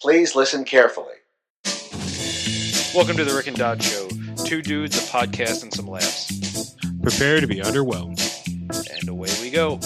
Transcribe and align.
Please 0.00 0.36
listen 0.36 0.64
carefully. 0.64 1.14
Welcome 2.94 3.16
to 3.16 3.24
the 3.24 3.32
Rick 3.34 3.48
and 3.48 3.56
Dodd 3.56 3.82
Show. 3.82 4.08
Two 4.44 4.62
dudes, 4.62 4.96
a 4.96 5.00
podcast, 5.10 5.64
and 5.64 5.74
some 5.74 5.88
laughs. 5.88 6.76
Prepare 7.02 7.40
to 7.40 7.48
be 7.48 7.56
underwhelmed. 7.56 8.20
And 9.00 9.08
away 9.08 9.28
we 9.42 9.50
go. 9.50 9.80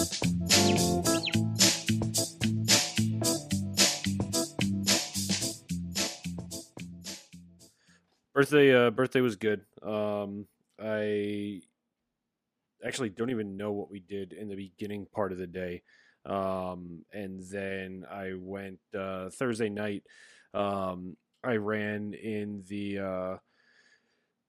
Birthday, 8.34 8.74
uh, 8.74 8.90
birthday 8.90 9.22
was 9.22 9.36
good. 9.36 9.62
Um, 9.82 10.46
I 10.78 11.62
actually 12.84 13.08
don't 13.08 13.30
even 13.30 13.56
know 13.56 13.72
what 13.72 13.90
we 13.90 14.00
did 14.00 14.34
in 14.34 14.48
the 14.48 14.56
beginning 14.56 15.06
part 15.06 15.32
of 15.32 15.38
the 15.38 15.46
day. 15.46 15.82
Um, 16.24 17.04
and 17.12 17.40
then 17.50 18.04
I 18.10 18.32
went 18.36 18.78
uh, 18.98 19.30
Thursday 19.30 19.68
night. 19.68 20.04
Um, 20.54 21.16
I 21.44 21.56
ran 21.56 22.14
in 22.14 22.62
the 22.68 22.98
uh, 22.98 23.36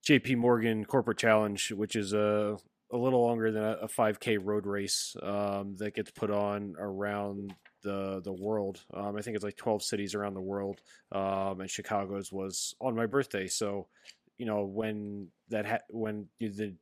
JP 0.06 0.36
Morgan 0.36 0.84
Corporate 0.84 1.18
Challenge, 1.18 1.72
which 1.72 1.96
is 1.96 2.12
a 2.12 2.56
a 2.92 2.96
little 2.96 3.22
longer 3.22 3.50
than 3.50 3.62
a, 3.62 3.88
5K 3.88 4.38
road 4.40 4.66
race 4.66 5.16
um, 5.22 5.74
that 5.78 5.94
gets 5.94 6.12
put 6.12 6.30
on 6.30 6.76
around 6.78 7.52
the 7.82 8.20
the 8.22 8.32
world. 8.32 8.84
Um, 8.94 9.16
I 9.16 9.20
think 9.20 9.34
it's 9.34 9.44
like 9.44 9.56
12 9.56 9.82
cities 9.82 10.14
around 10.14 10.34
the 10.34 10.40
world, 10.40 10.80
um, 11.10 11.60
and 11.60 11.68
Chicago's 11.68 12.30
was 12.30 12.74
on 12.80 12.94
my 12.94 13.06
birthday. 13.06 13.48
So, 13.48 13.88
you 14.38 14.46
know, 14.46 14.64
when 14.64 15.28
that 15.48 15.66
ha- 15.66 15.78
when 15.90 16.28
the 16.38 16.74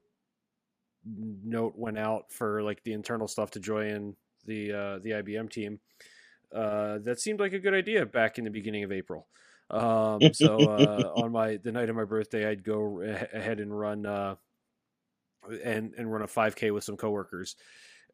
note 1.05 1.75
went 1.77 1.99
out 1.99 2.31
for 2.31 2.63
like 2.63 2.83
the 2.85 2.93
internal 2.93 3.27
stuff 3.27 3.51
to 3.53 3.61
join 3.61 4.15
the 4.47 4.73
uh, 4.73 4.99
the 4.99 5.11
IBM 5.11 5.51
team, 5.51 5.81
uh, 6.55 6.99
that 7.05 7.21
seemed 7.21 7.41
like 7.41 7.53
a 7.53 7.59
good 7.59 7.75
idea 7.75 8.07
back 8.07 8.39
in 8.39 8.45
the 8.45 8.51
beginning 8.51 8.85
of 8.85 8.93
April. 8.93 9.27
Um, 9.71 10.21
so 10.35 10.59
uh, 10.59 11.13
on 11.17 11.33
my 11.33 11.57
the 11.57 11.73
night 11.73 11.89
of 11.89 11.97
my 11.97 12.05
birthday, 12.05 12.49
I'd 12.49 12.65
go 12.65 13.01
ahead 13.01 13.61
and 13.61 13.77
run 13.77 14.07
uh, 14.07 14.37
and 15.65 15.95
and 15.97 16.13
run 16.13 16.23
a 16.23 16.27
5K 16.27 16.73
with 16.73 16.85
some 16.85 16.97
coworkers. 16.97 17.57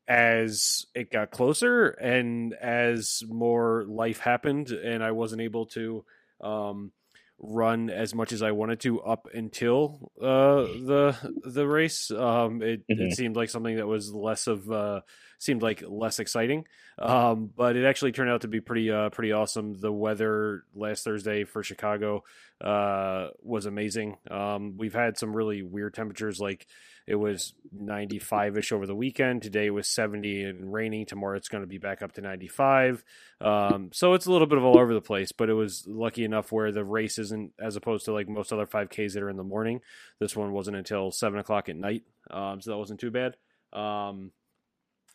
As 0.06 0.86
it 0.94 1.10
got 1.10 1.30
closer 1.30 1.88
and 1.88 2.54
as 2.54 3.22
more 3.28 3.84
life 3.86 4.20
happened, 4.20 4.70
and 4.70 5.04
I 5.04 5.10
wasn't 5.10 5.42
able 5.42 5.66
to 5.66 6.04
um, 6.40 6.92
run 7.40 7.88
as 7.90 8.14
much 8.14 8.32
as 8.32 8.42
I 8.42 8.50
wanted 8.50 8.80
to 8.80 9.00
up 9.00 9.28
until 9.32 10.10
uh, 10.20 10.62
the 10.62 11.16
the 11.44 11.66
race, 11.66 12.10
um, 12.10 12.62
it, 12.62 12.80
mm-hmm. 12.88 13.02
it 13.02 13.16
seemed 13.16 13.36
like 13.36 13.50
something 13.50 13.76
that 13.76 13.86
was 13.86 14.12
less 14.12 14.46
of 14.46 14.70
uh, 14.70 15.00
seemed 15.38 15.62
like 15.62 15.82
less 15.86 16.18
exciting. 16.18 16.64
Um, 16.98 17.50
but 17.56 17.76
it 17.76 17.84
actually 17.84 18.12
turned 18.12 18.30
out 18.30 18.40
to 18.40 18.48
be 18.48 18.60
pretty 18.60 18.90
uh, 18.90 19.10
pretty 19.10 19.32
awesome. 19.32 19.78
The 19.80 19.92
weather 19.92 20.64
last 20.74 21.04
Thursday 21.04 21.44
for 21.44 21.62
Chicago 21.62 22.24
uh, 22.60 23.28
was 23.42 23.66
amazing. 23.66 24.16
Um, 24.30 24.76
we've 24.76 24.94
had 24.94 25.16
some 25.16 25.34
really 25.34 25.62
weird 25.62 25.94
temperatures, 25.94 26.40
like 26.40 26.66
it 27.08 27.14
was 27.14 27.54
95 27.72 28.58
ish 28.58 28.70
over 28.70 28.86
the 28.86 28.94
weekend. 28.94 29.40
Today 29.42 29.70
was 29.70 29.88
70 29.88 30.42
and 30.42 30.70
raining. 30.70 31.06
Tomorrow 31.06 31.38
it's 31.38 31.48
going 31.48 31.62
to 31.62 31.66
be 31.66 31.78
back 31.78 32.02
up 32.02 32.12
to 32.12 32.20
95. 32.20 33.02
Um, 33.40 33.88
so 33.94 34.12
it's 34.12 34.26
a 34.26 34.30
little 34.30 34.46
bit 34.46 34.58
of 34.58 34.64
all 34.64 34.78
over 34.78 34.92
the 34.92 35.00
place, 35.00 35.32
but 35.32 35.48
it 35.48 35.54
was 35.54 35.86
lucky 35.86 36.22
enough 36.22 36.52
where 36.52 36.70
the 36.70 36.84
race 36.84 37.18
isn't 37.18 37.52
as 37.58 37.76
opposed 37.76 38.04
to 38.04 38.12
like 38.12 38.28
most 38.28 38.52
other 38.52 38.66
5Ks 38.66 39.14
that 39.14 39.22
are 39.22 39.30
in 39.30 39.38
the 39.38 39.42
morning. 39.42 39.80
This 40.18 40.36
one 40.36 40.52
wasn't 40.52 40.76
until 40.76 41.10
seven 41.10 41.38
o'clock 41.38 41.70
at 41.70 41.76
night, 41.76 42.02
um, 42.30 42.60
so 42.60 42.72
that 42.72 42.76
wasn't 42.76 43.00
too 43.00 43.10
bad. 43.10 43.36
Um, 43.72 44.32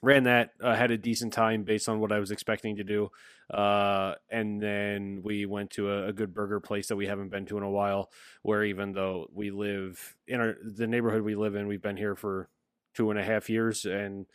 ran 0.03 0.25
that 0.25 0.51
uh, 0.61 0.75
had 0.75 0.91
a 0.91 0.97
decent 0.97 1.33
time 1.33 1.63
based 1.63 1.89
on 1.89 1.99
what 1.99 2.11
i 2.11 2.19
was 2.19 2.29
expecting 2.29 2.75
to 2.75 2.83
do 2.83 3.09
uh, 3.53 4.13
and 4.29 4.61
then 4.61 5.21
we 5.23 5.45
went 5.45 5.71
to 5.71 5.89
a, 5.89 6.07
a, 6.07 6.13
good 6.13 6.33
burger 6.33 6.59
place 6.59 6.87
that 6.87 6.95
we 6.95 7.07
haven't 7.07 7.29
been 7.29 7.45
to 7.45 7.57
in 7.57 7.63
a 7.63 7.69
while 7.69 8.09
where 8.41 8.63
even 8.63 8.93
though 8.93 9.27
we 9.33 9.49
live 9.49 10.15
in 10.27 10.39
our 10.39 10.55
the 10.63 10.87
neighborhood 10.87 11.21
we 11.21 11.35
live 11.35 11.55
in 11.55 11.67
we've 11.67 11.81
been 11.81 11.97
here 11.97 12.15
for 12.15 12.49
two 12.93 13.09
and 13.09 13.19
a 13.19 13.23
half 13.23 13.49
years 13.49 13.85
and 13.85 14.25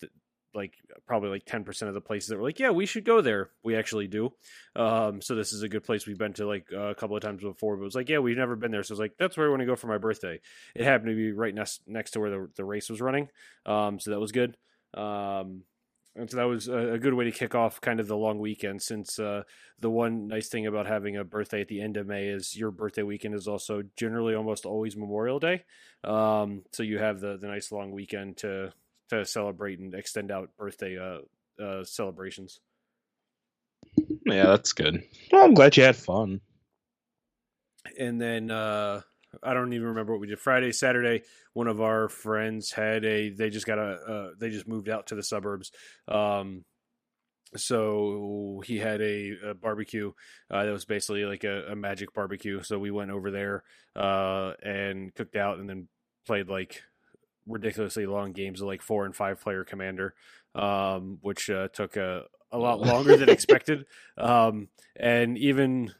th- 0.00 0.12
like 0.54 0.74
probably 1.06 1.28
like 1.28 1.44
10% 1.44 1.82
of 1.82 1.94
the 1.94 2.00
places 2.00 2.28
that 2.28 2.36
were 2.36 2.44
like 2.44 2.58
yeah 2.58 2.70
we 2.70 2.86
should 2.86 3.04
go 3.04 3.20
there 3.20 3.50
we 3.62 3.76
actually 3.76 4.06
do. 4.06 4.32
Um, 4.76 5.20
so 5.20 5.34
this 5.34 5.52
is 5.52 5.62
a 5.62 5.68
good 5.68 5.84
place. 5.84 6.06
We've 6.06 6.18
been 6.18 6.32
to 6.34 6.46
like 6.46 6.66
uh, 6.72 6.88
a 6.88 6.94
couple 6.94 7.16
of 7.16 7.22
times 7.22 7.42
before 7.42 7.76
but 7.76 7.82
it 7.82 7.84
was 7.84 7.94
like 7.94 8.08
yeah 8.08 8.18
we've 8.18 8.36
never 8.36 8.56
been 8.56 8.70
there. 8.70 8.82
So 8.82 8.94
it's 8.94 9.00
like 9.00 9.16
that's 9.18 9.36
where 9.36 9.46
i 9.46 9.50
want 9.50 9.60
to 9.60 9.66
go 9.66 9.76
for 9.76 9.86
my 9.86 9.98
birthday. 9.98 10.40
It 10.74 10.84
happened 10.84 11.10
to 11.10 11.16
be 11.16 11.32
right 11.32 11.54
next 11.54 11.82
next 11.86 12.12
to 12.12 12.20
where 12.20 12.30
the, 12.30 12.48
the 12.56 12.64
race 12.64 12.90
was 12.90 13.00
running 13.00 13.28
um, 13.66 14.00
so 14.00 14.10
that 14.10 14.20
was 14.20 14.32
good 14.32 14.56
um, 14.94 15.62
and 16.16 16.28
so 16.30 16.36
that 16.36 16.44
was 16.44 16.68
a, 16.68 16.94
a, 16.94 16.98
good 16.98 17.14
way 17.14 17.24
to 17.24 17.30
kick 17.30 17.54
off 17.54 17.80
kind 17.80 18.00
of 18.00 18.08
the 18.08 18.16
long 18.16 18.40
weekend. 18.40 18.82
Since 18.82 19.18
uh, 19.18 19.44
the 19.78 19.90
one 19.90 20.26
nice 20.26 20.48
thing 20.48 20.66
about 20.66 20.86
having 20.86 21.16
a 21.16 21.24
birthday 21.24 21.60
at 21.60 21.68
the 21.68 21.80
end 21.80 21.96
of 21.96 22.06
May 22.06 22.26
is 22.26 22.56
your 22.56 22.72
birthday 22.72 23.02
weekend 23.02 23.34
is 23.34 23.46
also 23.46 23.82
generally 23.96 24.34
almost 24.34 24.66
always 24.66 24.96
Memorial 24.96 25.38
Day. 25.38 25.64
Um, 26.02 26.62
so 26.72 26.82
you 26.82 26.98
have 26.98 27.20
the 27.20 27.36
the 27.36 27.46
nice 27.46 27.70
long 27.70 27.92
weekend 27.92 28.38
to 28.38 28.72
to 29.10 29.24
celebrate 29.24 29.78
and 29.78 29.94
extend 29.94 30.32
out 30.32 30.56
birthday 30.56 30.98
uh, 30.98 31.62
uh, 31.62 31.84
celebrations. 31.84 32.60
Yeah, 34.26 34.46
that's 34.46 34.72
good. 34.72 35.02
Well, 35.32 35.44
I'm 35.44 35.54
glad 35.54 35.76
you 35.76 35.84
had 35.84 35.96
fun. 35.96 36.40
And 37.98 38.20
then 38.20 38.50
uh, 38.50 39.02
I 39.42 39.54
don't 39.54 39.72
even 39.72 39.88
remember 39.88 40.12
what 40.12 40.20
we 40.20 40.26
did. 40.26 40.40
Friday, 40.40 40.72
Saturday, 40.72 41.22
one 41.52 41.68
of 41.68 41.80
our 41.80 42.08
friends 42.08 42.72
had 42.72 43.04
a. 43.04 43.30
They 43.30 43.50
just 43.50 43.66
got 43.66 43.78
a. 43.78 43.92
Uh, 43.92 44.30
they 44.38 44.50
just 44.50 44.68
moved 44.68 44.88
out 44.88 45.08
to 45.08 45.14
the 45.14 45.22
suburbs. 45.22 45.70
Um, 46.08 46.64
so 47.56 48.62
he 48.64 48.78
had 48.78 49.00
a, 49.00 49.32
a 49.48 49.54
barbecue 49.54 50.12
uh, 50.50 50.64
that 50.64 50.72
was 50.72 50.84
basically 50.84 51.24
like 51.24 51.42
a, 51.44 51.72
a, 51.72 51.76
magic 51.76 52.14
barbecue. 52.14 52.62
So 52.62 52.78
we 52.78 52.92
went 52.92 53.10
over 53.10 53.32
there 53.32 53.64
uh, 53.96 54.52
and 54.62 55.14
cooked 55.14 55.36
out, 55.36 55.58
and 55.58 55.68
then 55.68 55.88
played 56.26 56.48
like 56.48 56.82
ridiculously 57.46 58.06
long 58.06 58.32
games 58.32 58.60
of 58.60 58.68
like 58.68 58.82
four 58.82 59.04
and 59.04 59.14
five 59.14 59.40
player 59.40 59.64
commander, 59.64 60.14
um, 60.54 61.18
which 61.22 61.50
uh, 61.50 61.68
took 61.68 61.96
a 61.96 62.24
a 62.52 62.58
lot 62.58 62.80
longer 62.80 63.16
than 63.16 63.28
expected. 63.30 63.86
Um, 64.18 64.68
and 64.96 65.38
even 65.38 65.92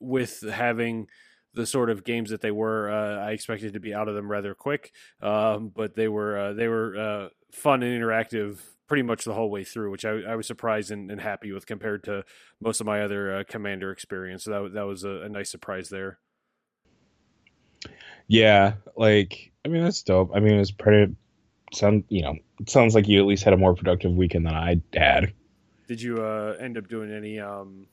with 0.00 0.42
having 0.48 1.08
the 1.54 1.66
sort 1.66 1.90
of 1.90 2.04
games 2.04 2.30
that 2.30 2.40
they 2.40 2.50
were. 2.50 2.90
Uh, 2.90 3.26
I 3.26 3.32
expected 3.32 3.72
to 3.74 3.80
be 3.80 3.94
out 3.94 4.08
of 4.08 4.14
them 4.14 4.30
rather 4.30 4.54
quick, 4.54 4.92
um, 5.20 5.72
but 5.74 5.94
they 5.94 6.08
were 6.08 6.38
uh, 6.38 6.52
they 6.52 6.68
were 6.68 6.96
uh, 6.96 7.28
fun 7.52 7.82
and 7.82 8.02
interactive 8.02 8.58
pretty 8.88 9.02
much 9.02 9.24
the 9.24 9.34
whole 9.34 9.50
way 9.50 9.64
through, 9.64 9.90
which 9.90 10.04
I, 10.04 10.20
I 10.22 10.34
was 10.34 10.46
surprised 10.46 10.90
and, 10.90 11.10
and, 11.10 11.20
happy 11.20 11.52
with 11.52 11.66
compared 11.66 12.04
to 12.04 12.24
most 12.58 12.80
of 12.80 12.86
my 12.86 13.02
other 13.02 13.36
uh, 13.36 13.44
commander 13.46 13.92
experience. 13.92 14.44
So 14.44 14.50
that 14.50 14.72
that 14.74 14.86
was 14.86 15.04
a, 15.04 15.22
a, 15.22 15.28
nice 15.28 15.50
surprise 15.50 15.90
there. 15.90 16.18
Yeah, 18.26 18.74
like 18.96 19.52
I 19.64 19.68
mean 19.68 19.84
that's 19.84 20.02
dope. 20.02 20.32
I 20.34 20.40
mean 20.40 20.54
it's 20.54 20.70
pretty. 20.70 21.14
Sound 21.74 22.04
you 22.08 22.22
know 22.22 22.34
it 22.60 22.70
sounds 22.70 22.94
like 22.94 23.06
you 23.06 23.20
at 23.20 23.26
least 23.26 23.44
had 23.44 23.52
a 23.52 23.58
more 23.58 23.74
productive 23.74 24.12
weekend 24.12 24.46
than 24.46 24.54
I 24.54 24.80
had. 24.94 25.34
Did 25.86 26.00
you 26.00 26.22
uh, 26.22 26.56
end 26.58 26.78
up 26.78 26.88
doing 26.88 27.12
any? 27.12 27.38
Um, 27.38 27.86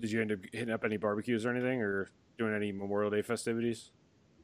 did 0.00 0.10
you 0.10 0.20
end 0.20 0.32
up 0.32 0.38
hitting 0.52 0.74
up 0.74 0.84
any 0.84 0.96
barbecues 0.96 1.46
or 1.46 1.50
anything, 1.50 1.80
or 1.82 2.10
doing 2.42 2.54
any 2.54 2.72
Memorial 2.72 3.10
Day 3.10 3.22
festivities? 3.22 3.90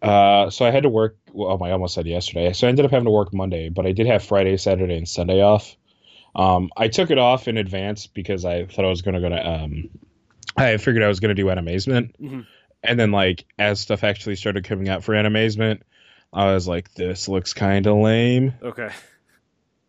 Uh, 0.01 0.49
so 0.51 0.65
I 0.65 0.71
had 0.71 0.85
to 0.85 0.89
work. 0.89 1.17
Well, 1.33 1.63
I 1.63 1.73
almost 1.73 1.95
said 1.95 2.07
yesterday. 2.07 2.53
So 2.53 2.67
I 2.67 2.71
ended 2.71 2.85
up 2.85 2.91
having 2.91 3.07
to 3.07 3.11
work 3.11 3.35
Monday, 3.35 3.69
but 3.69 3.87
I 3.87 3.93
did 3.93 4.07
have 4.07 4.25
Friday, 4.25 4.57
Saturday, 4.57 4.97
and 4.97 5.09
Sunday 5.09 5.43
off. 5.43 5.77
Um, 6.35 6.71
I 6.77 6.89
took 6.89 7.11
it 7.11 7.19
off 7.19 7.49
in 7.49 7.57
advance 7.57 8.07
because 8.07 8.45
I 8.45 8.67
thought 8.67 8.85
I 8.85 8.89
was 8.89 9.03
going 9.03 9.15
to 9.15 9.21
go 9.21 9.29
to. 9.31 9.49
Um, 9.49 9.91
I 10.57 10.77
figured 10.77 11.03
I 11.03 11.09
was 11.09 11.21
going 11.21 11.35
to 11.35 11.43
do 11.43 11.47
Animazement, 11.47 12.17
mm-hmm. 12.21 12.41
and 12.83 13.01
then 13.01 13.11
like 13.11 13.45
as 13.59 13.81
stuff 13.81 14.05
actually 14.05 14.37
started 14.37 14.65
coming 14.65 14.89
out 14.89 15.03
for 15.03 15.15
Animazement, 15.15 15.81
I 16.33 16.53
was 16.53 16.69
like, 16.69 16.95
"This 16.95 17.29
looks 17.29 17.53
kind 17.55 17.87
of 17.87 17.97
lame." 17.97 18.55
Okay. 18.63 18.91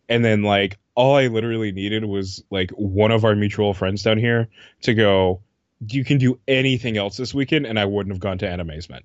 And 0.07 0.25
then 0.25 0.41
like 0.41 0.79
all 0.95 1.15
I 1.15 1.27
literally 1.27 1.71
needed 1.71 2.03
was 2.03 2.43
like 2.49 2.71
one 2.71 3.11
of 3.11 3.25
our 3.25 3.35
mutual 3.35 3.75
friends 3.75 4.01
down 4.01 4.17
here 4.17 4.49
to 4.81 4.95
go 4.95 5.41
you 5.87 6.03
can 6.03 6.17
do 6.17 6.39
anything 6.47 6.97
else 6.97 7.17
this 7.17 7.33
weekend, 7.33 7.65
and 7.65 7.79
I 7.79 7.85
wouldn't 7.85 8.13
have 8.13 8.19
gone 8.19 8.37
to 8.39 8.47
Animazement. 8.47 9.03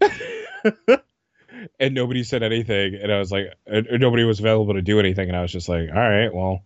and 1.80 1.94
nobody 1.94 2.24
said 2.24 2.42
anything, 2.42 2.94
and 2.94 3.12
I 3.12 3.18
was 3.18 3.32
like, 3.32 3.54
nobody 3.66 4.24
was 4.24 4.40
available 4.40 4.74
to 4.74 4.82
do 4.82 5.00
anything, 5.00 5.28
and 5.28 5.36
I 5.36 5.42
was 5.42 5.52
just 5.52 5.68
like, 5.68 5.88
all 5.88 5.96
right, 5.96 6.32
well, 6.32 6.62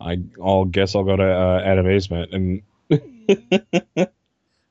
I, 0.00 0.18
I'll 0.42 0.64
guess 0.64 0.94
I'll 0.94 1.04
go 1.04 1.16
to 1.16 1.22
uh, 1.22 1.62
Animazement, 1.62 2.34
and 2.34 2.62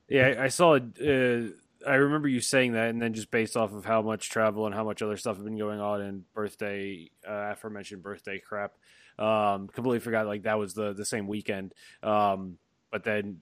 yeah, 0.08 0.34
I 0.38 0.48
saw. 0.48 0.76
Uh, 0.76 1.48
I 1.84 1.94
remember 1.94 2.28
you 2.28 2.40
saying 2.40 2.74
that, 2.74 2.90
and 2.90 3.02
then 3.02 3.14
just 3.14 3.30
based 3.30 3.56
off 3.56 3.72
of 3.72 3.84
how 3.84 4.02
much 4.02 4.30
travel 4.30 4.66
and 4.66 4.74
how 4.74 4.84
much 4.84 5.02
other 5.02 5.16
stuff 5.16 5.36
had 5.36 5.44
been 5.44 5.58
going 5.58 5.80
on, 5.80 6.00
and 6.00 6.32
birthday, 6.34 7.10
uh, 7.26 7.52
aforementioned 7.52 8.02
birthday 8.02 8.38
crap, 8.38 8.72
um, 9.18 9.68
completely 9.68 10.00
forgot 10.00 10.26
like 10.26 10.42
that 10.42 10.58
was 10.58 10.74
the 10.74 10.92
the 10.92 11.04
same 11.04 11.26
weekend. 11.26 11.72
Um, 12.02 12.58
but 12.92 13.02
then 13.02 13.38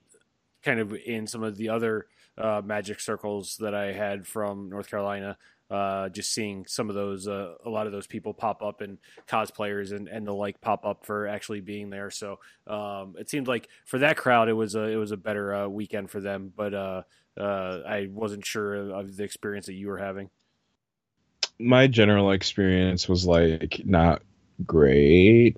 kind 0.63 0.79
of 0.79 0.95
in 1.05 1.27
some 1.27 1.43
of 1.43 1.57
the 1.57 1.69
other 1.69 2.07
uh, 2.37 2.61
magic 2.63 2.99
circles 2.99 3.57
that 3.57 3.75
I 3.75 3.91
had 3.91 4.25
from 4.25 4.69
North 4.69 4.89
Carolina. 4.89 5.37
Uh, 5.69 6.09
just 6.09 6.33
seeing 6.33 6.65
some 6.65 6.89
of 6.89 6.95
those, 6.95 7.29
uh, 7.29 7.53
a 7.65 7.69
lot 7.69 7.85
of 7.85 7.93
those 7.93 8.05
people 8.05 8.33
pop 8.33 8.61
up 8.61 8.81
and 8.81 8.97
cosplayers 9.25 9.95
and, 9.95 10.09
and 10.09 10.27
the 10.27 10.33
like 10.33 10.59
pop 10.59 10.85
up 10.85 11.05
for 11.05 11.27
actually 11.27 11.61
being 11.61 11.89
there. 11.89 12.11
So 12.11 12.39
um, 12.67 13.15
it 13.17 13.29
seemed 13.29 13.47
like 13.47 13.69
for 13.85 13.97
that 13.99 14.17
crowd, 14.17 14.49
it 14.49 14.53
was 14.53 14.75
a 14.75 14.83
it 14.83 14.97
was 14.97 15.11
a 15.11 15.17
better 15.17 15.55
uh, 15.55 15.67
weekend 15.69 16.09
for 16.09 16.19
them. 16.19 16.51
But 16.53 16.73
uh, 16.73 17.03
uh, 17.39 17.79
I 17.87 18.09
wasn't 18.11 18.45
sure 18.45 18.75
of 18.91 19.15
the 19.15 19.23
experience 19.23 19.67
that 19.67 19.75
you 19.75 19.87
were 19.87 19.97
having. 19.97 20.29
My 21.57 21.87
general 21.87 22.31
experience 22.31 23.07
was 23.07 23.25
like 23.25 23.81
not 23.85 24.23
great. 24.65 25.55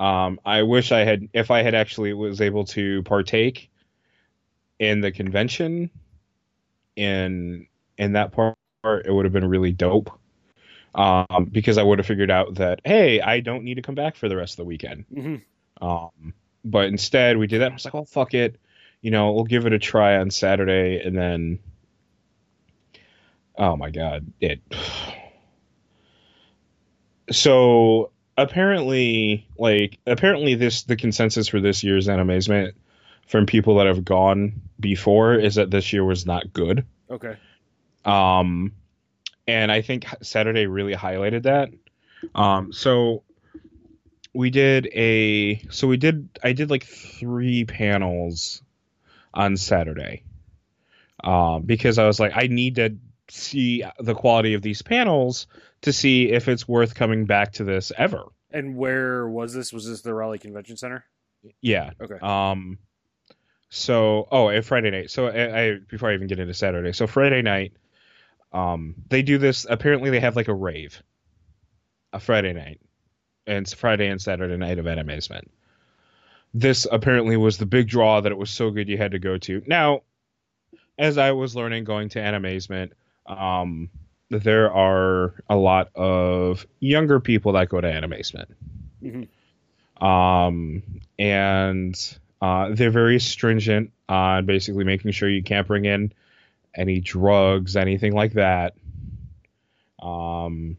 Um, 0.00 0.40
I 0.46 0.62
wish 0.62 0.92
I 0.92 1.00
had, 1.04 1.28
if 1.34 1.50
I 1.50 1.62
had 1.62 1.74
actually 1.74 2.14
was 2.14 2.40
able 2.40 2.64
to 2.64 3.02
partake 3.02 3.70
in 4.78 5.02
the 5.02 5.12
convention 5.12 5.90
in 6.96 7.66
in 7.98 8.14
that 8.14 8.32
part 8.32 8.56
it 8.82 9.12
would 9.12 9.26
have 9.26 9.32
been 9.32 9.46
really 9.46 9.72
dope. 9.72 10.10
Um, 10.94 11.48
because 11.52 11.78
I 11.78 11.84
would 11.84 11.98
have 11.98 12.06
figured 12.06 12.30
out 12.30 12.54
that 12.56 12.80
hey, 12.84 13.20
I 13.20 13.40
don't 13.40 13.62
need 13.62 13.74
to 13.74 13.82
come 13.82 13.94
back 13.94 14.16
for 14.16 14.28
the 14.28 14.36
rest 14.36 14.54
of 14.54 14.56
the 14.56 14.64
weekend. 14.64 15.04
Mm-hmm. 15.14 15.86
Um, 15.86 16.34
but 16.64 16.86
instead 16.86 17.36
we 17.36 17.46
did 17.46 17.60
that. 17.60 17.70
I 17.70 17.74
was 17.74 17.84
like, 17.84 17.94
oh 17.94 18.06
fuck 18.06 18.34
it, 18.34 18.58
you 19.02 19.10
know, 19.10 19.32
we'll 19.32 19.44
give 19.44 19.66
it 19.66 19.72
a 19.72 19.78
try 19.78 20.18
on 20.18 20.30
Saturday, 20.30 21.00
and 21.04 21.16
then, 21.16 21.58
oh 23.56 23.76
my 23.76 23.90
god, 23.90 24.32
it. 24.40 24.60
So 27.32 28.10
apparently, 28.36 29.46
like 29.58 29.98
apparently, 30.06 30.54
this 30.54 30.82
the 30.82 30.96
consensus 30.96 31.48
for 31.48 31.60
this 31.60 31.82
year's 31.82 32.08
Animazement 32.08 32.72
from 33.26 33.46
people 33.46 33.76
that 33.76 33.86
have 33.86 34.04
gone 34.04 34.60
before 34.78 35.34
is 35.34 35.54
that 35.54 35.70
this 35.70 35.92
year 35.92 36.04
was 36.04 36.26
not 36.26 36.52
good. 36.52 36.84
Okay. 37.10 37.36
Um, 38.04 38.72
and 39.46 39.70
I 39.70 39.82
think 39.82 40.06
Saturday 40.22 40.66
really 40.66 40.94
highlighted 40.94 41.44
that. 41.44 41.70
Um, 42.34 42.72
so 42.72 43.22
we 44.32 44.50
did 44.50 44.86
a 44.92 45.62
so 45.70 45.88
we 45.88 45.96
did 45.96 46.28
I 46.42 46.52
did 46.52 46.70
like 46.70 46.84
three 46.84 47.64
panels 47.64 48.62
on 49.34 49.56
Saturday. 49.56 50.24
Um, 51.22 51.62
because 51.62 51.98
I 51.98 52.06
was 52.06 52.18
like, 52.18 52.32
I 52.34 52.46
need 52.46 52.76
to 52.76 52.96
see 53.28 53.84
the 53.98 54.14
quality 54.14 54.54
of 54.54 54.62
these 54.62 54.82
panels 54.82 55.46
to 55.82 55.92
see 55.92 56.30
if 56.30 56.48
it's 56.48 56.68
worth 56.68 56.94
coming 56.94 57.24
back 57.26 57.52
to 57.54 57.64
this 57.64 57.92
ever. 57.96 58.24
And 58.50 58.76
where 58.76 59.28
was 59.28 59.54
this? 59.54 59.72
Was 59.72 59.86
this 59.86 60.02
the 60.02 60.12
Raleigh 60.12 60.38
Convention 60.38 60.76
Center? 60.76 61.04
Yeah. 61.60 61.90
Okay. 62.00 62.18
Um, 62.20 62.78
so 63.70 64.28
oh, 64.30 64.48
and 64.48 64.64
Friday 64.64 64.90
night. 64.90 65.10
So 65.10 65.28
I, 65.28 65.60
I 65.60 65.78
before 65.88 66.10
I 66.10 66.14
even 66.14 66.26
get 66.26 66.38
into 66.38 66.54
Saturday. 66.54 66.92
So 66.92 67.06
Friday 67.06 67.42
night, 67.42 67.72
um, 68.52 68.96
they 69.08 69.22
do 69.22 69.38
this. 69.38 69.66
Apparently, 69.68 70.10
they 70.10 70.20
have 70.20 70.36
like 70.36 70.48
a 70.48 70.54
rave, 70.54 71.02
a 72.12 72.20
Friday 72.20 72.52
night, 72.52 72.80
and 73.46 73.58
it's 73.58 73.72
Friday 73.72 74.08
and 74.08 74.20
Saturday 74.20 74.56
night 74.56 74.78
of 74.78 74.86
Animazement. 74.86 75.48
This 76.52 76.86
apparently 76.90 77.36
was 77.36 77.58
the 77.58 77.66
big 77.66 77.88
draw 77.88 78.20
that 78.20 78.32
it 78.32 78.38
was 78.38 78.50
so 78.50 78.70
good 78.70 78.88
you 78.88 78.98
had 78.98 79.12
to 79.12 79.20
go 79.20 79.38
to. 79.38 79.62
Now, 79.68 80.02
as 80.98 81.16
I 81.16 81.30
was 81.30 81.54
learning 81.54 81.84
going 81.84 82.08
to 82.10 82.18
Animazement, 82.18 82.90
um, 83.26 83.88
there 84.30 84.72
are 84.72 85.34
a 85.48 85.56
lot 85.56 85.90
of 85.94 86.66
younger 86.78 87.20
people 87.20 87.52
that 87.52 87.68
go 87.68 87.80
to 87.80 87.88
Animazement. 87.88 88.46
Mm-hmm. 89.02 90.04
Um, 90.04 90.82
and 91.18 92.18
uh, 92.40 92.70
they're 92.72 92.90
very 92.90 93.20
stringent 93.20 93.92
on 94.08 94.46
basically 94.46 94.84
making 94.84 95.10
sure 95.12 95.28
you 95.28 95.42
can't 95.42 95.66
bring 95.66 95.84
in 95.84 96.12
any 96.74 97.00
drugs, 97.00 97.76
anything 97.76 98.14
like 98.14 98.34
that. 98.34 98.74
Um, 100.00 100.76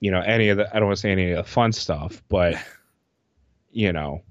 you 0.00 0.10
know, 0.10 0.20
any 0.20 0.48
of 0.48 0.56
the, 0.56 0.74
I 0.74 0.80
don't 0.80 0.88
want 0.88 0.96
to 0.96 1.00
say 1.00 1.12
any 1.12 1.30
of 1.32 1.44
the 1.44 1.50
fun 1.50 1.72
stuff, 1.72 2.22
but, 2.28 2.54
you 3.72 3.92
know, 3.92 4.22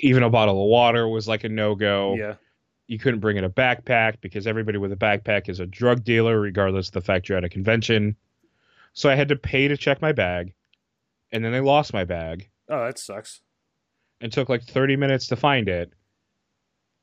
even 0.00 0.22
a 0.24 0.30
bottle 0.30 0.62
of 0.62 0.68
water 0.68 1.06
was 1.08 1.28
like 1.28 1.44
a 1.44 1.48
no 1.48 1.74
go. 1.74 2.16
Yeah. 2.16 2.34
You 2.88 2.98
couldn't 2.98 3.20
bring 3.20 3.36
in 3.36 3.44
a 3.44 3.50
backpack 3.50 4.20
because 4.20 4.46
everybody 4.46 4.78
with 4.78 4.92
a 4.92 4.96
backpack 4.96 5.48
is 5.48 5.60
a 5.60 5.66
drug 5.66 6.04
dealer, 6.04 6.40
regardless 6.40 6.88
of 6.88 6.92
the 6.92 7.00
fact 7.00 7.28
you're 7.28 7.38
at 7.38 7.44
a 7.44 7.48
convention. 7.48 8.16
So 8.92 9.10
I 9.10 9.14
had 9.14 9.28
to 9.28 9.36
pay 9.36 9.68
to 9.68 9.76
check 9.76 10.00
my 10.00 10.12
bag, 10.12 10.54
and 11.32 11.44
then 11.44 11.52
they 11.52 11.60
lost 11.60 11.92
my 11.92 12.04
bag. 12.04 12.48
Oh, 12.68 12.84
that 12.84 12.98
sucks. 12.98 13.40
And 14.20 14.32
took 14.32 14.48
like 14.48 14.62
30 14.62 14.96
minutes 14.96 15.26
to 15.28 15.36
find 15.36 15.68
it. 15.68 15.92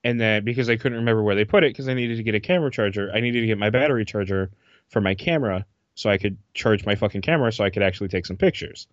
And 0.04 0.20
then 0.20 0.44
because 0.44 0.70
I 0.70 0.76
couldn't 0.76 0.98
remember 0.98 1.24
where 1.24 1.36
they 1.36 1.46
put 1.46 1.64
it, 1.64 1.72
because 1.72 1.88
I 1.88 1.94
needed 1.94 2.18
to 2.18 2.24
get 2.24 2.36
a 2.36 2.40
camera 2.40 2.72
charger, 2.72 3.12
I 3.14 3.20
needed 3.20 3.42
to 3.42 3.48
get 3.48 3.58
my 3.58 3.70
battery 3.70 4.06
charger 4.06 4.52
for 4.90 5.02
my 5.02 5.16
camera 5.16 5.66
so 5.96 6.10
I 6.10 6.18
could 6.18 6.38
charge 6.54 6.86
my 6.86 6.96
fucking 6.96 7.22
camera 7.22 7.52
so 7.52 7.64
I 7.64 7.70
could 7.70 7.84
actually 7.84 8.10
take 8.10 8.26
some 8.26 8.38
pictures. 8.38 8.88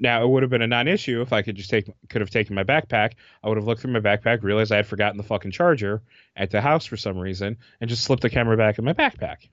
Now 0.00 0.22
it 0.22 0.28
would 0.28 0.42
have 0.42 0.50
been 0.50 0.62
a 0.62 0.66
non-issue 0.66 1.20
if 1.22 1.32
I 1.32 1.42
could 1.42 1.56
just 1.56 1.70
take 1.70 1.90
could 2.08 2.20
have 2.20 2.30
taken 2.30 2.54
my 2.54 2.64
backpack. 2.64 3.14
I 3.42 3.48
would 3.48 3.56
have 3.56 3.66
looked 3.66 3.82
through 3.82 3.92
my 3.92 4.00
backpack, 4.00 4.42
realized 4.42 4.70
I 4.70 4.76
had 4.76 4.86
forgotten 4.86 5.16
the 5.16 5.24
fucking 5.24 5.50
charger 5.50 6.02
at 6.36 6.50
the 6.50 6.60
house 6.60 6.86
for 6.86 6.96
some 6.96 7.18
reason, 7.18 7.56
and 7.80 7.90
just 7.90 8.04
slipped 8.04 8.22
the 8.22 8.30
camera 8.30 8.56
back 8.56 8.78
in 8.78 8.84
my 8.84 8.92
backpack. 8.92 9.48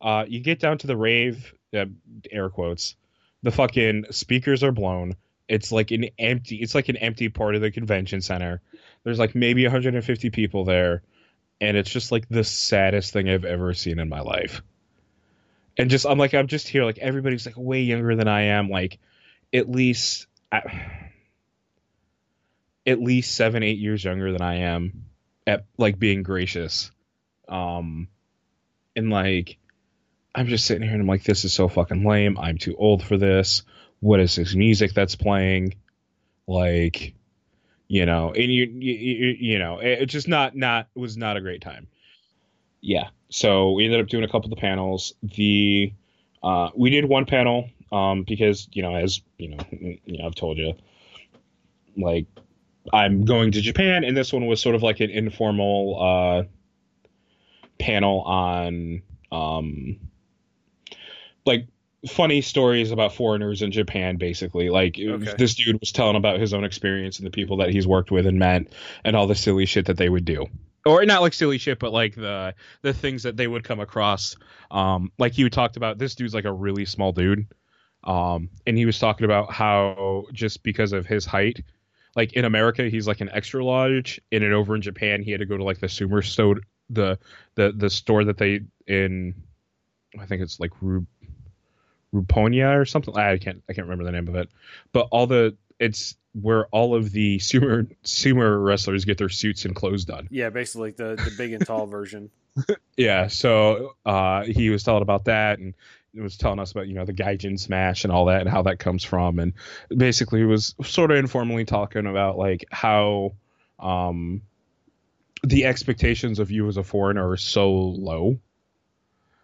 Uh, 0.00 0.26
you 0.28 0.40
get 0.40 0.60
down 0.60 0.76
to 0.78 0.86
the 0.86 0.96
rave, 0.96 1.54
uh, 1.74 1.86
air 2.30 2.50
quotes. 2.50 2.96
The 3.42 3.50
fucking 3.50 4.06
speakers 4.10 4.62
are 4.62 4.72
blown. 4.72 5.16
It's 5.48 5.72
like 5.72 5.90
an 5.90 6.10
empty. 6.18 6.56
It's 6.56 6.74
like 6.74 6.90
an 6.90 6.96
empty 6.96 7.30
part 7.30 7.54
of 7.54 7.62
the 7.62 7.70
convention 7.70 8.20
center. 8.20 8.60
There's 9.04 9.18
like 9.18 9.34
maybe 9.34 9.62
150 9.64 10.30
people 10.30 10.64
there, 10.64 11.02
and 11.60 11.76
it's 11.76 11.90
just 11.90 12.12
like 12.12 12.28
the 12.28 12.44
saddest 12.44 13.12
thing 13.12 13.30
I've 13.30 13.44
ever 13.44 13.72
seen 13.72 14.00
in 14.00 14.08
my 14.08 14.20
life 14.20 14.60
and 15.76 15.90
just 15.90 16.06
I'm 16.06 16.18
like 16.18 16.34
I'm 16.34 16.46
just 16.46 16.68
here 16.68 16.84
like 16.84 16.98
everybody's 16.98 17.46
like 17.46 17.56
way 17.56 17.82
younger 17.82 18.16
than 18.16 18.28
I 18.28 18.42
am 18.42 18.68
like 18.70 18.98
at 19.52 19.70
least 19.70 20.26
at, 22.86 23.00
least 23.00 23.34
7 23.34 23.62
8 23.62 23.78
years 23.78 24.04
younger 24.04 24.32
than 24.32 24.42
I 24.42 24.56
am 24.56 25.06
at 25.46 25.64
like 25.76 25.98
being 25.98 26.22
gracious. 26.22 26.90
Um 27.48 28.08
and 28.94 29.10
like 29.10 29.58
I'm 30.34 30.46
just 30.46 30.66
sitting 30.66 30.82
here 30.82 30.92
and 30.92 31.02
I'm 31.02 31.08
like 31.08 31.24
this 31.24 31.44
is 31.44 31.52
so 31.52 31.68
fucking 31.68 32.04
lame. 32.04 32.38
I'm 32.38 32.58
too 32.58 32.76
old 32.76 33.02
for 33.02 33.16
this. 33.16 33.62
What 34.00 34.20
is 34.20 34.36
this 34.36 34.54
music 34.54 34.92
that's 34.92 35.16
playing? 35.16 35.74
Like 36.46 37.14
you 37.88 38.06
know 38.06 38.32
and 38.32 38.52
you 38.52 38.64
you, 38.64 39.36
you 39.38 39.58
know 39.58 39.78
it's 39.78 40.12
just 40.12 40.28
not 40.28 40.56
not 40.56 40.88
it 40.94 40.98
was 40.98 41.16
not 41.16 41.36
a 41.36 41.40
great 41.40 41.60
time 41.60 41.86
yeah 42.80 43.08
so 43.28 43.72
we 43.72 43.84
ended 43.84 44.00
up 44.00 44.08
doing 44.08 44.24
a 44.24 44.28
couple 44.28 44.44
of 44.46 44.50
the 44.50 44.60
panels. 44.60 45.14
The 45.22 45.92
uh, 46.42 46.70
we 46.76 46.90
did 46.90 47.06
one 47.06 47.26
panel 47.26 47.68
um, 47.90 48.22
because 48.22 48.68
you 48.72 48.82
know, 48.82 48.94
as 48.94 49.20
you 49.38 49.48
know, 49.48 49.58
you 49.70 50.18
know, 50.18 50.26
I've 50.26 50.34
told 50.34 50.58
you, 50.58 50.74
like 51.96 52.26
I'm 52.92 53.24
going 53.24 53.52
to 53.52 53.60
Japan, 53.60 54.04
and 54.04 54.16
this 54.16 54.32
one 54.32 54.46
was 54.46 54.60
sort 54.60 54.74
of 54.74 54.82
like 54.82 55.00
an 55.00 55.10
informal 55.10 55.98
uh, 56.00 56.42
panel 57.78 58.20
on 58.22 59.02
um, 59.32 59.96
like 61.44 61.66
funny 62.08 62.40
stories 62.42 62.92
about 62.92 63.12
foreigners 63.12 63.62
in 63.62 63.72
Japan, 63.72 64.16
basically. 64.16 64.70
Like 64.70 65.00
Okay. 65.00 65.34
this 65.36 65.56
dude 65.56 65.80
was 65.80 65.90
telling 65.90 66.14
about 66.14 66.38
his 66.38 66.54
own 66.54 66.62
experience 66.62 67.18
and 67.18 67.26
the 67.26 67.32
people 67.32 67.56
that 67.56 67.70
he's 67.70 67.88
worked 67.88 68.12
with 68.12 68.26
and 68.26 68.38
met, 68.38 68.72
and 69.04 69.16
all 69.16 69.26
the 69.26 69.34
silly 69.34 69.66
shit 69.66 69.86
that 69.86 69.96
they 69.96 70.08
would 70.08 70.24
do, 70.24 70.46
or 70.86 71.04
not 71.04 71.20
like 71.20 71.34
silly 71.34 71.58
shit, 71.58 71.78
but 71.78 71.92
like 71.92 72.14
the 72.14 72.54
the 72.82 72.94
things 72.94 73.24
that 73.24 73.36
they 73.36 73.46
would 73.46 73.64
come 73.64 73.80
across. 73.80 74.36
Um, 74.70 75.10
like 75.18 75.36
you 75.36 75.50
talked 75.50 75.76
about, 75.76 75.98
this 75.98 76.14
dude's 76.14 76.34
like 76.34 76.44
a 76.44 76.52
really 76.52 76.84
small 76.84 77.12
dude, 77.12 77.46
um, 78.04 78.48
and 78.66 78.78
he 78.78 78.86
was 78.86 78.98
talking 78.98 79.24
about 79.24 79.52
how 79.52 80.24
just 80.32 80.62
because 80.62 80.92
of 80.92 81.04
his 81.06 81.26
height. 81.26 81.62
Like 82.14 82.32
in 82.32 82.46
America, 82.46 82.88
he's 82.88 83.06
like 83.06 83.20
an 83.20 83.28
extra 83.32 83.62
large, 83.62 84.20
and 84.32 84.42
then 84.42 84.52
over 84.52 84.74
in 84.74 84.80
Japan, 84.80 85.22
he 85.22 85.32
had 85.32 85.40
to 85.40 85.46
go 85.46 85.56
to 85.56 85.64
like 85.64 85.80
the 85.80 85.88
sumer 85.88 86.22
store, 86.22 86.60
the 86.88 87.18
the 87.56 87.72
the 87.76 87.90
store 87.90 88.24
that 88.24 88.38
they 88.38 88.60
in, 88.86 89.34
I 90.18 90.24
think 90.24 90.40
it's 90.40 90.58
like 90.58 90.70
Ruponia 92.14 92.80
or 92.80 92.84
something. 92.86 93.14
I 93.16 93.36
can't 93.38 93.62
I 93.68 93.74
can't 93.74 93.86
remember 93.86 94.04
the 94.04 94.12
name 94.12 94.28
of 94.28 94.36
it. 94.36 94.48
But 94.92 95.08
all 95.10 95.26
the 95.26 95.56
it's 95.78 96.16
where 96.40 96.66
all 96.66 96.94
of 96.94 97.12
the 97.12 97.38
sumo 97.38 97.90
sumo 98.04 98.64
wrestlers 98.64 99.04
get 99.04 99.18
their 99.18 99.28
suits 99.28 99.64
and 99.64 99.74
clothes 99.74 100.04
done. 100.04 100.28
Yeah, 100.30 100.50
basically 100.50 100.88
like 100.88 100.96
the 100.96 101.16
the 101.16 101.34
big 101.36 101.52
and 101.52 101.66
tall 101.66 101.86
version. 101.86 102.30
Yeah, 102.96 103.26
so 103.26 103.96
uh, 104.06 104.44
he 104.44 104.70
was 104.70 104.82
telling 104.82 105.02
about 105.02 105.26
that 105.26 105.58
and 105.58 105.74
was 106.14 106.36
telling 106.36 106.58
us 106.58 106.72
about 106.72 106.88
you 106.88 106.94
know 106.94 107.04
the 107.04 107.12
Gaijin 107.12 107.58
Smash 107.58 108.04
and 108.04 108.12
all 108.12 108.24
that 108.26 108.40
and 108.40 108.48
how 108.48 108.62
that 108.62 108.78
comes 108.78 109.04
from 109.04 109.38
and 109.38 109.52
basically 109.94 110.44
was 110.44 110.74
sort 110.82 111.10
of 111.10 111.18
informally 111.18 111.64
talking 111.64 112.06
about 112.06 112.38
like 112.38 112.64
how 112.70 113.34
um, 113.78 114.42
the 115.44 115.66
expectations 115.66 116.38
of 116.38 116.50
you 116.50 116.66
as 116.68 116.76
a 116.76 116.82
foreigner 116.82 117.28
are 117.28 117.36
so 117.36 117.70
low. 117.70 118.38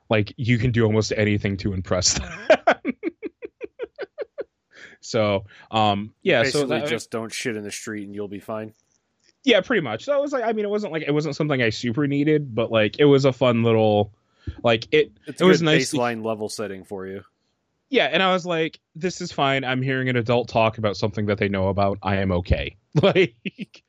Like 0.09 0.33
you 0.37 0.59
can 0.59 0.73
do 0.73 0.85
almost 0.85 1.13
anything 1.17 1.57
to 1.59 1.73
impress 1.73 2.15
them. 2.15 2.33
so 5.02 5.44
um 5.71 6.14
yeah 6.23 6.42
Basically, 6.42 6.61
so 6.62 6.66
that, 6.68 6.87
just 6.88 7.11
don't 7.11 7.32
shit 7.32 7.56
in 7.56 7.64
the 7.64 7.71
street 7.71 8.06
and 8.06 8.14
you'll 8.14 8.28
be 8.28 8.40
fine. 8.40 8.73
yeah 9.44 9.61
pretty 9.61 9.82
much. 9.82 10.04
So 10.06 10.16
it 10.16 10.21
was 10.23 10.32
like 10.32 10.44
i 10.44 10.52
mean 10.52 10.64
it 10.64 10.71
wasn't 10.71 10.92
like 10.92 11.02
it 11.06 11.11
wasn't 11.12 11.37
something 11.37 11.61
i 11.61 11.68
super 11.71 12.06
needed 12.06 12.54
but 12.54 12.71
like 12.73 12.99
it 12.99 13.04
was 13.04 13.25
a 13.25 13.32
fun 13.32 13.62
little 13.62 14.12
like 14.64 14.88
it 14.92 15.12
It's 15.26 15.40
It 15.40 15.44
a 15.44 15.49
was 15.49 15.61
nice 15.62 15.92
baseline 15.92 16.25
level 16.25 16.49
setting 16.49 16.85
for 16.85 17.06
you. 17.06 17.23
yeah 17.90 18.06
and 18.06 18.23
i 18.23 18.32
was 18.32 18.47
like 18.47 18.80
this 18.94 19.21
is 19.21 19.32
fine. 19.32 19.64
I'm 19.64 19.82
hearing 19.82 20.09
an 20.09 20.16
adult 20.16 20.49
talk 20.49 20.78
about 20.78 20.97
something 20.97 21.26
that 21.26 21.38
they 21.38 21.49
know 21.49 21.68
about. 21.68 21.99
I 22.02 22.16
am 22.16 22.30
okay. 22.32 22.76
Like 23.02 23.82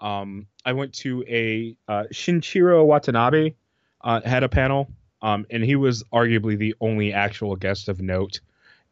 um 0.00 0.46
i 0.64 0.72
went 0.72 0.92
to 0.94 1.22
a 1.28 1.76
uh 1.88 2.04
shinichiro 2.12 2.84
watanabe 2.84 3.54
uh 4.02 4.20
had 4.24 4.42
a 4.42 4.48
panel 4.48 4.90
um 5.22 5.46
and 5.50 5.62
he 5.62 5.76
was 5.76 6.02
arguably 6.12 6.58
the 6.58 6.74
only 6.80 7.12
actual 7.12 7.54
guest 7.56 7.88
of 7.88 8.00
note 8.00 8.40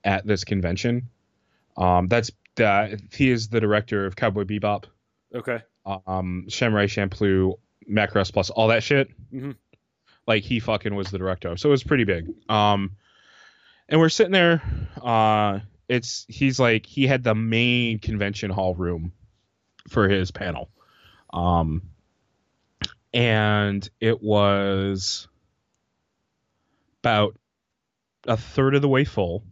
at 0.04 0.26
this 0.26 0.44
convention 0.44 1.08
um 1.76 2.08
that's 2.08 2.30
uh, 2.62 2.88
he 3.12 3.30
is 3.30 3.48
the 3.48 3.60
director 3.60 4.04
of 4.04 4.14
cowboy 4.14 4.44
bebop. 4.44 4.84
Okay. 5.34 5.60
um 6.06 6.44
samurai 6.48 6.86
champloo 6.86 7.54
macross 7.90 8.32
plus 8.32 8.50
all 8.50 8.68
that 8.68 8.82
shit. 8.82 9.08
Mhm. 9.32 9.56
like 10.26 10.42
he 10.44 10.60
fucking 10.60 10.94
was 10.94 11.10
the 11.10 11.18
director 11.18 11.56
so 11.56 11.68
it 11.68 11.72
was 11.72 11.82
pretty 11.84 12.04
big. 12.04 12.28
Um 12.48 12.92
and 13.88 13.98
we're 14.00 14.08
sitting 14.10 14.32
there 14.32 14.62
uh 15.02 15.60
it's 15.88 16.24
he's 16.28 16.60
like 16.60 16.86
he 16.86 17.06
had 17.06 17.24
the 17.24 17.34
main 17.34 17.98
convention 17.98 18.50
hall 18.50 18.74
room 18.74 19.12
for 19.88 20.08
his 20.08 20.30
panel. 20.30 20.70
Um 21.32 21.82
and 23.14 23.88
it 24.00 24.22
was 24.22 25.28
about 27.02 27.36
a 28.26 28.36
third 28.36 28.74
of 28.74 28.82
the 28.82 28.88
way 28.88 29.04
full 29.04 29.42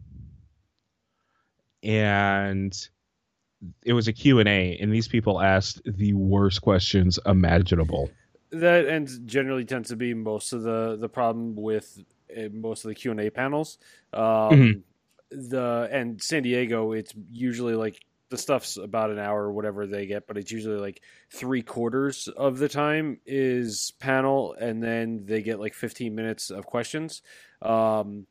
and 1.83 2.89
it 3.83 3.93
was 3.93 4.07
a 4.07 4.13
q&a 4.13 4.77
and 4.79 4.91
these 4.91 5.07
people 5.07 5.41
asked 5.41 5.81
the 5.85 6.13
worst 6.13 6.61
questions 6.61 7.19
imaginable 7.25 8.09
That 8.51 8.85
and 8.85 9.07
generally 9.25 9.65
tends 9.65 9.89
to 9.89 9.95
be 9.95 10.13
most 10.13 10.51
of 10.53 10.63
the 10.63 10.97
the 10.99 11.09
problem 11.09 11.55
with 11.55 12.03
uh, 12.35 12.49
most 12.51 12.85
of 12.85 12.89
the 12.89 12.95
Q 12.95 13.11
and 13.11 13.19
A 13.19 13.29
panels. 13.29 13.77
Um, 14.13 14.21
Mhm. 14.21 14.83
The 15.31 15.87
and 15.91 16.21
San 16.21 16.43
Diego, 16.43 16.91
it's 16.91 17.13
usually 17.31 17.75
like 17.75 18.03
the 18.29 18.37
stuff's 18.37 18.75
about 18.75 19.11
an 19.11 19.19
hour 19.19 19.43
or 19.43 19.53
whatever 19.53 19.87
they 19.87 20.05
get, 20.05 20.27
but 20.27 20.37
it's 20.37 20.51
usually 20.51 20.79
like 20.79 21.01
three 21.29 21.61
quarters 21.61 22.27
of 22.27 22.57
the 22.59 22.67
time 22.67 23.19
is 23.25 23.93
panel, 23.99 24.53
and 24.59 24.83
then 24.83 25.25
they 25.25 25.41
get 25.41 25.59
like 25.59 25.73
fifteen 25.73 26.15
minutes 26.15 26.49
of 26.49 26.65
questions. 26.65 27.21
Um, 27.61 28.27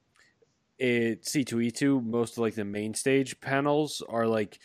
it 0.81 1.27
C 1.27 1.45
two 1.45 1.61
E 1.61 1.71
two, 1.71 2.01
most 2.01 2.33
of 2.33 2.39
like 2.39 2.55
the 2.55 2.65
main 2.65 2.95
stage 2.95 3.41
panels 3.41 4.03
are 4.09 4.27
like 4.27 4.59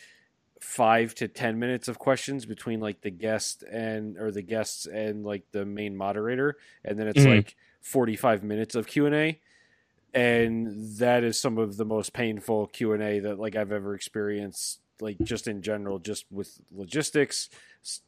five 0.62 1.14
to 1.16 1.28
ten 1.28 1.60
minutes 1.60 1.88
of 1.88 2.00
questions 2.00 2.46
between 2.46 2.80
like 2.80 3.02
the 3.02 3.12
guest 3.12 3.64
and 3.64 4.18
or 4.18 4.32
the 4.32 4.42
guests 4.42 4.86
and 4.88 5.24
like 5.26 5.44
the 5.52 5.66
main 5.66 5.96
moderator 5.96 6.58
and 6.84 6.98
then 6.98 7.08
it's 7.08 7.24
Mhm. 7.24 7.38
like 7.38 7.56
45 7.82 8.44
minutes 8.44 8.74
of 8.74 8.88
q&a 8.88 9.40
and 10.14 10.98
that 10.98 11.24
is 11.24 11.40
some 11.40 11.58
of 11.58 11.78
the 11.78 11.86
most 11.86 12.14
painful 12.14 12.68
q&a 12.68 13.20
that 13.20 13.38
like 13.38 13.56
i've 13.56 13.72
ever 13.72 13.94
experienced 13.94 14.80
like 15.02 15.18
just 15.22 15.48
in 15.48 15.62
general 15.62 16.00
just 16.00 16.26
with 16.32 16.58
logistics 16.72 17.50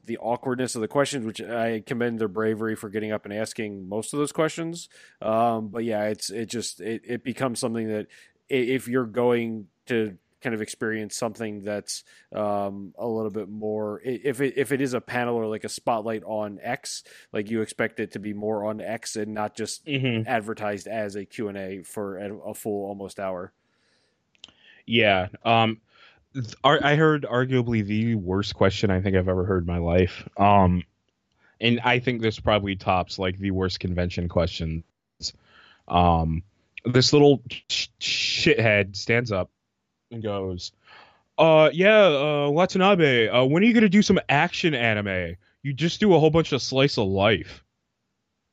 the 0.05 0.17
awkwardness 0.17 0.75
of 0.75 0.81
the 0.81 0.87
questions 0.87 1.25
which 1.25 1.41
i 1.41 1.81
commend 1.85 2.19
their 2.19 2.27
bravery 2.27 2.75
for 2.75 2.89
getting 2.89 3.11
up 3.11 3.25
and 3.25 3.33
asking 3.33 3.87
most 3.87 4.13
of 4.13 4.19
those 4.19 4.31
questions 4.31 4.89
um, 5.21 5.67
but 5.67 5.83
yeah 5.83 6.03
it's 6.05 6.29
it 6.29 6.47
just 6.47 6.81
it, 6.81 7.01
it 7.05 7.23
becomes 7.23 7.59
something 7.59 7.87
that 7.87 8.07
if 8.49 8.87
you're 8.87 9.05
going 9.05 9.67
to 9.85 10.17
kind 10.41 10.53
of 10.53 10.61
experience 10.61 11.15
something 11.15 11.61
that's 11.63 12.03
um, 12.33 12.93
a 12.97 13.07
little 13.07 13.31
bit 13.31 13.49
more 13.49 13.99
if 14.03 14.39
it 14.39 14.53
if 14.55 14.71
it 14.71 14.81
is 14.81 14.93
a 14.93 15.01
panel 15.01 15.35
or 15.35 15.47
like 15.47 15.63
a 15.63 15.69
spotlight 15.69 16.23
on 16.23 16.59
X, 16.61 17.03
like 17.33 17.49
you 17.49 17.61
expect 17.61 17.99
it 17.99 18.11
to 18.11 18.19
be 18.19 18.33
more 18.33 18.65
on 18.65 18.79
X 18.79 19.15
and 19.15 19.33
not 19.33 19.55
just 19.55 19.85
mm-hmm. 19.85 20.27
advertised 20.27 20.87
as 20.87 21.15
a 21.15 21.25
Q&A 21.25 21.81
for 21.83 22.17
a, 22.17 22.33
a 22.37 22.53
full 22.53 22.85
almost 22.85 23.19
hour. 23.19 23.51
Yeah. 24.85 25.27
Um, 25.43 25.81
I 26.63 26.95
heard 26.95 27.23
arguably 27.23 27.85
the 27.85 28.15
worst 28.15 28.55
question 28.55 28.91
I 28.91 29.01
think 29.01 29.15
I've 29.15 29.29
ever 29.29 29.45
heard 29.45 29.63
in 29.63 29.67
my 29.67 29.79
life. 29.79 30.27
Um, 30.37 30.83
and 31.59 31.79
I 31.83 31.99
think 31.99 32.21
this 32.21 32.39
probably 32.39 32.75
tops 32.75 33.17
like 33.17 33.37
the 33.37 33.51
worst 33.51 33.79
convention 33.79 34.29
questions. 34.29 34.83
Um, 35.87 36.43
this 36.85 37.13
little 37.13 37.41
sh- 37.69 37.87
shithead 37.99 38.95
stands 38.95 39.31
up 39.31 39.49
and 40.11 40.21
goes, 40.21 40.71
"Uh, 41.37 41.69
yeah, 41.73 42.05
uh, 42.05 42.49
Watanabe, 42.49 43.29
uh, 43.29 43.45
when 43.45 43.63
are 43.63 43.65
you 43.65 43.73
gonna 43.73 43.89
do 43.89 44.01
some 44.01 44.19
action 44.29 44.73
anime? 44.73 45.35
You 45.63 45.73
just 45.73 45.99
do 45.99 46.13
a 46.13 46.19
whole 46.19 46.29
bunch 46.29 46.51
of 46.51 46.61
slice 46.61 46.97
of 46.97 47.07
life." 47.07 47.63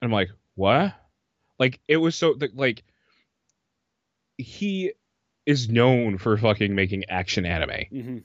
And 0.00 0.08
I'm 0.08 0.12
like, 0.12 0.30
"What?" 0.54 0.94
Like 1.58 1.80
it 1.86 1.98
was 1.98 2.16
so 2.16 2.36
like 2.54 2.82
he 4.38 4.92
is 5.46 5.68
known 5.68 6.18
for 6.18 6.36
fucking 6.36 6.74
making 6.74 7.04
action 7.08 7.44
anime. 7.46 7.70
Mm-hmm. 7.70 8.18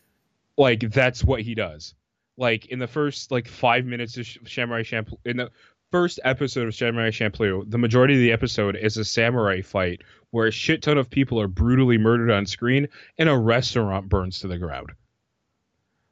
Like 0.57 0.91
that's 0.91 1.23
what 1.23 1.41
he 1.41 1.55
does. 1.55 1.93
Like 2.37 2.67
in 2.67 2.79
the 2.79 2.87
first 2.87 3.31
like 3.31 3.47
five 3.47 3.85
minutes 3.85 4.17
of 4.17 4.27
Samurai 4.47 4.83
Champloo, 4.83 5.17
in 5.25 5.37
the 5.37 5.51
first 5.91 6.19
episode 6.23 6.67
of 6.67 6.75
Samurai 6.75 7.09
Champloo, 7.09 7.69
the 7.69 7.77
majority 7.77 8.13
of 8.13 8.19
the 8.19 8.31
episode 8.31 8.75
is 8.75 8.97
a 8.97 9.05
samurai 9.05 9.61
fight 9.61 10.01
where 10.31 10.47
a 10.47 10.51
shit 10.51 10.81
ton 10.81 10.97
of 10.97 11.09
people 11.09 11.39
are 11.41 11.47
brutally 11.47 11.97
murdered 11.97 12.31
on 12.31 12.45
screen 12.45 12.87
and 13.17 13.27
a 13.27 13.37
restaurant 13.37 14.07
burns 14.07 14.39
to 14.39 14.47
the 14.47 14.57
ground. 14.57 14.91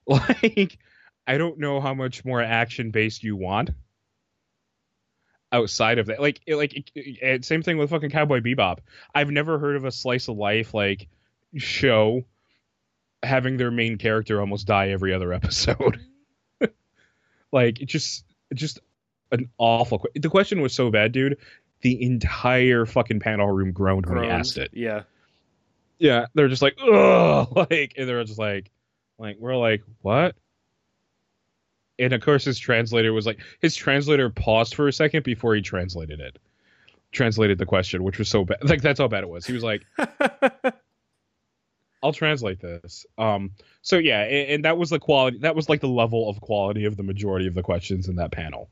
Like 0.09 0.79
I 1.27 1.37
don't 1.37 1.59
know 1.59 1.81
how 1.81 1.93
much 1.93 2.23
more 2.23 2.41
action 2.41 2.91
based 2.91 3.25
you 3.25 3.35
want 3.35 3.71
outside 5.51 5.99
of 5.99 6.07
that. 6.07 6.19
Like 6.19 6.41
it, 6.45 6.55
like 6.55 6.75
it, 6.75 6.91
it- 6.95 7.45
same 7.45 7.61
thing 7.63 7.77
with 7.77 7.89
fucking 7.89 8.09
Cowboy 8.09 8.39
Bebop. 8.41 8.79
I've 9.13 9.29
never 9.29 9.59
heard 9.59 9.75
of 9.75 9.85
a 9.85 9.91
slice 9.91 10.27
of 10.27 10.37
life 10.37 10.73
like 10.73 11.07
show 11.55 12.25
having 13.23 13.57
their 13.57 13.71
main 13.71 13.97
character 13.97 14.39
almost 14.39 14.67
die 14.67 14.89
every 14.89 15.13
other 15.13 15.33
episode. 15.33 15.99
like 17.51 17.81
it 17.81 17.85
just 17.87 18.25
just 18.53 18.79
an 19.31 19.49
awful. 19.57 19.99
que- 19.99 20.21
The 20.21 20.29
question 20.29 20.61
was 20.61 20.73
so 20.73 20.89
bad, 20.91 21.11
dude. 21.11 21.37
The 21.81 22.01
entire 22.03 22.85
fucking 22.85 23.19
panel 23.19 23.47
room 23.51 23.71
groaned 23.71 24.05
when 24.07 24.23
he 24.23 24.29
asked 24.29 24.57
it. 24.57 24.71
Yeah. 24.73 25.03
Yeah, 25.99 26.27
they're 26.35 26.47
just 26.47 26.61
like, 26.61 26.77
ugh, 26.79 27.51
like, 27.71 27.93
and 27.97 28.07
they're 28.07 28.23
just 28.23 28.37
like, 28.39 28.71
like 29.17 29.37
we're 29.39 29.55
like, 29.57 29.83
what? 30.01 30.35
And 31.99 32.13
of 32.13 32.21
course, 32.21 32.45
his 32.45 32.59
translator 32.59 33.13
was 33.13 33.25
like, 33.25 33.39
his 33.59 33.75
translator 33.75 34.29
paused 34.29 34.75
for 34.75 34.87
a 34.87 34.93
second 34.93 35.23
before 35.23 35.55
he 35.55 35.61
translated 35.61 36.19
it, 36.19 36.37
translated 37.11 37.57
the 37.57 37.65
question, 37.65 38.03
which 38.03 38.19
was 38.19 38.29
so 38.29 38.45
bad. 38.45 38.57
Like 38.63 38.81
that's 38.81 38.99
how 38.99 39.07
bad 39.07 39.23
it 39.23 39.29
was. 39.29 39.45
He 39.45 39.53
was 39.53 39.63
like, 39.63 39.83
I'll 42.03 42.13
translate 42.13 42.59
this. 42.59 43.05
Um, 43.17 43.51
so 43.81 43.97
yeah, 43.97 44.21
and, 44.23 44.51
and 44.51 44.65
that 44.65 44.77
was 44.77 44.89
the 44.89 44.99
quality. 44.99 45.39
That 45.39 45.55
was 45.55 45.69
like 45.69 45.81
the 45.81 45.87
level 45.87 46.29
of 46.29 46.39
quality 46.41 46.85
of 46.85 46.95
the 46.95 47.03
majority 47.03 47.47
of 47.47 47.55
the 47.55 47.63
questions 47.63 48.07
in 48.07 48.15
that 48.17 48.31
panel. 48.31 48.69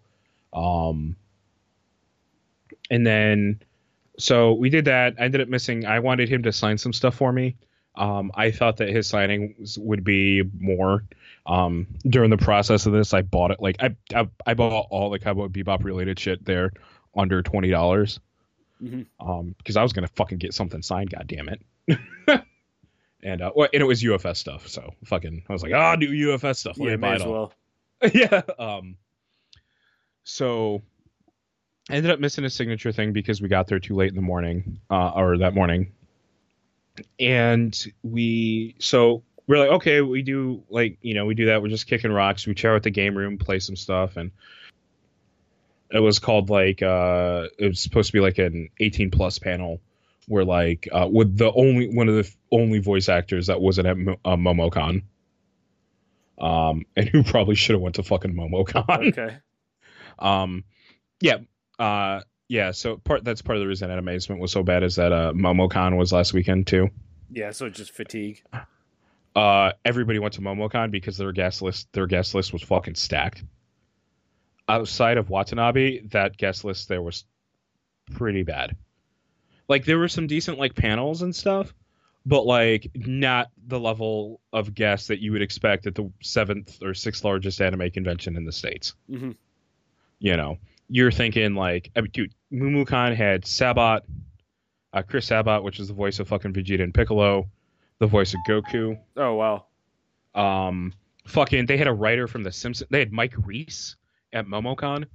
Um, 0.53 1.15
and 2.89 3.05
then, 3.05 3.62
so 4.20 4.53
we 4.53 4.70
did 4.70 4.86
that. 4.86 5.15
I 5.20 5.24
ended 5.25 5.41
up 5.41 5.50
missing. 5.50 5.86
I 5.86 6.00
wanted 6.00 6.29
him 6.29 6.44
to 6.44 6.53
sign 6.53 6.77
some 6.77 6.94
stuff 6.94 7.15
for 7.15 7.34
me. 7.34 7.55
Um, 7.98 8.32
I 8.36 8.52
thought 8.52 8.78
that 8.78 8.90
his 8.90 9.08
signings 9.08 9.78
would 9.78 10.04
be 10.04 10.44
more. 10.60 11.04
Um, 11.46 11.88
during 12.08 12.30
the 12.30 12.38
process 12.38 12.86
of 12.86 12.94
this, 12.94 13.14
I 13.14 13.22
bought 13.22 13.52
it. 13.52 13.62
Like 13.62 13.78
I, 13.82 13.96
I, 14.14 14.28
I 14.46 14.54
bought 14.54 14.88
all 14.90 15.10
the 15.10 15.20
Cowboy 15.20 15.48
Bebop 15.48 15.84
related 15.84 16.20
shit 16.20 16.44
there 16.44 16.72
under 17.16 17.42
twenty 17.42 17.70
dollars. 17.70 18.20
Mhm. 18.84 19.06
Um, 19.20 19.56
because 19.58 19.78
I 19.78 19.84
was 19.84 19.94
gonna 19.94 20.08
fucking 20.08 20.40
get 20.40 20.54
something 20.54 20.82
signed. 20.82 21.12
God 21.12 21.28
damn 21.28 21.50
it. 21.50 21.62
and 23.24 23.42
uh, 23.42 23.52
well, 23.56 23.70
and 23.74 23.82
it 23.82 23.86
was 23.86 24.04
UFS 24.04 24.38
stuff. 24.38 24.68
So 24.68 24.94
fucking, 25.06 25.44
I 25.50 25.54
was 25.54 25.64
like, 25.64 25.72
oh, 25.74 25.78
I'll 25.78 25.98
do 25.98 26.10
UFS 26.10 26.58
stuff. 26.58 26.78
Let 26.78 26.90
yeah, 26.90 26.96
buy 26.98 27.10
may 27.10 27.14
it 27.14 27.16
as 27.16 27.22
all. 27.24 27.32
well. 27.32 28.12
yeah. 28.14 28.42
Um. 28.60 28.98
So, 30.24 30.82
I 31.90 31.96
ended 31.96 32.12
up 32.12 32.20
missing 32.20 32.46
a 32.46 32.50
signature 32.50 32.92
thing 32.92 33.14
because 33.14 33.42
we 33.42 33.48
got 33.48 33.68
there 33.68 33.80
too 33.80 33.94
late 33.96 34.10
in 34.10 34.16
the 34.16 34.22
morning, 34.22 34.80
uh, 34.90 35.12
or 35.12 35.38
that 35.38 35.54
morning, 35.54 35.92
and 37.20 37.86
we 38.04 38.75
so 38.80 39.24
we're 39.48 39.60
like, 39.60 39.70
okay, 39.70 40.02
we 40.02 40.22
do 40.22 40.64
like 40.70 40.98
you 41.02 41.14
know 41.14 41.25
we 41.25 41.36
do 41.36 41.48
that. 41.48 41.62
We're 41.62 41.70
just 41.70 41.88
kicking 41.88 42.12
rocks. 42.12 42.48
We 42.48 42.56
chair 42.56 42.75
at 42.75 42.84
the 42.84 42.90
game 42.90 43.16
room, 43.16 43.38
play 43.38 43.60
some 43.60 43.75
stuff, 43.75 44.18
and 44.18 44.32
it 45.92 46.00
was 46.00 46.20
called 46.20 46.50
like 46.50 46.82
uh 46.82 47.48
it 47.58 47.68
was 47.68 47.80
supposed 47.80 48.08
to 48.08 48.14
be 48.14 48.20
like 48.20 48.38
an 48.38 48.70
18 48.80 49.12
plus 49.12 49.40
panel 49.40 49.82
where 50.28 50.44
like 50.44 50.88
uh 50.92 51.08
with 51.10 51.38
the 51.38 51.52
only 51.52 51.94
one 51.94 52.10
of 52.10 52.16
the 52.16 52.32
only 52.52 52.80
voice 52.80 53.08
actors 53.10 53.48
that 53.48 53.62
wasn't 53.62 53.88
at 53.88 53.98
Mo- 53.98 54.20
uh, 54.25 54.36
MomoCon 54.36 55.04
um 56.40 56.86
and 56.96 57.08
who 57.10 57.24
probably 57.24 57.56
should 57.56 57.74
have 57.74 57.82
went 57.82 57.96
to 57.96 58.04
fucking 58.04 58.34
MomoCon 58.34 59.10
Okay. 59.10 59.38
um 60.20 60.64
yeah 61.22 61.38
uh 61.78 62.22
yeah 62.48 62.72
so 62.72 62.98
part 62.98 63.24
that's 63.24 63.42
part 63.42 63.58
of 63.58 63.62
the 63.62 63.68
reason 63.68 63.90
amazement 63.92 64.40
was 64.42 64.52
so 64.52 64.64
bad 64.64 64.84
is 64.84 64.96
that 64.96 65.12
uh 65.12 65.34
MomoCon 65.34 65.98
was 65.98 66.12
last 66.14 66.34
weekend 66.34 66.68
too 66.68 66.90
Yeah, 67.32 67.52
so 67.52 67.70
just 67.70 67.92
fatigue. 67.92 68.44
uh, 69.36 69.72
everybody 69.84 70.20
went 70.20 70.36
to 70.36 70.42
MomoCon 70.42 70.92
because 70.92 71.18
their 71.18 71.32
guest 71.32 71.62
list 71.62 71.92
their 71.94 72.08
guest 72.08 72.36
list 72.36 72.54
was 72.54 72.62
fucking 72.62 72.96
stacked. 72.96 73.44
Outside 74.68 75.18
of 75.18 75.30
Watanabe, 75.30 76.08
that 76.08 76.38
guest 76.38 76.64
list 76.66 76.88
there 76.88 77.02
was 77.02 77.25
pretty 78.12 78.44
bad. 78.44 78.75
Like 79.68 79.86
there 79.86 79.98
were 80.00 80.08
some 80.08 80.28
decent 80.28 80.58
like 80.58 80.75
panels 80.75 81.22
and 81.22 81.36
stuff, 81.36 81.74
but 82.25 82.46
like 82.46 82.90
not 82.96 83.50
the 83.68 83.80
level 83.80 84.40
of 84.54 84.74
guests 84.74 85.08
that 85.08 85.20
you 85.20 85.32
would 85.34 85.42
expect 85.42 85.86
at 85.88 85.96
the 85.96 86.12
seventh 86.22 86.82
or 86.82 86.94
sixth 86.94 87.24
largest 87.24 87.62
anime 87.62 87.90
convention 87.92 88.38
in 88.38 88.46
the 88.46 88.52
states. 88.52 88.94
Mm-hmm. 89.10 89.32
You 90.20 90.38
know, 90.38 90.58
you're 90.89 91.12
thinking 91.12 91.56
like, 91.56 91.92
I 91.96 92.01
mean, 92.01 92.12
dude, 92.13 92.34
MomoCon 92.51 93.15
had 93.15 93.46
Sabat, 93.46 94.04
uh, 94.94 95.01
Chris 95.01 95.27
Sabat, 95.27 95.63
which 95.63 95.80
is 95.80 95.88
the 95.88 95.94
voice 95.94 96.20
of 96.20 96.27
fucking 96.27 96.54
Vegeta 96.54 96.84
and 96.84 96.94
Piccolo, 96.94 97.48
the 98.00 98.08
voice 98.08 98.34
of 98.34 98.39
Goku. 98.48 98.98
Oh 99.18 99.34
wow. 99.36 99.65
Um, 100.36 100.94
fucking, 101.25 101.65
they 101.65 101.77
had 101.77 101.88
a 101.88 101.94
writer 101.94 102.27
from 102.27 102.44
The 102.44 102.51
Simpsons. 102.51 102.88
They 102.89 103.00
had 103.00 103.12
Mike 103.12 103.34
Reiss 103.46 103.96
at 104.34 104.46
MomoCon. 104.46 105.06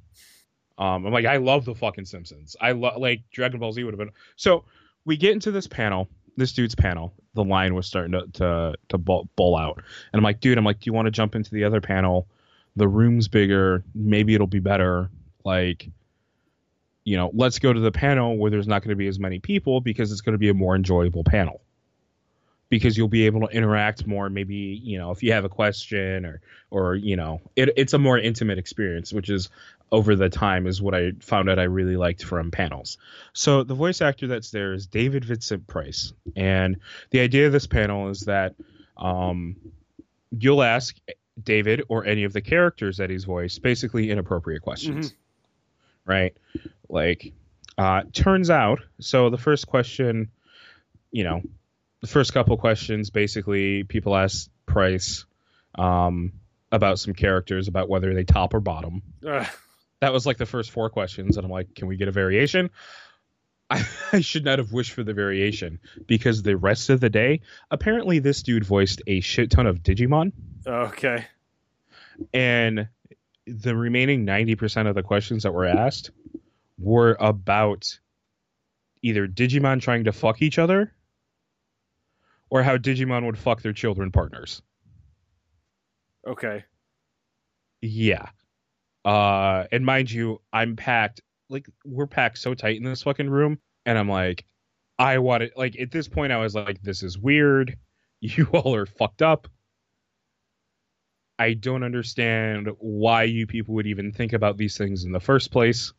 Um, 0.79 1.05
I'm 1.07 1.13
like, 1.13 1.27
I 1.27 1.37
love 1.37 1.67
the 1.67 1.75
fucking 1.75 2.07
Simpsons. 2.07 2.57
I 2.61 2.73
love 2.73 2.97
like 3.01 3.23
Dragon 3.31 3.61
Ball 3.61 3.73
Z 3.73 3.85
would 3.85 3.93
have 3.93 3.99
been. 3.99 4.11
So 4.37 4.65
we 5.05 5.17
get 5.17 5.33
into 5.33 5.51
this 5.51 5.67
panel, 5.67 6.09
this 6.37 6.53
dude's 6.53 6.75
panel. 6.75 7.13
The 7.35 7.45
line 7.45 7.75
was 7.75 7.87
starting 7.87 8.13
to 8.13 8.27
to, 8.33 8.75
to 8.89 8.99
bull, 8.99 9.29
bull 9.37 9.57
out, 9.57 9.77
and 9.77 10.19
I'm 10.19 10.25
like, 10.25 10.41
dude, 10.41 10.59
I'm 10.59 10.65
like, 10.65 10.81
do 10.81 10.89
you 10.89 10.93
want 10.93 11.07
to 11.07 11.11
jump 11.11 11.35
into 11.37 11.51
the 11.53 11.65
other 11.65 11.81
panel? 11.81 12.27
The 12.77 12.89
room's 12.89 13.29
bigger. 13.29 13.85
Maybe 13.95 14.35
it'll 14.35 14.47
be 14.47 14.59
better. 14.59 15.11
Like, 15.45 15.89
you 17.05 17.17
know, 17.17 17.31
let's 17.35 17.59
go 17.59 17.73
to 17.73 17.81
the 17.81 17.93
panel 17.93 18.37
where 18.37 18.51
there's 18.51 18.69
not 18.69 18.83
going 18.83 18.91
to 18.91 18.97
be 18.97 19.09
as 19.09 19.19
many 19.19 19.39
people 19.39 19.81
because 19.81 20.13
it's 20.13 20.21
going 20.21 20.35
to 20.35 20.39
be 20.39 20.49
a 20.49 20.55
more 20.55 20.75
enjoyable 20.77 21.25
panel. 21.25 21.61
Because 22.69 22.97
you'll 22.97 23.09
be 23.09 23.27
able 23.27 23.41
to 23.41 23.49
interact 23.49 24.07
more 24.07 24.31
maybe 24.31 24.55
you 24.55 24.97
know 24.97 25.11
if 25.11 25.25
you 25.25 25.33
have 25.33 25.45
a 25.45 25.49
question 25.49 26.25
or 26.25 26.41
or 26.71 26.95
you 26.95 27.17
know 27.17 27.41
it, 27.57 27.71
it's 27.77 27.95
a 27.95 27.99
more 27.99 28.17
intimate 28.17 28.59
experience 28.59 29.13
which 29.13 29.29
is 29.29 29.51
over 29.91 30.15
the 30.15 30.29
time 30.29 30.69
is 30.69 30.81
what 30.81 30.95
i 30.95 31.11
found 31.19 31.51
out 31.51 31.59
i 31.59 31.65
really 31.65 31.97
liked 31.97 32.23
from 32.23 32.53
panels. 32.53 32.97
So 33.33 33.65
the 33.65 33.75
voice 33.75 34.01
actor 34.01 34.29
that's 34.29 34.53
there 34.53 34.73
is 34.73 34.87
david 34.87 35.25
vincent 35.25 35.67
price. 35.67 36.13
And 36.37 36.77
the 37.11 37.19
idea 37.19 37.47
of 37.47 37.53
this 37.53 37.67
panel 37.67 38.09
is 38.09 38.21
that 38.21 38.55
um, 38.97 39.57
you'll 40.31 40.63
ask 40.63 40.97
david 41.43 41.83
or 41.89 42.05
any 42.07 42.23
of 42.23 42.33
the 42.33 42.41
characters 42.41 42.99
that 42.99 43.11
he's 43.11 43.25
voiced 43.25 43.63
basically 43.63 44.13
inappropriate 44.13 44.63
questions 44.63 45.13
right 46.07 46.37
like 46.89 47.33
uh, 47.79 48.03
turns 48.13 48.51
out 48.51 48.81
so 49.01 49.31
the 49.31 49.39
first 49.39 49.67
question 49.67 50.31
you 51.11 51.25
know 51.25 51.43
the 52.01 52.07
first 52.07 52.33
couple 52.33 52.57
questions 52.57 53.11
basically 53.11 53.85
people 53.85 54.17
ask 54.17 54.49
price 54.67 55.25
um, 55.77 56.33
about 56.73 56.99
some 56.99 57.15
characters 57.15 57.69
about 57.69 57.89
whether 57.89 58.13
they 58.15 58.25
top 58.25 58.55
or 58.55 58.61
bottom 58.61 59.03
Ugh. 59.27 59.47
that 60.01 60.13
was 60.13 60.27
like 60.27 60.37
the 60.37 60.47
first 60.47 60.71
four 60.71 60.91
questions 60.91 61.37
and 61.37 61.45
i'm 61.45 61.51
like 61.51 61.75
can 61.75 61.89
we 61.89 61.97
get 61.97 62.09
a 62.09 62.13
variation 62.13 62.71
I, 63.71 63.87
I 64.13 64.21
should 64.21 64.45
not 64.45 64.59
have 64.59 64.73
wished 64.73 64.93
for 64.93 65.05
the 65.05 65.15
variation 65.15 65.79
because 66.07 66.43
the 66.43 66.57
rest 66.57 66.91
of 66.91 67.01
the 67.01 67.11
day 67.11 67.41
apparently 67.71 68.19
this 68.19 68.43
dude 68.43 68.65
voiced 68.65 69.03
a 69.07 69.21
shit 69.21 69.51
ton 69.51 69.67
of 69.67 69.83
digimon 69.83 70.33
okay. 70.67 71.27
and 72.35 72.89
the 73.59 73.77
remaining 73.77 74.27
90% 74.27 74.89
of 74.89 74.95
the 74.95 75.03
questions 75.03 75.43
that 75.43 75.53
were 75.53 75.67
asked 75.67 76.11
were 76.79 77.17
about 77.21 77.99
either 79.03 79.27
digimon 79.27 79.81
trying 79.81 80.05
to 80.05 80.13
fuck 80.13 80.43
each 80.43 80.59
other 80.59 80.93
or 82.49 82.63
how 82.63 82.77
digimon 82.77 83.27
would 83.27 83.39
fuck 83.39 83.63
their 83.63 83.73
children 83.73 84.11
partners 84.11 84.63
Okay. 86.27 86.65
Yeah. 87.81 88.27
Uh 89.05 89.65
and 89.73 89.85
mind 89.87 90.11
you, 90.11 90.41
I'm 90.53 90.77
packed 90.77 91.23
like 91.49 91.67
we're 91.85 92.07
packed 92.07 92.39
so 92.39 92.55
tight 92.55 92.77
in 92.77 92.85
this 92.85 93.03
fucking 93.03 93.31
room 93.31 93.59
and 93.87 93.99
I'm 93.99 94.09
like 94.09 94.45
I 94.99 95.19
want 95.19 95.43
it 95.43 95.53
like 95.57 95.79
at 95.81 95.91
this 95.91 96.09
point 96.09 96.33
I 96.33 96.37
was 96.37 96.55
like 96.55 96.83
this 96.83 97.03
is 97.03 97.19
weird. 97.19 97.77
You 98.23 98.49
all 98.53 98.75
are 98.75 98.85
fucked 98.85 99.23
up. 99.23 99.49
I 101.41 101.55
don't 101.55 101.83
understand 101.83 102.69
why 102.81 103.23
you 103.23 103.47
people 103.47 103.75
would 103.75 103.87
even 103.87 104.13
think 104.13 104.35
about 104.35 104.59
these 104.59 104.77
things 104.77 105.05
in 105.05 105.13
the 105.13 105.21
first 105.21 105.51
place. 105.51 105.95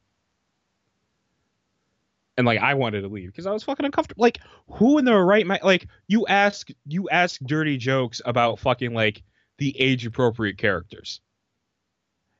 And 2.38 2.45
like 2.45 2.60
I 2.60 2.75
wanted 2.75 3.01
to 3.01 3.08
leave 3.08 3.32
because 3.32 3.47
I 3.47 3.51
was 3.51 3.63
fucking 3.63 3.84
uncomfortable. 3.84 4.21
Like 4.21 4.38
who 4.69 4.99
in 4.99 5.06
their 5.06 5.25
right 5.25 5.45
mind 5.47 5.63
like 5.63 5.88
you 6.08 6.27
ask 6.27 6.69
you 6.86 7.10
ask 7.10 7.41
dirty 7.41 7.77
jokes 7.77 8.21
about 8.23 8.60
fucking 8.60 8.93
like 8.93 9.23
the 9.58 9.75
age 9.82 10.06
appropriate 10.06 10.60
characters. 10.60 11.21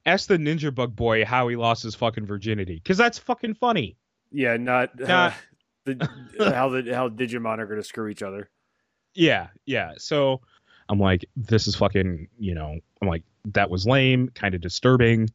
Ask 0.05 0.27
the 0.27 0.37
Ninja 0.37 0.73
Bug 0.73 0.95
boy 0.95 1.25
how 1.25 1.47
he 1.47 1.55
lost 1.55 1.81
his 1.81 1.95
fucking 1.95 2.27
virginity 2.27 2.75
because 2.75 2.99
that's 2.99 3.17
fucking 3.17 3.55
funny. 3.55 3.97
Yeah, 4.31 4.57
not, 4.57 4.97
Not- 4.99 5.09
uh, 5.09 5.31
the 5.85 6.09
how 6.53 6.69
the 6.69 6.93
how 6.93 7.09
Digimon 7.09 7.57
are 7.57 7.65
going 7.65 7.81
to 7.81 7.83
screw 7.83 8.09
each 8.09 8.21
other. 8.21 8.47
Yeah, 9.15 9.47
yeah. 9.65 9.93
So 9.97 10.41
I'm 10.91 10.99
like, 10.99 11.25
this 11.38 11.67
is 11.67 11.75
fucking, 11.75 12.27
you 12.38 12.54
know, 12.54 12.77
I'm 13.01 13.08
like, 13.08 13.23
that 13.45 13.69
was 13.69 13.88
lame, 13.88 14.30
kind 14.36 14.54
of 14.54 14.60
disturbing. 14.60 15.30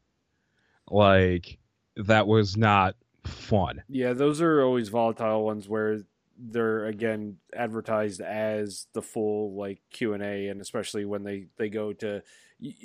Like, 0.90 1.58
that 1.96 2.26
was 2.26 2.58
not 2.58 2.94
fun. 3.24 3.82
Yeah, 3.88 4.12
those 4.12 4.42
are 4.42 4.62
always 4.62 4.90
volatile 4.90 5.46
ones 5.46 5.66
where 5.66 6.02
they're 6.38 6.84
again 6.84 7.38
advertised 7.56 8.20
as 8.20 8.86
the 8.92 9.00
full 9.00 9.54
like 9.54 9.80
Q 9.90 10.12
and 10.12 10.22
A, 10.22 10.48
and 10.48 10.60
especially 10.60 11.06
when 11.06 11.24
they 11.24 11.46
they 11.56 11.70
go 11.70 11.94
to. 11.94 12.22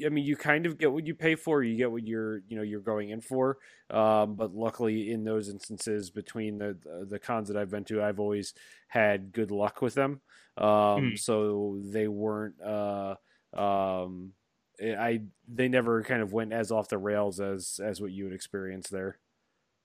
I 0.06 0.10
mean, 0.10 0.26
you 0.26 0.36
kind 0.36 0.66
of 0.66 0.78
get 0.78 0.92
what 0.92 1.06
you 1.08 1.16
pay 1.16 1.36
for. 1.36 1.64
You 1.64 1.78
get 1.78 1.92
what 1.92 2.06
you're 2.06 2.40
you 2.48 2.58
know 2.58 2.62
you're 2.62 2.82
going 2.82 3.10
in 3.10 3.22
for. 3.22 3.58
Um, 3.90 4.36
but 4.36 4.54
luckily, 4.54 5.12
in 5.12 5.24
those 5.24 5.48
instances, 5.50 6.10
between 6.10 6.58
the 6.58 6.78
the 7.10 7.20
cons 7.20 7.48
that 7.48 7.58
I've 7.58 7.72
been 7.72 7.86
to, 7.86 8.04
I've 8.04 8.20
always 8.20 8.54
had 8.88 9.32
good 9.32 9.52
luck 9.52 9.82
with 9.82 9.94
them. 9.94 10.22
Um, 10.58 10.68
Mm. 10.68 11.20
so 11.20 11.80
they 11.86 12.08
weren't. 12.10 12.62
Uh, 12.62 13.16
um, 13.54 14.34
I 14.82 15.22
they 15.48 15.68
never 15.70 16.04
kind 16.04 16.22
of 16.22 16.34
went 16.34 16.52
as 16.54 16.72
off 16.72 16.90
the 16.90 16.98
rails 16.98 17.40
as 17.40 17.80
as 17.84 18.02
what 18.02 18.12
you 18.12 18.26
would 18.26 18.34
experience 18.34 18.90
there. 18.90 19.20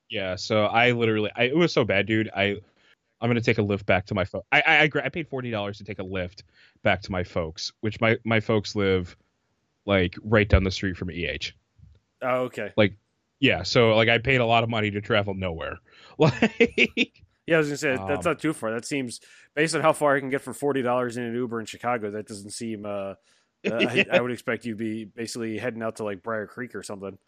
Yeah. 0.09 0.37
So 0.37 0.67
I 0.67 0.93
literally, 0.93 1.31
I, 1.37 1.45
it 1.45 1.57
was 1.57 1.73
so 1.73 1.85
bad, 1.85 2.07
dude. 2.07 2.31
I, 2.35 2.57
I'm 3.21 3.29
gonna 3.31 3.41
take 3.41 3.59
a 3.59 3.63
Lyft 3.63 3.87
back 3.87 4.07
to 4.07 4.15
my 4.15 4.25
folks. 4.25 4.47
I, 4.53 4.63
I, 4.67 4.77
I, 4.83 4.91
I 5.05 5.09
paid 5.09 5.29
forty 5.29 5.51
dollars 5.51 5.79
to 5.79 5.85
take 5.85 5.99
a 5.99 6.05
Lyft 6.05 6.43
back 6.83 7.03
to 7.03 7.13
my 7.13 7.23
folks, 7.25 7.73
which 7.81 8.01
my 8.01 8.17
my 8.25 8.41
folks 8.41 8.75
live 8.77 9.17
like 9.87 10.17
right 10.23 10.49
down 10.49 10.65
the 10.65 10.71
street 10.71 10.97
from 10.97 11.11
EH. 11.11 11.53
Oh, 12.23 12.43
okay. 12.45 12.73
Like, 12.77 12.95
yeah. 13.41 13.63
So 13.63 13.95
like 13.95 14.09
I 14.09 14.19
paid 14.19 14.41
a 14.41 14.47
lot 14.47 14.65
of 14.65 14.69
money 14.69 14.91
to 14.91 15.01
travel 15.01 15.35
nowhere. 15.35 15.79
Like. 16.19 17.13
Yeah, 17.47 17.57
I 17.57 17.59
was 17.59 17.69
gonna 17.69 17.77
say 17.77 17.91
that's 17.91 18.27
Um, 18.27 18.33
not 18.33 18.41
too 18.41 18.53
far. 18.55 18.73
That 18.73 18.85
seems 18.87 19.21
based 19.55 19.75
on 19.75 19.83
how 19.83 19.93
far 19.93 20.17
I 20.17 20.21
can 20.21 20.31
get 20.31 20.41
for 20.41 20.53
forty 20.55 20.83
dollars 20.83 21.17
in 21.17 21.25
an 21.25 21.35
Uber 21.35 21.61
in 21.61 21.67
Chicago. 21.67 22.11
That 22.11 22.27
doesn't 22.27 22.51
seem. 22.51 22.87
Uh, 22.87 22.89
uh, 22.89 23.15
I, 23.71 24.07
I 24.11 24.21
would 24.21 24.33
expect 24.33 24.65
you 24.65 24.75
be 24.75 25.05
basically 25.05 25.59
heading 25.59 25.83
out 25.83 25.97
to 25.97 26.05
like 26.05 26.23
Brier 26.23 26.47
Creek 26.47 26.75
or 26.75 26.83
something. 26.83 27.19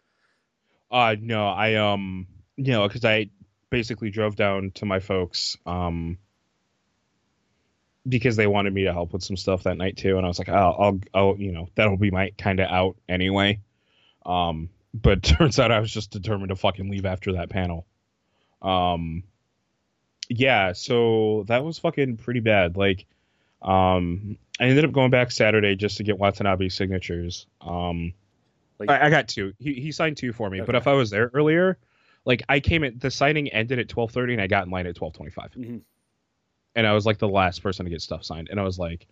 Uh 0.91 1.15
no, 1.21 1.47
I 1.47 1.75
um 1.75 2.27
you 2.57 2.71
know, 2.73 2.87
because 2.87 3.05
I 3.05 3.29
basically 3.69 4.09
drove 4.09 4.35
down 4.35 4.71
to 4.75 4.85
my 4.85 4.99
folks 4.99 5.55
um 5.65 6.17
because 8.09 8.35
they 8.35 8.47
wanted 8.47 8.73
me 8.73 8.83
to 8.85 8.93
help 8.93 9.13
with 9.13 9.23
some 9.23 9.37
stuff 9.37 9.63
that 9.63 9.77
night 9.77 9.97
too, 9.97 10.17
and 10.17 10.25
I 10.25 10.27
was 10.27 10.39
like, 10.39 10.49
oh, 10.49 10.53
I'll 10.79 10.99
I'll 11.13 11.35
you 11.37 11.51
know 11.51 11.69
that'll 11.75 11.97
be 11.97 12.11
my 12.11 12.31
kind 12.37 12.59
of 12.59 12.69
out 12.69 12.97
anyway. 13.07 13.59
Um, 14.25 14.69
but 14.93 15.23
turns 15.23 15.59
out 15.59 15.71
I 15.71 15.79
was 15.79 15.91
just 15.91 16.11
determined 16.11 16.49
to 16.49 16.55
fucking 16.55 16.89
leave 16.89 17.05
after 17.05 17.33
that 17.33 17.49
panel. 17.49 17.85
Um, 18.61 19.23
yeah, 20.29 20.73
so 20.73 21.45
that 21.47 21.63
was 21.63 21.79
fucking 21.79 22.17
pretty 22.17 22.39
bad. 22.41 22.77
Like, 22.77 23.05
um, 23.61 24.37
I 24.59 24.65
ended 24.65 24.85
up 24.85 24.91
going 24.91 25.09
back 25.11 25.31
Saturday 25.31 25.75
just 25.75 25.97
to 25.97 26.03
get 26.03 26.17
Watanabe 26.19 26.69
signatures. 26.69 27.47
Um, 27.61 28.13
Like- 28.77 28.89
I, 28.89 29.07
I 29.07 29.09
got 29.09 29.27
two. 29.27 29.53
He 29.59 29.73
he 29.75 29.91
signed 29.91 30.17
two 30.17 30.33
for 30.33 30.49
me. 30.49 30.61
But 30.61 30.75
if 30.75 30.87
I 30.87 30.93
was 30.93 31.09
there 31.09 31.31
earlier, 31.33 31.77
like 32.25 32.43
I 32.47 32.59
came 32.59 32.83
at 32.83 32.99
the 32.99 33.09
signing 33.11 33.49
ended 33.49 33.79
at 33.79 33.89
twelve 33.89 34.11
thirty, 34.11 34.33
and 34.33 34.41
I 34.41 34.47
got 34.47 34.65
in 34.65 34.71
line 34.71 34.87
at 34.87 34.95
twelve 34.95 35.13
twenty 35.13 35.31
five, 35.31 35.51
Mhm. 35.53 35.81
And 36.79 36.87
I 36.87 36.93
was 36.93 37.05
like 37.05 37.19
the 37.19 37.27
last 37.29 37.61
person 37.63 37.85
to 37.85 37.91
get 37.91 38.01
stuff 38.01 38.23
signed, 38.25 38.49
and 38.49 38.59
I 38.59 38.63
was 38.63 38.79
like. 38.79 39.07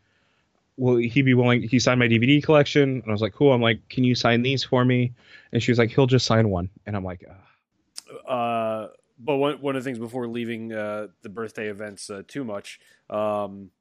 Will 0.80 0.98
he 0.98 1.24
be 1.24 1.34
willing? 1.34 1.64
He 1.64 1.80
signed 1.80 2.00
my 2.00 2.08
DVD 2.08 2.44
collection, 2.44 2.84
and 3.02 3.04
I 3.08 3.12
was 3.12 3.22
like, 3.22 3.34
"Cool." 3.34 3.52
I'm 3.52 3.62
like, 3.64 3.90
"Can 3.90 4.04
you 4.04 4.16
sign 4.16 4.44
these 4.44 4.64
for 4.64 4.86
me?" 4.86 5.12
And 5.52 5.64
she 5.64 5.72
was 5.72 5.80
like, 5.80 5.90
"He'll 5.90 6.06
just 6.06 6.28
sign 6.28 6.50
one," 6.50 6.70
and 6.86 6.96
I'm 6.96 7.04
like, 7.04 7.26
Ugh. 7.28 8.28
Uh, 8.28 8.88
but 9.20 9.38
one 9.38 9.62
one 9.62 9.76
of 9.76 9.84
the 9.84 9.88
things 9.90 10.00
before 10.00 10.28
leaving 10.28 10.72
uh, 10.72 11.08
the 11.24 11.30
birthday 11.30 11.70
events 11.70 12.10
uh, 12.12 12.24
too 12.28 12.44
much 12.44 12.80
um, 13.10 13.72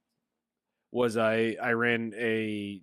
was 0.90 1.16
I 1.16 1.56
I 1.62 1.72
ran 1.72 2.14
a 2.16 2.80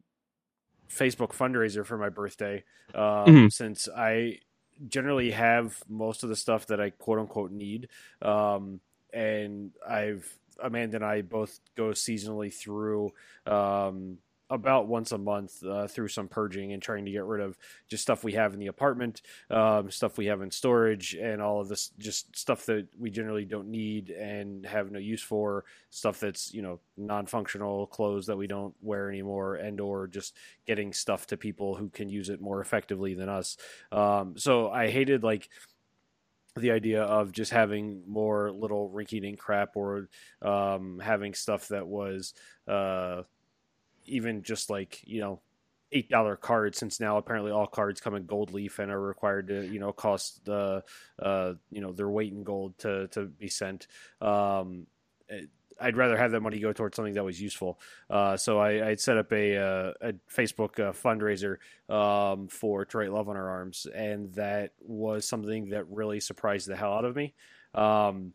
Facebook 0.89 1.31
fundraiser 1.31 1.85
for 1.85 1.97
my 1.97 2.09
birthday 2.09 2.63
um, 2.93 3.47
Mhm. 3.47 3.51
since 3.51 3.89
I 3.89 4.39
generally 4.87 5.31
have 5.31 5.83
most 5.89 6.23
of 6.23 6.29
the 6.29 6.35
stuff 6.35 6.67
that 6.67 6.79
I 6.79 6.91
quote 6.91 7.19
unquote 7.19 7.51
need. 7.51 7.89
Um, 8.21 8.81
and 9.13 9.71
I've 9.87 10.37
Amanda 10.63 10.97
and 10.97 11.05
I 11.05 11.21
both 11.21 11.59
go 11.75 11.89
seasonally 11.89 12.53
through 12.53 13.11
um, 13.45 14.17
about 14.49 14.87
once 14.87 15.11
a 15.11 15.17
month 15.17 15.63
uh, 15.63 15.87
through 15.87 16.07
some 16.07 16.27
purging 16.27 16.73
and 16.73 16.81
trying 16.81 17.05
to 17.05 17.11
get 17.11 17.23
rid 17.23 17.41
of 17.41 17.57
just 17.89 18.03
stuff 18.03 18.23
we 18.23 18.33
have 18.33 18.53
in 18.53 18.59
the 18.59 18.67
apartment, 18.67 19.21
um, 19.49 19.89
stuff 19.89 20.17
we 20.17 20.27
have 20.27 20.41
in 20.41 20.51
storage, 20.51 21.15
and 21.15 21.41
all 21.41 21.59
of 21.59 21.69
this 21.69 21.89
just 21.97 22.35
stuff 22.37 22.65
that 22.67 22.87
we 22.99 23.09
generally 23.09 23.45
don't 23.45 23.67
need 23.67 24.11
and 24.11 24.65
have 24.65 24.91
no 24.91 24.99
use 24.99 25.23
for. 25.23 25.65
Stuff 25.89 26.19
that's 26.19 26.53
you 26.53 26.61
know 26.61 26.79
non-functional 26.97 27.87
clothes 27.87 28.27
that 28.27 28.37
we 28.37 28.45
don't 28.45 28.75
wear 28.81 29.09
anymore, 29.09 29.55
and 29.55 29.81
or 29.81 30.07
just 30.07 30.35
getting 30.67 30.93
stuff 30.93 31.25
to 31.27 31.37
people 31.37 31.75
who 31.75 31.89
can 31.89 32.09
use 32.09 32.29
it 32.29 32.41
more 32.41 32.61
effectively 32.61 33.15
than 33.15 33.29
us. 33.29 33.57
Um, 33.91 34.37
so 34.37 34.69
I 34.69 34.89
hated 34.89 35.23
like 35.23 35.49
the 36.55 36.71
idea 36.71 37.03
of 37.03 37.31
just 37.31 37.51
having 37.51 38.03
more 38.07 38.51
little 38.51 38.89
rinky 38.89 39.21
dink 39.21 39.39
crap 39.39 39.75
or 39.75 40.07
um, 40.41 40.99
having 40.99 41.33
stuff 41.33 41.67
that 41.69 41.87
was 41.87 42.33
uh, 42.67 43.23
even 44.05 44.43
just 44.43 44.69
like 44.69 45.01
you 45.05 45.19
know 45.19 45.39
eight 45.91 46.09
dollar 46.09 46.35
cards 46.35 46.77
since 46.77 46.99
now 46.99 47.17
apparently 47.17 47.51
all 47.51 47.67
cards 47.67 48.01
come 48.01 48.15
in 48.15 48.25
gold 48.25 48.51
leaf 48.51 48.79
and 48.79 48.91
are 48.91 49.01
required 49.01 49.47
to 49.47 49.65
you 49.67 49.79
know 49.79 49.91
cost 49.91 50.43
the 50.45 50.83
uh, 51.19 51.53
you 51.71 51.81
know 51.81 51.91
their 51.91 52.09
weight 52.09 52.31
in 52.31 52.43
gold 52.43 52.77
to 52.79 53.07
to 53.07 53.25
be 53.25 53.47
sent. 53.47 53.87
Um, 54.21 54.87
I'd 55.79 55.97
rather 55.97 56.17
have 56.17 56.31
that 56.31 56.41
money 56.41 56.59
go 56.59 56.73
towards 56.73 56.95
something 56.95 57.13
that 57.15 57.23
was 57.23 57.41
useful. 57.41 57.79
Uh, 58.09 58.37
so 58.37 58.59
I, 58.59 58.89
I'd 58.89 58.99
set 58.99 59.17
up 59.17 59.31
a, 59.31 59.57
uh, 59.57 59.93
a 60.01 60.13
Facebook 60.33 60.79
uh, 60.79 60.91
fundraiser 60.91 61.57
um, 61.93 62.47
for 62.47 62.87
Write 62.93 63.11
Love 63.11 63.29
on 63.29 63.35
Her 63.35 63.49
Arms, 63.49 63.87
and 63.93 64.33
that 64.33 64.73
was 64.79 65.27
something 65.27 65.69
that 65.69 65.89
really 65.89 66.19
surprised 66.19 66.67
the 66.67 66.75
hell 66.75 66.93
out 66.93 67.05
of 67.05 67.15
me. 67.15 67.33
Um, 67.73 68.33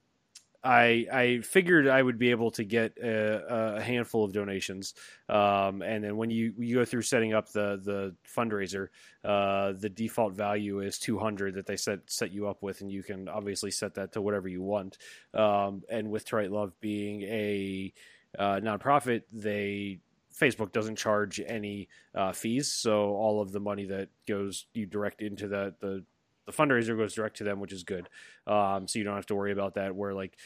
I 0.69 1.07
I 1.11 1.41
figured 1.41 1.89
I 1.89 2.03
would 2.03 2.19
be 2.19 2.31
able 2.31 2.51
to 2.53 2.65
get 2.65 2.99
a, 2.99 3.77
a 3.77 3.81
handful 3.81 4.23
of 4.23 4.35
donations, 4.35 4.93
um, 5.27 5.81
and 5.81 6.05
then 6.05 6.19
when 6.19 6.29
you 6.29 6.53
you 6.59 6.77
go 6.77 6.85
through 6.85 7.03
setting 7.03 7.33
up 7.33 7.51
the 7.53 7.81
the 7.83 8.15
fundraiser, 8.37 8.89
uh, 9.25 9.73
the 9.73 9.89
default 9.89 10.35
value 10.35 10.81
is 10.81 10.99
two 10.99 11.19
hundred 11.19 11.55
that 11.55 11.65
they 11.67 11.77
set 11.77 12.01
set 12.07 12.33
you 12.33 12.49
up 12.49 12.63
with, 12.63 12.83
and 12.83 12.93
you 12.93 13.03
can 13.03 13.29
obviously 13.31 13.71
set 13.71 13.95
that 13.95 14.13
to 14.13 14.21
whatever 14.21 14.47
you 14.47 14.61
want. 14.61 14.99
Um, 15.33 15.85
and 15.89 16.11
with 16.11 16.27
Trite 16.27 16.53
Love 16.53 16.79
being 16.81 17.23
a 17.23 17.95
uh, 18.39 18.61
nonprofit, 18.63 19.23
they 19.33 20.01
Facebook 20.39 20.73
doesn't 20.73 20.97
charge 20.97 21.41
any 21.41 21.89
uh, 22.15 22.33
fees, 22.33 22.71
so 22.71 23.15
all 23.15 23.41
of 23.41 23.53
the 23.53 23.61
money 23.61 23.87
that 23.87 24.11
goes 24.27 24.67
you 24.75 24.85
direct 24.85 25.23
into 25.23 25.49
the 25.49 25.75
the 25.81 26.05
the 26.45 26.53
fundraiser 26.53 26.97
goes 26.97 27.15
direct 27.15 27.37
to 27.37 27.45
them, 27.45 27.61
which 27.61 27.75
is 27.75 27.85
good. 27.85 28.09
Um, 28.47 28.89
so 28.89 28.99
you 28.99 29.05
don't 29.05 29.17
have 29.17 29.27
to 29.27 29.35
worry 29.35 29.53
about 29.53 29.75
that. 29.75 29.95
Where 29.95 30.15
like 30.15 30.37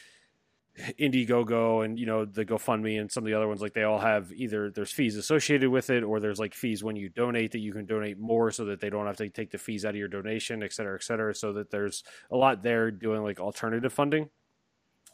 Indiegogo 0.98 1.84
and 1.84 1.98
you 1.98 2.06
know 2.06 2.24
the 2.24 2.46
GoFundMe 2.46 2.98
and 2.98 3.12
some 3.12 3.24
of 3.24 3.26
the 3.26 3.34
other 3.34 3.46
ones, 3.46 3.60
like 3.60 3.74
they 3.74 3.82
all 3.82 3.98
have 3.98 4.32
either 4.32 4.70
there's 4.70 4.90
fees 4.90 5.16
associated 5.16 5.68
with 5.68 5.90
it, 5.90 6.02
or 6.02 6.18
there's 6.18 6.38
like 6.38 6.54
fees 6.54 6.82
when 6.82 6.96
you 6.96 7.10
donate 7.10 7.52
that 7.52 7.58
you 7.58 7.72
can 7.72 7.84
donate 7.84 8.18
more, 8.18 8.50
so 8.50 8.64
that 8.64 8.80
they 8.80 8.88
don't 8.88 9.06
have 9.06 9.18
to 9.18 9.28
take 9.28 9.50
the 9.50 9.58
fees 9.58 9.84
out 9.84 9.90
of 9.90 9.96
your 9.96 10.08
donation, 10.08 10.62
et 10.62 10.72
cetera, 10.72 10.94
et 10.94 11.02
cetera. 11.02 11.34
So 11.34 11.52
that 11.54 11.70
there's 11.70 12.02
a 12.30 12.36
lot 12.36 12.62
there 12.62 12.90
doing 12.90 13.22
like 13.22 13.38
alternative 13.38 13.92
funding. 13.92 14.30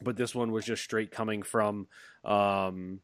But 0.00 0.16
this 0.16 0.32
one 0.32 0.52
was 0.52 0.64
just 0.64 0.84
straight 0.84 1.10
coming 1.10 1.42
from 1.42 1.88
um, 2.24 3.00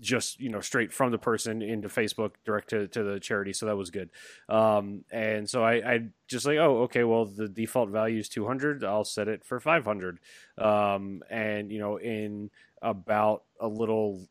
just 0.00 0.40
you 0.40 0.48
know 0.48 0.60
straight 0.60 0.92
from 0.92 1.10
the 1.10 1.18
person 1.18 1.62
into 1.62 1.88
Facebook 1.88 2.32
direct 2.44 2.70
to, 2.70 2.88
to 2.88 3.02
the 3.02 3.20
charity. 3.20 3.52
So 3.52 3.66
that 3.66 3.76
was 3.76 3.90
good. 3.90 4.10
Um, 4.48 5.04
and 5.10 5.48
so 5.48 5.62
I, 5.62 5.74
I 5.74 6.00
just 6.26 6.46
like, 6.46 6.58
oh, 6.58 6.82
okay, 6.82 7.04
well 7.04 7.24
the 7.24 7.48
default 7.48 7.90
value 7.90 8.18
is 8.18 8.28
200. 8.28 8.84
I'll 8.84 9.04
set 9.04 9.28
it 9.28 9.44
for 9.44 9.60
500. 9.60 10.18
Um, 10.56 11.22
and 11.30 11.70
you 11.70 11.78
know, 11.78 11.96
in 11.96 12.50
about 12.82 13.44
a 13.60 13.68
little, 13.68 14.28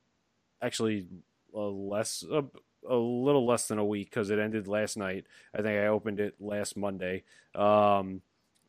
actually 0.61 1.07
less, 1.51 2.23
a, 2.31 2.43
a, 2.87 2.95
little 2.95 3.45
less 3.45 3.67
than 3.67 3.79
a 3.79 3.85
week 3.85 4.09
because 4.09 4.29
it 4.29 4.39
ended 4.39 4.67
last 4.67 4.97
night. 4.97 5.25
I 5.53 5.57
think 5.57 5.79
I 5.79 5.87
opened 5.87 6.19
it 6.19 6.35
last 6.39 6.77
Monday. 6.77 7.23
Um, 7.55 8.21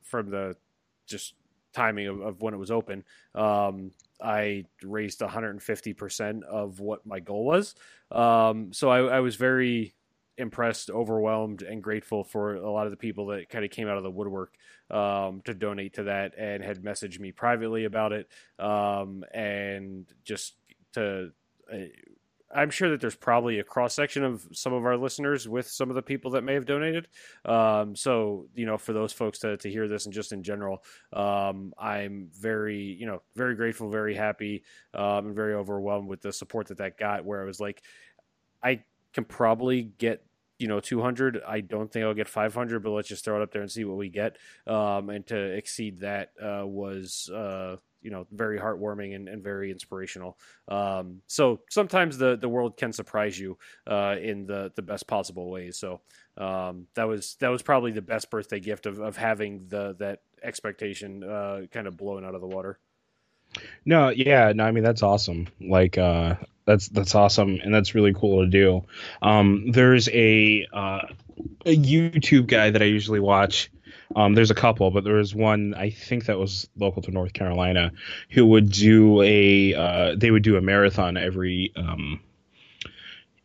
from 0.02 0.30
the 0.30 0.56
just 1.06 1.34
timing 1.78 2.08
of, 2.08 2.20
of 2.20 2.42
when 2.42 2.54
it 2.54 2.56
was 2.56 2.70
open. 2.70 3.04
Um, 3.34 3.92
I 4.20 4.64
raised 4.82 5.20
150% 5.20 6.42
of 6.42 6.80
what 6.80 7.06
my 7.06 7.20
goal 7.20 7.44
was. 7.44 7.74
Um, 8.10 8.72
so 8.72 8.88
I, 8.88 9.16
I, 9.16 9.20
was 9.20 9.36
very 9.36 9.94
impressed, 10.36 10.90
overwhelmed, 10.90 11.62
and 11.62 11.82
grateful 11.82 12.24
for 12.24 12.56
a 12.56 12.70
lot 12.70 12.86
of 12.86 12.90
the 12.90 12.96
people 12.96 13.26
that 13.26 13.48
kind 13.48 13.64
of 13.64 13.70
came 13.70 13.86
out 13.86 13.96
of 13.96 14.02
the 14.02 14.10
woodwork 14.10 14.54
um, 14.90 15.40
to 15.44 15.54
donate 15.54 15.94
to 15.94 16.04
that 16.04 16.34
and 16.36 16.64
had 16.64 16.82
messaged 16.82 17.20
me 17.20 17.30
privately 17.30 17.84
about 17.84 18.12
it 18.12 18.28
um, 18.58 19.24
and 19.32 20.06
just 20.24 20.54
to. 20.94 21.30
Uh, 21.72 21.84
I'm 22.54 22.70
sure 22.70 22.90
that 22.90 23.00
there's 23.00 23.16
probably 23.16 23.58
a 23.58 23.64
cross 23.64 23.94
section 23.94 24.24
of 24.24 24.46
some 24.52 24.72
of 24.72 24.84
our 24.86 24.96
listeners 24.96 25.46
with 25.46 25.68
some 25.68 25.90
of 25.90 25.96
the 25.96 26.02
people 26.02 26.30
that 26.32 26.44
may 26.44 26.54
have 26.54 26.64
donated. 26.64 27.08
Um, 27.44 27.94
so, 27.94 28.46
you 28.54 28.64
know, 28.64 28.78
for 28.78 28.92
those 28.92 29.12
folks 29.12 29.40
to, 29.40 29.56
to 29.58 29.70
hear 29.70 29.86
this 29.86 30.06
and 30.06 30.14
just 30.14 30.32
in 30.32 30.42
general, 30.42 30.82
um, 31.12 31.74
I'm 31.78 32.30
very, 32.38 32.78
you 32.78 33.06
know, 33.06 33.22
very 33.36 33.54
grateful, 33.54 33.90
very 33.90 34.14
happy, 34.14 34.64
um, 34.94 35.26
and 35.26 35.34
very 35.34 35.54
overwhelmed 35.54 36.08
with 36.08 36.22
the 36.22 36.32
support 36.32 36.68
that 36.68 36.78
that 36.78 36.98
got. 36.98 37.24
Where 37.24 37.42
I 37.42 37.44
was 37.44 37.60
like, 37.60 37.82
I 38.62 38.82
can 39.12 39.24
probably 39.24 39.82
get 39.82 40.24
you 40.58 40.66
know 40.66 40.80
200 40.80 41.40
i 41.46 41.60
don't 41.60 41.90
think 41.92 42.04
i'll 42.04 42.14
get 42.14 42.28
500 42.28 42.82
but 42.82 42.90
let's 42.90 43.08
just 43.08 43.24
throw 43.24 43.40
it 43.40 43.42
up 43.42 43.52
there 43.52 43.62
and 43.62 43.70
see 43.70 43.84
what 43.84 43.96
we 43.96 44.08
get 44.08 44.36
um, 44.66 45.08
and 45.08 45.26
to 45.28 45.36
exceed 45.36 46.00
that 46.00 46.32
uh, 46.42 46.66
was 46.66 47.30
uh, 47.32 47.76
you 48.02 48.10
know 48.10 48.26
very 48.32 48.58
heartwarming 48.58 49.14
and, 49.14 49.28
and 49.28 49.42
very 49.42 49.70
inspirational. 49.70 50.38
Um, 50.68 51.22
so 51.26 51.60
sometimes 51.70 52.18
the 52.18 52.36
the 52.36 52.48
world 52.48 52.76
can 52.76 52.92
surprise 52.92 53.38
you 53.38 53.58
uh, 53.86 54.16
in 54.20 54.46
the 54.46 54.72
the 54.74 54.82
best 54.82 55.06
possible 55.06 55.50
ways. 55.50 55.76
So 55.76 56.00
um, 56.36 56.86
that 56.94 57.04
was 57.04 57.36
that 57.40 57.48
was 57.48 57.62
probably 57.62 57.92
the 57.92 58.02
best 58.02 58.30
birthday 58.30 58.60
gift 58.60 58.86
of, 58.86 58.98
of 58.98 59.16
having 59.16 59.66
the 59.68 59.96
that 59.98 60.20
expectation 60.42 61.24
uh, 61.24 61.62
kind 61.70 61.86
of 61.86 61.96
blown 61.96 62.24
out 62.24 62.34
of 62.34 62.40
the 62.40 62.46
water. 62.46 62.78
No, 63.84 64.10
yeah, 64.10 64.52
no, 64.54 64.64
I 64.64 64.70
mean 64.72 64.84
that's 64.84 65.02
awesome. 65.02 65.48
Like 65.60 65.98
uh, 65.98 66.36
that's 66.64 66.88
that's 66.88 67.14
awesome, 67.14 67.58
and 67.62 67.74
that's 67.74 67.94
really 67.94 68.14
cool 68.14 68.44
to 68.44 68.50
do. 68.50 68.84
Um, 69.22 69.70
there's 69.72 70.08
a 70.10 70.66
uh, 70.72 71.06
a 71.64 71.76
YouTube 71.76 72.46
guy 72.46 72.70
that 72.70 72.82
I 72.82 72.86
usually 72.86 73.20
watch 73.20 73.70
um, 74.16 74.34
there's 74.34 74.50
a 74.50 74.54
couple, 74.54 74.90
but 74.90 75.04
there 75.04 75.14
was 75.14 75.34
one 75.34 75.74
I 75.74 75.90
think 75.90 76.26
that 76.26 76.38
was 76.38 76.68
local 76.76 77.02
to 77.02 77.10
North 77.10 77.32
Carolina 77.32 77.92
who 78.30 78.46
would 78.46 78.70
do 78.70 79.22
a 79.22 79.74
uh, 79.74 80.14
they 80.16 80.30
would 80.30 80.42
do 80.42 80.56
a 80.56 80.60
marathon 80.60 81.16
every 81.16 81.72
um, 81.76 82.20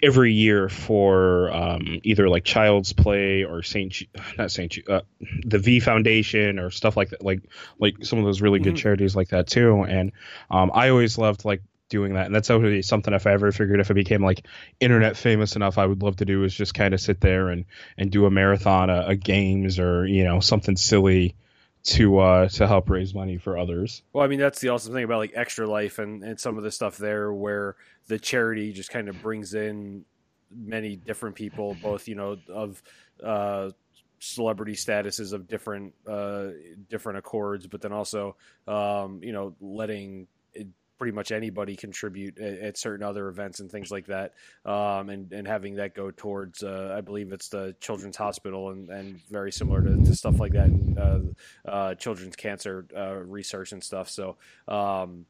every 0.02 0.34
year 0.34 0.70
for 0.70 1.52
um, 1.54 2.00
either 2.04 2.30
like 2.30 2.44
Child's 2.44 2.94
Play 2.94 3.44
or 3.44 3.62
Saint 3.62 4.04
not 4.38 4.52
Saint 4.52 4.78
uh, 4.90 5.02
the 5.44 5.60
V 5.60 5.80
Foundation 5.80 6.60
or 6.60 6.70
stuff 6.70 6.96
like 6.96 7.10
that, 7.10 7.24
like 7.24 7.42
like 7.80 8.04
some 8.04 8.20
of 8.20 8.26
those 8.26 8.42
really 8.42 8.60
good 8.60 8.76
mm-hmm. 8.76 8.82
charities 8.82 9.16
like 9.16 9.30
that 9.30 9.48
too. 9.48 9.84
And 9.84 10.12
um, 10.50 10.72
I 10.74 10.90
always 10.90 11.18
loved 11.18 11.46
like 11.46 11.62
doing 11.94 12.16
that. 12.16 12.26
And 12.26 12.36
that's 12.36 12.50
always 12.50 12.88
something 12.88 13.14
if 13.14 13.28
I 13.28 13.34
ever 13.34 13.52
figured 13.52 13.80
if 13.80 13.92
I 13.92 13.94
became 13.94 14.24
like 14.24 14.48
internet 14.80 15.16
famous 15.16 15.56
enough, 15.56 15.78
I 15.78 15.86
would 15.86 16.02
love 16.02 16.18
to 16.18 16.26
do 16.26 16.44
is 16.44 16.54
just 16.54 16.74
kind 16.74 16.94
of 16.94 17.00
sit 17.00 17.22
there 17.22 17.50
and, 17.50 17.66
and 17.98 18.12
do 18.12 18.26
a 18.26 18.32
marathon 18.32 18.90
of, 18.90 19.12
of 19.12 19.20
games 19.20 19.78
or, 19.78 20.08
you 20.08 20.24
know, 20.24 20.40
something 20.40 20.76
silly 20.76 21.36
to 21.84 22.18
uh 22.18 22.48
to 22.48 22.66
help 22.66 22.90
raise 22.90 23.14
money 23.14 23.38
for 23.38 23.58
others. 23.58 24.04
Well, 24.14 24.24
I 24.24 24.28
mean 24.28 24.40
that's 24.40 24.60
the 24.62 24.70
awesome 24.70 24.94
thing 24.94 25.04
about 25.04 25.20
like 25.20 25.34
Extra 25.36 25.68
Life 25.68 26.00
and, 26.00 26.24
and 26.24 26.40
some 26.40 26.58
of 26.58 26.64
the 26.64 26.72
stuff 26.72 26.98
there 26.98 27.32
where 27.32 27.76
the 28.08 28.18
charity 28.18 28.72
just 28.72 28.90
kind 28.90 29.10
of 29.10 29.22
brings 29.22 29.54
in 29.54 30.06
many 30.50 30.96
different 30.96 31.36
people, 31.36 31.76
both, 31.84 32.08
you 32.08 32.16
know, 32.16 32.38
of 32.48 32.82
uh 33.24 33.70
celebrity 34.20 34.74
statuses 34.74 35.34
of 35.34 35.48
different 35.50 35.94
uh 36.08 36.48
different 36.90 37.20
accords, 37.20 37.68
but 37.68 37.82
then 37.82 37.92
also 37.92 38.38
um, 38.66 39.20
you 39.22 39.34
know, 39.34 39.54
letting 39.60 40.28
pretty 40.98 41.14
much 41.14 41.32
anybody 41.32 41.76
contribute 41.76 42.40
at, 42.40 42.60
at, 42.60 42.78
certain 42.78 43.06
other 43.06 43.28
events 43.28 43.60
and 43.60 43.72
things 43.72 43.92
like 43.92 44.08
that, 44.08 44.34
um, 44.66 45.10
and 45.10 45.32
and 45.32 45.48
having 45.48 45.76
that 45.76 45.96
go 45.96 46.12
towards 46.12 46.64
uh, 46.64 46.94
I 46.98 47.02
believe 47.02 47.32
it's 47.34 47.50
the 47.50 47.76
Children's 47.80 48.18
Hospital 48.18 48.70
and, 48.70 48.90
and 48.90 49.22
very 49.30 49.52
similar 49.52 49.82
to, 49.82 50.04
to 50.06 50.16
stuff 50.16 50.40
like 50.40 50.54
that, 50.54 51.34
uh, 51.68 51.70
uh, 51.70 51.96
children's 51.96 52.36
cancer 52.36 52.86
uh, 52.96 53.16
research 53.16 53.72
and 53.72 53.84
stuff. 53.84 54.10
So 54.10 54.38
um, 54.68 55.26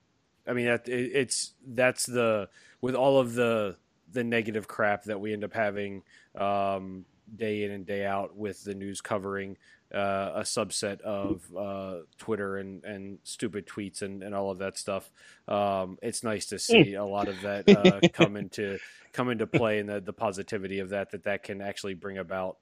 I 0.48 0.54
mean 0.54 0.66
that 0.66 0.88
it, 0.88 1.12
it's 1.14 1.54
that's 1.66 2.06
the 2.06 2.50
with 2.82 2.96
all 2.96 3.20
of 3.20 3.34
the 3.34 3.78
the 4.12 4.24
negative 4.24 4.68
crap 4.68 5.04
that 5.06 5.20
we 5.20 5.34
end 5.34 5.44
up 5.44 5.54
having 5.54 6.04
um, 6.36 7.06
day 7.36 7.64
in 7.64 7.72
and 7.72 7.86
day 7.86 8.06
out 8.06 8.36
with 8.36 8.64
the 8.64 8.76
news 8.76 9.02
covering 9.02 9.58
uh, 9.94 10.32
a 10.36 10.42
subset 10.42 11.02
of 11.02 11.44
uh, 11.56 12.00
Twitter 12.18 12.58
and, 12.58 12.84
and 12.84 13.20
stupid 13.24 13.68
tweets 13.68 14.02
and, 14.02 14.24
and 14.24 14.34
all 14.34 14.50
of 14.50 14.60
that 14.60 14.78
stuff. 14.78 15.10
Um, 15.48 15.98
it's 16.02 16.24
nice 16.24 16.48
to 16.48 16.60
see 16.60 16.96
a 16.96 17.06
lot 17.06 17.28
of 17.28 17.42
that 17.42 17.70
uh, 17.70 18.02
come 18.14 18.36
into 18.36 18.80
come 19.12 19.30
into 19.30 19.46
play 19.46 19.80
and 19.80 19.88
the, 19.88 20.02
the 20.02 20.14
positivity 20.14 20.80
of 20.80 20.90
that 20.90 21.12
that 21.12 21.24
that 21.26 21.44
can 21.44 21.62
actually 21.62 21.94
bring 21.94 22.18
about. 22.18 22.58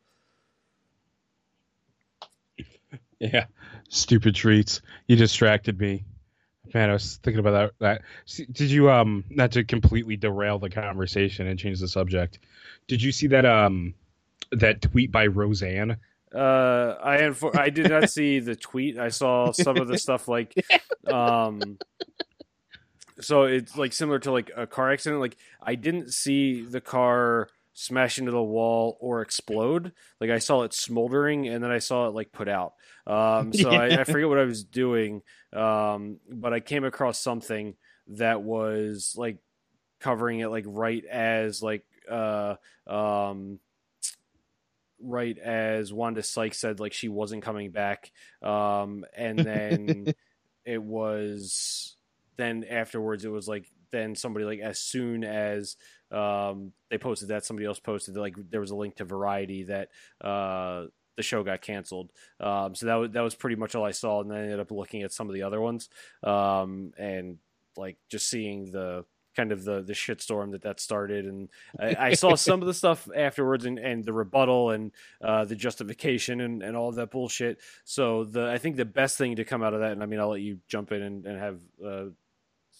Yeah, 3.19 3.45
stupid 3.87 4.33
tweets. 4.33 4.81
You 5.07 5.15
distracted 5.15 5.79
me. 5.79 6.05
Man, 6.73 6.89
I 6.89 6.93
was 6.93 7.19
thinking 7.21 7.39
about 7.39 7.73
that. 7.79 8.01
That 8.25 8.47
did 8.51 8.71
you 8.71 8.89
um 8.89 9.23
not 9.29 9.51
to 9.53 9.63
completely 9.63 10.17
derail 10.17 10.57
the 10.57 10.69
conversation 10.69 11.47
and 11.47 11.59
change 11.59 11.79
the 11.79 11.87
subject? 11.87 12.39
Did 12.87 13.01
you 13.01 13.11
see 13.11 13.27
that 13.27 13.45
um 13.45 13.93
that 14.51 14.81
tweet 14.81 15.11
by 15.11 15.27
Roseanne? 15.27 15.97
Uh, 16.33 16.95
I 17.03 17.33
I 17.59 17.69
did 17.69 17.89
not 17.89 18.09
see 18.09 18.39
the 18.39 18.55
tweet. 18.55 18.97
I 18.97 19.09
saw 19.09 19.51
some 19.51 19.77
of 19.77 19.87
the 19.87 19.97
stuff 19.99 20.27
like, 20.27 20.53
um, 21.05 21.77
so 23.19 23.43
it's 23.43 23.75
like 23.75 23.93
similar 23.93 24.19
to 24.19 24.31
like 24.31 24.51
a 24.55 24.65
car 24.65 24.91
accident. 24.91 25.21
Like 25.21 25.37
I 25.61 25.75
didn't 25.75 26.13
see 26.13 26.61
the 26.61 26.81
car 26.81 27.49
smash 27.73 28.17
into 28.17 28.31
the 28.31 28.41
wall 28.41 28.97
or 28.99 29.21
explode. 29.21 29.91
Like 30.19 30.29
I 30.29 30.39
saw 30.39 30.63
it 30.63 30.73
smoldering 30.73 31.47
and 31.47 31.63
then 31.63 31.71
I 31.71 31.79
saw 31.79 32.07
it 32.07 32.13
like 32.13 32.31
put 32.31 32.47
out. 32.47 32.73
Um, 33.07 33.53
so 33.53 33.71
yeah. 33.71 33.79
I, 33.79 33.85
I, 34.01 34.03
forget 34.03 34.29
what 34.29 34.37
I 34.37 34.43
was 34.43 34.63
doing, 34.63 35.21
um, 35.53 36.19
but 36.29 36.53
I 36.53 36.59
came 36.59 36.83
across 36.83 37.19
something 37.19 37.75
that 38.07 38.41
was 38.41 39.15
like 39.17 39.37
covering 39.99 40.39
it 40.39 40.47
like 40.47 40.65
right 40.67 41.03
as 41.05 41.63
like 41.63 41.83
uh, 42.09 42.55
um, 42.87 43.59
right 45.01 45.37
as 45.37 45.91
Wanda 45.93 46.23
Sykes 46.23 46.59
said 46.59 46.79
like 46.79 46.93
she 46.93 47.09
wasn't 47.09 47.43
coming 47.43 47.71
back, 47.71 48.11
um, 48.41 49.05
and 49.15 49.39
then 49.39 50.13
it 50.65 50.81
was 50.81 51.95
then 52.37 52.63
afterwards 52.69 53.25
it 53.25 53.31
was 53.31 53.47
like 53.47 53.69
then 53.91 54.15
somebody 54.15 54.45
like 54.45 54.59
as 54.59 54.79
soon 54.79 55.23
as 55.23 55.75
um, 56.11 56.71
they 56.89 56.97
posted 56.97 57.29
that 57.29 57.45
somebody 57.45 57.65
else 57.65 57.79
posted 57.79 58.15
like 58.15 58.35
there 58.49 58.61
was 58.61 58.71
a 58.71 58.75
link 58.75 58.95
to 58.97 59.05
Variety 59.05 59.65
that 59.65 59.89
uh, 60.21 60.85
the 61.17 61.23
show 61.23 61.43
got 61.43 61.61
canceled. 61.61 62.11
Um, 62.39 62.75
so 62.75 62.85
that 62.87 62.95
was 62.95 63.11
that 63.11 63.21
was 63.21 63.35
pretty 63.35 63.55
much 63.55 63.75
all 63.75 63.85
I 63.85 63.91
saw, 63.91 64.21
and 64.21 64.31
then 64.31 64.37
I 64.37 64.43
ended 64.43 64.59
up 64.59 64.71
looking 64.71 65.03
at 65.03 65.13
some 65.13 65.29
of 65.29 65.33
the 65.33 65.43
other 65.43 65.61
ones 65.61 65.89
um, 66.23 66.93
and 66.97 67.37
like 67.77 67.97
just 68.09 68.29
seeing 68.29 68.71
the 68.71 69.05
kind 69.35 69.51
of 69.51 69.63
the 69.63 69.81
the 69.81 69.93
shitstorm 69.93 70.51
that 70.51 70.63
that 70.63 70.79
started. 70.79 71.25
And 71.25 71.49
I, 71.79 71.95
I 72.09 72.13
saw 72.15 72.35
some 72.35 72.61
of 72.61 72.67
the 72.67 72.73
stuff 72.73 73.07
afterwards 73.15 73.65
and, 73.65 73.79
and 73.79 74.03
the 74.03 74.13
rebuttal 74.13 74.71
and 74.71 74.91
uh, 75.23 75.45
the 75.45 75.55
justification 75.55 76.41
and, 76.41 76.63
and 76.63 76.75
all 76.75 76.89
of 76.89 76.95
that 76.95 77.11
bullshit. 77.11 77.59
So 77.83 78.23
the 78.23 78.49
I 78.49 78.57
think 78.57 78.75
the 78.75 78.85
best 78.85 79.17
thing 79.17 79.35
to 79.37 79.45
come 79.45 79.63
out 79.63 79.73
of 79.73 79.81
that 79.81 79.91
and 79.91 80.03
I 80.03 80.05
mean 80.05 80.19
I'll 80.19 80.29
let 80.29 80.41
you 80.41 80.59
jump 80.67 80.91
in 80.91 81.01
and, 81.01 81.25
and 81.25 81.39
have 81.39 81.59
uh, 81.85 82.05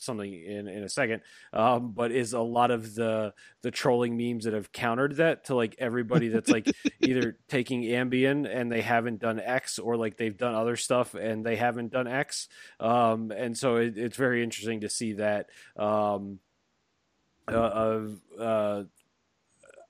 something 0.02 0.32
in 0.34 0.68
in 0.68 0.84
a 0.84 0.90
second. 0.90 1.22
Um, 1.54 1.92
but 1.92 2.12
is 2.12 2.34
a 2.34 2.40
lot 2.40 2.72
of 2.72 2.96
the 2.96 3.34
the 3.62 3.72
trolling 3.72 4.18
memes 4.18 4.46
that 4.46 4.54
have 4.54 4.72
countered 4.72 5.18
that 5.18 5.46
to 5.46 5.56
like 5.56 5.76
everybody 5.80 6.30
that's 6.30 6.50
like 6.50 6.70
either 7.02 7.38
taking 7.48 7.84
ambien 7.84 8.48
and 8.50 8.72
they 8.72 8.82
haven't 8.82 9.20
done 9.20 9.40
x 9.40 9.80
or 9.80 9.98
like 9.98 10.18
they've 10.18 10.38
done 10.38 10.56
other 10.56 10.76
stuff 10.76 11.14
and 11.14 11.46
they 11.46 11.56
haven't 11.56 11.92
done 11.92 12.08
x. 12.08 12.48
Um, 12.80 13.32
and 13.32 13.58
so 13.58 13.78
it, 13.78 13.98
it's 13.98 14.18
very 14.18 14.44
interesting 14.44 14.82
to 14.82 14.90
see 14.90 15.14
that 15.14 15.50
um, 15.78 16.40
uh, 17.48 17.56
of 17.56 18.22
uh, 18.40 18.84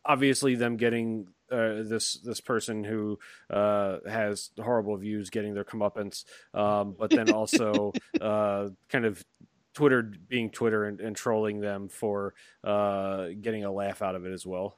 obviously 0.06 0.56
them 0.56 0.78
getting 0.78 1.28
uh, 1.52 1.84
this 1.84 2.14
this 2.24 2.40
person 2.40 2.84
who 2.84 3.20
uh, 3.50 3.98
has 4.08 4.52
horrible 4.58 4.96
views 4.98 5.30
getting 5.30 5.54
their 5.54 5.66
comeuppance, 5.66 6.24
um, 6.54 6.96
but 6.98 7.10
then 7.10 7.32
also 7.32 7.92
uh, 8.22 8.70
kind 8.90 9.06
of 9.06 9.24
Twitter 9.74 10.02
being 10.02 10.50
Twitter 10.50 10.86
and, 10.86 11.00
and 11.00 11.16
trolling 11.16 11.60
them 11.60 11.88
for 11.88 12.34
uh, 12.64 13.28
getting 13.42 13.64
a 13.64 13.72
laugh 13.72 14.02
out 14.02 14.16
of 14.16 14.26
it 14.26 14.32
as 14.32 14.46
well. 14.46 14.78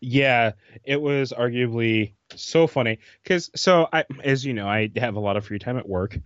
Yeah, 0.00 0.52
it 0.84 1.00
was 1.00 1.32
arguably 1.36 2.12
so 2.34 2.66
funny 2.66 2.98
because 3.22 3.50
so 3.54 3.88
I, 3.92 4.04
as 4.22 4.44
you 4.44 4.52
know, 4.52 4.68
I 4.68 4.90
have 4.96 5.16
a 5.16 5.20
lot 5.20 5.36
of 5.36 5.46
free 5.46 5.58
time 5.58 5.78
at 5.78 5.88
work, 5.88 6.18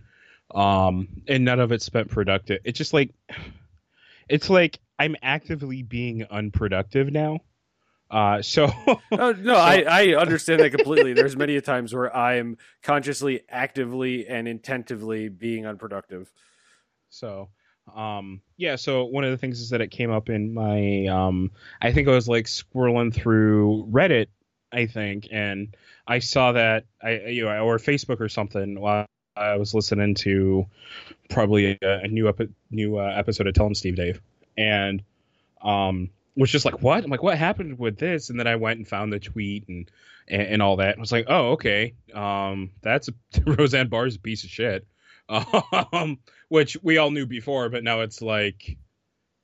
um, 0.53 1.07
and 1.27 1.45
none 1.45 1.59
of 1.59 1.71
it 1.71 1.81
spent 1.81 2.09
productive. 2.09 2.59
It's 2.65 2.77
just 2.77 2.93
like, 2.93 3.13
it's 4.29 4.49
like 4.49 4.79
I'm 4.97 5.15
actively 5.21 5.81
being 5.81 6.25
unproductive 6.29 7.11
now. 7.11 7.39
Uh, 8.11 8.41
so 8.41 8.71
oh, 8.87 8.99
no, 9.11 9.53
so, 9.53 9.55
I, 9.55 9.85
I 9.87 10.15
understand 10.15 10.61
that 10.61 10.71
completely. 10.71 11.13
There's 11.13 11.37
many 11.37 11.55
a 11.55 11.61
times 11.61 11.93
where 11.93 12.13
I 12.15 12.35
am 12.35 12.57
consciously, 12.81 13.41
actively, 13.49 14.27
and 14.27 14.47
intentively 14.47 15.29
being 15.29 15.65
unproductive. 15.65 16.31
So, 17.09 17.49
um, 17.95 18.41
yeah. 18.57 18.75
So 18.75 19.05
one 19.05 19.23
of 19.23 19.31
the 19.31 19.37
things 19.37 19.59
is 19.59 19.69
that 19.69 19.81
it 19.81 19.91
came 19.91 20.11
up 20.11 20.29
in 20.29 20.53
my, 20.53 21.07
um, 21.07 21.51
I 21.81 21.91
think 21.91 22.07
I 22.07 22.11
was 22.11 22.27
like 22.27 22.45
scrolling 22.45 23.13
through 23.13 23.87
Reddit, 23.91 24.27
I 24.71 24.85
think, 24.85 25.27
and 25.31 25.75
I 26.07 26.19
saw 26.19 26.51
that 26.53 26.85
I, 27.01 27.19
you 27.27 27.45
know, 27.45 27.65
or 27.65 27.77
Facebook 27.77 28.19
or 28.19 28.29
something 28.29 28.79
while 28.79 29.05
I 29.35 29.55
was 29.57 29.73
listening 29.73 30.15
to 30.15 30.67
probably 31.29 31.77
a, 31.81 31.99
a 32.03 32.07
new 32.07 32.29
epi- 32.29 32.53
new 32.69 32.97
uh, 32.97 33.13
episode 33.15 33.47
of 33.47 33.53
Tell 33.53 33.63
Tell 33.63 33.67
'em 33.67 33.75
Steve-Dave, 33.75 34.21
and 34.57 35.03
um, 35.61 36.09
was 36.35 36.51
just 36.51 36.65
like, 36.65 36.81
what? 36.81 37.03
I'm 37.03 37.09
like, 37.09 37.23
what 37.23 37.37
happened 37.37 37.79
with 37.79 37.97
this? 37.97 38.29
And 38.29 38.39
then 38.39 38.47
I 38.47 38.55
went 38.57 38.77
and 38.77 38.87
found 38.87 39.11
the 39.11 39.19
tweet 39.19 39.67
and 39.67 39.89
and, 40.27 40.41
and 40.41 40.61
all 40.61 40.77
that. 40.77 40.97
I 40.97 40.99
was 40.99 41.11
like, 41.11 41.25
oh, 41.27 41.51
okay, 41.51 41.93
um, 42.13 42.71
that's 42.81 43.07
a, 43.07 43.13
Roseanne 43.45 43.89
Barr's 43.89 44.15
a 44.15 44.19
piece 44.19 44.43
of 44.43 44.49
shit 44.49 44.85
um, 45.93 46.19
which 46.49 46.77
we 46.83 46.97
all 46.97 47.11
knew 47.11 47.25
before, 47.25 47.69
but 47.69 47.83
now 47.83 48.01
it's 48.01 48.21
like 48.21 48.77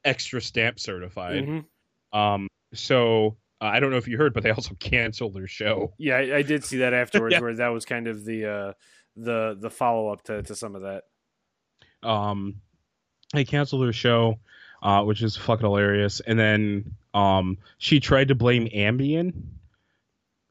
extra 0.04 0.42
stamp 0.42 0.80
certified. 0.80 1.46
Mm-hmm. 1.46 2.18
Um, 2.18 2.48
so 2.74 3.38
uh, 3.62 3.66
I 3.66 3.80
don't 3.80 3.92
know 3.92 3.98
if 3.98 4.08
you 4.08 4.18
heard, 4.18 4.34
but 4.34 4.44
they 4.44 4.52
also 4.52 4.76
canceled 4.80 5.34
their 5.34 5.48
show. 5.48 5.94
Yeah, 5.98 6.18
I, 6.18 6.38
I 6.38 6.42
did 6.42 6.66
see 6.66 6.80
that 6.80 6.94
afterwards, 6.94 7.34
yeah. 7.34 7.40
where 7.40 7.56
that 7.56 7.70
was 7.70 7.86
kind 7.86 8.08
of 8.08 8.26
the 8.26 8.46
uh, 8.46 8.74
the 9.16 9.58
the 9.60 9.70
follow 9.70 10.12
up 10.12 10.24
to 10.24 10.44
to 10.44 10.56
some 10.56 10.76
of 10.76 10.82
that. 10.82 11.04
Um, 12.04 12.62
they 13.34 13.46
canceled 13.46 13.84
their 13.84 13.94
show, 13.94 14.40
uh, 14.84 15.04
which 15.04 15.22
is 15.22 15.36
fucking 15.36 15.66
hilarious. 15.66 16.22
And 16.22 16.38
then 16.38 16.96
um, 17.14 17.58
she 17.78 18.00
tried 18.00 18.28
to 18.30 18.36
blame 18.36 18.68
Ambien. 18.68 19.34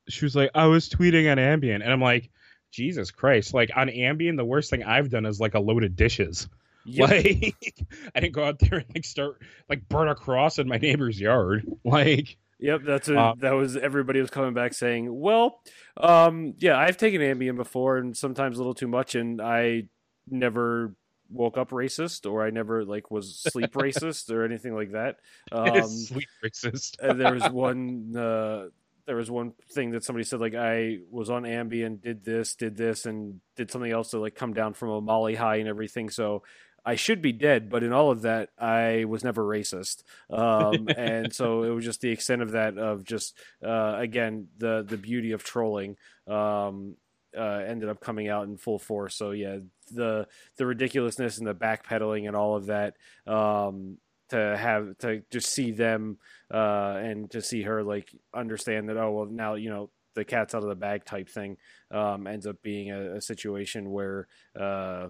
She 0.08 0.24
was 0.24 0.36
like, 0.36 0.50
"I 0.54 0.66
was 0.66 0.88
tweeting 0.88 1.30
on 1.30 1.38
Ambien," 1.38 1.82
and 1.82 1.90
I'm 1.90 2.00
like, 2.00 2.30
Jesus 2.74 3.10
Christ. 3.10 3.54
Like 3.54 3.70
on 3.74 3.88
Ambien, 3.88 4.36
the 4.36 4.44
worst 4.44 4.70
thing 4.70 4.82
I've 4.82 5.08
done 5.08 5.26
is 5.26 5.40
like 5.40 5.54
a 5.54 5.60
load 5.60 5.84
of 5.84 5.96
dishes. 5.96 6.48
Yep. 6.84 7.08
Like 7.08 7.54
I 8.14 8.20
didn't 8.20 8.34
go 8.34 8.44
out 8.44 8.58
there 8.58 8.80
and 8.80 8.86
like 8.94 9.04
start 9.04 9.40
like 9.68 9.88
burn 9.88 10.08
a 10.08 10.14
cross 10.14 10.58
in 10.58 10.68
my 10.68 10.76
neighbor's 10.78 11.20
yard. 11.20 11.66
Like 11.84 12.36
Yep, 12.60 12.82
that's 12.84 13.08
a, 13.08 13.18
uh, 13.18 13.34
that 13.40 13.52
was 13.52 13.76
everybody 13.76 14.20
was 14.20 14.30
coming 14.30 14.54
back 14.54 14.72
saying, 14.72 15.08
"Well, 15.20 15.60
um, 15.98 16.54
yeah, 16.58 16.78
I've 16.78 16.96
taken 16.96 17.20
Ambien 17.20 17.56
before, 17.56 17.98
and 17.98 18.16
sometimes 18.16 18.56
a 18.56 18.60
little 18.60 18.74
too 18.74 18.88
much, 18.88 19.14
and 19.14 19.42
I 19.42 19.84
never 20.30 20.94
woke 21.28 21.58
up 21.58 21.70
racist, 21.70 22.30
or 22.30 22.46
I 22.46 22.50
never 22.50 22.84
like 22.84 23.10
was 23.10 23.36
sleep 23.36 23.72
racist, 23.74 24.30
or 24.30 24.44
anything 24.44 24.74
like 24.74 24.92
that." 24.92 25.16
Um, 25.52 25.88
sleep 25.88 26.28
racist. 26.42 26.96
there 27.00 27.34
was 27.34 27.50
one 27.50 28.16
uh, 28.16 28.68
there 29.06 29.16
was 29.16 29.30
one 29.30 29.52
thing 29.72 29.90
that 29.90 30.04
somebody 30.04 30.24
said 30.24 30.40
like 30.40 30.54
I 30.54 30.98
was 31.10 31.30
on 31.30 31.42
Ambien, 31.42 32.00
did 32.00 32.24
this, 32.24 32.54
did 32.54 32.76
this, 32.76 33.06
and 33.06 33.40
did 33.56 33.70
something 33.70 33.90
else 33.90 34.10
to 34.10 34.18
like 34.18 34.34
come 34.34 34.54
down 34.54 34.74
from 34.74 34.90
a 34.90 35.00
Molly 35.00 35.34
high 35.34 35.56
and 35.56 35.68
everything. 35.68 36.10
So 36.10 36.42
I 36.84 36.96
should 36.96 37.22
be 37.22 37.32
dead, 37.32 37.70
but 37.70 37.82
in 37.82 37.92
all 37.92 38.10
of 38.10 38.22
that, 38.22 38.50
I 38.58 39.04
was 39.06 39.24
never 39.24 39.42
racist, 39.42 40.02
um, 40.30 40.88
and 40.96 41.32
so 41.32 41.62
it 41.62 41.70
was 41.70 41.84
just 41.84 42.00
the 42.00 42.10
extent 42.10 42.42
of 42.42 42.52
that 42.52 42.76
of 42.76 43.04
just 43.04 43.36
uh, 43.64 43.94
again 43.98 44.48
the 44.58 44.84
the 44.86 44.98
beauty 44.98 45.32
of 45.32 45.42
trolling 45.42 45.96
um, 46.26 46.96
uh, 47.36 47.62
ended 47.66 47.88
up 47.88 48.00
coming 48.00 48.28
out 48.28 48.46
in 48.46 48.56
full 48.56 48.78
force. 48.78 49.14
So 49.14 49.30
yeah, 49.30 49.58
the 49.92 50.26
the 50.56 50.66
ridiculousness 50.66 51.38
and 51.38 51.46
the 51.46 51.54
backpedaling 51.54 52.26
and 52.26 52.36
all 52.36 52.56
of 52.56 52.66
that 52.66 52.96
um, 53.26 53.98
to 54.34 54.56
have 54.56 54.98
to 54.98 55.22
just 55.30 55.52
see 55.52 55.70
them 55.70 56.18
uh, 56.52 56.98
and 57.00 57.30
to 57.30 57.40
see 57.40 57.62
her 57.62 57.84
like 57.84 58.12
understand 58.34 58.88
that 58.88 58.96
oh 58.96 59.12
well 59.12 59.26
now 59.26 59.54
you 59.54 59.70
know 59.70 59.90
the 60.14 60.24
cat's 60.24 60.54
out 60.54 60.62
of 60.62 60.68
the 60.68 60.74
bag 60.74 61.04
type 61.04 61.28
thing 61.28 61.56
um, 61.92 62.26
ends 62.26 62.46
up 62.46 62.60
being 62.62 62.90
a, 62.90 63.16
a 63.16 63.20
situation 63.20 63.90
where 63.90 64.26
uh, 64.58 65.08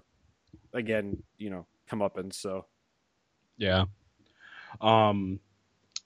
again 0.75 1.23
you 1.39 1.49
know 1.49 1.67
come 1.89 2.03
up 2.03 2.19
and 2.19 2.33
so. 2.33 2.67
Yeah. 3.57 3.85
Um 4.81 5.41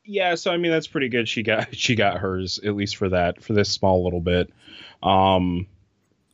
yeah 0.05 0.35
so 0.35 0.51
i 0.51 0.57
mean 0.57 0.73
that's 0.73 0.87
pretty 0.87 1.11
good 1.11 1.29
she 1.29 1.43
got 1.43 1.75
she 1.77 1.95
got 1.95 2.17
hers 2.17 2.59
at 2.65 2.75
least 2.75 2.97
for 2.97 3.11
that 3.11 3.43
for 3.43 3.53
this 3.53 3.69
small 3.71 4.05
little 4.05 4.21
bit. 4.21 4.53
Um 5.03 5.67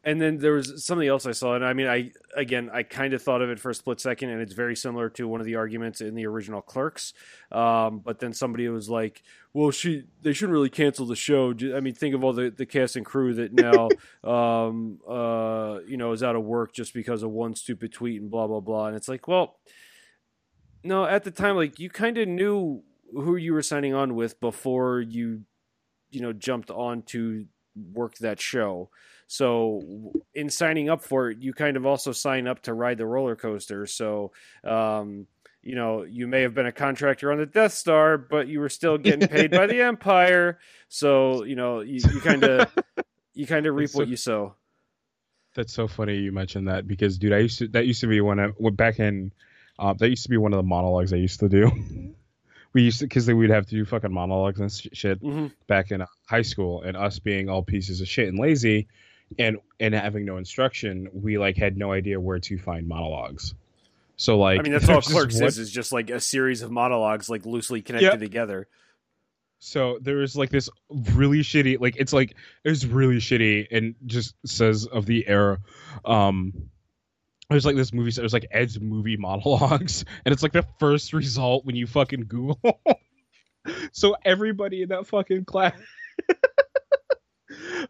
and 0.04 0.20
then 0.20 0.38
there 0.38 0.52
was 0.52 0.84
something 0.84 1.08
else 1.08 1.24
I 1.24 1.32
saw, 1.32 1.54
and 1.54 1.64
I 1.64 1.72
mean, 1.72 1.86
I 1.86 2.12
again, 2.36 2.70
I 2.72 2.82
kind 2.82 3.14
of 3.14 3.22
thought 3.22 3.40
of 3.40 3.48
it 3.48 3.58
for 3.58 3.70
a 3.70 3.74
split 3.74 4.00
second, 4.00 4.30
and 4.30 4.40
it's 4.42 4.52
very 4.52 4.76
similar 4.76 5.08
to 5.10 5.26
one 5.26 5.40
of 5.40 5.46
the 5.46 5.56
arguments 5.56 6.00
in 6.02 6.14
the 6.14 6.26
original 6.26 6.60
Clerks. 6.60 7.14
Um, 7.50 8.00
but 8.00 8.18
then 8.18 8.34
somebody 8.34 8.68
was 8.68 8.90
like, 8.90 9.22
"Well, 9.54 9.70
she 9.70 10.04
they 10.20 10.34
shouldn't 10.34 10.52
really 10.52 10.68
cancel 10.68 11.06
the 11.06 11.16
show." 11.16 11.54
I 11.74 11.80
mean, 11.80 11.94
think 11.94 12.14
of 12.14 12.22
all 12.22 12.34
the, 12.34 12.50
the 12.50 12.66
cast 12.66 12.96
and 12.96 13.06
crew 13.06 13.32
that 13.34 13.54
now, 13.54 13.88
um, 14.30 15.00
uh, 15.08 15.78
you 15.86 15.96
know, 15.96 16.12
is 16.12 16.22
out 16.22 16.36
of 16.36 16.44
work 16.44 16.74
just 16.74 16.92
because 16.92 17.22
of 17.22 17.30
one 17.30 17.54
stupid 17.54 17.92
tweet 17.92 18.20
and 18.20 18.30
blah 18.30 18.46
blah 18.46 18.60
blah. 18.60 18.86
And 18.86 18.96
it's 18.96 19.08
like, 19.08 19.26
well, 19.26 19.56
no, 20.82 21.06
at 21.06 21.24
the 21.24 21.30
time, 21.30 21.56
like 21.56 21.78
you 21.78 21.88
kind 21.88 22.18
of 22.18 22.28
knew 22.28 22.82
who 23.12 23.36
you 23.36 23.54
were 23.54 23.62
signing 23.62 23.94
on 23.94 24.14
with 24.14 24.38
before 24.38 25.00
you, 25.00 25.42
you 26.10 26.20
know, 26.20 26.34
jumped 26.34 26.70
onto 26.70 27.46
work 27.74 28.16
that 28.18 28.40
show. 28.40 28.90
So 29.26 30.12
in 30.34 30.50
signing 30.50 30.88
up 30.88 31.02
for 31.02 31.30
it, 31.30 31.38
you 31.38 31.52
kind 31.52 31.76
of 31.76 31.86
also 31.86 32.12
sign 32.12 32.46
up 32.46 32.62
to 32.62 32.74
ride 32.74 32.98
the 32.98 33.06
roller 33.06 33.36
coaster. 33.36 33.86
So 33.86 34.32
um, 34.64 35.26
you 35.64 35.74
know, 35.74 36.02
you 36.02 36.26
may 36.26 36.42
have 36.42 36.54
been 36.54 36.66
a 36.66 36.72
contractor 36.72 37.32
on 37.32 37.38
the 37.38 37.46
Death 37.46 37.72
Star, 37.72 38.18
but 38.18 38.48
you 38.48 38.60
were 38.60 38.68
still 38.68 38.98
getting 38.98 39.26
paid 39.26 39.50
by 39.50 39.66
the 39.66 39.80
Empire. 39.82 40.58
So 40.88 41.44
you 41.44 41.56
know, 41.56 41.80
you 41.80 42.00
kind 42.20 42.44
of 42.44 42.70
you 43.32 43.46
kind 43.46 43.66
of 43.66 43.74
reap 43.74 43.90
so, 43.90 43.98
what 43.98 44.08
you 44.08 44.16
sow. 44.16 44.54
That's 45.54 45.72
so 45.72 45.88
funny 45.88 46.16
you 46.16 46.32
mentioned 46.32 46.68
that 46.68 46.86
because, 46.86 47.16
dude, 47.16 47.32
I 47.32 47.38
used 47.38 47.58
to 47.60 47.68
that 47.68 47.86
used 47.86 48.02
to 48.02 48.06
be 48.06 48.20
one 48.20 48.38
of 48.38 48.54
back 48.76 49.00
in 49.00 49.32
uh, 49.78 49.94
that 49.94 50.08
used 50.08 50.24
to 50.24 50.28
be 50.28 50.36
one 50.36 50.52
of 50.52 50.58
the 50.58 50.64
monologues 50.64 51.12
I 51.12 51.16
used 51.16 51.40
to 51.40 51.48
do. 51.48 51.70
we 52.74 52.82
used 52.82 52.98
to 52.98 53.06
because 53.06 53.26
we'd 53.30 53.50
have 53.50 53.66
to 53.66 53.74
do 53.74 53.84
fucking 53.84 54.12
monologues 54.12 54.60
and 54.60 54.70
shit 54.70 55.22
mm-hmm. 55.22 55.46
back 55.66 55.90
in 55.90 56.04
high 56.26 56.42
school, 56.42 56.82
and 56.82 56.96
us 56.96 57.18
being 57.18 57.48
all 57.48 57.62
pieces 57.62 58.00
of 58.00 58.08
shit 58.08 58.28
and 58.28 58.38
lazy, 58.38 58.88
and 59.38 59.58
and 59.80 59.94
having 59.94 60.24
no 60.24 60.36
instruction, 60.36 61.08
we 61.12 61.38
like 61.38 61.56
had 61.56 61.76
no 61.76 61.92
idea 61.92 62.20
where 62.20 62.38
to 62.38 62.58
find 62.58 62.86
monologues. 62.86 63.54
So 64.16 64.38
like, 64.38 64.60
I 64.60 64.62
mean, 64.62 64.72
that's 64.72 64.88
all 64.88 65.00
Clerks 65.02 65.40
is 65.40 65.58
is 65.58 65.70
just 65.70 65.92
like 65.92 66.10
a 66.10 66.20
series 66.20 66.62
of 66.62 66.70
monologues, 66.70 67.28
like 67.28 67.44
loosely 67.46 67.82
connected 67.82 68.12
yep. 68.12 68.20
together. 68.20 68.68
So 69.58 69.98
there 70.00 70.20
is 70.20 70.36
like 70.36 70.50
this 70.50 70.68
really 71.14 71.40
shitty, 71.40 71.80
like 71.80 71.96
it's 71.96 72.12
like 72.12 72.34
it's 72.64 72.84
really 72.84 73.16
shitty 73.16 73.66
and 73.70 73.94
just 74.06 74.34
says 74.44 74.86
of 74.86 75.06
the 75.06 75.26
era. 75.26 75.58
Um, 76.04 76.52
there's 77.50 77.66
like 77.66 77.76
this 77.76 77.92
movie. 77.92 78.10
There's 78.10 78.32
like 78.32 78.46
Ed's 78.50 78.80
movie 78.80 79.16
monologues, 79.18 80.04
and 80.24 80.32
it's 80.32 80.42
like 80.42 80.52
the 80.52 80.66
first 80.78 81.12
result 81.12 81.64
when 81.64 81.76
you 81.76 81.86
fucking 81.86 82.26
Google. 82.28 82.80
so 83.92 84.16
everybody 84.24 84.82
in 84.82 84.90
that 84.90 85.06
fucking 85.06 85.44
class 85.46 85.72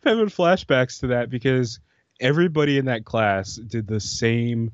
having 0.04 0.26
flashbacks 0.26 1.00
to 1.00 1.08
that 1.08 1.30
because 1.30 1.80
everybody 2.20 2.78
in 2.78 2.86
that 2.86 3.04
class 3.04 3.56
did 3.56 3.86
the 3.86 4.00
same 4.00 4.72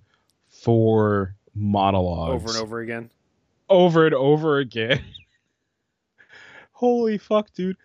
four 0.49 1.35
monologues 1.55 2.43
over 2.43 2.59
and 2.59 2.63
over 2.63 2.81
again. 2.81 3.11
Over 3.69 4.07
and 4.07 4.15
over 4.15 4.59
again. 4.59 5.03
Holy 6.73 7.19
fuck, 7.19 7.53
dude! 7.53 7.77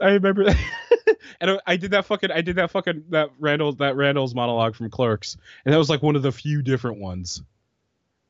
I 0.00 0.10
remember, 0.10 0.44
that. 0.44 0.58
and 1.40 1.60
I 1.66 1.76
did 1.76 1.92
that 1.92 2.04
fucking, 2.04 2.30
I 2.30 2.40
did 2.40 2.56
that 2.56 2.70
fucking 2.70 3.04
that 3.10 3.30
Randall 3.38 3.72
that 3.74 3.96
Randall's 3.96 4.34
monologue 4.34 4.74
from 4.74 4.90
Clerks, 4.90 5.36
and 5.64 5.72
that 5.72 5.78
was 5.78 5.88
like 5.88 6.02
one 6.02 6.16
of 6.16 6.22
the 6.22 6.32
few 6.32 6.62
different 6.62 6.98
ones. 6.98 7.42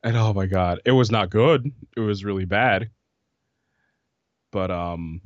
And 0.05 0.17
oh 0.17 0.33
my 0.33 0.47
god, 0.47 0.81
it 0.85 0.93
was 0.93 1.11
not 1.11 1.31
good. 1.31 1.71
It 1.97 2.01
was 2.01 2.25
really 2.25 2.45
bad. 2.45 2.91
But 4.51 4.71
um, 4.71 5.23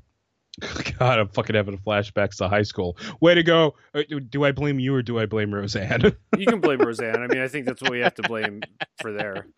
God, 0.98 1.18
I'm 1.18 1.28
fucking 1.28 1.54
having 1.54 1.76
flashbacks 1.78 2.36
to 2.36 2.48
high 2.48 2.62
school. 2.62 2.96
Way 3.20 3.34
to 3.34 3.42
go! 3.42 3.74
Uh, 3.94 4.02
do 4.30 4.44
I 4.44 4.52
blame 4.52 4.78
you 4.78 4.94
or 4.94 5.02
do 5.02 5.18
I 5.18 5.26
blame 5.26 5.52
Roseanne? 5.52 6.16
you 6.38 6.46
can 6.46 6.60
blame 6.60 6.78
Roseanne. 6.84 7.22
I 7.22 7.26
mean, 7.26 7.42
I 7.42 7.48
think 7.48 7.66
that's 7.66 7.82
what 7.82 7.90
we 7.90 8.00
have 8.00 8.14
to 8.14 8.22
blame 8.22 8.62
for 9.00 9.12
there. 9.12 9.48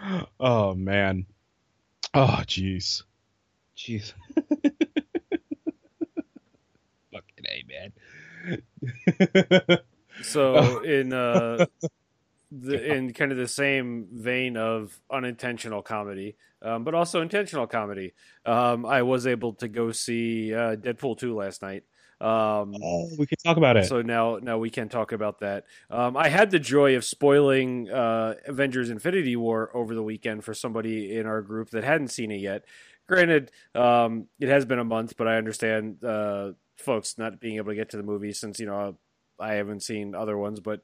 oh 0.40 0.74
man. 0.74 1.26
Oh 2.14 2.40
jeez. 2.46 3.02
Jeez. 3.76 4.14
fucking 7.12 7.44
a 7.46 7.64
man. 7.68 7.92
so 10.22 10.80
in 10.80 11.12
uh 11.12 11.66
the, 12.60 12.94
in 12.94 13.12
kind 13.12 13.32
of 13.32 13.38
the 13.38 13.48
same 13.48 14.08
vein 14.12 14.56
of 14.56 14.98
unintentional 15.10 15.82
comedy, 15.82 16.36
um, 16.60 16.84
but 16.84 16.94
also 16.94 17.22
intentional 17.22 17.66
comedy. 17.66 18.12
Um, 18.44 18.84
I 18.84 19.02
was 19.02 19.26
able 19.26 19.54
to 19.54 19.68
go 19.68 19.92
see 19.92 20.54
uh, 20.54 20.76
Deadpool 20.76 21.18
two 21.18 21.34
last 21.34 21.62
night. 21.62 21.84
Um, 22.20 22.76
oh, 22.80 23.08
we 23.18 23.26
can 23.26 23.38
talk 23.44 23.56
about 23.56 23.76
it. 23.76 23.86
So 23.86 24.02
now, 24.02 24.38
now 24.40 24.58
we 24.58 24.70
can 24.70 24.88
talk 24.88 25.10
about 25.10 25.40
that. 25.40 25.64
Um, 25.90 26.16
I 26.16 26.28
had 26.28 26.50
the 26.52 26.60
joy 26.60 26.94
of 26.94 27.04
spoiling 27.04 27.90
uh, 27.90 28.34
Avengers: 28.46 28.90
Infinity 28.90 29.34
War 29.34 29.70
over 29.74 29.94
the 29.94 30.02
weekend 30.02 30.44
for 30.44 30.54
somebody 30.54 31.16
in 31.16 31.26
our 31.26 31.42
group 31.42 31.70
that 31.70 31.82
hadn't 31.82 32.08
seen 32.08 32.30
it 32.30 32.40
yet. 32.40 32.64
Granted, 33.08 33.50
um, 33.74 34.28
it 34.38 34.48
has 34.48 34.64
been 34.64 34.78
a 34.78 34.84
month, 34.84 35.16
but 35.16 35.26
I 35.26 35.36
understand 35.36 36.04
uh, 36.04 36.52
folks 36.76 37.18
not 37.18 37.40
being 37.40 37.56
able 37.56 37.70
to 37.70 37.74
get 37.74 37.90
to 37.90 37.96
the 37.96 38.02
movie 38.04 38.32
since 38.32 38.60
you 38.60 38.66
know 38.66 38.96
I 39.42 39.54
haven't 39.54 39.82
seen 39.82 40.14
other 40.14 40.38
ones, 40.38 40.60
but 40.60 40.82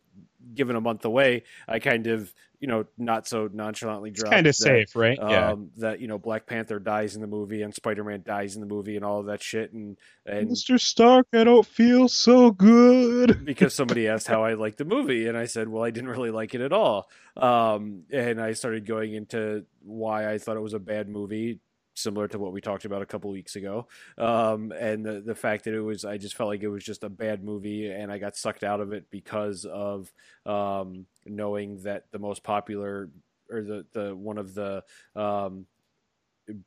given 0.55 0.77
a 0.77 0.81
month 0.81 1.05
away, 1.05 1.45
I 1.67 1.79
kind 1.79 2.07
of, 2.07 2.33
you 2.61 2.67
know, 2.67 2.87
not 2.97 3.29
so 3.29 3.49
nonchalantly 3.53 4.11
dropped. 4.11 4.35
Kind 4.35 4.47
of 4.47 4.55
safe, 4.55 4.97
right? 4.97 5.19
Um, 5.19 5.31
yeah. 5.31 5.55
That 5.77 6.01
you 6.01 6.09
know, 6.09 6.19
Black 6.19 6.47
Panther 6.47 6.79
dies 6.79 7.15
in 7.15 7.21
the 7.21 7.27
movie 7.27 7.63
and 7.63 7.75
Spider 7.75 8.05
Man 8.05 8.23
dies 8.27 8.55
in 8.55 8.61
the 8.61 8.67
movie 8.67 8.97
and 8.97 9.05
all 9.05 9.21
of 9.21 9.27
that 9.27 9.43
shit. 9.43 9.73
And 9.73 9.97
and 10.27 10.51
Mr. 10.51 10.81
Stark, 10.81 11.29
I 11.33 11.45
don't 11.45 11.67
feel 11.67 12.09
so 12.09 12.51
good 12.51 13.45
because 13.45 13.75
somebody 13.75 14.09
asked 14.09 14.27
how 14.27 14.45
I 14.45 14.55
liked 14.55 14.79
the 14.79 14.85
movie, 14.85 15.27
and 15.29 15.37
I 15.37 15.47
said, 15.47 15.69
well, 15.69 15.85
I 15.85 15.91
didn't 15.91 16.11
really 16.11 16.31
like 16.31 16.55
it 16.55 16.61
at 16.61 16.73
all. 16.73 17.09
Um, 17.37 18.03
and 18.11 18.41
I 18.41 18.53
started 18.53 18.87
going 18.87 19.15
into 19.15 19.65
why 19.83 20.31
I 20.31 20.39
thought 20.39 20.57
it 20.57 20.63
was 20.63 20.75
a 20.75 20.81
bad 20.81 21.09
movie 21.09 21.61
similar 21.99 22.29
to 22.29 22.39
what 22.39 22.53
we 22.53 22.61
talked 22.61 22.85
about 22.85 23.03
a 23.03 23.07
couple 23.07 23.31
weeks 23.31 23.57
ago. 23.57 23.89
Um, 24.17 24.73
and 24.73 25.05
the 25.05 25.21
the 25.21 25.35
fact 25.35 25.65
that 25.65 25.75
it 25.75 25.81
was, 25.81 26.05
I 26.05 26.19
just 26.19 26.37
felt 26.37 26.49
like 26.49 26.63
it 26.63 26.69
was 26.69 26.85
just 26.85 27.05
a 27.05 27.09
bad 27.09 27.45
movie, 27.45 27.91
and 27.91 28.11
I 28.11 28.19
got 28.19 28.37
sucked 28.37 28.65
out 28.65 28.81
of 28.81 28.93
it 28.93 29.11
because 29.11 29.65
of 29.65 30.13
um, 30.47 31.07
knowing 31.27 31.83
that 31.83 32.05
the 32.11 32.19
most 32.19 32.43
popular 32.43 33.11
or 33.51 33.63
the 33.63 33.87
the 33.93 34.15
one 34.15 34.39
of 34.39 34.55
the 34.55 34.85
um, 35.17 35.67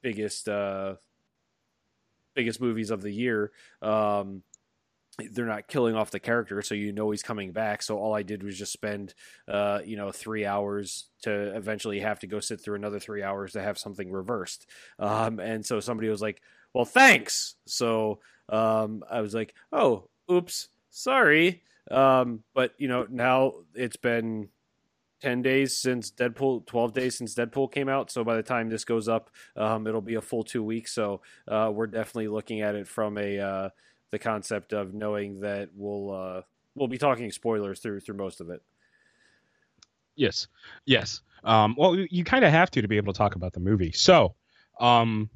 biggest 0.01 0.47
uh, 0.49 0.95
biggest 2.33 2.61
movies 2.61 2.91
of 2.91 3.01
the 3.01 3.11
year 3.11 3.51
um, 3.81 4.43
they're 5.31 5.45
not 5.45 5.67
killing 5.67 5.95
off 5.95 6.11
the 6.11 6.19
character, 6.19 6.61
so 6.61 6.75
you 6.75 6.91
know 6.91 7.11
he's 7.11 7.23
coming 7.23 7.51
back. 7.51 7.81
So 7.81 7.97
all 7.97 8.13
I 8.13 8.23
did 8.23 8.43
was 8.43 8.57
just 8.57 8.73
spend, 8.73 9.13
uh, 9.47 9.79
you 9.85 9.97
know, 9.97 10.11
three 10.11 10.45
hours 10.45 11.05
to 11.23 11.55
eventually 11.55 11.99
have 11.99 12.19
to 12.19 12.27
go 12.27 12.39
sit 12.39 12.61
through 12.61 12.75
another 12.75 12.99
three 12.99 13.23
hours 13.23 13.53
to 13.53 13.61
have 13.61 13.77
something 13.77 14.11
reversed. 14.11 14.65
Um, 14.99 15.39
and 15.39 15.65
so 15.65 15.79
somebody 15.79 16.09
was 16.09 16.21
like, 16.21 16.41
"Well, 16.73 16.85
thanks." 16.85 17.55
So 17.65 18.19
um, 18.49 19.03
I 19.09 19.21
was 19.21 19.33
like, 19.33 19.53
"Oh, 19.71 20.09
oops, 20.31 20.69
sorry." 20.89 21.63
Um, 21.89 22.43
but 22.53 22.73
you 22.77 22.87
know, 22.87 23.07
now 23.09 23.53
it's 23.75 23.97
been 23.97 24.49
10 25.21 25.41
days 25.41 25.77
since 25.77 26.11
Deadpool, 26.11 26.65
12 26.65 26.93
days 26.93 27.17
since 27.17 27.35
Deadpool 27.35 27.71
came 27.71 27.87
out. 27.87 28.11
So 28.11 28.23
by 28.23 28.35
the 28.35 28.43
time 28.43 28.69
this 28.69 28.83
goes 28.83 29.07
up, 29.07 29.29
um, 29.55 29.87
it'll 29.87 30.01
be 30.01 30.15
a 30.15 30.21
full 30.21 30.43
two 30.43 30.63
weeks. 30.63 30.93
So 30.93 31.21
uh, 31.47 31.71
we're 31.73 31.87
definitely 31.87 32.27
looking 32.27 32.61
at 32.61 32.75
it 32.75 32.87
from 32.87 33.17
a 33.17 33.39
uh, 33.39 33.69
the 34.11 34.19
concept 34.19 34.73
of 34.73 34.93
knowing 34.93 35.39
that 35.41 35.69
we'll 35.75 36.13
uh, 36.13 36.41
we'll 36.75 36.87
be 36.87 36.97
talking 36.97 37.31
spoilers 37.31 37.79
through 37.79 38.01
through 38.01 38.15
most 38.15 38.41
of 38.41 38.49
it. 38.49 38.61
Yes, 40.15 40.47
yes. 40.85 41.21
Um, 41.43 41.75
well, 41.77 41.95
you 41.95 42.23
kind 42.23 42.45
of 42.45 42.51
have 42.51 42.69
to 42.71 42.81
to 42.81 42.87
be 42.87 42.97
able 42.97 43.13
to 43.13 43.17
talk 43.17 43.35
about 43.35 43.53
the 43.53 43.59
movie. 43.59 43.91
So, 43.93 44.35
um, 44.79 45.29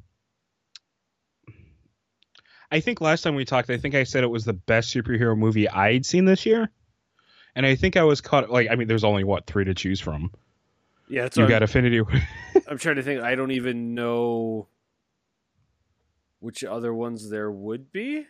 I 2.70 2.80
think 2.80 3.00
last 3.00 3.22
time 3.22 3.34
we 3.34 3.44
talked, 3.44 3.70
I 3.70 3.78
think 3.78 3.94
I 3.94 4.04
said 4.04 4.22
it 4.22 4.28
was 4.28 4.44
the 4.44 4.52
best 4.52 4.94
superhero 4.94 5.36
movie 5.36 5.68
I'd 5.68 6.06
seen 6.06 6.26
this 6.26 6.46
year, 6.46 6.70
and 7.56 7.66
I 7.66 7.74
think 7.74 7.96
I 7.96 8.04
was 8.04 8.20
caught. 8.20 8.50
Like, 8.50 8.68
I 8.70 8.76
mean, 8.76 8.86
there's 8.86 9.04
only 9.04 9.24
what 9.24 9.46
three 9.46 9.64
to 9.64 9.74
choose 9.74 10.00
from. 10.00 10.30
Yeah, 11.08 11.28
you 11.34 11.48
got 11.48 11.62
Infinity. 11.62 12.00
I'm 12.68 12.78
trying 12.78 12.96
to 12.96 13.02
think. 13.02 13.22
I 13.22 13.34
don't 13.34 13.52
even 13.52 13.94
know 13.94 14.68
which 16.40 16.64
other 16.64 16.92
ones 16.92 17.30
there 17.30 17.50
would 17.50 17.90
be. 17.92 18.26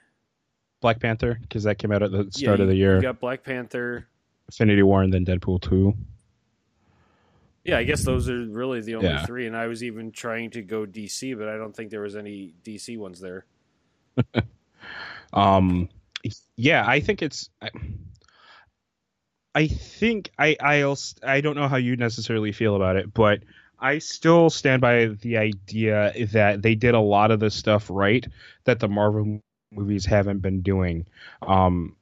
Black 0.87 1.01
Panther 1.01 1.37
because 1.43 1.65
that 1.65 1.79
came 1.79 1.91
out 1.91 2.05
at 2.05 2.13
the 2.13 2.31
start 2.31 2.61
yeah, 2.61 2.63
of 2.63 2.69
the 2.69 2.77
year. 2.77 2.95
You 2.95 3.03
got 3.03 3.19
Black 3.19 3.43
Panther, 3.43 4.07
Infinity 4.47 4.85
War, 4.85 5.03
and 5.03 5.13
then 5.13 5.25
Deadpool 5.25 5.61
two. 5.61 5.95
Yeah, 7.65 7.79
I 7.79 7.83
guess 7.83 8.05
those 8.05 8.29
are 8.29 8.45
really 8.45 8.81
the 8.83 8.95
only 8.95 9.09
yeah. 9.09 9.27
three. 9.27 9.49
And 9.49 9.57
I 9.57 9.67
was 9.67 9.83
even 9.83 10.13
trying 10.13 10.51
to 10.51 10.63
go 10.63 10.87
DC, 10.87 11.37
but 11.37 11.49
I 11.49 11.57
don't 11.57 11.75
think 11.75 11.91
there 11.91 12.03
was 12.03 12.15
any 12.15 12.55
DC 12.63 12.97
ones 12.97 13.21
there. 13.21 13.47
um, 15.33 15.89
yeah, 16.55 16.85
I 16.87 17.01
think 17.01 17.21
it's. 17.21 17.51
I, 17.61 17.71
I 19.57 19.67
think 19.67 20.31
I 20.39 20.57
I'll 20.61 20.97
I 21.25 21.41
don't 21.41 21.57
know 21.57 21.67
how 21.67 21.79
you 21.79 21.97
necessarily 21.97 22.53
feel 22.53 22.77
about 22.77 22.95
it, 22.95 23.13
but 23.13 23.41
I 23.81 23.99
still 23.99 24.51
stand 24.51 24.83
by 24.83 25.07
the 25.07 25.39
idea 25.39 26.13
that 26.31 26.63
they 26.63 26.77
did 26.77 26.95
a 26.95 27.01
lot 27.01 27.33
of 27.33 27.41
the 27.41 27.51
stuff 27.51 27.91
right 27.91 28.25
that 28.67 28.79
the 28.79 28.87
Marvel 28.87 29.43
movies 29.71 30.07
haven't 30.07 30.39
been 30.39 30.61
doing. 30.63 31.07
Um, 31.43 31.97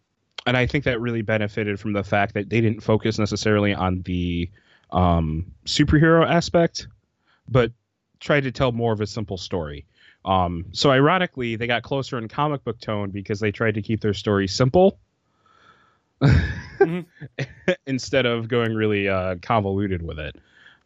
and 0.46 0.57
I 0.57 0.66
think 0.66 0.85
that 0.85 1.00
really 1.00 1.22
benefited 1.22 1.81
from 1.81 1.92
the 1.92 2.05
fact 2.05 2.35
that 2.35 2.50
they 2.50 2.61
didn't 2.61 2.81
focus 2.81 3.18
necessarily 3.18 3.72
on 3.74 4.03
the 4.03 4.51
um, 4.91 5.53
superhero 5.64 6.28
aspect, 6.28 6.86
but 7.49 7.72
tried 8.20 8.43
to 8.45 8.53
tell 8.53 8.72
more 8.72 8.93
of 8.93 9.01
a 9.01 9.07
simple 9.07 9.36
story. 9.36 9.86
Um, 10.24 10.66
so 10.72 10.91
ironically, 10.91 11.57
they 11.57 11.66
got 11.66 11.82
closer 11.82 12.18
in 12.18 12.28
comic 12.28 12.64
book 12.64 12.80
tone 12.80 13.11
because 13.11 13.41
they 13.41 13.53
tried 13.53 13.74
to 13.74 13.82
keep 13.82 14.01
their 14.01 14.14
story 14.14 14.49
simple 14.49 14.99
mm-hmm. 16.22 17.01
instead 17.86 18.26
of 18.26 18.49
going 18.49 18.74
really 18.74 19.09
uh, 19.09 19.36
convoluted 19.43 20.03
with 20.03 20.18
it. 20.18 20.36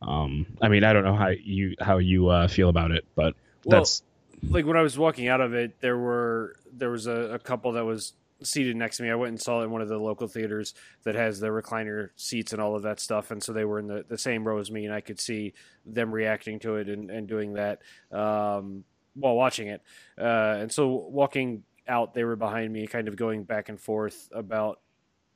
Um, 0.02 0.46
I 0.60 0.68
mean, 0.68 0.84
I 0.84 0.92
don't 0.92 1.04
know 1.04 1.14
how 1.14 1.28
you 1.28 1.74
how 1.80 1.98
you 1.98 2.28
uh, 2.28 2.48
feel 2.48 2.68
about 2.68 2.92
it, 2.92 3.04
but 3.14 3.34
well, 3.64 3.80
that's 3.80 4.02
like 4.48 4.66
when 4.66 4.76
I 4.76 4.82
was 4.82 4.98
walking 4.98 5.28
out 5.28 5.40
of 5.40 5.54
it, 5.54 5.80
there 5.80 5.96
were 5.96 6.56
there 6.72 6.90
was 6.90 7.06
a, 7.06 7.34
a 7.34 7.38
couple 7.38 7.72
that 7.72 7.84
was 7.84 8.12
seated 8.42 8.76
next 8.76 8.98
to 8.98 9.02
me. 9.02 9.10
I 9.10 9.14
went 9.14 9.30
and 9.30 9.40
saw 9.40 9.60
it 9.60 9.64
in 9.64 9.70
one 9.70 9.82
of 9.82 9.88
the 9.88 9.98
local 9.98 10.28
theaters 10.28 10.74
that 11.04 11.14
has 11.14 11.40
the 11.40 11.48
recliner 11.48 12.10
seats 12.16 12.52
and 12.52 12.62
all 12.62 12.76
of 12.76 12.82
that 12.82 13.00
stuff. 13.00 13.30
And 13.30 13.42
so 13.42 13.52
they 13.52 13.64
were 13.64 13.78
in 13.78 13.88
the, 13.88 14.04
the 14.08 14.18
same 14.18 14.46
row 14.46 14.58
as 14.58 14.70
me, 14.70 14.84
and 14.84 14.94
I 14.94 15.00
could 15.00 15.20
see 15.20 15.54
them 15.84 16.12
reacting 16.12 16.60
to 16.60 16.76
it 16.76 16.88
and, 16.88 17.10
and 17.10 17.26
doing 17.26 17.54
that 17.54 17.82
um, 18.12 18.84
while 19.14 19.34
watching 19.34 19.68
it. 19.68 19.82
Uh, 20.16 20.56
and 20.60 20.72
so 20.72 20.86
walking 20.86 21.64
out, 21.86 22.14
they 22.14 22.24
were 22.24 22.36
behind 22.36 22.72
me, 22.72 22.86
kind 22.86 23.08
of 23.08 23.16
going 23.16 23.44
back 23.44 23.68
and 23.68 23.80
forth 23.80 24.28
about 24.32 24.80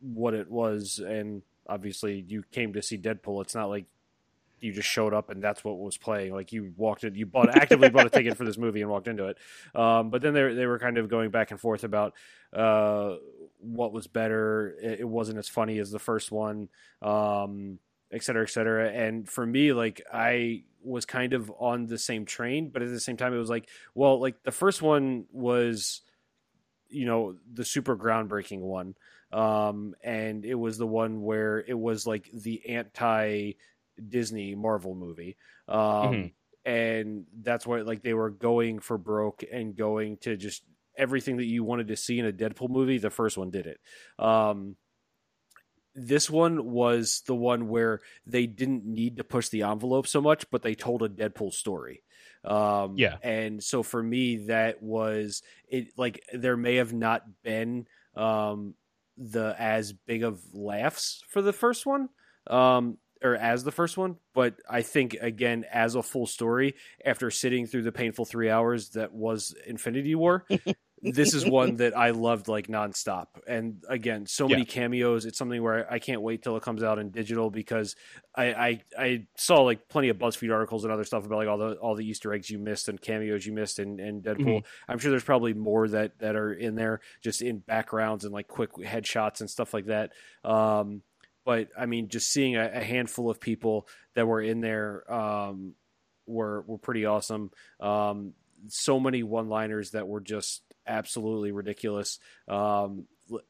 what 0.00 0.34
it 0.34 0.50
was. 0.50 1.00
And 1.04 1.42
obviously, 1.68 2.24
you 2.28 2.44
came 2.52 2.72
to 2.74 2.82
see 2.82 2.98
Deadpool. 2.98 3.42
It's 3.42 3.54
not 3.54 3.68
like 3.68 3.86
you 4.62 4.72
just 4.72 4.88
showed 4.88 5.12
up 5.12 5.28
and 5.28 5.42
that's 5.42 5.64
what 5.64 5.78
was 5.78 5.98
playing. 5.98 6.32
Like 6.32 6.52
you 6.52 6.72
walked 6.76 7.04
in, 7.04 7.14
you 7.14 7.26
bought 7.26 7.56
actively 7.56 7.90
bought 7.90 8.06
a 8.06 8.10
ticket 8.10 8.36
for 8.36 8.44
this 8.44 8.56
movie 8.56 8.80
and 8.80 8.90
walked 8.90 9.08
into 9.08 9.26
it. 9.26 9.38
Um, 9.74 10.10
but 10.10 10.22
then 10.22 10.34
they 10.34 10.54
they 10.54 10.66
were 10.66 10.78
kind 10.78 10.98
of 10.98 11.08
going 11.08 11.30
back 11.30 11.50
and 11.50 11.60
forth 11.60 11.84
about 11.84 12.14
uh, 12.52 13.16
what 13.58 13.92
was 13.92 14.06
better. 14.06 14.76
It, 14.80 15.00
it, 15.00 15.08
wasn't 15.08 15.38
as 15.38 15.48
funny 15.48 15.78
as 15.78 15.90
the 15.90 15.98
first 15.98 16.30
one, 16.30 16.68
um, 17.00 17.78
et 18.12 18.22
cetera, 18.22 18.44
et 18.44 18.50
cetera. 18.50 18.90
And 18.90 19.28
for 19.28 19.44
me, 19.44 19.72
like 19.72 20.02
I 20.12 20.62
was 20.84 21.04
kind 21.04 21.32
of 21.32 21.52
on 21.58 21.86
the 21.86 21.98
same 21.98 22.24
train, 22.24 22.70
but 22.70 22.82
at 22.82 22.88
the 22.88 23.00
same 23.00 23.16
time, 23.16 23.34
it 23.34 23.38
was 23.38 23.50
like, 23.50 23.68
well, 23.94 24.20
like 24.20 24.42
the 24.42 24.52
first 24.52 24.82
one 24.82 25.26
was, 25.32 26.02
you 26.88 27.06
know, 27.06 27.36
the 27.52 27.64
super 27.64 27.96
groundbreaking 27.96 28.60
one. 28.60 28.94
Um, 29.32 29.94
and 30.04 30.44
it 30.44 30.54
was 30.54 30.76
the 30.76 30.86
one 30.86 31.22
where 31.22 31.58
it 31.66 31.78
was 31.78 32.06
like 32.06 32.30
the 32.32 32.68
anti 32.68 33.52
Disney 34.08 34.54
Marvel 34.54 34.94
movie. 34.94 35.36
Um, 35.68 35.78
mm-hmm. 35.78 36.26
And 36.64 37.24
that's 37.42 37.66
why, 37.66 37.80
like, 37.80 38.02
they 38.02 38.14
were 38.14 38.30
going 38.30 38.78
for 38.78 38.96
broke 38.96 39.42
and 39.50 39.76
going 39.76 40.18
to 40.18 40.36
just 40.36 40.62
everything 40.96 41.38
that 41.38 41.46
you 41.46 41.64
wanted 41.64 41.88
to 41.88 41.96
see 41.96 42.18
in 42.18 42.26
a 42.26 42.32
Deadpool 42.32 42.70
movie. 42.70 42.98
The 42.98 43.10
first 43.10 43.36
one 43.36 43.50
did 43.50 43.66
it. 43.66 43.80
Um, 44.18 44.76
this 45.94 46.30
one 46.30 46.70
was 46.70 47.22
the 47.26 47.34
one 47.34 47.68
where 47.68 48.00
they 48.26 48.46
didn't 48.46 48.84
need 48.84 49.16
to 49.16 49.24
push 49.24 49.48
the 49.48 49.62
envelope 49.62 50.06
so 50.06 50.20
much, 50.20 50.48
but 50.50 50.62
they 50.62 50.74
told 50.74 51.02
a 51.02 51.08
Deadpool 51.08 51.52
story. 51.52 52.02
Um, 52.44 52.94
yeah. 52.96 53.16
And 53.22 53.62
so 53.62 53.82
for 53.82 54.02
me, 54.02 54.46
that 54.46 54.82
was 54.82 55.42
it. 55.68 55.88
Like, 55.96 56.22
there 56.32 56.56
may 56.56 56.76
have 56.76 56.92
not 56.92 57.22
been 57.42 57.86
um, 58.16 58.74
the 59.18 59.54
as 59.58 59.92
big 59.92 60.22
of 60.22 60.40
laughs 60.52 61.22
for 61.28 61.42
the 61.42 61.52
first 61.52 61.86
one. 61.86 62.08
Um, 62.46 62.98
or 63.22 63.36
as 63.36 63.64
the 63.64 63.72
first 63.72 63.96
one, 63.96 64.16
but 64.34 64.56
I 64.68 64.82
think 64.82 65.14
again 65.20 65.64
as 65.72 65.94
a 65.94 66.02
full 66.02 66.26
story 66.26 66.74
after 67.04 67.30
sitting 67.30 67.66
through 67.66 67.82
the 67.82 67.92
painful 67.92 68.24
three 68.24 68.50
hours 68.50 68.90
that 68.90 69.12
was 69.12 69.54
Infinity 69.66 70.14
War. 70.14 70.46
this 71.02 71.34
is 71.34 71.44
one 71.44 71.76
that 71.76 71.96
I 71.96 72.10
loved 72.10 72.46
like 72.46 72.68
nonstop, 72.68 73.26
and 73.46 73.82
again, 73.88 74.26
so 74.26 74.46
many 74.46 74.62
yeah. 74.62 74.68
cameos. 74.68 75.26
It's 75.26 75.36
something 75.36 75.60
where 75.60 75.90
I 75.92 75.98
can't 75.98 76.22
wait 76.22 76.42
till 76.42 76.56
it 76.56 76.62
comes 76.62 76.82
out 76.82 76.98
in 77.00 77.10
digital 77.10 77.50
because 77.50 77.96
I, 78.36 78.44
I, 78.44 78.82
I 78.96 79.26
saw 79.36 79.62
like 79.62 79.88
plenty 79.88 80.10
of 80.10 80.18
BuzzFeed 80.18 80.52
articles 80.52 80.84
and 80.84 80.92
other 80.92 81.04
stuff 81.04 81.26
about 81.26 81.38
like 81.38 81.48
all 81.48 81.58
the 81.58 81.74
all 81.74 81.96
the 81.96 82.06
Easter 82.06 82.32
eggs 82.32 82.50
you 82.50 82.58
missed 82.58 82.88
and 82.88 83.00
cameos 83.00 83.44
you 83.44 83.52
missed 83.52 83.80
in, 83.80 83.98
in 83.98 84.22
Deadpool. 84.22 84.58
Mm-hmm. 84.58 84.90
I'm 84.92 84.98
sure 84.98 85.10
there's 85.10 85.24
probably 85.24 85.54
more 85.54 85.88
that 85.88 86.18
that 86.20 86.36
are 86.36 86.52
in 86.52 86.76
there 86.76 87.00
just 87.20 87.42
in 87.42 87.58
backgrounds 87.58 88.24
and 88.24 88.32
like 88.32 88.46
quick 88.46 88.72
headshots 88.74 89.40
and 89.40 89.50
stuff 89.50 89.74
like 89.74 89.86
that. 89.86 90.12
Um, 90.44 91.02
but 91.44 91.68
I 91.78 91.86
mean, 91.86 92.08
just 92.08 92.30
seeing 92.30 92.56
a, 92.56 92.70
a 92.74 92.82
handful 92.82 93.30
of 93.30 93.40
people 93.40 93.88
that 94.14 94.26
were 94.26 94.40
in 94.40 94.60
there 94.60 95.10
um, 95.12 95.74
were 96.26 96.62
were 96.62 96.78
pretty 96.78 97.06
awesome. 97.06 97.50
Um, 97.80 98.34
so 98.68 99.00
many 99.00 99.22
one-liners 99.22 99.90
that 99.92 100.06
were 100.06 100.20
just 100.20 100.62
absolutely 100.86 101.52
ridiculous. 101.52 102.18
Um, 102.48 103.06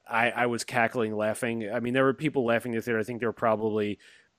I, 0.09 0.31
I 0.31 0.47
was 0.47 0.65
cackling, 0.65 1.15
laughing. 1.15 1.71
I 1.73 1.81
mean, 1.81 1.95
there 1.95 2.05
were 2.05 2.15
people 2.15 2.45
laughing 2.45 2.73
in 2.73 2.77
the 2.77 2.83
theater. 2.83 3.01
I 3.01 3.05
think 3.05 3.21
there 3.21 3.29
were 3.29 3.35
probably 3.35 3.99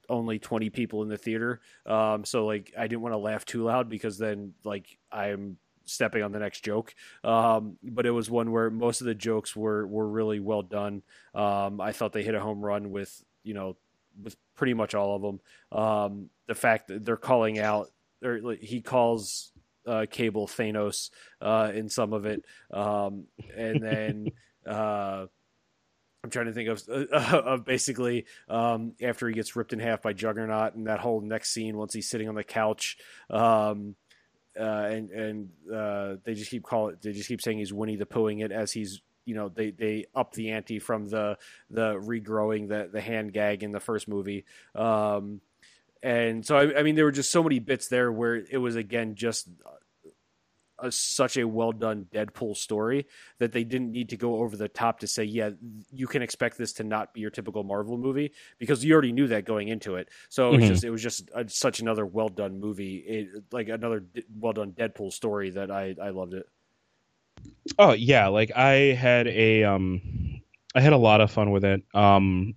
only 0.09 0.39
20 0.39 0.69
people 0.69 1.03
in 1.03 1.09
the 1.09 1.17
theater. 1.17 1.61
Um, 1.85 2.25
so 2.25 2.45
like, 2.45 2.73
I 2.77 2.87
didn't 2.87 3.01
want 3.01 3.13
to 3.13 3.17
laugh 3.17 3.45
too 3.45 3.63
loud 3.63 3.89
because 3.89 4.17
then 4.17 4.53
like 4.63 4.97
I'm 5.11 5.57
stepping 5.85 6.23
on 6.23 6.31
the 6.31 6.39
next 6.39 6.63
joke. 6.63 6.93
Um, 7.23 7.77
but 7.83 8.05
it 8.05 8.11
was 8.11 8.29
one 8.29 8.51
where 8.51 8.69
most 8.69 9.01
of 9.01 9.07
the 9.07 9.15
jokes 9.15 9.55
were 9.55 9.85
were 9.85 10.07
really 10.07 10.39
well 10.39 10.61
done. 10.61 11.03
Um, 11.33 11.81
I 11.81 11.91
thought 11.91 12.13
they 12.13 12.23
hit 12.23 12.35
a 12.35 12.39
home 12.39 12.61
run 12.61 12.91
with 12.91 13.23
you 13.43 13.53
know, 13.53 13.77
with 14.21 14.35
pretty 14.55 14.73
much 14.73 14.95
all 14.95 15.15
of 15.15 15.21
them. 15.21 15.39
Um, 15.71 16.29
the 16.47 16.55
fact 16.55 16.87
that 16.87 17.05
they're 17.05 17.17
calling 17.17 17.59
out, 17.59 17.91
or 18.23 18.55
he 18.59 18.81
calls 18.81 19.51
uh, 19.87 20.05
Cable 20.09 20.47
Thanos 20.47 21.09
uh, 21.41 21.71
in 21.73 21.89
some 21.89 22.13
of 22.13 22.25
it, 22.25 22.43
um, 22.71 23.25
and 23.55 23.81
then. 23.81 24.27
Uh, 24.65 25.27
I'm 26.23 26.29
trying 26.29 26.45
to 26.45 26.53
think 26.53 26.69
of 26.69 26.87
of 27.11 27.65
basically 27.65 28.25
um, 28.47 28.93
after 29.01 29.27
he 29.27 29.33
gets 29.33 29.55
ripped 29.55 29.73
in 29.73 29.79
half 29.79 30.01
by 30.01 30.13
Juggernaut 30.13 30.75
and 30.75 30.87
that 30.87 30.99
whole 30.99 31.19
next 31.19 31.51
scene 31.51 31.75
once 31.75 31.93
he's 31.93 32.09
sitting 32.09 32.29
on 32.29 32.35
the 32.35 32.43
couch, 32.43 32.97
um, 33.29 33.95
uh, 34.57 34.63
and 34.63 35.09
and 35.11 35.49
uh, 35.73 36.15
they 36.23 36.33
just 36.33 36.49
keep 36.49 36.63
calling 36.63 36.95
they 37.01 37.11
just 37.11 37.27
keep 37.27 37.41
saying 37.41 37.57
he's 37.57 37.73
Winnie 37.73 37.97
the 37.97 38.05
Poohing 38.05 38.43
it 38.43 38.51
as 38.51 38.71
he's 38.71 39.01
you 39.25 39.35
know 39.35 39.49
they 39.49 39.71
they 39.71 40.05
up 40.15 40.33
the 40.33 40.51
ante 40.51 40.79
from 40.79 41.09
the 41.09 41.37
the 41.69 41.93
regrowing 41.93 42.67
the 42.67 42.89
the 42.91 43.01
hand 43.01 43.33
gag 43.33 43.63
in 43.63 43.71
the 43.71 43.79
first 43.79 44.07
movie. 44.07 44.45
Um, 44.75 45.41
and 46.01 46.45
so 46.45 46.57
I, 46.57 46.79
I, 46.79 46.83
mean 46.83 46.95
there 46.95 47.05
were 47.05 47.13
just 47.13 47.31
so 47.31 47.41
many 47.41 47.59
bits 47.59 47.87
there 47.87 48.11
where 48.11 48.35
it 48.35 48.57
was 48.57 48.75
again 48.75 49.15
just 49.15 49.47
a, 50.79 50.91
such 50.91 51.37
a 51.37 51.47
well 51.47 51.71
done 51.71 52.05
Deadpool 52.13 52.57
story 52.57 53.07
that 53.39 53.53
they 53.53 53.63
didn't 53.63 53.91
need 53.91 54.09
to 54.09 54.17
go 54.17 54.35
over 54.35 54.57
the 54.57 54.67
top 54.67 54.99
to 54.99 55.07
say 55.07 55.23
yeah 55.23 55.51
you 55.91 56.07
can 56.07 56.21
expect 56.21 56.57
this 56.57 56.73
to 56.73 56.83
not 56.83 57.13
be 57.13 57.21
your 57.21 57.29
typical 57.29 57.63
Marvel 57.63 57.97
movie 57.97 58.33
because 58.59 58.83
you 58.83 58.93
already 58.93 59.13
knew 59.13 59.27
that 59.27 59.45
going 59.45 59.69
into 59.69 59.95
it. 59.95 60.09
So 60.29 60.49
it 60.49 60.51
was 60.51 60.63
mm-hmm. 60.63 60.73
just 60.73 60.83
it 60.83 60.89
was 60.89 61.01
just 61.01 61.29
a, 61.33 61.47
such 61.47 61.79
another 61.79 62.05
well 62.05 62.29
done 62.29 62.59
movie, 62.59 62.97
it, 62.97 63.43
like 63.51 63.69
another 63.69 64.05
well 64.37 64.53
done 64.53 64.73
Deadpool 64.73 65.13
story 65.13 65.51
that 65.51 65.71
I 65.71 65.95
I 66.01 66.09
loved 66.09 66.33
it. 66.33 66.45
Oh 67.79 67.93
yeah, 67.93 68.27
like 68.27 68.51
I 68.55 68.93
had 68.93 69.27
a 69.27 69.63
um 69.63 70.41
I 70.75 70.81
had 70.81 70.93
a 70.93 70.97
lot 70.97 71.21
of 71.21 71.31
fun 71.31 71.51
with 71.51 71.63
it. 71.63 71.83
Um 71.93 72.55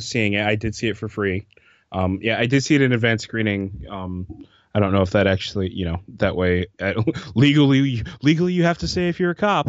seeing 0.00 0.32
it. 0.34 0.46
I 0.46 0.56
did 0.56 0.74
see 0.74 0.88
it 0.88 0.96
for 0.96 1.08
free. 1.08 1.46
Um 1.92 2.18
yeah, 2.22 2.38
I 2.38 2.46
did 2.46 2.64
see 2.64 2.74
it 2.74 2.82
in 2.82 2.92
advanced 2.92 3.24
screening. 3.24 3.84
Um 3.88 4.26
I 4.74 4.80
don't 4.80 4.92
know 4.92 5.02
if 5.02 5.10
that 5.10 5.26
actually, 5.26 5.72
you 5.72 5.84
know, 5.84 6.00
that 6.16 6.34
way 6.34 6.66
uh, 6.80 7.02
legally 7.34 8.02
legally 8.22 8.52
you 8.52 8.64
have 8.64 8.78
to 8.78 8.88
say 8.88 9.08
if 9.08 9.20
you're 9.20 9.30
a 9.30 9.34
cop. 9.36 9.68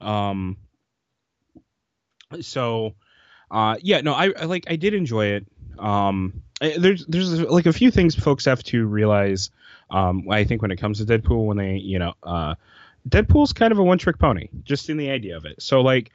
Um 0.00 0.56
so 2.40 2.94
uh 3.50 3.76
yeah, 3.82 4.00
no, 4.00 4.12
I, 4.12 4.32
I 4.38 4.44
like 4.44 4.64
I 4.68 4.76
did 4.76 4.94
enjoy 4.94 5.26
it. 5.26 5.46
Um 5.78 6.42
there's 6.60 7.04
there's 7.06 7.40
like 7.42 7.66
a 7.66 7.72
few 7.72 7.90
things 7.90 8.14
folks 8.14 8.46
have 8.46 8.62
to 8.64 8.86
realize 8.86 9.50
um 9.90 10.26
I 10.30 10.44
think 10.44 10.62
when 10.62 10.70
it 10.70 10.76
comes 10.76 10.98
to 10.98 11.04
Deadpool 11.04 11.46
when 11.46 11.56
they, 11.56 11.76
you 11.76 11.98
know, 11.98 12.14
uh 12.22 12.54
Deadpool's 13.08 13.52
kind 13.52 13.72
of 13.72 13.78
a 13.78 13.84
one 13.84 13.98
trick 13.98 14.18
pony, 14.18 14.48
just 14.64 14.90
in 14.90 14.96
the 14.96 15.10
idea 15.10 15.36
of 15.36 15.44
it. 15.44 15.62
So 15.62 15.80
like 15.80 16.12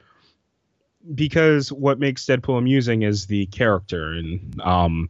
because 1.13 1.71
what 1.71 1.99
makes 1.99 2.25
Deadpool 2.25 2.57
amusing 2.57 3.01
is 3.01 3.25
the 3.25 3.45
character 3.47 4.11
and 4.13 4.59
um 4.61 5.09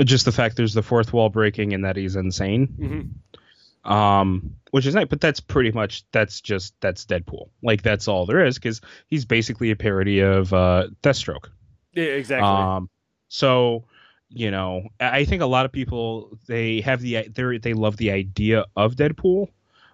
just 0.00 0.24
the 0.24 0.32
fact 0.32 0.56
there's 0.56 0.74
the 0.74 0.82
fourth 0.82 1.12
wall 1.12 1.30
breaking 1.30 1.72
and 1.72 1.84
that 1.84 1.96
he's 1.96 2.16
insane. 2.16 2.66
Mm-hmm. 2.66 3.92
Um 3.92 4.56
which 4.70 4.86
is 4.86 4.94
nice, 4.94 5.06
but 5.08 5.20
that's 5.20 5.40
pretty 5.40 5.70
much 5.70 6.04
that's 6.10 6.40
just 6.40 6.74
that's 6.80 7.06
Deadpool. 7.06 7.50
Like 7.62 7.82
that's 7.82 8.08
all 8.08 8.26
there 8.26 8.44
is 8.44 8.56
because 8.56 8.80
he's 9.06 9.24
basically 9.24 9.70
a 9.70 9.76
parody 9.76 10.20
of 10.20 10.52
uh 10.52 10.88
Deathstroke. 11.02 11.48
Yeah, 11.92 12.04
exactly. 12.04 12.48
Um 12.48 12.90
so 13.28 13.84
you 14.28 14.50
know, 14.50 14.88
I 14.98 15.24
think 15.24 15.42
a 15.42 15.46
lot 15.46 15.64
of 15.64 15.72
people 15.72 16.36
they 16.46 16.80
have 16.80 17.00
the 17.00 17.28
they 17.28 17.58
they 17.58 17.72
love 17.72 17.96
the 17.96 18.10
idea 18.10 18.66
of 18.76 18.96
Deadpool, 18.96 19.48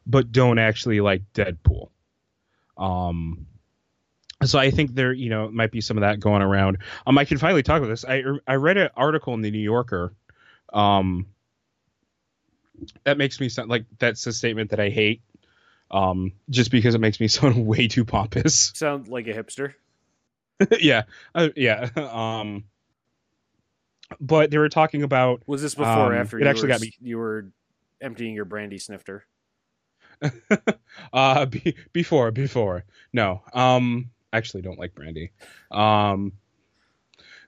but 0.06 0.32
don't 0.32 0.58
actually 0.58 1.00
like 1.00 1.22
Deadpool. 1.34 1.90
Um, 2.76 3.46
so 4.44 4.58
I 4.58 4.70
think 4.70 4.94
there, 4.94 5.12
you 5.12 5.28
know, 5.28 5.50
might 5.50 5.70
be 5.70 5.80
some 5.80 5.98
of 5.98 6.02
that 6.02 6.18
going 6.18 6.42
around. 6.42 6.78
Um, 7.06 7.18
I 7.18 7.24
can 7.24 7.38
finally 7.38 7.62
talk 7.62 7.78
about 7.78 7.88
this. 7.88 8.04
I 8.04 8.22
I 8.46 8.54
read 8.54 8.78
an 8.78 8.88
article 8.96 9.34
in 9.34 9.42
the 9.42 9.50
New 9.50 9.58
Yorker. 9.58 10.14
Um, 10.72 11.26
that 13.04 13.18
makes 13.18 13.38
me 13.38 13.48
sound 13.48 13.68
like 13.68 13.84
that's 13.98 14.26
a 14.26 14.32
statement 14.32 14.70
that 14.70 14.80
I 14.80 14.88
hate. 14.88 15.22
Um, 15.90 16.32
just 16.48 16.70
because 16.70 16.94
it 16.94 17.00
makes 17.00 17.20
me 17.20 17.28
sound 17.28 17.66
way 17.66 17.88
too 17.88 18.04
pompous. 18.04 18.72
Sound 18.74 19.08
like 19.08 19.26
a 19.26 19.34
hipster. 19.34 19.74
yeah, 20.80 21.02
uh, 21.34 21.48
yeah. 21.56 21.88
Um, 21.96 22.64
but 24.20 24.50
they 24.50 24.58
were 24.58 24.68
talking 24.68 25.02
about. 25.02 25.42
Was 25.46 25.62
this 25.62 25.74
before 25.74 25.92
um, 25.92 26.12
or 26.12 26.14
after? 26.14 26.38
It 26.40 26.46
actually 26.46 26.68
were, 26.68 26.74
got 26.74 26.80
me. 26.80 26.92
You 27.00 27.18
were 27.18 27.46
emptying 28.00 28.34
your 28.34 28.44
brandy 28.44 28.78
snifter. 28.78 29.24
uh, 31.12 31.46
be, 31.46 31.76
before, 31.92 32.30
before. 32.30 32.84
No. 33.12 33.42
Um, 33.52 34.10
actually 34.32 34.62
don't 34.62 34.78
like 34.78 34.94
brandy. 34.94 35.32
Um, 35.70 36.32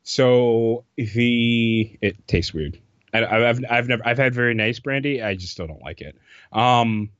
so 0.02 0.84
the 0.96 1.98
it 2.00 2.26
tastes 2.26 2.52
weird. 2.52 2.80
I, 3.14 3.18
have 3.18 3.60
I've 3.70 3.88
never 3.88 4.06
I've 4.06 4.18
had 4.18 4.34
very 4.34 4.54
nice 4.54 4.80
brandy. 4.80 5.22
I 5.22 5.34
just 5.34 5.52
still 5.52 5.66
don't 5.66 5.82
like 5.82 6.00
it. 6.00 6.16
Um, 6.52 7.10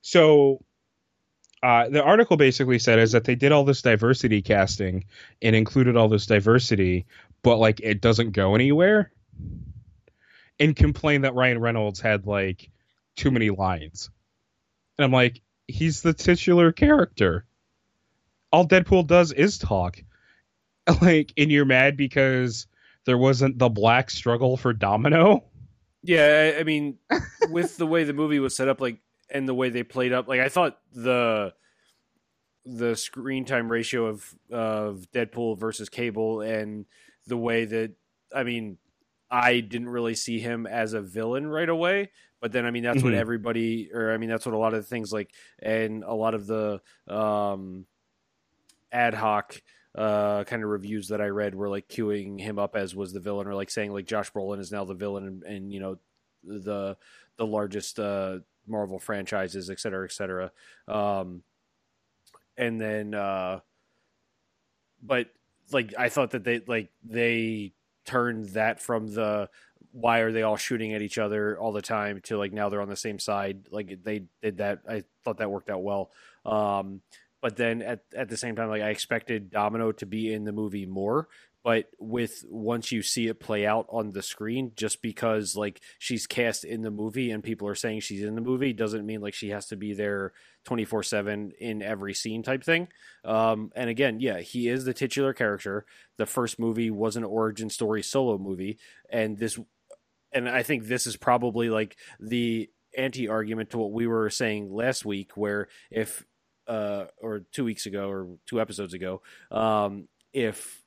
So 0.00 0.64
uh, 1.62 1.88
the 1.88 2.02
article 2.02 2.36
basically 2.36 2.78
said 2.78 2.98
is 2.98 3.12
that 3.12 3.24
they 3.24 3.34
did 3.34 3.52
all 3.52 3.64
this 3.64 3.82
diversity 3.82 4.42
casting 4.42 5.04
and 5.42 5.56
included 5.56 5.96
all 5.96 6.08
this 6.08 6.26
diversity, 6.26 7.06
but 7.42 7.56
like 7.56 7.80
it 7.80 8.00
doesn't 8.00 8.32
go 8.32 8.54
anywhere. 8.54 9.12
And 10.60 10.74
complained 10.74 11.24
that 11.24 11.34
Ryan 11.34 11.60
Reynolds 11.60 12.00
had 12.00 12.26
like 12.26 12.70
too 13.18 13.30
many 13.30 13.50
lines. 13.50 14.10
And 14.96 15.04
I'm 15.04 15.12
like, 15.12 15.42
he's 15.66 16.00
the 16.02 16.14
titular 16.14 16.72
character. 16.72 17.44
All 18.50 18.66
Deadpool 18.66 19.06
does 19.06 19.32
is 19.32 19.58
talk. 19.58 20.02
Like, 21.02 21.34
and 21.36 21.52
you're 21.52 21.66
mad 21.66 21.98
because 21.98 22.66
there 23.04 23.18
wasn't 23.18 23.58
the 23.58 23.68
black 23.68 24.08
struggle 24.08 24.56
for 24.56 24.72
Domino. 24.72 25.44
Yeah, 26.02 26.54
I, 26.56 26.60
I 26.60 26.62
mean, 26.62 26.96
with 27.50 27.76
the 27.76 27.86
way 27.86 28.04
the 28.04 28.14
movie 28.14 28.38
was 28.38 28.56
set 28.56 28.68
up, 28.68 28.80
like, 28.80 28.98
and 29.28 29.46
the 29.46 29.52
way 29.52 29.68
they 29.68 29.82
played 29.82 30.14
up, 30.14 30.28
like, 30.28 30.40
I 30.40 30.48
thought 30.48 30.78
the 30.94 31.52
the 32.64 32.96
screen 32.96 33.44
time 33.44 33.70
ratio 33.70 34.06
of 34.06 34.34
of 34.50 35.08
Deadpool 35.12 35.58
versus 35.58 35.90
Cable 35.90 36.40
and 36.40 36.86
the 37.26 37.36
way 37.36 37.66
that, 37.66 37.92
I 38.34 38.44
mean, 38.44 38.78
I 39.30 39.60
didn't 39.60 39.90
really 39.90 40.14
see 40.14 40.38
him 40.38 40.66
as 40.66 40.94
a 40.94 41.02
villain 41.02 41.48
right 41.48 41.68
away, 41.68 42.10
but 42.40 42.52
then 42.52 42.66
I 42.66 42.70
mean 42.70 42.82
that's 42.82 42.98
mm-hmm. 42.98 43.06
what 43.06 43.14
everybody, 43.14 43.90
or 43.92 44.12
I 44.12 44.16
mean 44.18 44.28
that's 44.28 44.46
what 44.46 44.54
a 44.54 44.58
lot 44.58 44.74
of 44.74 44.80
the 44.80 44.88
things 44.88 45.12
like, 45.12 45.30
and 45.58 46.04
a 46.04 46.14
lot 46.14 46.34
of 46.34 46.46
the 46.46 46.80
um, 47.08 47.86
ad 48.92 49.14
hoc 49.14 49.60
uh, 49.94 50.44
kind 50.44 50.62
of 50.62 50.68
reviews 50.68 51.08
that 51.08 51.20
I 51.20 51.26
read 51.26 51.54
were 51.54 51.68
like 51.68 51.88
queuing 51.88 52.40
him 52.40 52.58
up 52.58 52.76
as 52.76 52.94
was 52.94 53.12
the 53.12 53.20
villain, 53.20 53.46
or 53.46 53.54
like 53.54 53.70
saying 53.70 53.92
like 53.92 54.06
Josh 54.06 54.30
Brolin 54.32 54.60
is 54.60 54.72
now 54.72 54.84
the 54.84 54.94
villain, 54.94 55.26
and, 55.26 55.42
and 55.42 55.72
you 55.72 55.80
know 55.80 55.98
the 56.44 56.96
the 57.36 57.46
largest 57.46 57.98
uh, 57.98 58.38
Marvel 58.66 58.98
franchises, 58.98 59.70
et 59.70 59.80
cetera, 59.80 60.04
et 60.04 60.12
cetera. 60.12 60.52
Um, 60.86 61.42
and 62.56 62.80
then, 62.80 63.14
uh, 63.14 63.60
but 65.02 65.28
like 65.72 65.94
I 65.98 66.08
thought 66.08 66.32
that 66.32 66.44
they 66.44 66.60
like 66.66 66.90
they 67.04 67.72
turned 68.04 68.50
that 68.50 68.80
from 68.80 69.06
the 69.06 69.48
why 69.92 70.20
are 70.20 70.32
they 70.32 70.42
all 70.42 70.56
shooting 70.56 70.94
at 70.94 71.02
each 71.02 71.18
other 71.18 71.58
all 71.58 71.72
the 71.72 71.82
time 71.82 72.20
to 72.24 72.38
like 72.38 72.52
now 72.52 72.68
they're 72.68 72.82
on 72.82 72.88
the 72.88 72.96
same 72.96 73.18
side. 73.18 73.66
Like 73.70 74.02
they 74.02 74.24
did 74.42 74.58
that. 74.58 74.80
I 74.88 75.04
thought 75.24 75.38
that 75.38 75.50
worked 75.50 75.70
out 75.70 75.82
well. 75.82 76.10
Um, 76.44 77.02
but 77.40 77.56
then 77.56 77.82
at 77.82 78.00
at 78.14 78.28
the 78.28 78.36
same 78.36 78.56
time, 78.56 78.68
like 78.68 78.82
I 78.82 78.90
expected 78.90 79.50
Domino 79.50 79.92
to 79.92 80.06
be 80.06 80.32
in 80.32 80.44
the 80.44 80.52
movie 80.52 80.86
more. 80.86 81.28
But 81.64 81.90
with 81.98 82.44
once 82.48 82.92
you 82.92 83.02
see 83.02 83.26
it 83.26 83.40
play 83.40 83.66
out 83.66 83.86
on 83.90 84.12
the 84.12 84.22
screen, 84.22 84.72
just 84.76 85.02
because 85.02 85.56
like 85.56 85.80
she's 85.98 86.26
cast 86.26 86.64
in 86.64 86.82
the 86.82 86.90
movie 86.90 87.30
and 87.30 87.42
people 87.42 87.68
are 87.68 87.74
saying 87.74 88.00
she's 88.00 88.22
in 88.22 88.36
the 88.36 88.40
movie 88.40 88.72
doesn't 88.72 89.04
mean 89.04 89.20
like 89.20 89.34
she 89.34 89.50
has 89.50 89.66
to 89.66 89.76
be 89.76 89.92
there 89.92 90.32
twenty 90.64 90.84
four 90.84 91.02
seven 91.02 91.52
in 91.58 91.82
every 91.82 92.14
scene 92.14 92.42
type 92.42 92.64
thing. 92.64 92.88
Um, 93.24 93.72
and 93.74 93.90
again, 93.90 94.20
yeah, 94.20 94.38
he 94.38 94.68
is 94.68 94.84
the 94.84 94.94
titular 94.94 95.32
character. 95.32 95.84
The 96.16 96.26
first 96.26 96.58
movie 96.58 96.90
was 96.90 97.16
an 97.16 97.24
origin 97.24 97.70
story 97.70 98.02
solo 98.02 98.38
movie, 98.38 98.78
and 99.10 99.36
this, 99.36 99.58
and 100.32 100.48
I 100.48 100.62
think 100.62 100.84
this 100.84 101.06
is 101.06 101.16
probably 101.16 101.70
like 101.70 101.96
the 102.20 102.70
anti 102.96 103.28
argument 103.28 103.70
to 103.70 103.78
what 103.78 103.92
we 103.92 104.06
were 104.06 104.30
saying 104.30 104.72
last 104.72 105.04
week, 105.04 105.36
where 105.36 105.68
if 105.90 106.24
uh, 106.66 107.06
or 107.18 107.40
two 107.52 107.64
weeks 107.64 107.86
ago 107.86 108.10
or 108.10 108.26
two 108.46 108.60
episodes 108.60 108.94
ago, 108.94 109.22
um, 109.50 110.08
if 110.32 110.82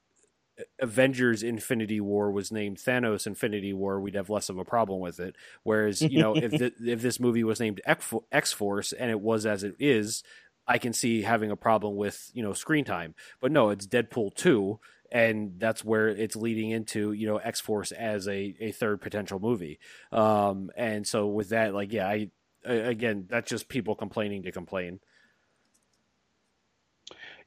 Avengers 0.80 1.44
Infinity 1.44 2.00
War 2.00 2.32
was 2.32 2.52
named 2.52 2.78
Thanos 2.78 3.26
Infinity 3.26 3.74
War, 3.74 4.00
we'd 4.00 4.16
have 4.16 4.30
less 4.30 4.50
of 4.50 4.58
a 4.58 4.66
problem 4.66 5.00
with 5.00 5.20
it. 5.20 5.36
Whereas, 5.64 6.02
you 6.02 6.20
know, 6.20 6.36
if 6.36 6.52
the, 6.52 6.74
if 6.86 7.02
this 7.02 7.20
movie 7.20 7.44
was 7.44 7.60
named 7.60 7.82
X 7.86 8.54
Force 8.54 8.94
and 8.94 9.10
it 9.10 9.20
was 9.20 9.46
as 9.46 9.64
it 9.64 9.76
is, 9.80 10.24
I 10.68 10.78
can 10.78 10.94
see 10.94 11.24
having 11.24 11.52
a 11.52 11.56
problem 11.56 11.96
with, 11.96 12.30
you 12.34 12.44
know, 12.44 12.54
screen 12.54 12.86
time. 12.86 13.16
But 13.40 13.52
no, 13.52 13.70
it's 13.70 13.88
Deadpool 13.88 14.36
2 14.36 14.80
and 15.12 15.60
that's 15.60 15.84
where 15.84 16.08
it's 16.08 16.36
leading 16.36 16.72
into, 16.72 17.12
you 17.12 17.28
know, 17.28 17.38
X 17.38 17.60
Force 17.60 17.92
as 17.92 18.28
a, 18.28 18.56
a 18.60 18.72
third 18.72 19.02
potential 19.02 19.40
movie. 19.40 19.80
Um, 20.12 20.72
and 20.78 21.06
so 21.06 21.28
with 21.28 21.50
that, 21.50 21.74
like, 21.74 21.92
yeah, 21.92 22.08
I, 22.08 22.30
again, 22.64 23.26
that's 23.30 23.50
just 23.50 23.68
people 23.68 23.96
complaining 23.96 24.44
to 24.44 24.52
complain. 24.52 25.00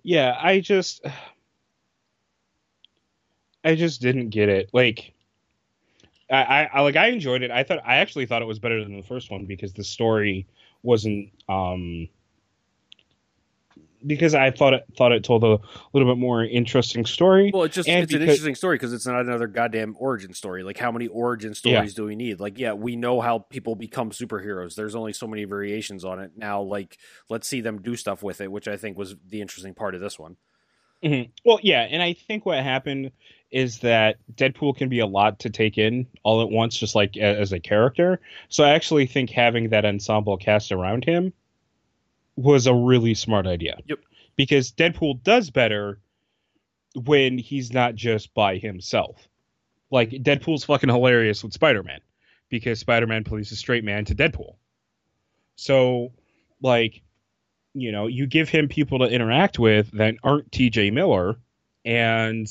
Yeah, 0.03 0.37
I 0.39 0.61
just 0.61 1.05
I 3.65 3.75
just 3.75 4.03
didn't 4.03 4.29
get 4.29 4.49
it. 4.51 4.69
Like 4.73 5.15
I, 6.31 6.69
I 6.73 6.81
like 6.83 6.97
I 6.97 7.09
enjoyed 7.09 7.43
it. 7.43 7.51
I 7.51 7.62
thought 7.62 7.81
I 7.85 7.97
actually 7.97 8.27
thought 8.27 8.43
it 8.43 8.47
was 8.47 8.59
better 8.59 8.83
than 8.83 8.97
the 8.97 9.03
first 9.03 9.31
one 9.31 9.47
because 9.47 9.73
the 9.73 9.85
story 9.85 10.47
wasn't 10.83 11.31
um 11.49 12.09
because 14.07 14.35
I 14.35 14.51
thought 14.51 14.75
it 14.75 14.85
thought 14.97 15.13
it 15.13 15.25
told 15.25 15.45
a 15.45 15.59
little 15.93 16.13
bit 16.13 16.19
more 16.19 16.45
interesting 16.45 17.07
story. 17.07 17.51
Well, 17.53 17.65
it's 17.65 17.75
just 17.75 17.89
it's 17.89 18.07
because, 18.07 18.15
an 18.15 18.23
interesting 18.23 18.55
story 18.55 18.77
because 18.77 18.93
it's 18.93 19.07
not 19.07 19.21
another 19.21 19.47
goddamn 19.47 19.97
origin 19.99 20.35
story. 20.35 20.63
Like 20.63 20.79
how 20.79 20.93
many 20.93 21.07
origin 21.07 21.55
stories 21.55 21.93
yeah. 21.93 21.97
do 21.97 22.05
we 22.05 22.17
need? 22.17 22.41
Like 22.41 22.59
yeah, 22.59 22.73
we 22.73 22.97
know 22.97 23.21
how 23.21 23.39
people 23.39 23.75
become 23.75 24.11
superheroes. 24.11 24.75
There's 24.75 24.95
only 24.95 25.13
so 25.13 25.27
many 25.27 25.45
variations 25.45 26.05
on 26.05 26.21
it. 26.21 26.33
Now 26.37 26.63
like 26.63 26.99
let's 27.29 27.49
see 27.49 27.61
them 27.61 27.83
do 27.83 27.97
stuff 27.97 28.23
with 28.23 28.41
it, 28.41 28.51
which 28.51 28.69
I 28.69 28.77
think 28.77 28.97
was 28.97 29.17
the 29.29 29.41
interesting 29.41 29.75
part 29.75 29.95
of 29.95 30.01
this 30.01 30.19
one. 30.19 30.37
Mm-hmm. 31.03 31.31
Well, 31.45 31.59
yeah, 31.63 31.83
and 31.83 32.03
I 32.03 32.15
think 32.15 32.47
what 32.47 32.63
happened 32.63 33.13
is 33.51 33.81
that 33.81 34.17
Deadpool 34.35 34.77
can 34.77 34.89
be 34.89 35.01
a 35.01 35.07
lot 35.07 35.39
to 35.41 35.51
take 35.51 35.77
in 35.79 36.07
all 36.23 36.43
at 36.43 36.51
once, 36.51 36.77
just 36.77 36.95
like 36.95 37.17
as 37.17 37.53
a 37.53 37.61
character. 37.61 38.21
So 38.49 38.65
I 38.65 38.71
actually 38.71 39.07
think 39.07 39.31
having 39.31 39.69
that 39.69 39.85
ensemble 39.85 40.37
cast 40.39 40.73
around 40.73 41.05
him 41.05 41.33
was 42.37 42.66
a 42.66 42.74
really 42.74 43.14
smart 43.14 43.47
idea. 43.47 43.78
Yep. 43.87 43.99
Because 44.37 44.72
Deadpool 44.72 45.22
does 45.22 45.51
better 45.51 46.01
when 46.95 47.39
he's 47.39 47.72
not 47.72 47.95
just 47.95 48.35
by 48.35 48.57
himself. 48.57 49.28
Like 49.91 50.11
Deadpool's 50.11 50.64
fucking 50.64 50.89
hilarious 50.89 51.43
with 51.43 51.53
Spider-Man 51.53 52.01
because 52.49 52.80
Spider-Man 52.80 53.24
plays 53.24 53.53
a 53.53 53.57
straight 53.57 53.85
man 53.85 54.05
to 54.07 54.14
Deadpool. 54.14 54.57
So 55.57 56.12
like 56.61 57.03
you 57.76 57.91
know, 57.91 58.07
you 58.07 58.26
give 58.26 58.49
him 58.49 58.68
people 58.68 59.01
to 59.01 59.07
interact 59.07 59.59
with 59.59 59.91
that 59.93 60.14
aren't 60.22 60.51
TJ 60.53 60.93
Miller 60.93 61.37
and 61.85 62.47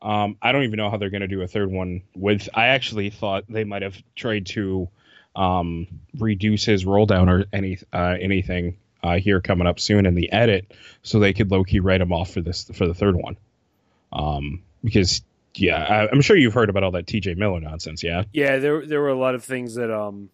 um, 0.00 0.36
I 0.42 0.52
don't 0.52 0.64
even 0.64 0.78
know 0.78 0.90
how 0.90 0.96
they're 0.96 1.10
going 1.10 1.22
to 1.22 1.28
do 1.28 1.42
a 1.42 1.46
third 1.46 1.70
one 1.70 2.02
with 2.14 2.48
I 2.54 2.68
actually 2.68 3.10
thought 3.10 3.44
they 3.48 3.64
might 3.64 3.82
have 3.82 4.00
tried 4.16 4.46
to 4.46 4.88
um, 5.34 5.86
reduce 6.18 6.64
his 6.64 6.84
role 6.84 7.06
down 7.06 7.28
or 7.28 7.44
any 7.52 7.78
uh, 7.92 8.16
anything 8.20 8.76
uh, 9.02 9.18
here 9.18 9.40
coming 9.40 9.66
up 9.66 9.80
soon 9.80 10.06
in 10.06 10.14
the 10.14 10.30
edit, 10.32 10.72
so 11.02 11.18
they 11.18 11.32
could 11.32 11.50
low 11.50 11.64
key 11.64 11.80
write 11.80 12.00
him 12.00 12.12
off 12.12 12.32
for 12.32 12.40
this 12.40 12.70
for 12.74 12.86
the 12.86 12.94
third 12.94 13.16
one. 13.16 13.36
Um, 14.12 14.62
because 14.84 15.22
yeah, 15.54 15.82
I, 15.82 16.12
am 16.12 16.20
sure 16.20 16.36
you've 16.36 16.54
heard 16.54 16.70
about 16.70 16.82
all 16.82 16.92
that 16.92 17.06
T.J. 17.06 17.34
Miller 17.34 17.60
nonsense. 17.60 18.02
Yeah, 18.02 18.24
yeah, 18.32 18.58
there 18.58 18.86
there 18.86 19.00
were 19.00 19.08
a 19.08 19.18
lot 19.18 19.34
of 19.34 19.44
things 19.44 19.74
that 19.74 19.90
um, 19.90 20.30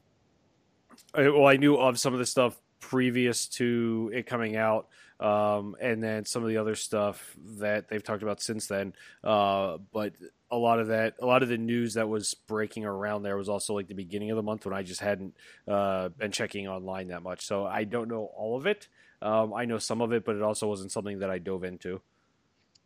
I, 1.15 1.29
well, 1.29 1.47
I 1.47 1.57
knew 1.57 1.77
of 1.77 1.99
some 1.99 2.13
of 2.13 2.19
the 2.19 2.27
stuff 2.27 2.61
previous 2.81 3.47
to 3.47 4.11
it 4.15 4.27
coming 4.27 4.57
out. 4.57 4.89
Um, 5.21 5.75
and 5.81 6.03
then 6.03 6.25
some 6.25 6.43
of 6.43 6.49
the 6.49 6.59
other 6.59 6.77
stuff 6.77 7.37
that 7.59 7.89
they've 7.89 8.03
talked 8.03 8.23
about 8.23 8.41
since 8.41 8.69
then. 8.69 8.93
Uh, 9.25 9.79
but 9.93 10.13
a 10.51 10.57
lot 10.57 10.79
of 10.79 10.89
that, 10.89 11.15
a 11.21 11.27
lot 11.27 11.43
of 11.43 11.49
the 11.49 11.59
news 11.59 11.95
that 11.95 12.09
was 12.09 12.35
breaking 12.47 12.85
around 12.85 13.23
there 13.23 13.37
was 13.37 13.49
also 13.49 13.75
like 13.75 13.89
the 13.89 13.95
beginning 13.95 14.31
of 14.31 14.37
the 14.37 14.43
month 14.43 14.65
when 14.65 14.75
I 14.75 14.83
just 14.83 15.01
hadn't 15.01 15.35
uh, 15.67 16.11
been 16.11 16.31
checking 16.31 16.69
online 16.69 17.09
that 17.09 17.23
much. 17.23 17.45
So 17.45 17.67
I 17.67 17.85
don't 17.85 18.09
know 18.09 18.31
all 18.37 18.57
of 18.57 18.67
it. 18.67 18.89
Um, 19.21 19.53
I 19.53 19.65
know 19.65 19.79
some 19.79 20.01
of 20.01 20.13
it, 20.13 20.25
but 20.25 20.37
it 20.37 20.43
also 20.43 20.69
wasn't 20.69 20.93
something 20.93 21.19
that 21.19 21.31
I 21.31 21.39
dove 21.39 21.65
into. 21.65 22.01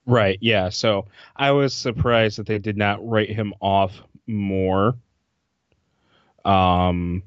Right. 0.07 0.39
Yeah. 0.41 0.71
So 0.71 1.07
I 1.37 1.53
was 1.53 1.75
surprised 1.75 2.39
that 2.39 2.47
they 2.47 2.59
did 2.59 2.77
not 2.77 3.07
write 3.07 3.31
him 3.31 3.53
off 3.61 3.93
more. 4.27 4.95
Um, 6.45 7.23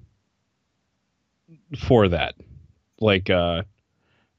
for 1.88 2.10
that, 2.10 2.36
like, 3.00 3.30
uh, 3.30 3.64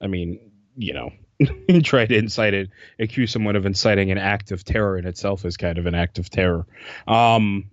I 0.00 0.06
mean, 0.06 0.38
you 0.76 0.92
know, 0.92 1.10
try 1.82 2.06
to 2.06 2.16
incite 2.16 2.54
it, 2.54 2.70
accuse 2.98 3.30
someone 3.30 3.56
of 3.56 3.66
inciting 3.66 4.10
an 4.10 4.18
act 4.18 4.52
of 4.52 4.64
terror 4.64 4.98
in 4.98 5.06
itself 5.06 5.44
is 5.44 5.56
kind 5.56 5.78
of 5.78 5.86
an 5.86 5.94
act 5.94 6.18
of 6.18 6.30
terror. 6.30 6.66
Um, 7.06 7.70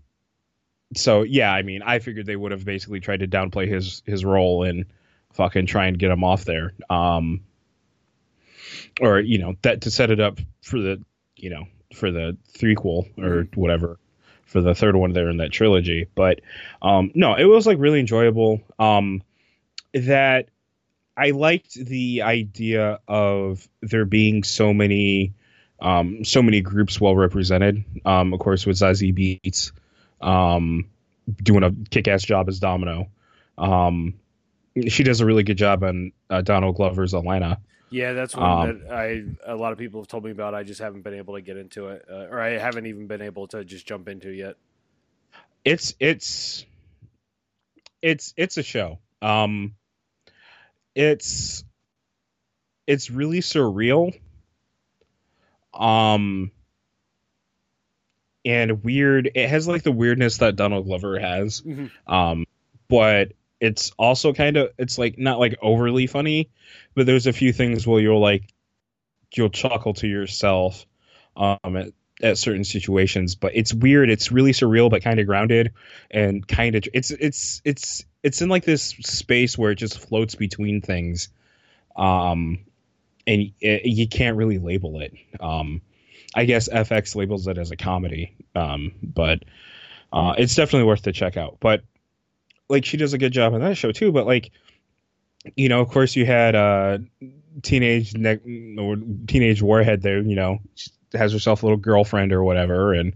so 0.95 1.23
yeah, 1.23 1.51
I 1.51 1.61
mean, 1.63 1.81
I 1.81 1.99
figured 1.99 2.25
they 2.25 2.35
would 2.35 2.51
have 2.51 2.65
basically 2.65 2.99
tried 2.99 3.21
to 3.21 3.27
downplay 3.27 3.67
his 3.67 4.03
his 4.05 4.23
role 4.23 4.63
and 4.63 4.85
fucking 5.33 5.65
try 5.65 5.87
and 5.87 5.97
get 5.97 6.11
him 6.11 6.23
off 6.23 6.45
there. 6.45 6.73
Um, 6.89 7.41
or 9.01 9.19
you 9.19 9.37
know 9.37 9.55
that 9.63 9.81
to 9.81 9.91
set 9.91 10.11
it 10.11 10.19
up 10.19 10.39
for 10.61 10.79
the 10.79 11.01
you 11.35 11.49
know 11.49 11.65
for 11.93 12.11
the 12.11 12.37
threequel 12.53 13.07
or 13.17 13.43
mm-hmm. 13.43 13.59
whatever 13.59 13.99
for 14.45 14.61
the 14.61 14.75
third 14.75 14.95
one 14.95 15.13
there 15.13 15.29
in 15.29 15.37
that 15.37 15.51
trilogy. 15.51 16.07
But 16.15 16.41
um, 16.81 17.11
no, 17.15 17.35
it 17.35 17.45
was 17.45 17.65
like 17.65 17.79
really 17.79 17.99
enjoyable. 17.99 18.61
Um, 18.77 19.23
that 19.93 20.49
I 21.15 21.31
liked 21.31 21.73
the 21.73 22.23
idea 22.23 22.99
of 23.07 23.67
there 23.81 24.05
being 24.05 24.43
so 24.43 24.73
many 24.73 25.33
um, 25.79 26.23
so 26.23 26.41
many 26.41 26.61
groups 26.61 26.99
well 26.99 27.15
represented. 27.15 27.83
Um, 28.05 28.33
of 28.33 28.39
course, 28.39 28.65
with 28.65 28.77
Zazie 28.77 29.13
Beetz 29.13 29.71
um, 30.21 30.89
doing 31.41 31.63
a 31.63 31.71
kick 31.89 32.07
ass 32.07 32.23
job 32.23 32.47
as 32.47 32.59
Domino. 32.59 33.09
Um, 33.57 34.15
she 34.87 35.03
does 35.03 35.21
a 35.21 35.25
really 35.25 35.43
good 35.43 35.57
job 35.57 35.83
on 35.83 36.13
uh, 36.29 36.41
Donald 36.41 36.75
Glover's 36.75 37.13
Atlanta. 37.13 37.59
Yeah, 37.91 38.13
that's 38.13 38.35
one 38.35 38.49
um, 38.49 38.79
that 38.79 38.91
I 38.91 39.51
a 39.51 39.55
lot 39.55 39.71
of 39.71 39.77
people 39.77 40.01
have 40.01 40.07
told 40.07 40.23
me 40.23 40.31
about. 40.31 40.55
I 40.55 40.63
just 40.63 40.81
haven't 40.81 41.03
been 41.03 41.13
able 41.13 41.35
to 41.35 41.41
get 41.41 41.57
into 41.57 41.89
it, 41.89 42.05
uh, 42.09 42.25
or 42.31 42.39
I 42.39 42.57
haven't 42.57 42.87
even 42.87 43.05
been 43.05 43.21
able 43.21 43.47
to 43.49 43.63
just 43.63 43.85
jump 43.85 44.07
into 44.07 44.31
yet. 44.31 44.55
It's 45.63 45.93
it's 45.99 46.65
it's 48.01 48.33
it's 48.35 48.57
a 48.57 48.63
show. 48.63 48.97
Um, 49.21 49.75
it's 50.95 51.63
it's 52.87 53.09
really 53.09 53.39
surreal. 53.39 54.17
Um, 55.73 56.51
and 58.45 58.83
weird. 58.83 59.31
It 59.35 59.49
has 59.49 59.67
like 59.67 59.83
the 59.83 59.91
weirdness 59.91 60.37
that 60.39 60.55
Donald 60.55 60.85
Glover 60.85 61.19
has. 61.19 61.61
Mm-hmm. 61.61 62.13
Um, 62.13 62.45
but 62.89 63.33
it's 63.59 63.91
also 63.97 64.33
kind 64.33 64.57
of 64.57 64.71
it's 64.77 64.97
like 64.97 65.17
not 65.17 65.39
like 65.39 65.57
overly 65.61 66.07
funny, 66.07 66.51
but 66.95 67.05
there's 67.05 67.27
a 67.27 67.33
few 67.33 67.53
things 67.53 67.87
where 67.87 68.01
you'll 68.01 68.19
like 68.21 68.53
you'll 69.35 69.49
chuckle 69.49 69.93
to 69.95 70.07
yourself 70.07 70.85
um 71.35 71.75
at, 71.75 71.93
at 72.21 72.37
certain 72.37 72.63
situations 72.63 73.35
but 73.35 73.55
it's 73.55 73.73
weird 73.73 74.09
it's 74.09 74.31
really 74.31 74.51
surreal 74.51 74.89
but 74.89 75.03
kind 75.03 75.19
of 75.19 75.25
grounded 75.25 75.73
and 76.11 76.47
kind 76.47 76.75
of 76.75 76.83
it's 76.93 77.11
it's 77.11 77.61
it's 77.65 78.05
it's 78.23 78.41
in 78.41 78.49
like 78.49 78.65
this 78.65 78.89
space 79.01 79.57
where 79.57 79.71
it 79.71 79.75
just 79.75 79.99
floats 79.99 80.35
between 80.35 80.81
things 80.81 81.29
um 81.95 82.59
and 83.27 83.51
it, 83.61 83.85
you 83.85 84.07
can't 84.07 84.37
really 84.37 84.57
label 84.57 84.99
it 84.99 85.13
um 85.39 85.81
i 86.35 86.45
guess 86.45 86.67
fx 86.69 87.15
labels 87.15 87.47
it 87.47 87.57
as 87.57 87.71
a 87.71 87.77
comedy 87.77 88.35
um 88.55 88.91
but 89.03 89.43
uh 90.11 90.33
it's 90.37 90.55
definitely 90.55 90.87
worth 90.87 91.03
to 91.03 91.11
check 91.11 91.37
out 91.37 91.57
but 91.59 91.83
like 92.69 92.85
she 92.85 92.97
does 92.97 93.13
a 93.13 93.17
good 93.17 93.31
job 93.33 93.53
on 93.53 93.61
that 93.61 93.77
show 93.77 93.91
too. 93.91 94.11
But 94.11 94.25
like, 94.25 94.51
you 95.55 95.69
know, 95.69 95.81
of 95.81 95.89
course, 95.89 96.15
you 96.15 96.25
had 96.25 96.55
uh, 96.55 96.99
teenage 97.61 98.15
ne- 98.15 98.75
or 98.77 98.97
teenage 99.27 99.61
warhead 99.61 100.01
there. 100.01 100.21
You 100.21 100.35
know, 100.35 100.59
has 101.13 101.33
herself 101.33 101.63
a 101.63 101.65
little 101.65 101.77
girlfriend 101.77 102.33
or 102.33 102.43
whatever, 102.43 102.93
and, 102.93 103.13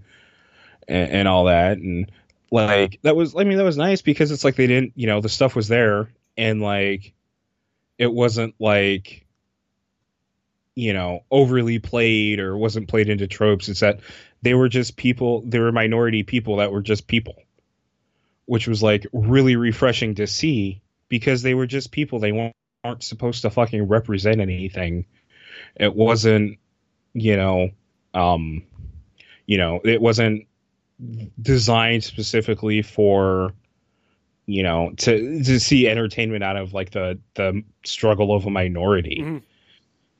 and 0.87 1.11
and 1.11 1.27
all 1.27 1.45
that, 1.45 1.77
and 1.77 2.11
like 2.51 2.99
that 3.03 3.15
was. 3.15 3.35
I 3.35 3.43
mean, 3.43 3.57
that 3.57 3.63
was 3.63 3.77
nice 3.77 4.01
because 4.01 4.31
it's 4.31 4.43
like 4.43 4.55
they 4.55 4.67
didn't. 4.67 4.93
You 4.95 5.07
know, 5.07 5.21
the 5.21 5.29
stuff 5.29 5.55
was 5.55 5.67
there, 5.67 6.09
and 6.37 6.61
like, 6.61 7.13
it 7.97 8.11
wasn't 8.11 8.55
like 8.59 9.25
you 10.75 10.93
know 10.93 11.23
overly 11.31 11.79
played 11.79 12.39
or 12.39 12.55
wasn't 12.55 12.87
played 12.87 13.09
into 13.09 13.25
tropes 13.25 13.67
it's 13.67 13.79
that 13.79 13.99
they 14.43 14.53
were 14.53 14.69
just 14.69 14.95
people 14.95 15.41
they 15.41 15.57
were 15.57 15.71
minority 15.71 16.21
people 16.21 16.57
that 16.57 16.71
were 16.71 16.83
just 16.83 17.07
people 17.07 17.41
which 18.47 18.67
was 18.67 18.81
like 18.81 19.05
really 19.13 19.55
refreshing 19.55 20.15
to 20.15 20.25
see 20.25 20.81
because 21.09 21.43
they 21.43 21.53
were 21.53 21.67
just 21.67 21.91
people. 21.91 22.19
They 22.19 22.31
weren't, 22.31 22.55
aren't 22.83 23.03
supposed 23.03 23.43
to 23.43 23.49
fucking 23.49 23.87
represent 23.87 24.41
anything. 24.41 25.05
It 25.75 25.93
wasn't, 25.93 26.57
you 27.13 27.35
know, 27.35 27.69
um, 28.13 28.63
you 29.45 29.57
know, 29.57 29.81
it 29.83 30.01
wasn't 30.01 30.47
designed 31.41 32.03
specifically 32.03 32.81
for, 32.81 33.53
you 34.45 34.63
know, 34.63 34.91
to 34.97 35.43
to 35.43 35.59
see 35.59 35.87
entertainment 35.87 36.43
out 36.43 36.57
of 36.57 36.73
like 36.73 36.91
the 36.91 37.19
the 37.35 37.63
struggle 37.83 38.35
of 38.35 38.45
a 38.45 38.49
minority. 38.49 39.19
Mm-hmm. 39.21 39.37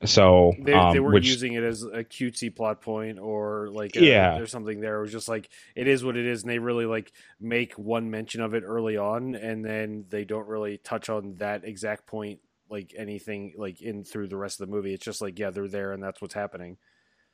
So 0.06 0.54
they, 0.60 0.74
um, 0.74 0.94
they 0.94 1.00
weren't 1.00 1.16
which, 1.16 1.28
using 1.28 1.54
it 1.54 1.64
as 1.64 1.82
a 1.82 2.04
cutesy 2.04 2.56
plot 2.56 2.82
point 2.82 3.18
or 3.18 3.70
like 3.72 3.96
a, 3.96 4.04
yeah, 4.04 4.36
there's 4.36 4.52
something 4.52 4.80
there. 4.80 5.00
It 5.00 5.02
was 5.02 5.12
just 5.12 5.28
like 5.28 5.50
it 5.76 5.88
is 5.88 6.04
what 6.04 6.16
it 6.16 6.26
is, 6.26 6.44
and 6.44 6.52
they 6.52 6.60
really 6.60 6.86
like 6.86 7.12
make 7.40 7.74
one 7.74 8.12
mention 8.12 8.42
of 8.42 8.54
it 8.54 8.64
early 8.64 8.96
on, 8.96 9.34
and 9.34 9.66
then 9.66 10.06
they 10.10 10.24
don't 10.24 10.48
really 10.48 10.78
touch 10.78 11.10
on 11.10 11.36
that 11.38 11.66
exact 11.66 12.06
point 12.06 12.40
like 12.70 12.94
anything 12.96 13.54
like 13.58 13.82
in 13.82 14.04
through 14.04 14.28
the 14.28 14.38
rest 14.38 14.62
of 14.62 14.68
the 14.68 14.76
movie. 14.76 14.94
It's 14.94 15.06
just 15.06 15.22
like 15.22 15.40
yeah, 15.40 15.50
they're 15.50 15.68
there, 15.68 15.94
and 15.94 16.04
that's 16.04 16.22
what's 16.22 16.36
happening. 16.36 16.78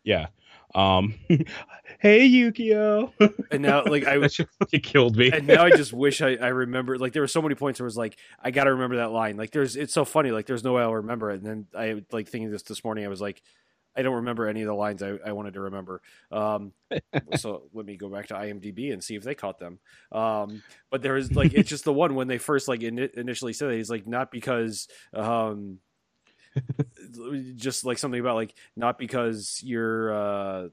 Yeah. 0.04 0.28
Um, 0.76 1.14
hey 1.99 2.28
Yukio. 2.28 3.12
and 3.51 3.62
now, 3.62 3.84
like, 3.86 4.08
I 4.08 4.18
that 4.20 4.47
fucking 4.60 4.82
killed 4.82 5.16
me. 5.16 5.32
and 5.32 5.45
now 5.45 5.64
I 5.64 5.70
just 5.70 5.93
wish 5.93 6.22
I, 6.22 6.36
I 6.36 6.47
remember. 6.47 6.97
Like, 6.97 7.14
there 7.14 7.22
were 7.22 7.28
so 7.28 7.41
many 7.41 7.56
points 7.56 7.80
where 7.80 7.86
it 7.86 7.88
was 7.88 7.97
like, 7.97 8.18
I 8.41 8.51
got 8.51 8.64
to 8.66 8.72
remember 8.72 8.97
that 8.97 9.12
line. 9.12 9.38
Like, 9.38 9.51
there's, 9.51 9.76
it's 9.76 9.93
so 9.93 10.06
funny. 10.06 10.32
Like, 10.32 10.45
there's 10.45 10.64
no 10.64 10.74
way 10.74 10.82
I'll 10.82 10.95
remember 10.95 11.32
it. 11.32 11.41
And 11.41 11.45
then 11.45 11.68
I 11.78 12.04
like 12.12 12.28
thinking 12.28 12.51
this 12.51 12.64
this 12.64 12.84
morning. 12.84 13.06
I 13.06 13.10
was 13.10 13.22
like, 13.22 13.41
I 13.95 14.01
don't 14.01 14.16
remember 14.16 14.47
any 14.47 14.62
of 14.62 14.68
the 14.68 14.74
lines 14.74 15.04
I, 15.04 15.18
I 15.24 15.34
wanted 15.34 15.54
to 15.54 15.62
remember. 15.62 16.01
Um, 16.32 16.74
so 17.38 17.70
let 17.74 17.86
me 17.86 17.95
go 17.95 18.10
back 18.10 18.28
to 18.28 18.34
IMDb 18.34 18.91
and 18.91 19.04
see 19.04 19.16
if 19.16 19.24
they 19.24 19.36
caught 19.36 19.60
them. 19.60 19.80
Um, 20.12 20.64
but 20.89 21.01
there 21.01 21.16
is 21.16 21.36
like, 21.36 21.54
it's 21.54 21.70
just 21.70 21.86
the 21.86 21.93
one 21.93 22.16
when 22.16 22.28
they 22.28 22.39
first 22.39 22.68
like 22.68 22.82
in, 22.82 22.97
initially 22.97 23.54
said 23.54 23.70
it. 23.72 23.78
He's 23.78 23.91
like, 23.91 24.08
not 24.08 24.32
because, 24.32 24.88
um, 25.14 25.80
just 27.56 27.86
like 27.86 27.97
something 27.97 28.20
about 28.20 28.36
like 28.36 28.54
not 28.76 28.97
because 28.97 29.62
you're 29.64 30.14
uh 30.14 30.68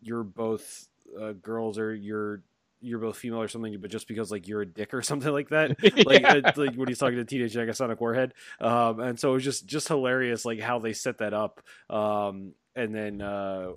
you're 0.00 0.24
both 0.24 0.88
uh, 1.20 1.32
girls 1.32 1.78
or 1.78 1.94
you're 1.94 2.42
you're 2.80 2.98
both 2.98 3.16
female 3.16 3.40
or 3.40 3.48
something, 3.48 3.78
but 3.80 3.90
just 3.90 4.06
because 4.06 4.30
like 4.30 4.46
you're 4.46 4.62
a 4.62 4.66
dick 4.66 4.92
or 4.94 5.02
something 5.02 5.32
like 5.32 5.48
that, 5.50 5.76
like 6.06 6.22
yeah. 6.22 6.40
uh, 6.44 6.52
like 6.56 6.74
when 6.74 6.88
he's 6.88 6.98
talking 6.98 7.16
to 7.16 7.24
Teenage 7.24 7.54
Negasonic 7.54 8.00
Warhead, 8.00 8.34
um, 8.60 9.00
and 9.00 9.18
so 9.18 9.30
it 9.30 9.34
was 9.34 9.44
just 9.44 9.66
just 9.66 9.88
hilarious 9.88 10.44
like 10.44 10.60
how 10.60 10.78
they 10.78 10.92
set 10.92 11.18
that 11.18 11.34
up, 11.34 11.62
um, 11.90 12.52
and 12.74 12.94
then 12.94 13.22
uh, 13.22 13.72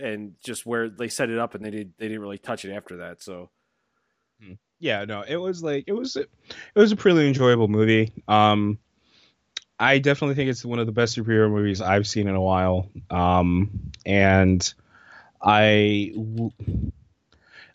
and 0.00 0.34
just 0.42 0.66
where 0.66 0.88
they 0.88 1.08
set 1.08 1.30
it 1.30 1.38
up 1.38 1.54
and 1.54 1.64
they 1.64 1.70
did 1.70 1.92
they 1.98 2.08
didn't 2.08 2.22
really 2.22 2.38
touch 2.38 2.64
it 2.64 2.72
after 2.72 2.98
that, 2.98 3.22
so. 3.22 3.50
Hmm. 4.42 4.54
Yeah, 4.80 5.04
no, 5.04 5.22
it 5.22 5.36
was 5.36 5.62
like 5.62 5.84
it 5.88 5.92
was 5.92 6.14
it 6.14 6.30
was 6.74 6.92
a 6.92 6.96
pretty 6.96 7.26
enjoyable 7.26 7.66
movie. 7.66 8.12
Um, 8.28 8.78
I 9.78 9.98
definitely 9.98 10.34
think 10.34 10.50
it's 10.50 10.64
one 10.64 10.78
of 10.78 10.86
the 10.86 10.92
best 10.92 11.16
superhero 11.16 11.50
movies 11.50 11.80
I've 11.80 12.06
seen 12.06 12.26
in 12.26 12.34
a 12.34 12.40
while. 12.40 12.88
Um, 13.10 13.92
and 14.04 14.74
I, 15.40 16.12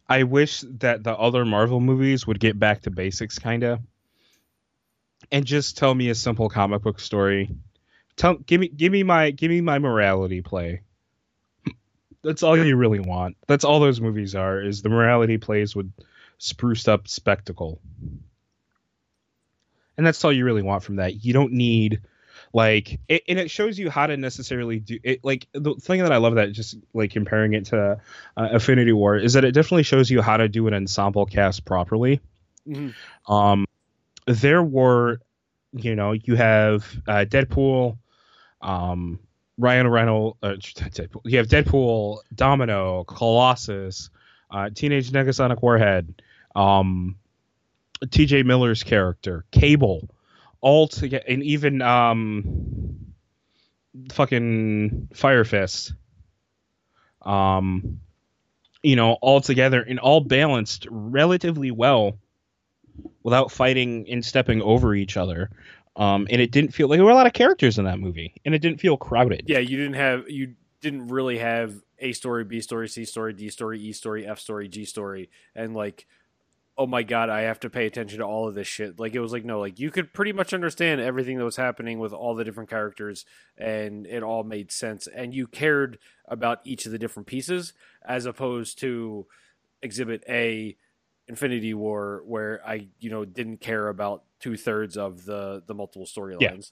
I 0.10 0.24
wish 0.24 0.66
that 0.80 1.04
the 1.04 1.14
other 1.14 1.46
Marvel 1.46 1.80
movies 1.80 2.28
would 2.28 2.40
get 2.40 2.60
back 2.60 2.82
to 2.82 2.92
basics, 2.92 3.40
kind 3.40 3.64
of, 3.64 3.80
and 5.32 5.46
just 5.46 5.78
tell 5.78 5.96
me 5.96 6.10
a 6.10 6.16
simple 6.16 6.50
comic 6.50 6.82
book 6.82 7.00
story. 7.00 7.50
Tell, 8.18 8.36
give 8.36 8.60
me, 8.60 8.68
give 8.68 8.92
me 8.92 9.04
my, 9.04 9.32
give 9.32 9.50
me 9.50 9.62
my 9.62 9.80
morality 9.80 10.42
play. 10.42 10.82
That's 12.22 12.44
all 12.44 12.58
you 12.58 12.76
really 12.76 13.00
want. 13.00 13.38
That's 13.48 13.64
all 13.64 13.80
those 13.80 14.00
movies 14.00 14.36
are. 14.36 14.62
Is 14.62 14.82
the 14.82 14.90
morality 14.90 15.38
plays 15.38 15.76
with 15.76 15.92
spruced 16.38 16.88
up 16.88 17.08
spectacle 17.08 17.80
and 19.98 20.06
that's 20.06 20.24
all 20.24 20.34
you 20.34 20.46
really 20.46 20.62
want 20.62 20.84
from 20.84 20.98
that. 20.98 21.24
You 21.24 21.34
don't 21.34 21.54
need 21.54 22.02
like 22.54 23.00
it, 23.08 23.24
and 23.28 23.40
it 23.40 23.50
shows 23.50 23.78
you 23.78 23.90
how 23.90 24.06
to 24.06 24.16
necessarily 24.16 24.80
do 24.80 25.00
it 25.04 25.24
like 25.24 25.48
the 25.54 25.74
thing 25.76 26.02
that 26.02 26.12
i 26.12 26.18
love 26.18 26.36
that 26.36 26.52
just 26.52 26.78
like 26.94 27.12
comparing 27.12 27.54
it 27.54 27.66
to 27.66 28.00
uh, 28.38 28.50
infinity 28.54 28.94
war 28.94 29.18
is 29.18 29.34
that 29.34 29.44
it 29.44 29.52
definitely 29.54 29.84
shows 29.84 30.10
you 30.10 30.22
how 30.22 30.38
to 30.38 30.48
do 30.48 30.68
an 30.68 30.74
ensemble 30.74 31.26
cast 31.26 31.66
properly 31.66 32.22
mm-hmm. 32.68 33.34
um 33.34 33.66
there 34.28 34.62
were 34.62 35.20
you 35.74 35.96
know 35.96 36.12
you 36.12 36.36
have 36.36 36.86
uh, 37.08 37.26
deadpool 37.28 37.98
um 38.62 39.20
ryan 39.58 39.88
reynolds 39.88 40.38
uh, 40.44 40.50
deadpool. 40.76 41.22
you 41.26 41.40
have 41.40 41.48
deadpool 41.48 42.20
domino 42.36 43.04
colossus 43.06 44.10
uh, 44.52 44.70
teenage 44.70 45.12
negasonic 45.12 45.62
warhead 45.64 46.22
um 46.56 47.16
TJ 48.08 48.46
Miller's 48.46 48.84
character, 48.84 49.46
Cable, 49.52 50.10
all 50.62 50.88
together, 50.88 51.26
and 51.28 51.44
even 51.44 51.82
um, 51.82 53.14
fucking 54.12 55.10
Fire 55.14 55.44
Fist, 55.44 55.94
um, 57.22 58.00
you 58.82 58.96
know, 58.96 59.14
all 59.22 59.42
together 59.42 59.82
and 59.82 60.00
all 60.00 60.22
balanced 60.22 60.88
relatively 60.90 61.72
well 61.72 62.18
without 63.24 63.52
fighting 63.52 64.06
and 64.10 64.24
stepping 64.24 64.62
over 64.62 64.94
each 64.94 65.18
other. 65.18 65.50
Um, 65.96 66.28
and 66.30 66.42
it 66.42 66.52
didn't 66.52 66.74
feel 66.74 66.88
like 66.88 66.98
there 66.98 67.06
were 67.06 67.12
a 67.12 67.16
lot 67.16 67.28
of 67.28 67.34
characters 67.34 67.78
in 67.78 67.86
that 67.86 68.00
movie, 68.00 68.34
and 68.46 68.56
it 68.56 68.60
didn't 68.60 68.80
feel 68.80 68.98
crowded. 68.98 69.44
Yeah, 69.48 69.60
you 69.60 69.78
didn't 69.78 69.94
have 69.94 70.28
you 70.28 70.56
didn't 70.82 71.08
really 71.08 71.38
have 71.38 71.76
a 72.00 72.14
story, 72.14 72.44
B 72.44 72.62
story, 72.62 72.90
C 72.90 73.06
story, 73.06 73.34
D 73.34 73.50
story, 73.50 73.80
E 73.80 73.94
story, 73.94 74.26
F 74.26 74.40
story, 74.40 74.68
G 74.68 74.86
story, 74.86 75.30
and 75.56 75.76
like 75.76 76.08
oh 76.78 76.88
my 76.88 77.04
god, 77.04 77.30
I 77.30 77.42
have 77.42 77.60
to 77.62 77.70
pay 77.70 77.86
attention 77.86 78.20
to 78.20 78.26
all 78.26 78.48
of 78.48 78.56
this 78.56 78.68
shit. 78.68 79.00
Like 79.00 79.14
it 79.14 79.20
was 79.20 79.32
like 79.32 79.46
no, 79.46 79.60
like 79.60 79.80
you 79.80 79.92
could 79.92 80.14
pretty 80.14 80.34
much 80.34 80.54
understand 80.54 81.02
everything 81.02 81.38
that 81.38 81.46
was 81.46 81.56
happening 81.56 82.00
with 82.00 82.14
all 82.14 82.36
the 82.36 82.44
different 82.44 82.70
characters 82.70 83.26
and 83.58 84.08
it 84.08 84.24
all 84.24 84.44
made 84.44 84.72
sense 84.72 85.08
and 85.08 85.34
you 85.34 85.48
cared 85.48 86.00
about 86.28 86.60
each 86.64 86.86
of 86.86 86.92
the 86.92 86.98
different 86.98 87.28
pieces 87.28 87.74
as 88.04 88.26
opposed 88.26 88.80
to 88.80 89.28
exhibit 89.82 90.24
A 90.28 90.76
Infinity 91.28 91.74
War 91.74 92.24
where 92.26 92.62
I, 92.66 92.88
you 93.00 93.10
know, 93.10 93.24
didn't 93.24 93.58
care 93.58 93.88
about 93.88 94.24
two 94.40 94.58
thirds 94.58 94.98
of 94.98 95.26
the 95.26 95.62
the 95.66 95.76
multiple 95.76 96.08
storylines. 96.08 96.72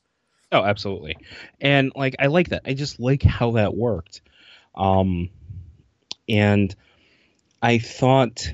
Yeah. 0.49 0.59
Oh, 0.59 0.63
absolutely. 0.63 1.15
And 1.61 1.91
like 1.95 2.15
I 2.19 2.27
like 2.27 2.49
that. 2.49 2.63
I 2.65 2.73
just 2.73 2.99
like 2.99 3.21
how 3.23 3.51
that 3.51 3.75
worked. 3.75 4.21
Um 4.73 5.29
and 6.27 6.75
I 7.61 7.77
thought 7.77 8.51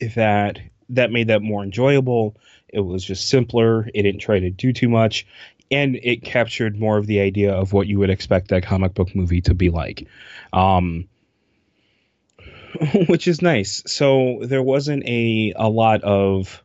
that 0.00 0.58
that 0.92 1.10
made 1.10 1.28
that 1.28 1.42
more 1.42 1.62
enjoyable. 1.62 2.36
It 2.68 2.80
was 2.80 3.04
just 3.04 3.28
simpler. 3.28 3.88
It 3.94 4.02
didn't 4.02 4.20
try 4.20 4.40
to 4.40 4.50
do 4.50 4.72
too 4.72 4.88
much, 4.88 5.26
and 5.70 5.96
it 5.96 6.22
captured 6.22 6.78
more 6.78 6.98
of 6.98 7.06
the 7.06 7.20
idea 7.20 7.52
of 7.52 7.72
what 7.72 7.86
you 7.86 7.98
would 7.98 8.10
expect 8.10 8.52
a 8.52 8.60
comic 8.60 8.94
book 8.94 9.14
movie 9.14 9.40
to 9.42 9.54
be 9.54 9.70
like, 9.70 10.06
um, 10.52 11.08
which 13.08 13.28
is 13.28 13.42
nice. 13.42 13.82
So 13.86 14.40
there 14.42 14.62
wasn't 14.62 15.04
a 15.06 15.52
a 15.56 15.68
lot 15.68 16.02
of, 16.02 16.62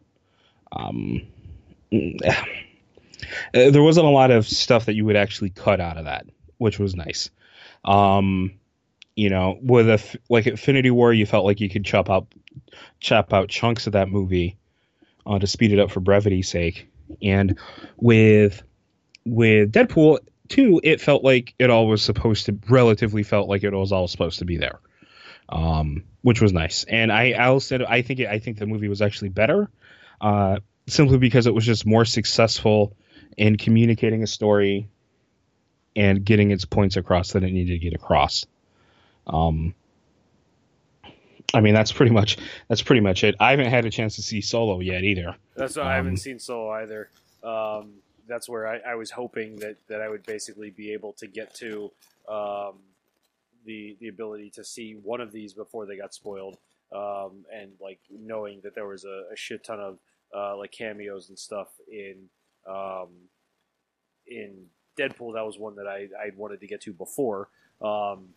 um, 0.71 1.21
there 1.91 3.83
wasn't 3.83 4.05
a 4.05 4.11
lot 4.11 4.31
of 4.31 4.47
stuff 4.47 4.85
that 4.85 4.95
you 4.95 5.05
would 5.05 5.15
actually 5.15 5.49
cut 5.49 5.79
out 5.79 5.97
of 5.97 6.05
that, 6.05 6.25
which 6.57 6.79
was 6.79 6.95
nice. 6.95 7.29
Um, 7.85 8.53
you 9.17 9.31
know, 9.31 9.57
with 9.59 9.89
a 9.89 10.19
like 10.29 10.45
Infinity 10.45 10.91
War, 10.91 11.11
you 11.11 11.25
felt 11.25 11.43
like 11.43 11.59
you 11.59 11.69
could 11.69 11.83
chop 11.83 12.09
out 12.09 12.27
chop 12.99 13.33
out 13.33 13.49
chunks 13.49 13.87
of 13.87 13.93
that 13.93 14.09
movie 14.09 14.57
uh, 15.25 15.39
to 15.39 15.47
speed 15.47 15.73
it 15.73 15.79
up 15.79 15.89
for 15.89 15.99
brevity's 15.99 16.47
sake. 16.47 16.87
And 17.21 17.57
with 17.97 18.61
with 19.25 19.71
Deadpool 19.71 20.19
2, 20.49 20.81
it 20.83 21.01
felt 21.01 21.23
like 21.23 21.55
it 21.57 21.71
all 21.71 21.87
was 21.87 22.03
supposed 22.03 22.45
to 22.45 22.59
relatively 22.69 23.23
felt 23.23 23.49
like 23.49 23.63
it 23.63 23.73
was 23.73 23.91
all 23.91 24.07
supposed 24.07 24.39
to 24.39 24.45
be 24.45 24.57
there. 24.57 24.79
Um, 25.49 26.03
which 26.21 26.39
was 26.39 26.53
nice. 26.53 26.83
And 26.83 27.11
I 27.11 27.33
I 27.39 27.57
said 27.57 27.81
I 27.81 28.03
think 28.03 28.19
it, 28.19 28.27
I 28.27 28.37
think 28.37 28.59
the 28.59 28.67
movie 28.67 28.87
was 28.87 29.01
actually 29.01 29.29
better 29.29 29.67
uh, 30.21 30.57
simply 30.85 31.17
because 31.17 31.47
it 31.47 31.55
was 31.55 31.65
just 31.65 31.87
more 31.87 32.05
successful 32.05 32.95
in 33.35 33.57
communicating 33.57 34.21
a 34.21 34.27
story 34.27 34.89
and 35.95 36.23
getting 36.23 36.51
its 36.51 36.65
points 36.65 36.97
across 36.97 37.31
that 37.31 37.43
it 37.43 37.51
needed 37.51 37.73
to 37.73 37.79
get 37.79 37.95
across. 37.95 38.45
Um, 39.27 39.75
I 41.53 41.61
mean, 41.61 41.73
that's 41.73 41.91
pretty 41.91 42.11
much 42.11 42.37
that's 42.67 42.81
pretty 42.81 43.01
much 43.01 43.23
it. 43.23 43.35
I 43.39 43.51
haven't 43.51 43.67
had 43.69 43.85
a 43.85 43.89
chance 43.89 44.15
to 44.17 44.21
see 44.21 44.41
Solo 44.41 44.79
yet 44.79 45.03
either. 45.03 45.35
That's 45.55 45.77
why 45.77 45.83
um, 45.83 45.87
I 45.87 45.95
haven't 45.95 46.17
seen 46.17 46.39
Solo 46.39 46.71
either. 46.71 47.09
Um, 47.43 47.93
that's 48.27 48.49
where 48.49 48.67
I, 48.67 48.79
I, 48.91 48.95
was 48.95 49.09
hoping 49.09 49.55
that, 49.57 49.77
that 49.87 50.01
I 50.01 50.09
would 50.09 50.23
basically 50.25 50.69
be 50.69 50.91
able 50.91 51.13
to 51.13 51.27
get 51.27 51.53
to 51.55 51.91
um, 52.27 52.73
the 53.65 53.95
the 54.01 54.09
ability 54.09 54.49
to 54.51 54.63
see 54.63 54.97
one 55.01 55.21
of 55.21 55.31
these 55.31 55.53
before 55.53 55.85
they 55.85 55.95
got 55.97 56.13
spoiled, 56.13 56.57
um, 56.93 57.45
and 57.53 57.71
like 57.79 57.99
knowing 58.09 58.59
that 58.63 58.75
there 58.75 58.87
was 58.87 59.05
a, 59.05 59.23
a 59.31 59.35
shit 59.35 59.63
ton 59.63 59.79
of 59.79 59.99
uh, 60.35 60.57
like 60.57 60.71
cameos 60.71 61.29
and 61.29 61.39
stuff 61.39 61.67
in 61.89 62.15
um, 62.67 63.09
in 64.27 64.65
Deadpool. 64.99 65.33
That 65.35 65.45
was 65.45 65.57
one 65.57 65.75
that 65.77 65.87
I 65.87 66.07
I 66.21 66.31
wanted 66.35 66.59
to 66.59 66.67
get 66.67 66.81
to 66.81 66.93
before. 66.93 67.49
Um, 67.81 68.29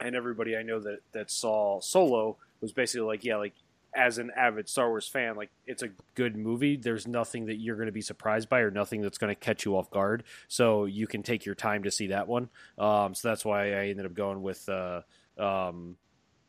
and 0.00 0.14
everybody 0.14 0.56
I 0.56 0.62
know 0.62 0.80
that 0.80 1.00
that 1.12 1.30
saw 1.30 1.80
Solo 1.80 2.36
was 2.60 2.72
basically 2.72 3.06
like, 3.06 3.24
yeah, 3.24 3.36
like 3.36 3.54
as 3.94 4.18
an 4.18 4.30
avid 4.36 4.68
Star 4.68 4.88
Wars 4.88 5.08
fan, 5.08 5.36
like 5.36 5.50
it's 5.66 5.82
a 5.82 5.88
good 6.14 6.36
movie. 6.36 6.76
There's 6.76 7.06
nothing 7.06 7.46
that 7.46 7.56
you're 7.56 7.76
going 7.76 7.86
to 7.86 7.92
be 7.92 8.00
surprised 8.00 8.48
by 8.48 8.60
or 8.60 8.70
nothing 8.70 9.00
that's 9.00 9.18
going 9.18 9.34
to 9.34 9.40
catch 9.40 9.64
you 9.64 9.76
off 9.76 9.90
guard. 9.90 10.24
So 10.46 10.84
you 10.84 11.06
can 11.06 11.22
take 11.22 11.46
your 11.46 11.54
time 11.54 11.84
to 11.84 11.90
see 11.90 12.08
that 12.08 12.28
one. 12.28 12.48
Um, 12.78 13.14
so 13.14 13.28
that's 13.28 13.44
why 13.44 13.72
I 13.72 13.86
ended 13.86 14.06
up 14.06 14.14
going 14.14 14.42
with, 14.42 14.68
uh, 14.68 15.02
um, 15.38 15.96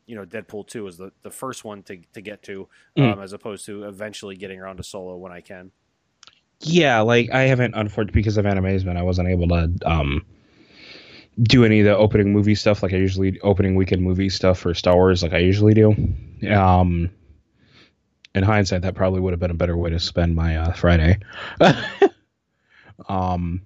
you 0.06 0.16
know, 0.16 0.24
Deadpool 0.24 0.66
2 0.66 0.86
is 0.86 0.96
the, 0.96 1.12
the 1.22 1.30
first 1.30 1.64
one 1.64 1.82
to, 1.84 1.98
to 2.14 2.20
get 2.20 2.42
to, 2.44 2.68
mm. 2.96 3.12
um, 3.12 3.18
mm. 3.18 3.22
as 3.22 3.32
opposed 3.32 3.66
to 3.66 3.84
eventually 3.84 4.36
getting 4.36 4.60
around 4.60 4.76
to 4.76 4.82
Solo 4.82 5.16
when 5.16 5.32
I 5.32 5.40
can. 5.40 5.70
Yeah, 6.62 7.00
like 7.00 7.30
I 7.30 7.42
haven't, 7.42 7.74
unfortunately, 7.74 8.20
because 8.20 8.36
of 8.36 8.44
Animazement, 8.44 8.98
I 8.98 9.02
wasn't 9.02 9.28
able 9.28 9.48
to 9.48 9.72
um, 9.86 10.26
do 11.42 11.64
any 11.64 11.80
of 11.80 11.86
the 11.86 11.96
opening 11.96 12.32
movie 12.32 12.54
stuff 12.54 12.82
like 12.82 12.92
I 12.92 12.96
usually 12.96 13.40
opening 13.40 13.74
weekend 13.74 14.02
movie 14.02 14.28
stuff 14.28 14.58
for 14.58 14.74
Star 14.74 14.94
Wars 14.94 15.22
like 15.22 15.32
I 15.32 15.38
usually 15.38 15.74
do. 15.74 15.94
Um, 16.48 17.10
in 18.34 18.44
hindsight, 18.44 18.82
that 18.82 18.94
probably 18.94 19.20
would 19.20 19.32
have 19.32 19.40
been 19.40 19.50
a 19.50 19.54
better 19.54 19.76
way 19.76 19.90
to 19.90 20.00
spend 20.00 20.34
my 20.36 20.56
uh, 20.56 20.72
Friday. 20.72 21.18
um, 23.08 23.62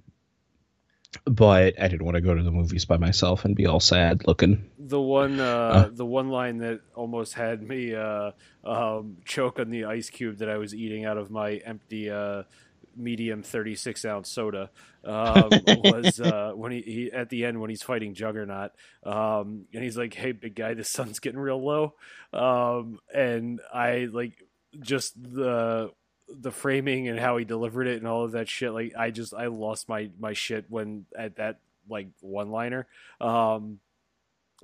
but 1.26 1.80
I 1.80 1.88
didn't 1.88 2.04
want 2.04 2.16
to 2.16 2.20
go 2.20 2.34
to 2.34 2.42
the 2.42 2.50
movies 2.50 2.84
by 2.84 2.96
myself 2.96 3.44
and 3.44 3.54
be 3.54 3.66
all 3.66 3.80
sad 3.80 4.26
looking. 4.26 4.70
The 4.78 5.00
one, 5.00 5.40
uh, 5.40 5.44
uh, 5.44 5.88
the 5.92 6.06
one 6.06 6.28
line 6.30 6.58
that 6.58 6.80
almost 6.94 7.34
had 7.34 7.62
me 7.62 7.94
uh, 7.94 8.32
um, 8.64 9.18
choke 9.24 9.58
on 9.58 9.70
the 9.70 9.84
ice 9.84 10.10
cube 10.10 10.38
that 10.38 10.48
I 10.48 10.56
was 10.56 10.74
eating 10.74 11.04
out 11.04 11.18
of 11.18 11.30
my 11.30 11.56
empty 11.56 12.10
uh, 12.10 12.44
medium 12.96 13.42
36 13.42 14.04
ounce 14.04 14.28
soda 14.28 14.70
um, 15.04 15.50
was 15.66 16.20
uh, 16.20 16.52
when 16.54 16.72
he, 16.72 16.82
he, 16.82 17.12
at 17.12 17.28
the 17.28 17.44
end 17.44 17.60
when 17.60 17.70
he's 17.70 17.82
fighting 17.82 18.14
Juggernaut 18.14 18.72
um, 19.04 19.66
and 19.72 19.82
he's 19.82 19.96
like, 19.96 20.14
"Hey, 20.14 20.32
big 20.32 20.54
guy, 20.54 20.74
the 20.74 20.84
sun's 20.84 21.18
getting 21.18 21.38
real 21.38 21.62
low," 21.62 21.94
um, 22.32 22.98
and 23.12 23.60
I 23.72 24.08
like 24.10 24.46
just 24.80 25.14
the 25.22 25.90
the 26.28 26.50
framing 26.50 27.08
and 27.08 27.18
how 27.18 27.36
he 27.36 27.44
delivered 27.44 27.86
it 27.86 27.98
and 27.98 28.08
all 28.08 28.24
of 28.24 28.32
that 28.32 28.48
shit. 28.48 28.72
Like 28.72 28.94
I 28.96 29.10
just 29.10 29.34
I 29.34 29.46
lost 29.46 29.88
my 29.88 30.10
my 30.18 30.32
shit 30.32 30.66
when 30.68 31.06
at 31.16 31.36
that 31.36 31.60
like 31.88 32.08
one 32.20 32.50
liner. 32.50 32.86
Um, 33.20 33.80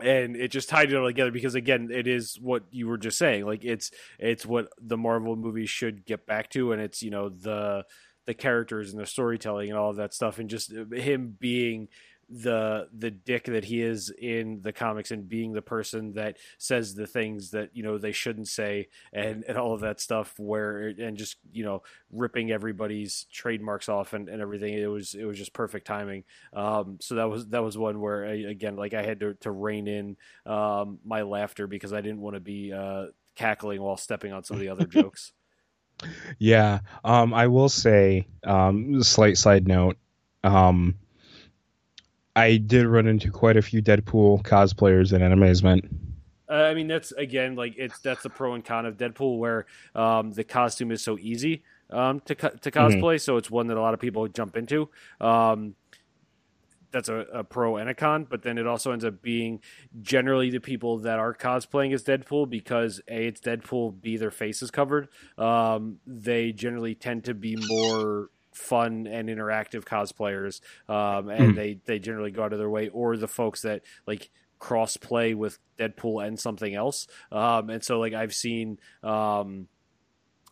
and 0.02 0.36
it 0.36 0.48
just 0.48 0.68
tied 0.68 0.90
it 0.90 0.96
all 0.96 1.06
together 1.06 1.30
because 1.30 1.54
again 1.54 1.90
it 1.92 2.06
is 2.06 2.38
what 2.40 2.62
you 2.70 2.86
were 2.86 2.96
just 2.96 3.18
saying 3.18 3.44
like 3.44 3.64
it's 3.64 3.90
it's 4.18 4.46
what 4.46 4.68
the 4.80 4.96
marvel 4.96 5.36
movies 5.36 5.68
should 5.68 6.06
get 6.06 6.26
back 6.26 6.48
to 6.48 6.72
and 6.72 6.80
it's 6.80 7.02
you 7.02 7.10
know 7.10 7.28
the 7.28 7.84
the 8.30 8.34
characters 8.34 8.92
and 8.92 9.02
the 9.02 9.06
storytelling 9.06 9.70
and 9.70 9.76
all 9.76 9.90
of 9.90 9.96
that 9.96 10.14
stuff 10.14 10.38
and 10.38 10.48
just 10.48 10.72
him 10.92 11.36
being 11.40 11.88
the 12.28 12.86
the 12.96 13.10
dick 13.10 13.46
that 13.46 13.64
he 13.64 13.82
is 13.82 14.08
in 14.08 14.60
the 14.62 14.72
comics 14.72 15.10
and 15.10 15.28
being 15.28 15.52
the 15.52 15.60
person 15.60 16.12
that 16.12 16.36
says 16.58 16.94
the 16.94 17.08
things 17.08 17.50
that 17.50 17.70
you 17.72 17.82
know 17.82 17.98
they 17.98 18.12
shouldn't 18.12 18.46
say 18.46 18.86
and 19.12 19.42
and 19.48 19.58
all 19.58 19.74
of 19.74 19.80
that 19.80 19.98
stuff 19.98 20.32
where 20.38 20.94
and 20.96 21.16
just 21.16 21.38
you 21.50 21.64
know 21.64 21.82
ripping 22.12 22.52
everybody's 22.52 23.26
trademarks 23.32 23.88
off 23.88 24.12
and, 24.12 24.28
and 24.28 24.40
everything. 24.40 24.74
It 24.74 24.86
was 24.86 25.14
it 25.14 25.24
was 25.24 25.36
just 25.36 25.52
perfect 25.52 25.88
timing. 25.88 26.22
Um, 26.52 26.98
so 27.00 27.16
that 27.16 27.28
was 27.28 27.48
that 27.48 27.64
was 27.64 27.76
one 27.76 28.00
where 28.00 28.24
I, 28.24 28.34
again 28.48 28.76
like 28.76 28.94
I 28.94 29.02
had 29.02 29.18
to 29.20 29.34
to 29.40 29.50
rein 29.50 29.88
in 29.88 30.16
um, 30.46 31.00
my 31.04 31.22
laughter 31.22 31.66
because 31.66 31.92
I 31.92 32.00
didn't 32.00 32.20
want 32.20 32.34
to 32.34 32.40
be 32.40 32.72
uh, 32.72 33.06
cackling 33.34 33.82
while 33.82 33.96
stepping 33.96 34.32
on 34.32 34.44
some 34.44 34.54
of 34.54 34.60
the 34.60 34.68
other 34.68 34.86
jokes 35.00 35.32
yeah 36.38 36.80
um, 37.04 37.34
I 37.34 37.46
will 37.46 37.68
say 37.68 38.26
um, 38.44 39.02
slight 39.02 39.36
side 39.36 39.68
note 39.68 39.96
um, 40.44 40.94
I 42.36 42.56
did 42.56 42.86
run 42.86 43.06
into 43.06 43.30
quite 43.30 43.56
a 43.56 43.62
few 43.62 43.82
Deadpool 43.82 44.42
cosplayers 44.42 45.12
in 45.12 45.20
Animazement. 45.20 45.88
Uh, 46.48 46.54
I 46.54 46.74
mean, 46.74 46.88
that's 46.88 47.12
again 47.12 47.54
like 47.54 47.74
it's 47.76 47.98
that's 48.00 48.22
the 48.22 48.30
pro 48.30 48.54
and 48.54 48.64
con 48.64 48.86
of 48.86 48.96
Deadpool, 48.96 49.38
where 49.38 49.66
um, 49.94 50.32
the 50.32 50.44
costume 50.44 50.90
is 50.90 51.02
so 51.02 51.18
easy 51.18 51.62
um, 51.90 52.20
to 52.20 52.34
to 52.34 52.48
mm-hmm. 52.48 52.68
cosplay, 52.68 53.14
mm-hmm. 53.16 53.18
so 53.18 53.36
it's 53.36 53.50
one 53.50 53.66
that 53.68 53.76
a 53.76 53.80
lot 53.80 53.94
of 53.94 54.00
people 54.00 54.26
jump 54.28 54.56
into. 54.56 54.88
Um, 55.20 55.74
that's 56.92 57.08
a, 57.08 57.26
a, 57.32 57.44
pro 57.44 57.76
and 57.76 57.88
a 57.88 57.94
con, 57.94 58.26
but 58.28 58.42
then 58.42 58.58
it 58.58 58.66
also 58.66 58.92
ends 58.92 59.04
up 59.04 59.22
being 59.22 59.60
generally 60.02 60.50
the 60.50 60.60
people 60.60 60.98
that 60.98 61.18
are 61.18 61.34
cosplaying 61.34 61.94
as 61.94 62.04
Deadpool 62.04 62.48
because 62.48 63.00
a 63.08 63.26
it's 63.26 63.40
Deadpool, 63.40 64.00
b 64.00 64.16
their 64.16 64.30
face 64.30 64.62
is 64.62 64.70
covered. 64.70 65.08
Um, 65.38 65.98
they 66.06 66.52
generally 66.52 66.94
tend 66.94 67.24
to 67.24 67.34
be 67.34 67.56
more 67.68 68.30
fun 68.52 69.06
and 69.06 69.28
interactive 69.28 69.84
cosplayers, 69.84 70.60
um, 70.88 71.28
and 71.28 71.52
mm. 71.52 71.56
they 71.56 71.80
they 71.84 71.98
generally 71.98 72.30
go 72.30 72.44
out 72.44 72.52
of 72.52 72.58
their 72.58 72.70
way, 72.70 72.88
or 72.88 73.16
the 73.16 73.28
folks 73.28 73.62
that 73.62 73.82
like 74.06 74.30
cross 74.58 74.96
play 74.96 75.34
with 75.34 75.58
Deadpool 75.78 76.24
and 76.26 76.38
something 76.38 76.74
else. 76.74 77.06
Um, 77.32 77.70
and 77.70 77.82
so 77.82 77.98
like 77.98 78.12
I've 78.12 78.34
seen 78.34 78.78
um, 79.02 79.68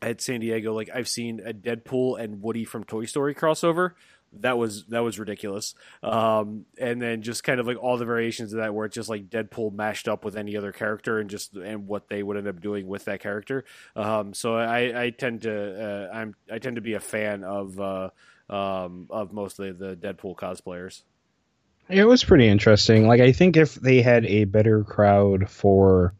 at 0.00 0.20
San 0.20 0.40
Diego, 0.40 0.74
like 0.74 0.90
I've 0.92 1.08
seen 1.08 1.40
a 1.44 1.52
Deadpool 1.52 2.20
and 2.20 2.42
Woody 2.42 2.64
from 2.64 2.84
Toy 2.84 3.04
Story 3.04 3.34
crossover 3.34 3.92
that 4.40 4.58
was 4.58 4.84
that 4.86 5.00
was 5.00 5.18
ridiculous. 5.18 5.74
Um, 6.02 6.66
and 6.78 7.00
then 7.00 7.22
just 7.22 7.44
kind 7.44 7.60
of 7.60 7.66
like 7.66 7.76
all 7.82 7.96
the 7.96 8.04
variations 8.04 8.52
of 8.52 8.60
that, 8.60 8.74
where 8.74 8.86
it's 8.86 8.94
just 8.94 9.08
like 9.08 9.28
Deadpool 9.28 9.72
mashed 9.72 10.08
up 10.08 10.24
with 10.24 10.36
any 10.36 10.56
other 10.56 10.72
character, 10.72 11.18
and 11.18 11.30
just 11.30 11.54
and 11.54 11.86
what 11.86 12.08
they 12.08 12.22
would 12.22 12.36
end 12.36 12.48
up 12.48 12.60
doing 12.60 12.86
with 12.86 13.04
that 13.06 13.20
character. 13.20 13.64
Um, 13.96 14.34
so 14.34 14.56
I, 14.56 15.04
I 15.04 15.10
tend 15.10 15.42
to 15.42 16.10
uh, 16.10 16.14
I'm 16.14 16.34
I 16.50 16.58
tend 16.58 16.76
to 16.76 16.82
be 16.82 16.94
a 16.94 17.00
fan 17.00 17.44
of 17.44 17.78
uh, 17.80 18.10
um, 18.50 19.06
of 19.10 19.32
mostly 19.32 19.72
the 19.72 19.96
Deadpool 19.96 20.36
cosplayers. 20.36 21.02
It 21.88 22.04
was 22.04 22.22
pretty 22.22 22.48
interesting. 22.48 23.08
Like 23.08 23.20
I 23.20 23.32
think 23.32 23.56
if 23.56 23.74
they 23.76 24.02
had 24.02 24.26
a 24.26 24.44
better 24.44 24.84
crowd 24.84 25.48
for 25.48 26.14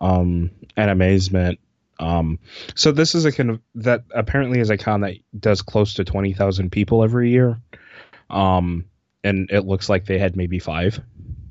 um, 0.00 0.50
Animazement 0.76 1.58
um, 1.98 2.38
so 2.74 2.92
this 2.92 3.14
is 3.14 3.24
a 3.24 3.32
kind 3.32 3.50
of 3.50 3.60
that 3.74 4.04
apparently 4.14 4.60
is 4.60 4.70
a 4.70 4.76
con 4.76 5.00
that 5.02 5.16
does 5.38 5.62
close 5.62 5.94
to 5.94 6.04
twenty 6.04 6.32
thousand 6.32 6.70
people 6.70 7.04
every 7.04 7.30
year. 7.30 7.60
Um, 8.30 8.84
and 9.24 9.50
it 9.50 9.66
looks 9.66 9.88
like 9.88 10.06
they 10.06 10.18
had 10.18 10.36
maybe 10.36 10.58
five 10.58 11.00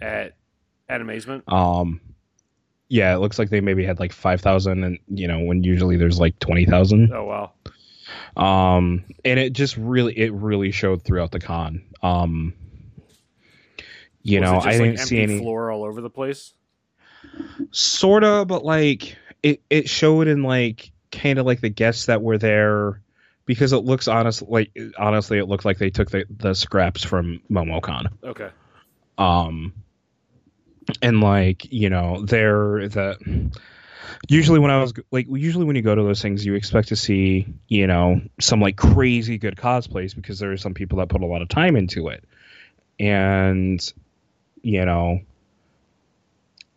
at 0.02 0.36
at 0.90 1.02
amazement. 1.02 1.44
Um, 1.52 2.02
yeah, 2.90 3.16
it 3.16 3.20
looks 3.20 3.40
like 3.40 3.50
they 3.50 3.62
maybe 3.62 3.86
had 3.86 4.00
like 4.00 4.12
five 4.12 4.42
thousand, 4.42 4.84
and 4.84 5.00
you 5.08 5.28
know 5.28 5.40
when 5.40 5.64
usually 5.64 5.96
there's 5.96 6.20
like 6.20 6.38
twenty 6.40 6.66
thousand. 6.66 7.14
Oh 7.14 7.26
wow. 7.26 7.52
Um, 8.36 9.06
and 9.24 9.40
it 9.40 9.54
just 9.54 9.78
really 9.78 10.18
it 10.18 10.34
really 10.34 10.72
showed 10.72 11.04
throughout 11.04 11.32
the 11.32 11.40
con. 11.40 11.84
Um, 12.04 12.54
you 14.24 14.42
Was 14.42 14.50
know, 14.50 14.60
I 14.60 14.78
didn't 14.78 14.98
see 14.98 15.22
any 15.22 15.40
floor 15.40 15.72
all 15.72 15.84
over 15.84 16.02
the 16.02 16.10
place. 16.10 16.54
Sorta, 17.72 18.46
but 18.46 18.66
like 18.66 19.18
it 19.44 19.62
it 19.70 19.90
showed 19.90 20.28
in 20.28 20.44
like 20.44 20.92
kind 21.12 21.40
of 21.40 21.46
like 21.46 21.62
the 21.62 21.70
guests 21.70 22.06
that 22.06 22.22
were 22.22 22.38
there 22.38 23.02
because 23.46 23.74
it 23.74 23.80
looks 23.80 24.08
honest 24.08 24.42
like 24.44 24.72
honestly 24.98 25.38
it 25.38 25.46
looked 25.46 25.66
like 25.66 25.78
they 25.78 25.90
took 25.90 26.10
the, 26.10 26.26
the 26.30 26.54
scraps 26.54 27.04
from 27.04 27.42
MomoCon. 27.50 28.08
Okay. 28.24 28.50
Um 29.18 29.74
and 31.02 31.22
like, 31.22 31.72
you 31.72 31.90
know, 31.90 32.22
they're 32.26 32.88
the 32.88 33.52
usually 34.30 34.60
when 34.60 34.72
I 34.72 34.82
was 34.82 34.94
like 35.12 35.28
usually 35.30 35.66
when 35.66 35.76
you 35.76 35.82
go 35.82 35.96
to 35.96 36.04
those 36.04 36.22
things 36.22 36.46
you 36.46 36.54
expect 36.56 36.90
to 36.90 36.96
see, 36.96 37.48
you 37.68 37.88
know, 37.88 38.22
some 38.40 38.62
like 38.62 38.78
crazy 38.78 39.38
good 39.38 39.56
cosplays 39.56 40.16
because 40.16 40.40
there 40.40 40.52
are 40.52 40.58
some 40.58 40.74
people 40.74 41.00
that 41.00 41.10
put 41.10 41.22
a 41.22 41.26
lot 41.26 41.42
of 41.42 41.50
time 41.50 41.76
into 41.76 42.10
it. 42.10 42.24
And 43.00 43.82
you 44.62 44.86
know, 44.86 45.22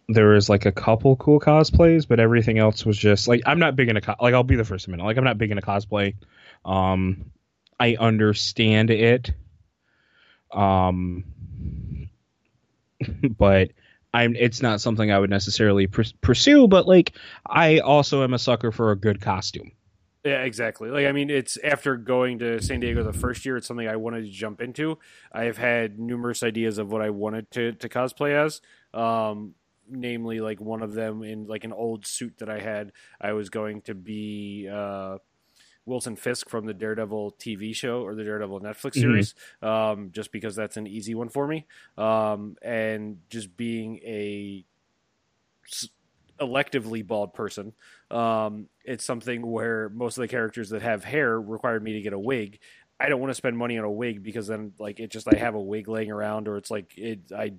there 0.08 0.28
was 0.28 0.48
like 0.48 0.66
a 0.66 0.72
couple 0.72 1.16
cool 1.16 1.40
cosplays, 1.40 2.06
but 2.06 2.20
everything 2.20 2.58
else 2.58 2.84
was 2.84 2.98
just 2.98 3.26
like 3.28 3.42
I'm 3.46 3.58
not 3.58 3.76
big 3.76 3.88
into 3.88 4.00
co- 4.00 4.16
like 4.20 4.34
I'll 4.34 4.42
be 4.42 4.56
the 4.56 4.64
first 4.64 4.84
to 4.84 4.90
admit 4.90 5.04
like 5.04 5.16
I'm 5.16 5.24
not 5.24 5.38
big 5.38 5.50
into 5.50 5.62
cosplay. 5.62 6.14
Um, 6.64 7.30
I 7.80 7.96
understand 7.98 8.90
it, 8.90 9.32
um, 10.52 11.24
but 13.38 13.70
I'm 14.12 14.36
it's 14.36 14.62
not 14.62 14.80
something 14.80 15.10
I 15.10 15.18
would 15.18 15.30
necessarily 15.30 15.86
pr- 15.86 16.02
pursue. 16.20 16.68
But 16.68 16.86
like 16.86 17.12
I 17.46 17.78
also 17.78 18.22
am 18.22 18.34
a 18.34 18.38
sucker 18.38 18.72
for 18.72 18.90
a 18.90 18.96
good 18.96 19.20
costume. 19.20 19.72
Yeah, 20.24 20.42
exactly. 20.42 20.90
Like 20.90 21.06
I 21.06 21.12
mean, 21.12 21.30
it's 21.30 21.58
after 21.64 21.96
going 21.96 22.38
to 22.38 22.62
San 22.62 22.80
Diego 22.80 23.02
the 23.02 23.12
first 23.12 23.44
year, 23.44 23.56
it's 23.56 23.66
something 23.66 23.88
I 23.88 23.96
wanted 23.96 24.24
to 24.24 24.30
jump 24.30 24.60
into. 24.60 24.98
I 25.32 25.44
have 25.44 25.58
had 25.58 25.98
numerous 25.98 26.42
ideas 26.42 26.78
of 26.78 26.90
what 26.90 27.02
I 27.02 27.10
wanted 27.10 27.50
to 27.52 27.72
to 27.72 27.88
cosplay 27.88 28.32
as. 28.32 28.60
Um, 28.98 29.54
namely 29.88 30.40
like 30.40 30.60
one 30.60 30.82
of 30.82 30.94
them 30.94 31.22
in 31.22 31.46
like 31.46 31.64
an 31.64 31.72
old 31.72 32.06
suit 32.06 32.38
that 32.38 32.48
I 32.48 32.60
had. 32.60 32.92
I 33.20 33.32
was 33.32 33.50
going 33.50 33.82
to 33.82 33.94
be 33.94 34.68
uh, 34.72 35.18
Wilson 35.86 36.16
Fisk 36.16 36.48
from 36.48 36.66
the 36.66 36.74
Daredevil 36.74 37.36
TV 37.38 37.74
show 37.74 38.02
or 38.02 38.14
the 38.14 38.24
Daredevil 38.24 38.60
Netflix 38.60 38.94
series, 38.94 39.34
mm-hmm. 39.62 39.66
um, 39.66 40.10
just 40.12 40.32
because 40.32 40.56
that's 40.56 40.76
an 40.76 40.86
easy 40.86 41.14
one 41.14 41.28
for 41.28 41.46
me. 41.46 41.66
Um, 41.98 42.56
and 42.62 43.18
just 43.28 43.56
being 43.56 43.98
a 43.98 44.64
electively 46.40 47.06
bald 47.06 47.34
person, 47.34 47.74
um, 48.10 48.68
it's 48.84 49.04
something 49.04 49.46
where 49.46 49.88
most 49.90 50.16
of 50.16 50.22
the 50.22 50.28
characters 50.28 50.70
that 50.70 50.82
have 50.82 51.04
hair 51.04 51.40
required 51.40 51.82
me 51.82 51.94
to 51.94 52.02
get 52.02 52.12
a 52.12 52.18
wig. 52.18 52.60
I 52.98 53.08
don't 53.08 53.20
want 53.20 53.30
to 53.30 53.34
spend 53.34 53.58
money 53.58 53.76
on 53.76 53.84
a 53.84 53.90
wig 53.90 54.22
because 54.22 54.46
then 54.46 54.72
like 54.78 55.00
it 55.00 55.10
just 55.10 55.28
I 55.28 55.36
have 55.36 55.54
a 55.54 55.60
wig 55.60 55.88
laying 55.88 56.12
around 56.12 56.48
or 56.48 56.56
it's 56.56 56.70
like 56.70 56.96
it 56.96 57.32
I 57.36 57.54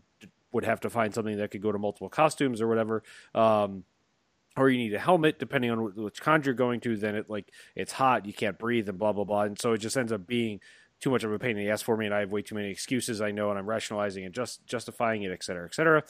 would 0.55 0.63
have 0.63 0.79
to 0.79 0.89
find 0.89 1.13
something 1.13 1.37
that 1.37 1.51
could 1.51 1.61
go 1.61 1.71
to 1.71 1.77
multiple 1.77 2.07
costumes 2.07 2.61
or 2.61 2.67
whatever. 2.67 3.03
Um, 3.35 3.83
or 4.55 4.69
you 4.69 4.77
need 4.77 4.93
a 4.93 4.99
helmet 4.99 5.37
depending 5.37 5.69
on 5.69 5.93
which 5.95 6.21
con 6.21 6.41
you're 6.43 6.53
going 6.53 6.79
to. 6.79 6.95
Then 6.95 7.15
it 7.15 7.29
like 7.29 7.51
it's 7.75 7.91
hot, 7.91 8.25
you 8.25 8.31
can't 8.31 8.57
breathe, 8.57 8.87
and 8.87 8.97
blah 8.97 9.11
blah 9.11 9.25
blah. 9.25 9.41
And 9.41 9.59
so 9.59 9.73
it 9.73 9.79
just 9.79 9.97
ends 9.97 10.13
up 10.13 10.25
being 10.25 10.61
too 11.01 11.09
much 11.09 11.25
of 11.25 11.33
a 11.33 11.37
pain 11.37 11.57
in 11.57 11.65
the 11.65 11.69
ass 11.69 11.81
for 11.81 11.97
me, 11.97 12.05
and 12.05 12.15
I 12.15 12.21
have 12.21 12.31
way 12.31 12.41
too 12.41 12.55
many 12.55 12.69
excuses. 12.69 13.19
I 13.19 13.31
know, 13.31 13.49
and 13.49 13.59
I'm 13.59 13.67
rationalizing 13.67 14.23
and 14.23 14.33
just 14.33 14.65
justifying 14.65 15.23
it, 15.23 15.31
et 15.33 15.43
cetera, 15.43 15.65
et 15.65 15.75
cetera. 15.75 16.03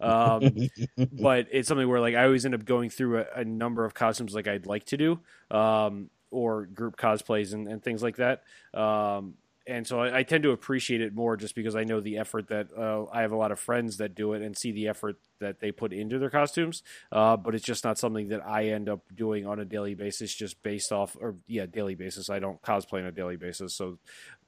Um, 0.00 0.68
but 1.12 1.46
it's 1.52 1.68
something 1.68 1.88
where 1.88 2.00
like 2.00 2.16
I 2.16 2.24
always 2.24 2.44
end 2.44 2.56
up 2.56 2.64
going 2.64 2.90
through 2.90 3.20
a, 3.20 3.26
a 3.36 3.44
number 3.44 3.84
of 3.84 3.94
costumes 3.94 4.34
like 4.34 4.48
I'd 4.48 4.66
like 4.66 4.86
to 4.86 4.96
do, 4.96 5.20
um, 5.52 6.10
or 6.32 6.66
group 6.66 6.96
cosplays 6.96 7.54
and, 7.54 7.68
and 7.68 7.80
things 7.80 8.02
like 8.02 8.16
that. 8.16 8.42
Um, 8.74 9.34
and 9.66 9.86
so 9.86 10.00
I, 10.00 10.18
I, 10.18 10.22
tend 10.22 10.42
to 10.42 10.50
appreciate 10.50 11.00
it 11.00 11.14
more 11.14 11.36
just 11.36 11.54
because 11.54 11.76
I 11.76 11.84
know 11.84 12.00
the 12.00 12.18
effort 12.18 12.48
that 12.48 12.68
uh, 12.76 13.04
I 13.12 13.22
have 13.22 13.32
a 13.32 13.36
lot 13.36 13.52
of 13.52 13.60
friends 13.60 13.98
that 13.98 14.14
do 14.14 14.32
it 14.32 14.42
and 14.42 14.56
see 14.56 14.72
the 14.72 14.88
effort 14.88 15.18
that 15.40 15.60
they 15.60 15.70
put 15.70 15.92
into 15.92 16.18
their 16.18 16.30
costumes. 16.30 16.82
Uh, 17.10 17.36
but 17.36 17.54
it's 17.54 17.64
just 17.64 17.84
not 17.84 17.98
something 17.98 18.28
that 18.28 18.44
I 18.44 18.66
end 18.66 18.88
up 18.88 19.00
doing 19.14 19.46
on 19.46 19.60
a 19.60 19.64
daily 19.64 19.94
basis, 19.94 20.34
just 20.34 20.62
based 20.62 20.90
off 20.90 21.16
or 21.20 21.36
yeah, 21.46 21.66
daily 21.66 21.94
basis. 21.94 22.28
I 22.28 22.40
don't 22.40 22.60
cosplay 22.62 23.00
on 23.00 23.06
a 23.06 23.12
daily 23.12 23.36
basis, 23.36 23.74
so 23.74 23.98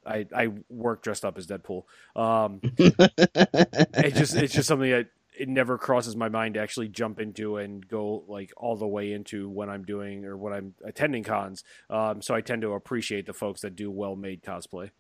I, 0.05 0.27
I 0.35 0.49
work 0.69 1.03
dressed 1.03 1.25
up 1.25 1.39
as 1.39 1.47
Deadpool. 1.47 1.85
Um, 2.17 2.61
it 2.63 4.15
just 4.15 4.35
it's 4.35 4.55
just 4.55 4.69
something 4.69 4.91
that 4.91 5.07
it 5.37 5.49
never 5.49 5.79
crosses 5.79 6.17
my 6.17 6.29
mind 6.29 6.55
to 6.55 6.61
actually 6.61 6.89
jump 6.89 7.21
into 7.21 7.57
and 7.57 7.87
go 7.87 8.25
like 8.29 8.53
all 8.57 8.77
the 8.77 8.87
way 8.87 9.13
into 9.13 9.49
when 9.49 9.69
I'm 9.69 9.85
doing 9.85 10.25
or 10.25 10.37
when 10.37 10.53
I'm 10.53 10.75
attending 10.85 11.25
cons. 11.25 11.65
Um, 11.91 12.23
so 12.23 12.35
I 12.35 12.41
tend 12.41 12.63
to 12.63 12.73
appreciate 12.73 13.27
the 13.27 13.33
folks 13.33 13.63
that 13.63 13.77
do 13.77 13.91
well 13.91 14.17
made 14.17 14.43
cosplay 14.43 14.91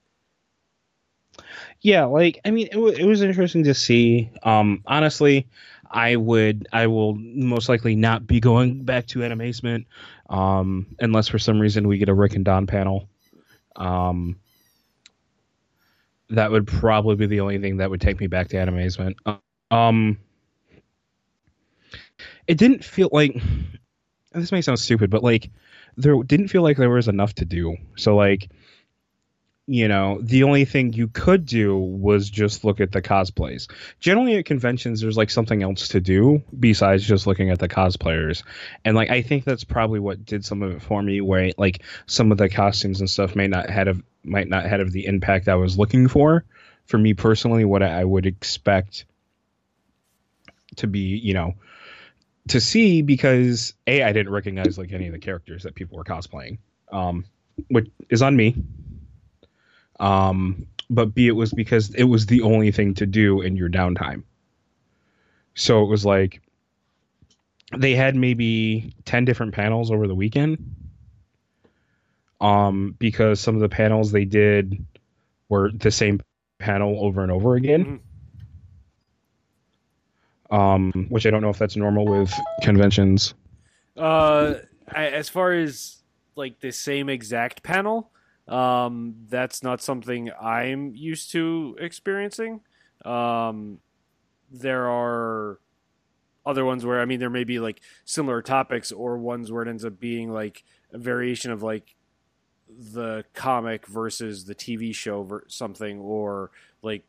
yeah 1.80 2.05
like 2.05 2.41
i 2.45 2.51
mean 2.51 2.66
it, 2.66 2.72
w- 2.72 2.95
it 2.95 3.05
was 3.05 3.22
interesting 3.22 3.64
to 3.64 3.74
see. 3.74 4.30
Um 4.43 4.82
honestly 4.87 5.47
i 5.91 6.16
would 6.16 6.66
i 6.72 6.87
will 6.87 7.14
most 7.14 7.68
likely 7.68 7.95
not 7.95 8.26
be 8.26 8.41
going 8.41 8.85
back 8.85 9.07
to 9.09 9.20
animazement 9.20 9.87
um 10.30 10.87
unless 11.01 11.28
for 11.28 11.39
some 11.39 11.61
reason 11.61 11.87
we 11.89 11.99
get 11.99 12.09
a 12.09 12.14
rick 12.14 12.35
and 12.35 12.45
don 12.45 12.66
panel. 12.66 13.09
Um 13.76 14.39
that 16.30 16.51
would 16.51 16.66
probably 16.66 17.16
be 17.16 17.26
the 17.26 17.41
only 17.41 17.59
thing 17.59 17.76
that 17.78 17.91
would 17.91 18.01
take 18.01 18.18
me 18.20 18.26
back 18.26 18.49
to 18.49 18.57
animazement 18.57 19.14
um 19.70 20.18
it 22.47 22.59
didn't 22.59 22.85
feel 22.85 23.09
like 23.12 23.37
this 24.32 24.53
may 24.53 24.61
sound 24.62 24.78
stupid 24.78 25.11
but 25.11 25.22
like 25.22 25.51
there 25.97 26.20
didn't 26.22 26.49
feel 26.49 26.62
like 26.62 26.76
there 26.76 26.91
was 26.91 27.09
enough 27.09 27.35
to 27.35 27.45
do. 27.45 27.76
So 27.97 28.16
like 28.16 28.51
you 29.67 29.89
know, 29.89 30.19
the 30.21 30.43
only 30.43 30.67
thing 30.67 30.93
you 30.93 31.09
could 31.09 31.47
do 31.47 31.77
was 31.77 32.29
just 32.29 32.65
look 32.65 32.81
at 32.81 32.93
the 32.93 33.01
cosplays. 33.01 33.71
Generally 33.99 34.37
at 34.37 34.45
conventions 34.45 35.01
there's 35.01 35.17
like 35.17 35.31
something 35.31 35.62
else 35.62 35.89
to 35.89 36.01
do 36.01 36.43
besides 36.59 37.07
just 37.07 37.27
looking 37.27 37.51
at 37.51 37.59
the 37.59 37.69
cosplayers. 37.69 38.43
And 38.85 38.95
like 38.95 39.11
I 39.11 39.23
think 39.23 39.45
that's 39.45 39.65
probably 39.65 40.01
what 40.01 40.25
did 40.25 40.45
some 40.45 40.62
of 40.62 40.73
it 40.73 40.83
for 40.83 41.03
me 41.03 41.21
where 41.23 41.53
like 41.57 41.83
some 42.07 42.31
of 42.31 42.37
the 42.37 42.51
costumes 42.51 43.01
and 43.01 43.09
stuff 43.09 43.35
may 43.35 43.47
not 43.47 43.71
have 43.71 44.03
might 44.23 44.49
not 44.49 44.65
have 44.67 44.91
the 44.93 45.07
impact 45.07 45.49
I 45.49 45.55
was 45.55 45.79
looking 45.79 46.09
for. 46.09 46.45
For 46.85 46.99
me 46.99 47.15
personally, 47.15 47.65
what 47.65 47.83
I 47.83 48.05
would 48.05 48.27
expect 48.27 49.07
to 50.77 50.87
be, 50.87 51.17
you 51.17 51.33
know, 51.33 51.55
to 52.49 52.61
see 52.61 53.01
because 53.01 53.73
A, 53.87 54.03
I 54.03 54.12
didn't 54.12 54.33
recognize 54.33 54.77
like 54.77 54.93
any 54.93 55.07
of 55.07 55.12
the 55.12 55.19
characters 55.19 55.62
that 55.62 55.75
people 55.75 55.97
were 55.97 56.05
cosplaying. 56.05 56.59
Um, 56.93 57.25
which 57.69 57.89
is 58.11 58.21
on 58.21 58.37
me 58.37 58.57
um, 60.01 60.66
but 60.90 61.14
B, 61.14 61.26
it 61.28 61.32
was 61.32 61.53
because 61.53 61.95
it 61.95 62.05
was 62.05 62.26
the 62.26 62.42
only 62.42 62.70
thing 62.70 62.95
to 62.95 63.07
do 63.07 63.40
in 63.40 63.57
your 63.57 63.68
downtime. 63.68 64.22
So 65.55 65.82
it 65.82 65.86
was 65.86 66.05
like 66.05 66.40
they 67.76 67.95
had 67.95 68.14
maybe 68.14 68.95
10 69.05 69.24
different 69.24 69.55
panels 69.55 69.90
over 69.90 70.07
the 70.07 70.14
weekend. 70.14 70.59
Um, 72.40 72.95
because 72.99 73.40
some 73.40 73.55
of 73.55 73.61
the 73.61 73.68
panels 73.68 74.12
they 74.12 74.24
did 74.24 74.84
were 75.49 75.70
the 75.72 75.90
same 75.90 76.20
panel 76.59 76.99
over 77.01 77.22
and 77.22 77.32
over 77.32 77.55
again. 77.55 78.01
Mm-hmm. 80.51 80.55
Um, 80.55 81.07
which 81.09 81.26
I 81.26 81.30
don't 81.30 81.40
know 81.42 81.49
if 81.49 81.59
that's 81.59 81.74
normal 81.74 82.05
with 82.05 82.32
conventions. 82.62 83.34
Uh, 83.97 84.55
I, 84.88 85.07
as 85.07 85.28
far 85.28 85.53
as 85.53 86.03
like 86.36 86.61
the 86.61 86.70
same 86.70 87.09
exact 87.09 87.62
panel, 87.62 88.11
um, 88.49 89.14
that's 89.28 89.62
not 89.62 89.80
something 89.80 90.30
I'm 90.40 90.95
used 90.95 91.30
to 91.32 91.76
experiencing. 91.80 92.61
Um, 93.05 93.78
there 94.51 94.88
are 94.88 95.59
other 96.47 96.64
ones 96.64 96.84
where 96.84 97.01
I 97.01 97.07
mean 97.07 97.20
there 97.20 97.30
may 97.30 97.45
be 97.45 97.59
like 97.59 97.80
similar 98.05 98.42
topics 98.42 98.92
or 98.92 99.16
ones 99.16 99.51
where 99.51 99.62
it 99.62 99.68
ends 99.68 99.84
up 99.84 99.99
being 99.99 100.30
like 100.30 100.62
a 100.92 100.99
variation 100.99 101.51
of 101.51 101.62
like 101.62 101.97
the 102.68 103.24
comic 103.34 103.86
versus 103.86 104.45
the 104.45 104.55
TV 104.55 104.95
show 104.95 105.26
or 105.28 105.45
something 105.49 105.99
or 106.01 106.51
like 106.82 107.05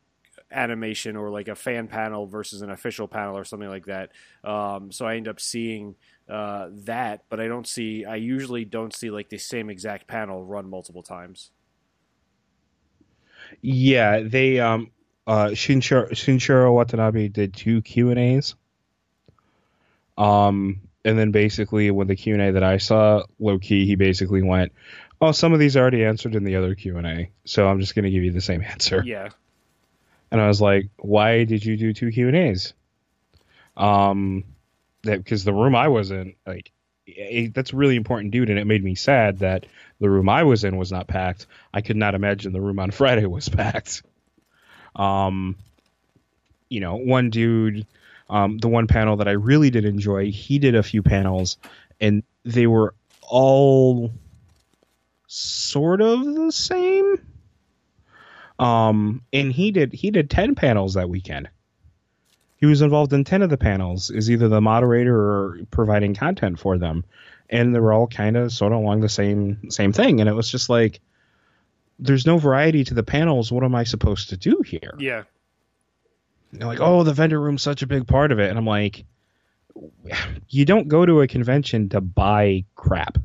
animation 0.51 1.15
or 1.15 1.29
like 1.29 1.47
a 1.47 1.55
fan 1.55 1.88
panel 1.88 2.25
versus 2.25 2.61
an 2.61 2.69
official 2.69 3.07
panel 3.07 3.38
or 3.38 3.43
something 3.43 3.69
like 3.69 3.86
that. 3.86 4.11
Um, 4.43 4.91
so 4.91 5.05
I 5.05 5.15
end 5.15 5.27
up 5.27 5.39
seeing 5.39 5.95
uh, 6.30 6.69
that, 6.71 7.23
but 7.30 7.39
I 7.39 7.47
don't 7.47 7.67
see. 7.67 8.05
I 8.05 8.15
usually 8.15 8.65
don't 8.65 8.93
see 8.93 9.09
like 9.09 9.30
the 9.30 9.38
same 9.38 9.69
exact 9.69 10.07
panel 10.07 10.43
run 10.43 10.69
multiple 10.69 11.03
times. 11.03 11.51
Yeah, 13.61 14.21
they 14.21 14.59
um 14.59 14.91
uh 15.28 15.47
Shinichiro, 15.47 16.11
Shinichiro 16.11 16.73
Watanabe 16.73 17.28
did 17.28 17.53
two 17.53 17.82
Q 17.82 18.09
and 18.09 18.19
A's. 18.19 18.55
Um, 20.17 20.82
and 21.03 21.19
then 21.19 21.32
basically 21.32 21.91
with 21.91 22.07
the 22.07 22.15
Q 22.15 22.34
and 22.34 22.41
A 22.41 22.51
that 22.53 22.63
I 22.63 22.78
saw, 22.78 23.23
low 23.39 23.59
key, 23.59 23.86
he 23.86 23.95
basically 23.95 24.41
went, 24.41 24.71
"Oh, 25.21 25.32
some 25.32 25.53
of 25.53 25.59
these 25.59 25.78
are 25.78 25.82
already 25.82 26.03
answered 26.05 26.36
in 26.36 26.43
the 26.43 26.55
other 26.55 26.73
Q 26.73 26.97
and 26.97 27.05
A, 27.05 27.30
so 27.43 27.67
I'm 27.67 27.80
just 27.80 27.93
going 27.93 28.05
to 28.05 28.11
give 28.11 28.23
you 28.23 28.32
the 28.32 28.41
same 28.41 28.63
answer." 28.67 29.03
Yeah. 29.05 29.30
And 30.32 30.41
I 30.41 30.47
was 30.47 30.59
like, 30.59 30.89
"Why 30.97 31.43
did 31.43 31.63
you 31.63 31.78
do 31.78 31.93
two 31.93 32.11
Q 32.11 32.30
and 32.30 32.38
A's?" 32.38 32.73
Um, 33.78 34.45
that 35.06 35.24
because 35.24 35.43
the 35.43 35.53
room 35.53 35.76
I 35.76 35.88
was 35.88 36.12
in, 36.12 36.36
like, 36.45 36.72
it, 37.08 37.53
that's 37.53 37.74
really 37.74 37.95
important, 37.95 38.32
dude. 38.32 38.49
And 38.49 38.60
it 38.60 38.66
made 38.66 38.84
me 38.84 38.95
sad 38.95 39.39
that 39.39 39.66
the 39.99 40.10
room 40.10 40.30
I 40.30 40.43
was 40.43 40.64
in 40.64 40.78
was 40.78 40.91
not 40.91 41.08
packed. 41.08 41.47
I 41.74 41.82
could 41.82 41.95
not 41.95 42.16
imagine 42.16 42.53
the 42.53 42.62
room 42.62 42.80
on 42.80 42.91
Friday 42.91 43.26
was 43.26 43.49
packed. 43.49 44.03
Um, 44.95 45.56
you 46.70 46.80
know, 46.80 46.95
one 46.95 47.30
dude, 47.30 47.86
um, 48.30 48.58
the 48.58 48.68
one 48.68 48.88
panel 48.88 49.18
that 49.18 49.28
I 49.28 49.32
really 49.32 49.70
did 49.70 49.86
enjoy, 49.86 50.32
he 50.32 50.60
did 50.60 50.76
a 50.76 50.84
few 50.84 51.03
panels, 51.03 51.58
and 51.99 52.24
they 52.43 52.68
were 52.68 52.95
all 53.22 54.12
sort 55.28 56.01
of 56.01 56.24
the 56.24 56.51
same. 56.51 57.20
Um, 58.58 59.22
and 59.34 59.51
he 59.51 59.72
did 59.72 59.93
he 59.93 60.12
did 60.12 60.30
ten 60.30 60.56
panels 60.56 60.93
that 60.93 61.10
weekend. 61.10 61.49
He 62.58 62.66
was 62.66 62.82
involved 62.82 63.14
in 63.14 63.24
ten 63.24 63.41
of 63.41 63.49
the 63.49 63.58
panels, 63.58 64.10
is 64.10 64.32
either 64.32 64.47
the 64.47 64.62
moderator 64.62 65.16
or 65.16 65.60
providing 65.72 66.16
content 66.16 66.60
for 66.60 66.78
them, 66.78 67.03
and 67.49 67.76
they 67.76 67.80
were 67.80 67.93
all 67.93 68.08
kind 68.08 68.38
of 68.38 68.51
sort 68.51 68.72
of 68.72 68.80
along 68.80 69.01
the 69.01 69.10
same 69.10 69.70
same 69.70 69.93
thing. 69.93 70.22
And 70.22 70.30
it 70.30 70.34
was 70.34 70.49
just 70.49 70.70
like, 70.70 71.01
there's 71.99 72.26
no 72.26 72.38
variety 72.38 72.84
to 72.86 72.93
the 72.93 73.03
panels. 73.03 73.51
What 73.51 73.64
am 73.64 73.76
I 73.76 73.84
supposed 73.84 74.30
to 74.30 74.38
do 74.38 74.62
here? 74.66 74.95
Yeah. 74.97 75.24
They're 76.53 76.68
like, 76.68 76.80
oh, 76.80 77.03
the 77.03 77.14
vendor 77.14 77.39
room's 77.39 77.62
such 77.62 77.82
a 77.82 77.88
big 77.88 78.08
part 78.08 78.32
of 78.32 78.39
it, 78.39 78.49
and 78.49 78.58
I'm 78.58 78.66
like, 78.66 79.03
you 80.47 80.64
don't 80.64 80.88
go 80.88 81.06
to 81.06 81.22
a 81.22 81.28
convention 81.28 81.89
to 81.89 81.99
buy 81.99 82.64
crap. 82.76 83.18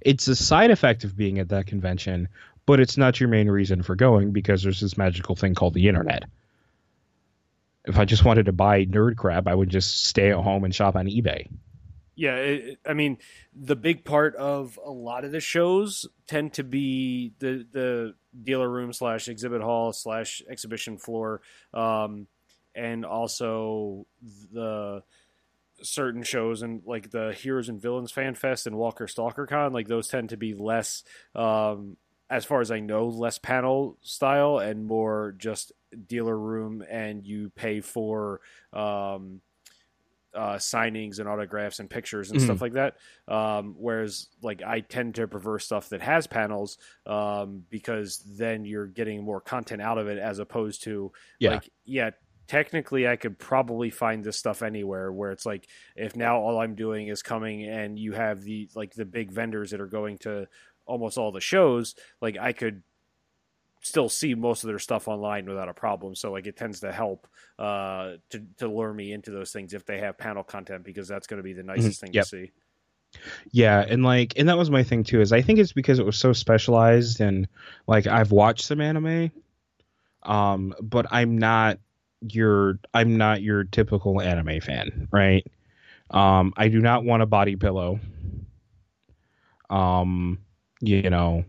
It's 0.00 0.28
a 0.28 0.36
side 0.36 0.70
effect 0.70 1.04
of 1.04 1.16
being 1.16 1.38
at 1.38 1.50
that 1.50 1.66
convention, 1.66 2.28
but 2.64 2.80
it's 2.80 2.96
not 2.96 3.20
your 3.20 3.28
main 3.28 3.50
reason 3.50 3.82
for 3.82 3.94
going 3.94 4.32
because 4.32 4.62
there's 4.62 4.80
this 4.80 4.96
magical 4.96 5.36
thing 5.36 5.54
called 5.54 5.74
the 5.74 5.88
internet. 5.88 6.24
If 7.84 7.98
I 7.98 8.04
just 8.04 8.24
wanted 8.24 8.46
to 8.46 8.52
buy 8.52 8.86
nerd 8.86 9.16
crap, 9.16 9.46
I 9.46 9.54
would 9.54 9.68
just 9.68 10.06
stay 10.06 10.30
at 10.30 10.36
home 10.36 10.64
and 10.64 10.74
shop 10.74 10.96
on 10.96 11.06
eBay. 11.06 11.48
Yeah, 12.16 12.36
it, 12.36 12.78
I 12.86 12.94
mean, 12.94 13.18
the 13.54 13.76
big 13.76 14.04
part 14.04 14.36
of 14.36 14.78
a 14.82 14.90
lot 14.90 15.24
of 15.24 15.32
the 15.32 15.40
shows 15.40 16.06
tend 16.26 16.54
to 16.54 16.64
be 16.64 17.32
the 17.40 17.66
the 17.70 18.14
dealer 18.40 18.68
room 18.68 18.92
slash 18.92 19.28
exhibit 19.28 19.62
hall 19.62 19.92
slash 19.92 20.42
exhibition 20.48 20.96
floor, 20.96 21.40
um, 21.72 22.28
and 22.74 23.04
also 23.04 24.06
the 24.52 25.02
certain 25.82 26.22
shows 26.22 26.62
and 26.62 26.82
like 26.86 27.10
the 27.10 27.32
Heroes 27.32 27.68
and 27.68 27.82
Villains 27.82 28.12
Fan 28.12 28.34
Fest 28.34 28.66
and 28.66 28.76
Walker 28.76 29.08
Stalker 29.08 29.46
Con. 29.46 29.72
Like 29.72 29.88
those 29.88 30.08
tend 30.08 30.28
to 30.30 30.36
be 30.36 30.54
less, 30.54 31.02
um, 31.34 31.96
as 32.30 32.44
far 32.44 32.60
as 32.60 32.70
I 32.70 32.78
know, 32.78 33.08
less 33.08 33.38
panel 33.38 33.98
style 34.02 34.58
and 34.58 34.86
more 34.86 35.34
just 35.36 35.72
dealer 35.96 36.38
room, 36.38 36.82
and 36.88 37.24
you 37.26 37.50
pay 37.50 37.80
for. 37.80 38.40
Um, 38.72 39.40
uh, 40.34 40.56
signings 40.56 41.20
and 41.20 41.28
autographs 41.28 41.78
and 41.78 41.88
pictures 41.88 42.30
and 42.30 42.40
Mhm. 42.40 42.44
stuff 42.44 42.60
like 42.60 42.72
that. 42.72 42.96
Um, 43.28 43.76
whereas, 43.78 44.28
like, 44.42 44.62
I 44.62 44.80
tend 44.80 45.14
to 45.14 45.28
prefer 45.28 45.60
stuff 45.60 45.90
that 45.90 46.02
has 46.02 46.26
panels 46.26 46.76
um, 47.06 47.64
because 47.70 48.18
then 48.18 48.64
you're 48.64 48.88
getting 48.88 49.22
more 49.22 49.40
content 49.40 49.80
out 49.80 49.96
of 49.96 50.08
it 50.08 50.18
as 50.18 50.40
opposed 50.40 50.82
to, 50.84 51.12
Yeah. 51.38 51.50
like, 51.50 51.70
yeah, 51.84 52.10
technically 52.48 53.06
I 53.06 53.14
could 53.14 53.38
probably 53.38 53.90
find 53.90 54.24
this 54.24 54.36
stuff 54.36 54.62
anywhere. 54.62 55.12
Where 55.12 55.30
it's 55.30 55.46
like, 55.46 55.68
if 55.94 56.16
now 56.16 56.38
all 56.40 56.58
I'm 56.60 56.74
doing 56.74 57.06
is 57.06 57.22
coming 57.22 57.64
and 57.68 57.96
you 57.96 58.12
have 58.12 58.42
the 58.42 58.68
like 58.74 58.92
the 58.94 59.04
big 59.04 59.30
vendors 59.30 59.70
that 59.70 59.80
are 59.80 59.86
going 59.86 60.18
to 60.18 60.48
almost 60.84 61.16
all 61.16 61.30
the 61.30 61.40
shows, 61.40 61.94
like 62.20 62.36
I 62.38 62.52
could 62.52 62.82
still 63.84 64.08
see 64.08 64.34
most 64.34 64.64
of 64.64 64.68
their 64.68 64.78
stuff 64.78 65.08
online 65.08 65.46
without 65.46 65.68
a 65.68 65.74
problem. 65.74 66.14
So 66.14 66.32
like 66.32 66.46
it 66.46 66.56
tends 66.56 66.80
to 66.80 66.90
help 66.90 67.28
uh, 67.58 68.14
to 68.30 68.42
to 68.56 68.66
lure 68.66 68.92
me 68.92 69.12
into 69.12 69.30
those 69.30 69.52
things 69.52 69.74
if 69.74 69.84
they 69.84 70.00
have 70.00 70.16
panel 70.16 70.42
content 70.42 70.84
because 70.84 71.06
that's 71.06 71.26
going 71.26 71.38
to 71.38 71.44
be 71.44 71.52
the 71.52 71.62
nicest 71.62 72.00
thing 72.00 72.10
Mm-hmm. 72.10 72.16
Yep. 72.16 72.24
to 72.24 72.28
see. 72.28 72.52
Yeah, 73.52 73.84
and 73.86 74.02
like, 74.02 74.32
and 74.36 74.48
that 74.48 74.58
was 74.58 74.70
my 74.70 74.82
thing 74.82 75.04
too. 75.04 75.20
Is 75.20 75.32
I 75.32 75.42
think 75.42 75.58
it's 75.58 75.72
because 75.72 75.98
it 75.98 76.06
was 76.06 76.16
so 76.16 76.32
specialized, 76.32 77.20
and 77.20 77.46
like 77.86 78.06
I've 78.06 78.32
watched 78.32 78.64
some 78.64 78.80
anime, 78.80 79.30
um, 80.24 80.74
but 80.82 81.06
I'm 81.10 81.38
not 81.38 81.78
your 82.22 82.78
I'm 82.94 83.16
not 83.16 83.42
your 83.42 83.64
typical 83.64 84.20
anime 84.20 84.60
fan, 84.60 85.08
right? 85.12 85.46
Um, 86.10 86.54
I 86.56 86.68
do 86.68 86.80
not 86.80 87.04
want 87.04 87.22
a 87.22 87.26
body 87.26 87.56
pillow. 87.56 88.00
Um, 89.70 90.38
you 90.80 91.08
know, 91.10 91.44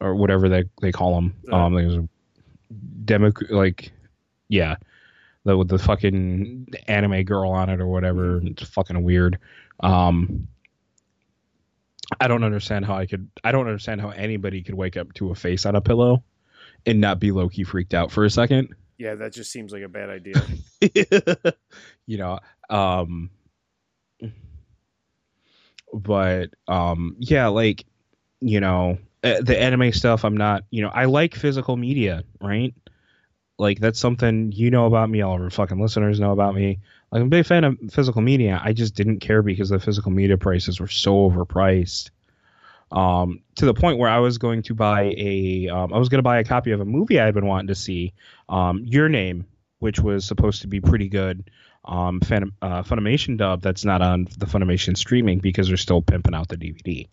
or 0.00 0.14
whatever 0.14 0.48
they 0.48 0.64
they 0.80 0.92
call 0.92 1.14
them. 1.14 1.34
Um, 1.52 1.74
there's 1.74 1.94
a 1.94 2.08
demo 3.04 3.32
like, 3.50 3.92
yeah, 4.48 4.76
the 5.44 5.56
with 5.56 5.68
the 5.68 5.78
fucking 5.78 6.68
anime 6.86 7.24
girl 7.24 7.50
on 7.50 7.68
it 7.70 7.80
or 7.80 7.86
whatever. 7.86 8.40
It's 8.44 8.62
fucking 8.62 9.02
weird. 9.02 9.38
Um, 9.80 10.48
I 12.20 12.28
don't 12.28 12.44
understand 12.44 12.86
how 12.86 12.96
I 12.96 13.06
could. 13.06 13.28
I 13.44 13.52
don't 13.52 13.66
understand 13.66 14.00
how 14.00 14.10
anybody 14.10 14.62
could 14.62 14.74
wake 14.74 14.96
up 14.96 15.12
to 15.14 15.30
a 15.30 15.34
face 15.34 15.66
on 15.66 15.76
a 15.76 15.80
pillow 15.80 16.22
and 16.86 17.00
not 17.00 17.20
be 17.20 17.32
low 17.32 17.48
key 17.48 17.64
freaked 17.64 17.94
out 17.94 18.10
for 18.10 18.24
a 18.24 18.30
second. 18.30 18.74
Yeah, 18.96 19.14
that 19.16 19.32
just 19.32 19.52
seems 19.52 19.72
like 19.72 19.82
a 19.82 19.88
bad 19.88 20.10
idea. 20.10 20.42
you 22.06 22.18
know, 22.18 22.40
um, 22.70 23.30
but 25.92 26.50
um, 26.66 27.16
yeah, 27.18 27.48
like 27.48 27.84
you 28.40 28.60
know, 28.60 28.98
uh, 29.24 29.40
the 29.40 29.60
anime 29.60 29.92
stuff. 29.92 30.24
I'm 30.24 30.36
not. 30.36 30.64
You 30.70 30.82
know, 30.82 30.88
I 30.88 31.06
like 31.06 31.34
physical 31.34 31.76
media, 31.76 32.24
right? 32.40 32.74
Like 33.58 33.80
that's 33.80 33.98
something 33.98 34.52
you 34.52 34.70
know 34.70 34.86
about 34.86 35.10
me. 35.10 35.22
All 35.22 35.34
of 35.34 35.42
our 35.42 35.50
fucking 35.50 35.80
listeners 35.80 36.20
know 36.20 36.32
about 36.32 36.54
me. 36.54 36.78
Like 37.10 37.20
I'm 37.20 37.26
a 37.26 37.30
big 37.30 37.46
fan 37.46 37.64
of 37.64 37.78
physical 37.90 38.22
media. 38.22 38.60
I 38.62 38.72
just 38.72 38.94
didn't 38.94 39.20
care 39.20 39.42
because 39.42 39.70
the 39.70 39.80
physical 39.80 40.12
media 40.12 40.38
prices 40.38 40.78
were 40.78 40.88
so 40.88 41.30
overpriced. 41.30 42.10
Um, 42.90 43.40
to 43.56 43.66
the 43.66 43.74
point 43.74 43.98
where 43.98 44.08
I 44.08 44.18
was 44.18 44.38
going 44.38 44.62
to 44.62 44.74
buy 44.74 45.14
a, 45.16 45.68
um, 45.68 45.92
I 45.92 45.98
was 45.98 46.08
going 46.08 46.20
to 46.20 46.22
buy 46.22 46.38
a 46.38 46.44
copy 46.44 46.70
of 46.70 46.80
a 46.80 46.84
movie 46.86 47.20
I 47.20 47.26
had 47.26 47.34
been 47.34 47.46
wanting 47.46 47.66
to 47.68 47.74
see, 47.74 48.14
um, 48.48 48.84
Your 48.86 49.10
Name, 49.10 49.46
which 49.78 50.00
was 50.00 50.24
supposed 50.24 50.62
to 50.62 50.68
be 50.68 50.80
pretty 50.80 51.08
good. 51.08 51.50
Um, 51.84 52.20
uh, 52.22 52.82
Funimation 52.82 53.36
dub 53.36 53.62
that's 53.62 53.84
not 53.84 54.02
on 54.02 54.28
the 54.38 54.46
Funimation 54.46 54.96
streaming 54.96 55.38
because 55.38 55.68
they're 55.68 55.76
still 55.76 56.02
pimping 56.02 56.34
out 56.34 56.48
the 56.48 56.56
DVD. 56.56 57.08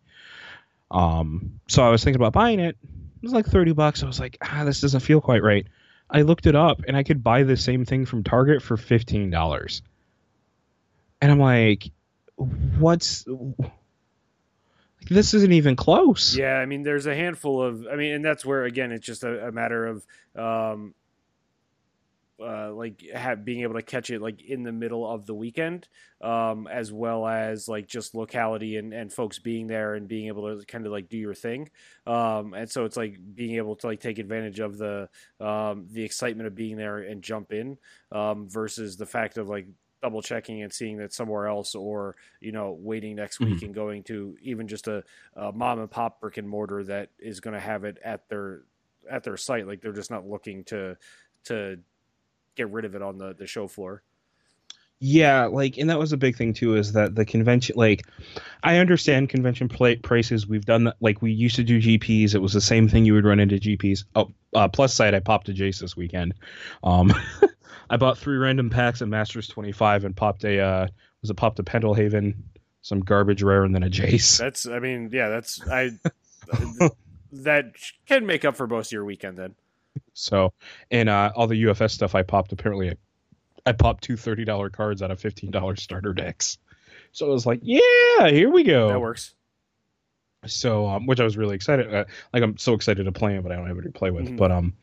Um, 0.92 1.60
so 1.68 1.84
I 1.84 1.90
was 1.90 2.04
thinking 2.04 2.22
about 2.22 2.34
buying 2.34 2.60
it. 2.60 2.78
It 2.84 3.24
was 3.24 3.34
like 3.34 3.46
thirty 3.46 3.74
bucks. 3.74 4.04
I 4.04 4.08
was 4.08 4.20
like, 4.20 4.38
ah, 4.42 4.64
this 4.66 4.82
doesn't 4.82 5.00
feel 5.00 5.22
quite 5.22 5.44
right. 5.44 5.66
I 6.10 6.22
looked 6.22 6.46
it 6.46 6.56
up 6.56 6.84
and 6.88 6.96
I 6.96 7.04
could 7.04 7.24
buy 7.24 7.44
the 7.44 7.58
same 7.58 7.86
thing 7.86 8.06
from 8.06 8.24
Target 8.24 8.62
for 8.62 8.78
fifteen 8.78 9.30
dollars. 9.30 9.82
And 11.22 11.32
I'm 11.32 11.40
like, 11.40 11.90
what's 12.36 13.26
this 15.10 15.34
isn't 15.34 15.52
even 15.52 15.76
close. 15.76 16.36
yeah, 16.36 16.56
I 16.56 16.66
mean, 16.66 16.84
there's 16.84 17.06
a 17.06 17.16
handful 17.16 17.62
of. 17.62 17.88
I 17.92 17.96
mean, 17.96 18.14
and 18.14 18.26
that's 18.26 18.46
where 18.46 18.64
again, 18.64 18.92
it's 18.92 19.06
just 19.06 19.24
a, 19.24 19.48
a 19.48 19.52
matter 19.52 19.86
of. 19.86 20.06
Um, 20.36 20.94
uh, 22.42 22.72
like 22.74 23.04
have, 23.14 23.46
being 23.46 23.62
able 23.62 23.76
to 23.76 23.82
catch 23.82 24.10
it 24.10 24.22
like 24.22 24.42
in 24.42 24.64
the 24.64 24.72
middle 24.72 25.10
of 25.10 25.26
the 25.26 25.34
weekend, 25.34 25.88
um, 26.22 26.68
as 26.68 26.92
well 26.92 27.26
as 27.26 27.68
like 27.68 27.88
just 27.88 28.16
locality 28.16 28.78
and, 28.78 28.94
and 28.94 29.12
folks 29.12 29.40
being 29.40 29.68
there 29.68 29.96
and 29.96 30.08
being 30.08 30.28
able 30.28 30.58
to 30.58 30.66
kind 30.66 30.86
of 30.86 30.92
like 30.92 31.10
do 31.10 31.18
your 31.18 31.34
thing. 31.34 31.70
Um, 32.06 32.54
and 32.54 32.70
so 32.70 32.86
it's 32.86 32.98
like 32.98 33.18
being 33.34 33.56
able 33.56 33.76
to 33.78 33.88
like 33.88 34.02
take 34.02 34.20
advantage 34.20 34.60
of 34.60 34.78
the 34.78 35.10
um, 35.40 35.88
the 35.92 36.04
excitement 36.04 36.48
of 36.48 36.56
being 36.56 36.78
there 36.78 36.98
and 37.00 37.22
jump 37.22 37.54
in 37.54 37.78
um, 38.12 38.50
versus 38.50 38.98
the 38.98 39.06
fact 39.06 39.38
of 39.38 39.48
like 39.48 39.68
double 40.02 40.22
checking 40.22 40.62
and 40.62 40.72
seeing 40.72 40.98
that 40.98 41.14
somewhere 41.14 41.48
else 41.48 41.74
or 41.74 42.16
you 42.40 42.52
know 42.52 42.78
waiting 42.80 43.16
next 43.16 43.40
week 43.40 43.64
and 43.64 43.74
going 43.74 44.04
to 44.04 44.38
even 44.42 44.68
just 44.68 44.88
a, 44.88 45.04
a 45.36 45.52
mom 45.52 45.80
and 45.80 45.90
pop 45.90 46.22
brick 46.22 46.38
and 46.38 46.48
mortar 46.48 46.84
that 46.84 47.10
is 47.18 47.40
going 47.40 47.56
to 47.56 47.60
have 47.60 47.86
it 47.86 47.98
at 48.04 48.28
their 48.30 48.62
at 49.10 49.24
their 49.24 49.36
site 49.36 49.66
like 49.66 49.82
they're 49.82 49.94
just 49.94 50.12
not 50.12 50.28
looking 50.28 50.64
to 50.64 50.96
to 51.44 51.80
get 52.56 52.70
rid 52.72 52.86
of 52.86 52.96
it 52.96 53.02
on 53.02 53.18
the 53.18 53.34
the 53.34 53.48
show 53.48 53.68
floor 53.68 54.04
Yeah, 55.00 55.46
like, 55.48 55.78
and 55.78 55.90
that 55.90 56.00
was 56.00 56.14
a 56.14 56.18
big 56.18 56.38
thing 56.38 56.54
too. 56.54 56.76
Is 56.78 56.94
that 56.94 57.16
the 57.16 57.26
convention? 57.26 57.76
Like, 57.78 58.06
I 58.64 58.78
understand 58.78 59.28
convention 59.30 59.68
pla 59.68 59.96
prices. 60.02 60.48
We've 60.48 60.66
done 60.66 60.86
that. 60.86 60.96
Like, 61.02 61.22
we 61.22 61.32
used 61.32 61.58
to 61.58 61.64
do 61.64 61.82
GPs. 61.82 62.34
It 62.34 62.40
was 62.40 62.54
the 62.54 62.62
same 62.62 62.88
thing. 62.88 63.04
You 63.06 63.14
would 63.14 63.26
run 63.26 63.40
into 63.42 63.58
GPs. 63.58 64.06
Oh, 64.16 64.32
uh, 64.54 64.70
plus 64.70 64.94
side, 64.94 65.14
I 65.14 65.20
popped 65.20 65.50
a 65.50 65.54
Jace 65.54 65.80
this 65.82 65.98
weekend. 65.98 66.34
Um, 66.84 67.14
I 67.90 67.98
bought 67.98 68.18
three 68.18 68.38
random 68.38 68.70
packs 68.70 69.02
of 69.02 69.10
Masters 69.10 69.48
twenty 69.50 69.74
five 69.74 70.06
and 70.06 70.16
popped 70.16 70.46
a 70.46 70.60
uh, 70.60 70.88
was 71.22 71.30
it 71.30 71.36
popped 71.36 71.60
a 71.60 71.64
Pendelhaven, 71.64 72.34
some 72.82 73.02
garbage 73.02 73.44
rare, 73.44 73.64
and 73.66 73.76
then 73.76 73.84
a 73.84 73.90
Jace. 73.90 74.38
that's 74.40 74.66
i 74.66 74.80
mean 74.80 75.10
yeah 75.12 75.28
that's 75.30 75.62
i 75.70 75.90
that 77.32 77.74
can 78.06 78.26
make 78.26 78.46
up 78.46 78.56
for 78.56 78.66
most 78.68 78.88
of 78.88 78.92
your 78.94 79.06
weekend 79.06 79.38
then 79.38 79.56
So, 80.14 80.54
and 80.92 81.10
uh, 81.10 81.32
all 81.36 81.48
the 81.48 81.64
UFS 81.64 81.92
stuff 81.92 82.16
I 82.16 82.24
popped. 82.24 82.52
Apparently, 82.52 82.92
I, 82.92 82.96
I 83.66 83.72
popped 83.74 84.04
two 84.04 84.18
thirty 84.18 84.46
dollar 84.46 84.70
cards 84.70 85.02
out 85.02 85.12
of 85.12 85.20
fifteen 85.20 85.52
dollar 85.52 85.76
starter 85.76 86.14
decks. 86.14 86.58
So 87.12 87.28
I 87.28 87.30
was 87.30 87.46
like, 87.46 87.60
yeah, 87.64 88.30
here 88.30 88.50
we 88.50 88.64
go. 88.64 88.90
that 88.90 89.00
works 89.00 89.36
so 90.48 90.88
um, 90.88 91.06
which 91.06 91.20
I 91.20 91.24
was 91.24 91.38
really 91.38 91.56
excited. 91.56 91.94
Uh, 91.94 92.06
like 92.34 92.44
I'm 92.44 92.58
so 92.58 92.74
excited 92.74 93.04
to 93.06 93.12
play 93.12 93.36
it, 93.36 93.44
but 93.44 93.52
I 93.52 93.56
don't 93.56 93.68
have 93.68 93.78
it 93.78 93.84
to 93.84 93.92
play 93.92 94.12
with. 94.12 94.28
Mhm. 94.30 94.38
But 94.38 94.52
um, 94.52 94.74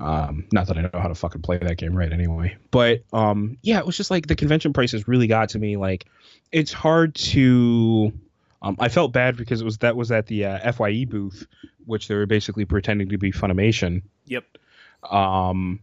um, 0.00 0.46
not 0.52 0.66
that 0.66 0.78
I 0.78 0.82
know 0.82 0.90
how 0.94 1.08
to 1.08 1.14
fucking 1.14 1.42
play 1.42 1.58
that 1.58 1.76
game 1.76 1.94
right 1.94 2.12
anyway. 2.12 2.56
But 2.70 3.04
um, 3.12 3.58
yeah, 3.62 3.78
it 3.78 3.86
was 3.86 3.96
just 3.96 4.10
like 4.10 4.26
the 4.26 4.36
convention 4.36 4.72
prices 4.72 5.06
really 5.06 5.26
got 5.26 5.50
to 5.50 5.58
me. 5.58 5.76
Like, 5.76 6.06
it's 6.50 6.72
hard 6.72 7.14
to. 7.16 8.12
Um, 8.62 8.76
I 8.78 8.88
felt 8.88 9.12
bad 9.12 9.36
because 9.36 9.60
it 9.60 9.64
was 9.64 9.78
that 9.78 9.96
was 9.96 10.12
at 10.12 10.26
the 10.26 10.44
uh, 10.46 10.72
Fye 10.72 11.04
booth, 11.04 11.46
which 11.84 12.08
they 12.08 12.14
were 12.14 12.26
basically 12.26 12.64
pretending 12.64 13.08
to 13.08 13.18
be 13.18 13.32
Funimation. 13.32 14.02
yep 14.26 14.44
Um, 15.10 15.80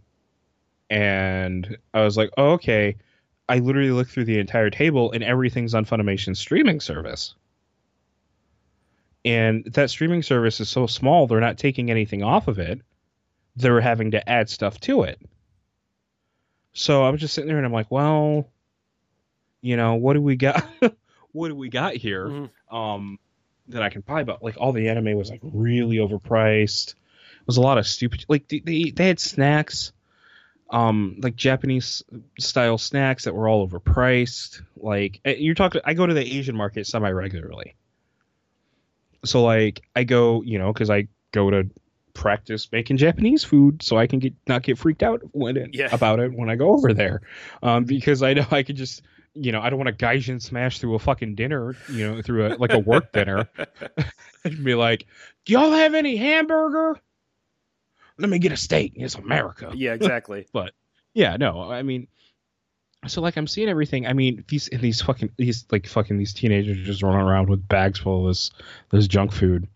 and 0.89 1.77
I 1.93 2.03
was 2.03 2.17
like, 2.17 2.29
oh, 2.37 2.51
okay. 2.53 2.95
I 3.49 3.59
literally 3.59 3.91
looked 3.91 4.11
through 4.11 4.25
the 4.25 4.39
entire 4.39 4.69
table 4.69 5.11
and 5.11 5.23
everything's 5.23 5.73
on 5.75 5.85
Funimation's 5.85 6.39
streaming 6.39 6.79
service. 6.79 7.35
and 9.25 9.65
that 9.73 9.89
streaming 9.89 10.23
service 10.23 10.59
is 10.59 10.69
so 10.69 10.87
small 10.87 11.27
they're 11.27 11.39
not 11.41 11.57
taking 11.57 11.91
anything 11.91 12.23
off 12.23 12.47
of 12.47 12.59
it. 12.59 12.79
They're 13.55 13.81
having 13.81 14.11
to 14.11 14.29
add 14.29 14.49
stuff 14.49 14.79
to 14.81 15.03
it. 15.03 15.19
So 16.73 17.03
I 17.03 17.09
was 17.09 17.19
just 17.19 17.33
sitting 17.33 17.47
there 17.49 17.57
and 17.57 17.65
I'm 17.65 17.73
like, 17.73 17.91
well, 17.91 18.47
you 19.61 19.75
know, 19.75 19.95
what 19.95 20.13
do 20.13 20.21
we 20.21 20.35
got? 20.37 20.65
what 21.31 21.49
do 21.49 21.55
we 21.55 21.69
got 21.69 21.95
here? 21.95 22.25
Mhm. 22.25 22.49
Um, 22.71 23.19
that 23.69 23.83
I 23.83 23.89
can 23.89 24.01
buy, 24.01 24.23
but 24.23 24.43
like 24.43 24.57
all 24.57 24.71
the 24.71 24.89
anime 24.89 25.15
was 25.15 25.29
like 25.29 25.41
really 25.43 25.97
overpriced. 25.97 26.93
It 26.93 27.47
was 27.47 27.57
a 27.57 27.61
lot 27.61 27.77
of 27.77 27.85
stupid, 27.87 28.25
like 28.27 28.47
they 28.47 28.59
they, 28.59 28.91
they 28.91 29.07
had 29.07 29.19
snacks, 29.19 29.91
um, 30.71 31.17
like 31.19 31.35
Japanese 31.35 32.03
style 32.39 32.77
snacks 32.77 33.25
that 33.25 33.35
were 33.35 33.47
all 33.47 33.67
overpriced. 33.67 34.61
Like 34.75 35.21
eh, 35.25 35.35
you're 35.37 35.55
talking, 35.55 35.81
I 35.85 35.93
go 35.93 36.05
to 36.07 36.13
the 36.13 36.37
Asian 36.37 36.55
market 36.55 36.87
semi 36.87 37.09
regularly. 37.11 37.75
So 39.25 39.43
like 39.43 39.81
I 39.95 40.03
go, 40.03 40.41
you 40.43 40.57
know, 40.57 40.73
because 40.73 40.89
I 40.89 41.07
go 41.31 41.49
to 41.51 41.69
practice 42.19 42.69
making 42.71 42.97
Japanese 42.97 43.43
food 43.43 43.81
so 43.81 43.97
I 43.97 44.05
can 44.07 44.19
get 44.19 44.33
not 44.47 44.63
get 44.63 44.77
freaked 44.77 45.03
out 45.03 45.21
when 45.31 45.55
it, 45.57 45.69
Yeah. 45.73 45.87
about 45.91 46.19
it 46.19 46.33
when 46.33 46.49
I 46.49 46.55
go 46.55 46.73
over 46.73 46.93
there, 46.93 47.21
um, 47.63 47.85
because 47.85 48.21
I 48.21 48.33
know 48.33 48.45
I 48.51 48.63
could 48.63 48.75
just. 48.75 49.01
You 49.35 49.51
know, 49.51 49.61
I 49.61 49.69
don't 49.69 49.77
want 49.79 49.95
to 49.95 50.05
gaijin 50.05 50.41
smash 50.41 50.79
through 50.79 50.95
a 50.95 50.99
fucking 50.99 51.35
dinner, 51.35 51.75
you 51.87 52.05
know, 52.11 52.21
through 52.21 52.47
a 52.47 52.49
like 52.57 52.73
a 52.73 52.79
work 52.79 53.13
dinner 53.13 53.47
and 54.43 54.63
be 54.65 54.73
like, 54.73 55.05
"Do 55.45 55.53
y'all 55.53 55.71
have 55.71 55.93
any 55.93 56.17
hamburger? 56.17 56.99
Let 58.17 58.29
me 58.29 58.39
get 58.39 58.51
a 58.51 58.57
steak. 58.57 58.93
It's 58.95 59.15
America." 59.15 59.71
yeah, 59.75 59.93
exactly. 59.93 60.47
But 60.51 60.73
yeah, 61.13 61.37
no, 61.37 61.71
I 61.71 61.83
mean, 61.83 62.07
so 63.07 63.21
like 63.21 63.37
I'm 63.37 63.47
seeing 63.47 63.69
everything. 63.69 64.07
I 64.07 64.13
mean, 64.13 64.43
these 64.47 64.67
these 64.73 64.99
fucking 65.01 65.29
these 65.37 65.65
like 65.71 65.85
fucking 65.87 66.17
these 66.17 66.33
teenagers 66.33 66.83
just 66.85 67.03
running 67.03 67.21
around 67.21 67.49
with 67.49 67.65
bags 67.67 67.99
full 67.99 68.21
of 68.25 68.31
this 68.31 68.49
this 68.89 69.07
junk 69.07 69.31
food, 69.31 69.67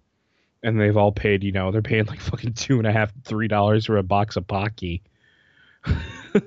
and 0.64 0.80
they've 0.80 0.97
all 0.97 1.11
paid. 1.11 1.43
You 1.43 1.51
know, 1.51 1.72
they're 1.72 1.82
paying 1.82 2.05
like 2.05 2.22
fucking 2.22 2.53
two 2.53 2.78
and 2.78 2.88
a 2.88 2.91
half, 2.91 3.11
three 3.24 3.47
dollars 3.47 3.86
for 3.86 3.97
a 3.97 4.03
box 4.03 4.38
of 4.38 4.47
pocky. 4.47 5.03
and 5.86 6.41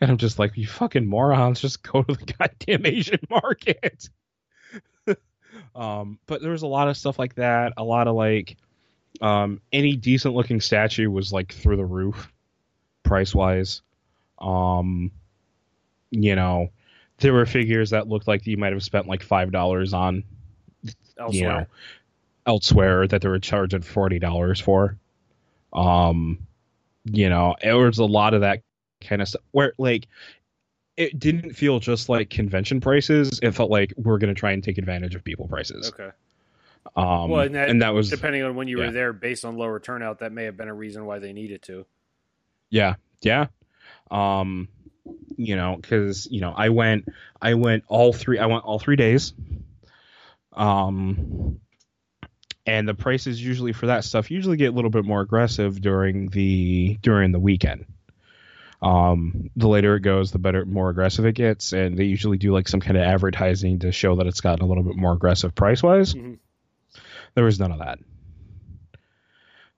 I'm 0.00 0.18
just 0.18 0.38
like, 0.38 0.56
you 0.56 0.66
fucking 0.66 1.06
morons, 1.06 1.60
just 1.60 1.82
go 1.82 2.02
to 2.02 2.14
the 2.14 2.32
goddamn 2.38 2.86
Asian 2.86 3.20
market. 3.30 4.08
um, 5.74 6.18
but 6.26 6.42
there 6.42 6.52
was 6.52 6.62
a 6.62 6.66
lot 6.66 6.88
of 6.88 6.96
stuff 6.96 7.18
like 7.18 7.34
that. 7.36 7.72
A 7.76 7.84
lot 7.84 8.06
of 8.06 8.14
like, 8.14 8.56
um, 9.20 9.60
any 9.72 9.96
decent 9.96 10.34
looking 10.34 10.60
statue 10.60 11.10
was 11.10 11.32
like 11.32 11.52
through 11.52 11.76
the 11.76 11.84
roof, 11.84 12.30
price 13.02 13.34
wise. 13.34 13.82
Um, 14.38 15.10
you 16.10 16.34
know, 16.36 16.68
there 17.18 17.32
were 17.32 17.46
figures 17.46 17.90
that 17.90 18.08
looked 18.08 18.28
like 18.28 18.46
you 18.46 18.56
might 18.56 18.72
have 18.72 18.82
spent 18.82 19.06
like 19.06 19.22
five 19.22 19.52
dollars 19.52 19.94
on, 19.94 20.24
you 21.30 21.44
know, 21.44 21.66
elsewhere 22.46 23.06
that 23.06 23.22
they 23.22 23.28
were 23.28 23.38
charging 23.38 23.82
forty 23.82 24.18
dollars 24.18 24.60
for. 24.60 24.96
Um, 25.72 26.38
you 27.04 27.28
know, 27.28 27.56
it 27.62 27.72
was 27.72 27.98
a 27.98 28.04
lot 28.04 28.34
of 28.34 28.42
that 28.42 28.62
kind 29.00 29.22
of 29.22 29.28
stuff 29.28 29.42
where 29.52 29.72
like 29.78 30.06
it 30.96 31.18
didn't 31.18 31.54
feel 31.54 31.80
just 31.80 32.08
like 32.08 32.30
convention 32.30 32.80
prices. 32.80 33.40
It 33.42 33.52
felt 33.52 33.70
like 33.70 33.92
we're 33.96 34.18
gonna 34.18 34.34
try 34.34 34.52
and 34.52 34.62
take 34.62 34.78
advantage 34.78 35.14
of 35.14 35.24
people 35.24 35.48
prices. 35.48 35.88
Okay. 35.88 36.10
Um, 36.96 37.30
Well, 37.30 37.40
and 37.42 37.56
and 37.56 37.80
that- 37.80 37.86
that, 37.86 37.94
was 37.94 38.10
Depending 38.10 38.42
on 38.42 38.54
when 38.56 38.68
you 38.68 38.78
yeah. 38.80 38.86
were 38.86 38.92
there, 38.92 39.12
based 39.12 39.44
on 39.44 39.56
lower 39.56 39.78
turnout, 39.80 40.18
that 40.18 40.32
may 40.32 40.44
have 40.44 40.56
been 40.56 40.68
a 40.68 40.74
reason 40.74 41.06
why 41.06 41.18
they 41.20 41.32
needed 41.32 41.62
to. 41.62 41.86
Yeah, 42.70 42.96
yeah. 43.22 43.46
Um, 44.10 44.68
you 45.36 45.56
know, 45.56 45.76
because 45.80 46.26
you 46.30 46.40
know, 46.40 46.52
I 46.54 46.68
went, 46.68 47.06
I 47.40 47.54
went 47.54 47.84
all 47.88 48.12
three, 48.12 48.38
I 48.38 48.46
went 48.46 48.64
all 48.64 48.78
three 48.78 48.96
days. 48.96 49.32
Um, 50.52 51.60
and 52.66 52.88
the 52.88 52.94
prices 52.94 53.44
usually 53.44 53.72
for 53.72 53.86
that 53.86 54.04
stuff 54.04 54.30
usually 54.30 54.56
get 54.56 54.72
a 54.72 54.76
little 54.76 54.90
bit 54.90 55.04
more 55.04 55.20
aggressive 55.20 55.80
during 55.80 56.28
the 56.28 56.98
during 57.02 57.32
the 57.32 57.40
weekend. 57.40 57.86
Um, 58.80 59.50
the 59.54 59.68
later 59.68 59.94
it 59.94 60.00
goes, 60.00 60.32
the 60.32 60.40
better, 60.40 60.64
more 60.64 60.90
aggressive 60.90 61.24
it 61.24 61.34
gets, 61.36 61.72
and 61.72 61.96
they 61.96 62.04
usually 62.04 62.36
do 62.36 62.52
like 62.52 62.66
some 62.66 62.80
kind 62.80 62.96
of 62.96 63.04
advertising 63.04 63.78
to 63.80 63.92
show 63.92 64.16
that 64.16 64.26
it's 64.26 64.40
gotten 64.40 64.64
a 64.64 64.68
little 64.68 64.82
bit 64.82 64.96
more 64.96 65.12
aggressive 65.12 65.54
price 65.54 65.82
wise. 65.82 66.14
Mhm. 66.14 66.38
There 67.34 67.44
was 67.44 67.60
none 67.60 67.70
of 67.70 67.78
that. 67.78 68.00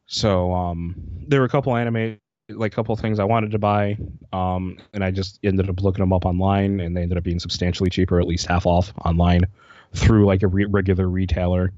So 0.06 0.52
um, 0.52 0.94
there 1.26 1.40
were 1.40 1.46
a 1.46 1.50
couple 1.50 1.76
anime, 1.76 2.18
like 2.48 2.72
a 2.72 2.74
couple 2.74 2.94
things 2.96 3.18
I 3.18 3.24
wanted 3.24 3.52
to 3.52 3.58
buy, 3.58 3.98
um, 4.32 4.78
and 4.92 5.04
I 5.04 5.10
just 5.10 5.38
ended 5.42 5.68
up 5.68 5.82
looking 5.82 6.02
them 6.02 6.12
up 6.12 6.24
online, 6.26 6.80
and 6.80 6.96
they 6.96 7.02
ended 7.02 7.18
up 7.18 7.24
being 7.24 7.40
substantially 7.40 7.90
cheaper, 7.90 8.20
at 8.20 8.26
least 8.26 8.46
half 8.46 8.66
off 8.66 8.92
online, 9.04 9.42
through 9.94 10.26
like 10.26 10.42
a 10.42 10.48
re- 10.48 10.66
regular 10.66 11.08
retailer. 11.08 11.72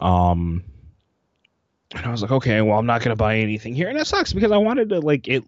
Um, 0.00 0.64
and 1.94 2.06
I 2.06 2.10
was 2.10 2.22
like, 2.22 2.30
okay, 2.32 2.60
well, 2.62 2.78
I'm 2.78 2.86
not 2.86 3.02
gonna 3.02 3.16
buy 3.16 3.38
anything 3.38 3.74
here, 3.74 3.88
and 3.88 3.98
it 3.98 4.06
sucks 4.06 4.32
because 4.32 4.52
I 4.52 4.58
wanted 4.58 4.90
to 4.90 5.00
like 5.00 5.28
it, 5.28 5.44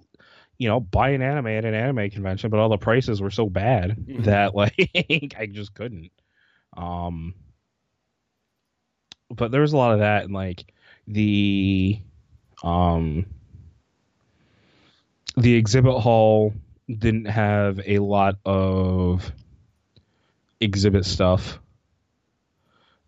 you 0.58 0.68
know, 0.68 0.80
buy 0.80 1.10
an 1.10 1.22
anime 1.22 1.48
at 1.48 1.64
an 1.64 1.74
anime 1.74 2.10
convention, 2.10 2.50
but 2.50 2.60
all 2.60 2.68
the 2.68 2.78
prices 2.78 3.20
were 3.20 3.30
so 3.30 3.48
bad 3.48 3.96
Mhm. 4.06 4.24
that 4.24 4.54
like 4.54 5.34
I 5.38 5.46
just 5.46 5.74
couldn't. 5.74 6.12
Um, 6.76 7.34
but 9.30 9.50
there 9.50 9.60
was 9.60 9.72
a 9.72 9.76
lot 9.76 9.92
of 9.94 10.00
that, 10.00 10.24
and 10.24 10.34
like 10.34 10.72
the 11.06 12.00
um 12.62 13.26
the 15.36 15.54
exhibit 15.54 15.98
hall 16.00 16.54
didn't 16.88 17.26
have 17.26 17.80
a 17.86 17.98
lot 18.00 18.36
of 18.44 19.32
exhibit 20.60 21.04
stuff. 21.04 21.58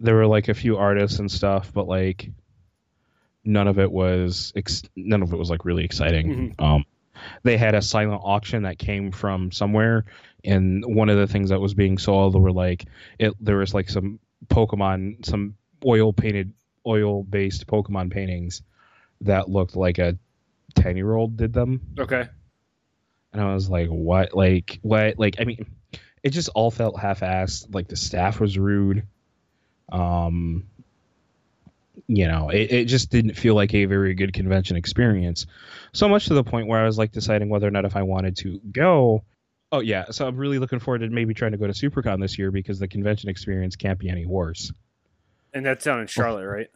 There 0.01 0.14
were 0.16 0.26
like 0.26 0.49
a 0.49 0.55
few 0.55 0.76
artists 0.76 1.18
and 1.18 1.30
stuff, 1.30 1.72
but 1.72 1.86
like 1.86 2.30
none 3.45 3.68
of 3.68 3.78
it 3.78 3.90
was 3.90 4.53
ex- 4.57 4.82
none 4.97 5.22
of 5.22 5.32
it 5.32 5.36
was 5.36 5.51
like 5.51 5.64
really 5.64 5.84
exciting. 5.84 6.55
Um, 6.59 6.84
they 7.42 7.57
had 7.57 7.74
a 7.74 7.82
silent 7.82 8.20
auction 8.24 8.64
that 8.64 8.78
came 8.78 9.12
from 9.12 9.53
somewhere, 9.53 10.05
and 10.45 10.84
one 10.84 11.09
of 11.09 11.16
the 11.16 11.26
things 11.26 11.51
that 11.51 11.61
was 11.61 11.74
being 11.74 11.97
sold 11.99 12.34
were 12.40 12.53
like 12.53 12.86
it. 13.18 13.34
There 13.40 13.57
was 13.59 13.72
like 13.72 13.88
some 13.88 14.18
Pokemon, 14.49 15.24
some 15.24 15.55
oil 15.86 16.12
painted, 16.12 16.53
oil 16.86 17.22
based 17.22 17.66
Pokemon 17.66 18.11
paintings 18.11 18.62
that 19.20 19.49
looked 19.49 19.76
like 19.76 19.99
a 19.99 20.18
ten 20.74 20.97
year 20.97 21.14
old 21.14 21.36
did 21.36 21.53
them 21.53 21.80
Okay. 21.99 22.26
and 23.32 23.40
I 23.42 23.55
was 23.55 23.70
like, 23.70 23.88
"What? 23.88 24.34
Like, 24.34 24.80
what? 24.82 25.18
Like, 25.18 25.36
I 25.40 25.45
mean, 25.45 25.66
it 26.22 26.30
just 26.30 26.49
all 26.55 26.70
felt 26.70 26.99
half-assed. 26.99 27.72
Like 27.74 27.86
the 27.88 27.97
staff 27.97 28.40
was 28.40 28.59
rude. 28.59 29.07
Um, 29.91 30.64
you 32.07 32.26
know, 32.28 32.51
it, 32.51 32.70
it 32.72 32.85
just 32.87 33.11
didn't 33.11 33.35
feel 33.35 33.55
like 33.55 33.72
a 33.74 33.85
very 33.87 34.14
good 34.14 34.32
convention 34.32 34.76
experience. 34.76 35.47
So 35.93 36.09
much 36.09 36.26
to 36.26 36.35
the 36.35 36.45
point 36.45 36.66
where 36.68 36.80
I 36.80 36.85
was 36.85 36.99
like 36.99 37.12
deciding 37.12 37.49
whether 37.49 37.66
or 37.66 37.70
not 37.70 37.85
if 37.85 37.97
I 37.97 38.03
wanted 38.03 38.37
to 38.39 38.61
go. 38.72 39.24
Oh 39.72 39.80
yeah, 39.80 40.07
so 40.11 40.26
I'm 40.26 40.37
really 40.37 40.59
looking 40.59 40.78
forward 40.78 40.99
to 40.99 41.09
maybe 41.09 41.35
trying 41.35 41.53
to 41.53 41.59
go 41.59 41.66
to 41.66 41.72
SuperCon 41.72 42.20
this 42.20 42.39
year 42.39 42.51
because 42.51 42.78
the 42.78 42.89
convention 42.89 43.28
experience 43.30 43.74
can't 43.76 43.99
be 43.99 44.09
any 44.09 44.26
worse. 44.26 44.72
And 45.53 45.64
that's 45.64 45.85
down 45.85 46.01
in 46.01 46.07
Charlotte, 46.07 46.47
right? 46.47 46.68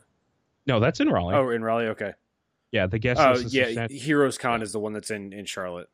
No, 0.66 0.80
that's 0.80 1.00
in 1.00 1.08
Raleigh. 1.08 1.34
Oh, 1.34 1.50
in 1.50 1.62
Raleigh. 1.62 1.88
Okay. 1.88 2.12
yeah, 2.72 2.86
the 2.86 2.98
guest 2.98 3.20
Oh, 3.20 3.34
yeah. 3.48 3.86
Heroes 3.88 4.38
Con 4.38 4.62
is 4.62 4.72
the 4.72 4.80
one 4.80 4.92
that's 4.92 5.10
in 5.10 5.32
in 5.32 5.44
Charlotte. 5.44 5.88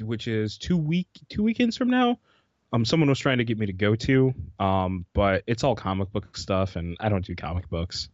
which 0.00 0.28
is 0.28 0.56
two 0.56 0.76
week 0.76 1.08
two 1.28 1.42
weekends 1.42 1.76
from 1.76 1.90
now. 1.90 2.18
Um, 2.72 2.84
someone 2.84 3.08
was 3.08 3.18
trying 3.18 3.38
to 3.38 3.44
get 3.44 3.58
me 3.58 3.66
to 3.66 3.72
go 3.72 3.96
to, 3.96 4.32
um, 4.60 5.04
but 5.12 5.42
it's 5.46 5.64
all 5.64 5.74
comic 5.74 6.12
book 6.12 6.36
stuff, 6.36 6.76
and 6.76 6.96
I 7.00 7.08
don't 7.08 7.24
do 7.24 7.34
comic 7.34 7.68
books. 7.68 8.08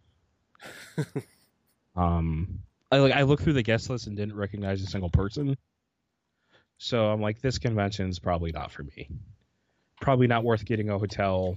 um, 1.96 2.60
I 2.90 2.98
like 2.98 3.12
I 3.12 3.22
looked 3.22 3.42
through 3.42 3.52
the 3.52 3.62
guest 3.62 3.90
list 3.90 4.06
and 4.06 4.16
didn't 4.16 4.36
recognize 4.36 4.82
a 4.82 4.86
single 4.86 5.10
person, 5.10 5.56
so 6.78 7.06
I'm 7.06 7.20
like, 7.20 7.40
this 7.40 7.58
convention's 7.58 8.18
probably 8.18 8.52
not 8.52 8.70
for 8.70 8.82
me. 8.82 9.08
Probably 10.00 10.26
not 10.26 10.44
worth 10.44 10.64
getting 10.64 10.90
a 10.90 10.98
hotel. 10.98 11.56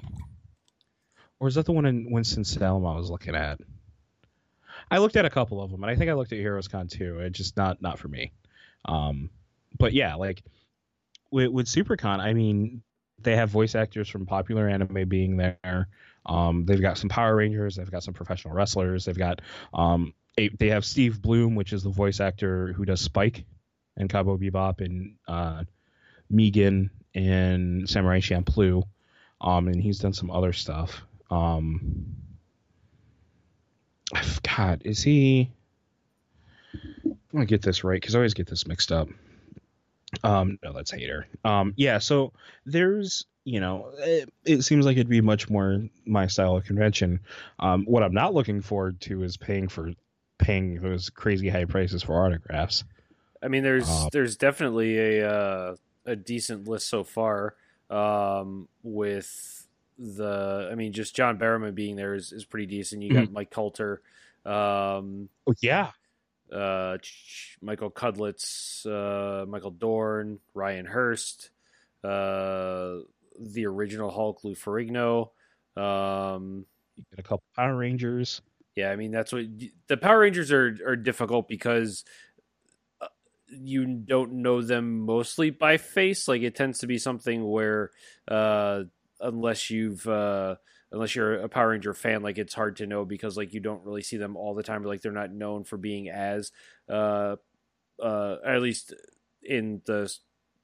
Or 1.40 1.48
is 1.48 1.56
that 1.56 1.66
the 1.66 1.72
one 1.72 1.86
in 1.86 2.12
Winston 2.12 2.44
Salem 2.44 2.86
I 2.86 2.96
was 2.96 3.10
looking 3.10 3.36
at? 3.36 3.60
I 4.92 4.98
looked 4.98 5.18
at 5.18 5.26
a 5.26 5.30
couple 5.30 5.62
of 5.62 5.72
them, 5.72 5.84
and 5.84 5.92
I 5.92 5.96
think 5.96 6.10
I 6.10 6.14
looked 6.14 6.32
at 6.32 6.40
Heroes 6.40 6.68
Con 6.68 6.88
too. 6.88 7.20
It's 7.20 7.38
just 7.38 7.58
not 7.58 7.82
not 7.82 8.00
for 8.00 8.08
me. 8.08 8.32
Um, 8.86 9.30
but 9.78 9.94
yeah, 9.94 10.16
like 10.16 10.42
with, 11.32 11.50
with 11.50 11.68
SuperCon, 11.68 12.20
I 12.20 12.34
mean, 12.34 12.82
they 13.24 13.36
have 13.36 13.50
voice 13.50 13.76
actors 13.76 14.10
from 14.10 14.26
popular 14.26 14.68
anime 14.68 15.08
being 15.08 15.38
there. 15.38 15.88
Um, 16.26 16.66
they've 16.66 16.82
got 16.82 16.98
some 16.98 17.10
Power 17.10 17.36
Rangers. 17.36 17.76
They've 17.76 17.90
got 17.90 18.04
some 18.04 18.14
professional 18.14 18.54
wrestlers. 18.54 19.06
They've 19.06 19.18
got 19.18 19.42
um, 19.74 20.14
a, 20.38 20.50
they 20.50 20.70
have 20.70 20.86
Steve 20.86 21.22
Blum, 21.22 21.56
which 21.56 21.74
is 21.74 21.84
the 21.84 21.90
voice 21.90 22.20
actor 22.20 22.74
who 22.74 22.86
does 22.86 23.02
Spike 23.02 23.46
and 23.98 24.10
Cowboy 24.10 24.38
Bebop 24.38 24.82
and 24.82 25.16
uh, 25.28 25.64
Mugen 26.32 26.90
and 27.16 27.90
Samurai 27.90 28.20
Champloo. 28.20 28.84
Um, 29.42 29.68
and 29.68 29.82
he's 29.82 30.00
done 30.00 30.14
some 30.14 30.32
other 30.32 30.54
stuff. 30.54 31.02
Um, 31.30 32.16
God, 34.44 34.82
is 34.86 35.02
he? 35.02 35.52
I'm 37.06 37.18
gonna 37.32 37.46
get 37.46 37.62
this 37.62 37.84
right 37.84 38.00
because 38.00 38.16
I 38.16 38.20
always 38.20 38.34
get 38.34 38.48
this 38.48 38.68
mixed 38.68 38.92
up. 38.92 39.08
Um, 40.24 40.60
no, 40.64 40.74
that's 40.74 40.92
hater. 40.92 41.28
Um, 41.44 41.74
yeah. 41.78 42.00
So 42.00 42.34
there's, 42.66 43.26
you 43.46 43.60
know, 43.60 43.92
it, 43.98 44.30
it 44.46 44.62
seems 44.64 44.86
like 44.86 44.98
it'd 44.98 45.10
be 45.10 45.22
much 45.22 45.50
more 45.50 45.82
my 46.06 46.28
style 46.28 46.56
of 46.56 46.66
convention. 46.66 47.22
Um, 47.60 47.86
what 47.86 48.04
I'm 48.04 48.14
not 48.14 48.34
looking 48.34 48.62
forward 48.62 49.02
to 49.02 49.24
is 49.24 49.38
paying 49.38 49.68
for 49.70 49.94
paying 50.38 50.82
those 50.82 51.10
crazy 51.10 51.50
high 51.50 51.66
prices 51.66 52.04
for 52.04 52.26
autographs. 52.26 52.84
I 53.42 53.48
mean, 53.48 53.64
there's 53.64 53.90
Uh, 53.90 54.10
there's 54.12 54.36
definitely 54.36 54.98
a 54.98 55.30
uh, 55.30 55.76
a 56.06 56.16
decent 56.16 56.68
list 56.68 56.88
so 56.88 57.04
far. 57.04 57.56
Um, 57.90 58.68
with 58.84 59.68
the, 59.98 60.70
I 60.72 60.76
mean, 60.76 60.94
just 60.94 61.16
John 61.16 61.40
Barrowman 61.40 61.74
being 61.74 61.96
there 61.96 62.14
is, 62.14 62.32
is 62.32 62.46
pretty 62.46 62.68
decent. 62.68 63.02
You 63.02 63.14
got 63.14 63.32
Mike 63.32 63.50
Colter, 63.50 64.02
um, 64.46 65.30
Oh 65.48 65.54
yeah, 65.62 65.92
uh, 66.54 66.98
Michael 67.62 67.92
Cudlitz, 67.92 68.86
uh, 68.86 69.46
Michael 69.46 69.72
Dorn, 69.72 70.40
Ryan 70.54 70.86
Hurst, 70.86 71.52
uh, 72.04 72.98
the 73.40 73.66
original 73.66 74.10
Hulk, 74.12 74.44
Lou 74.44 74.56
Ferrigno. 74.56 75.30
Um, 75.76 76.66
you 76.96 77.04
get 77.12 77.20
a 77.20 77.24
couple 77.24 77.44
Power 77.56 77.76
Rangers. 77.76 78.42
yeah, 78.76 78.92
I 78.92 78.96
mean 78.96 79.12
that's 79.12 79.32
what 79.32 79.46
the 79.88 79.98
Power 79.98 80.20
Rangers 80.20 80.52
are 80.52 80.78
are 80.86 80.96
difficult 80.96 81.48
because 81.48 82.04
uh, 83.02 83.08
you 83.48 83.86
don't 83.86 84.34
know 84.34 84.62
them 84.62 85.02
mostly 85.02 85.50
by 85.50 85.78
face. 85.78 86.28
Like 86.28 86.42
it 86.42 86.56
tends 86.56 86.80
to 86.80 86.88
be 86.88 86.98
something 86.98 87.50
where 87.50 87.92
uh, 88.28 88.84
unless 89.20 89.70
you've 89.70 90.06
uh, 90.08 90.56
unless 90.92 91.16
you're 91.16 91.36
a 91.36 91.50
Power 91.50 91.70
Ranger 91.70 91.94
fan, 91.94 92.22
like 92.22 92.38
it's 92.38 92.54
hard 92.54 92.78
to 92.78 92.88
know 92.88 93.06
because 93.06 93.38
like 93.38 93.54
you 93.54 93.60
don't 93.60 93.84
really 93.86 94.02
see 94.02 94.18
them 94.18 94.36
all 94.36 94.56
the 94.56 94.64
time. 94.64 94.84
Like 94.84 95.02
they're 95.02 95.12
not 95.12 95.32
known 95.32 95.64
for 95.64 95.78
being 95.78 96.10
as 96.10 96.52
uh, 96.90 97.36
uh, 98.02 98.36
at 98.46 98.62
least 98.62 98.94
in 99.44 99.82
the 99.86 100.14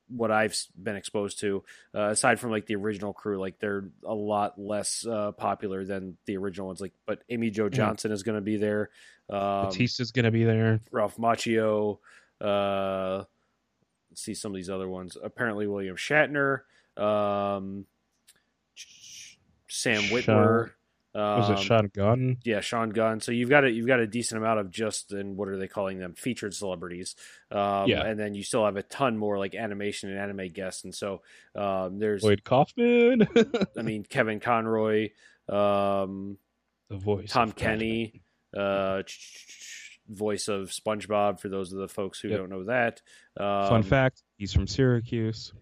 what 0.07 0.29
I've 0.29 0.55
been 0.81 0.95
exposed 0.95 1.39
to, 1.39 1.63
uh, 1.95 2.09
aside 2.09 2.39
from 2.39 2.51
like 2.51 2.67
the 2.67 2.75
original 2.75 3.11
crew, 3.11 3.39
like 3.39 3.57
they're 3.59 3.89
a 4.05 4.13
lot 4.13 4.59
less 4.59 5.05
uh, 5.05 5.31
popular 5.31 5.83
than 5.83 6.17
the 6.27 6.37
original 6.37 6.67
ones. 6.67 6.79
Like, 6.79 6.93
but 7.07 7.23
Amy 7.27 7.49
Jo 7.49 7.69
Johnson 7.69 8.11
is 8.11 8.21
going 8.21 8.35
to 8.35 8.41
be 8.41 8.57
there. 8.57 8.91
Um, 9.29 9.69
Batista's 9.69 10.11
gonna 10.11 10.31
be 10.31 10.43
there. 10.43 10.81
Ralph 10.91 11.17
Macchio. 11.17 11.99
Uh, 12.39 13.23
let's 14.09 14.21
see 14.21 14.33
some 14.33 14.51
of 14.51 14.55
these 14.55 14.69
other 14.69 14.87
ones. 14.87 15.17
Apparently, 15.21 15.67
William 15.67 15.95
Shatner. 15.95 16.61
Um, 16.97 17.85
Sam 19.75 20.01
Witwer. 20.03 20.71
Was 21.13 21.49
um, 21.49 21.55
it 21.55 21.59
Sean 21.59 21.91
Gunn? 21.93 22.37
yeah, 22.43 22.59
Sean 22.59 22.89
Gunn. 22.89 23.21
So 23.21 23.31
you've 23.31 23.49
got 23.49 23.63
a 23.63 23.71
you've 23.71 23.87
got 23.87 24.01
a 24.01 24.07
decent 24.07 24.37
amount 24.41 24.59
of 24.59 24.69
just 24.69 25.13
and 25.13 25.37
what 25.37 25.47
are 25.47 25.57
they 25.57 25.69
calling 25.69 25.97
them 25.97 26.13
featured 26.13 26.53
celebrities. 26.53 27.15
Um, 27.51 27.87
Yeah. 27.87 28.03
and 28.05 28.19
then 28.19 28.35
you 28.35 28.43
still 28.43 28.65
have 28.65 28.75
a 28.75 28.83
ton 28.83 29.17
more 29.17 29.37
like 29.39 29.55
animation 29.55 30.09
and 30.09 30.19
anime 30.19 30.51
guests. 30.51 30.83
And 30.83 30.93
so 30.93 31.21
um, 31.55 31.99
there's 31.99 32.21
Lloyd 32.21 32.43
Kaufman. 32.43 33.27
I 33.77 33.81
mean 33.81 34.03
Kevin 34.03 34.41
Conroy, 34.41 35.11
um, 35.47 36.37
the 36.89 36.97
voice. 36.97 37.31
Tom 37.31 37.53
Kenny, 37.53 38.21
uh, 38.55 39.03
voice 40.09 40.49
of 40.49 40.69
SpongeBob 40.69 41.39
for 41.39 41.47
those 41.47 41.71
of 41.71 41.79
the 41.79 41.87
folks 41.87 42.19
who 42.19 42.27
Yep. 42.27 42.39
don't 42.39 42.49
know 42.49 42.63
that. 42.65 43.01
Um, 43.37 43.69
Fun 43.69 43.83
fact: 43.83 44.21
he's 44.37 44.51
from 44.53 44.67
Syracuse. 44.67 45.53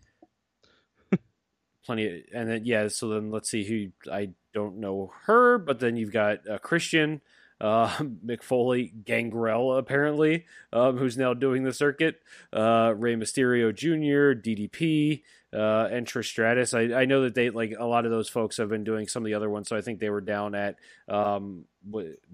Plenty 1.86 2.08
of, 2.08 2.14
and 2.34 2.50
then 2.50 2.66
yeah 2.66 2.88
so 2.88 3.10
then 3.10 3.30
let's 3.30 3.50
see 3.50 3.66
who 3.66 4.12
i 4.12 4.30
don't 4.54 4.78
know 4.78 5.12
her 5.26 5.58
but 5.58 5.80
then 5.80 5.98
you've 5.98 6.14
got 6.14 6.48
uh, 6.48 6.58
christian 6.60 7.20
uh, 7.60 7.88
Mick 8.26 8.42
Foley 8.42 8.94
gangrel 9.06 9.78
apparently 9.78 10.46
um, 10.72 10.98
who's 10.98 11.18
now 11.18 11.34
doing 11.34 11.64
the 11.64 11.74
circuit 11.74 12.22
uh, 12.54 12.94
Rey 12.96 13.16
mysterio 13.16 13.76
jr 13.76 14.40
ddp 14.40 15.24
uh, 15.54 15.88
and 15.92 16.08
Trish 16.08 16.26
Stratus. 16.26 16.74
I, 16.74 16.82
I 16.94 17.06
know 17.06 17.22
that 17.22 17.36
they 17.36 17.50
like 17.52 17.76
a 17.78 17.86
lot 17.86 18.06
of 18.06 18.12
those 18.12 18.28
folks 18.28 18.58
have 18.58 18.70
been 18.70 18.84
doing 18.84 19.08
some 19.08 19.24
of 19.24 19.26
the 19.26 19.36
other 19.36 19.50
ones. 19.50 19.70
So 19.70 19.78
I 19.78 19.82
think 19.82 20.00
they 20.00 20.10
were 20.10 20.22
down 20.22 20.56
at 20.56 20.78
um, 21.08 21.66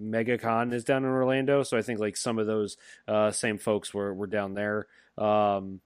MegaCon 0.01 0.73
is 0.73 0.85
down 0.85 1.03
in 1.03 1.09
Orlando. 1.09 1.63
So 1.63 1.77
I 1.77 1.81
think 1.81 1.99
like 1.99 2.15
some 2.15 2.39
of 2.39 2.47
those 2.47 2.77
uh, 3.07 3.31
same 3.31 3.57
folks 3.57 3.93
were 3.93 4.13
were 4.13 4.27
down 4.27 4.53
there. 4.53 4.88
Um, 5.17 5.81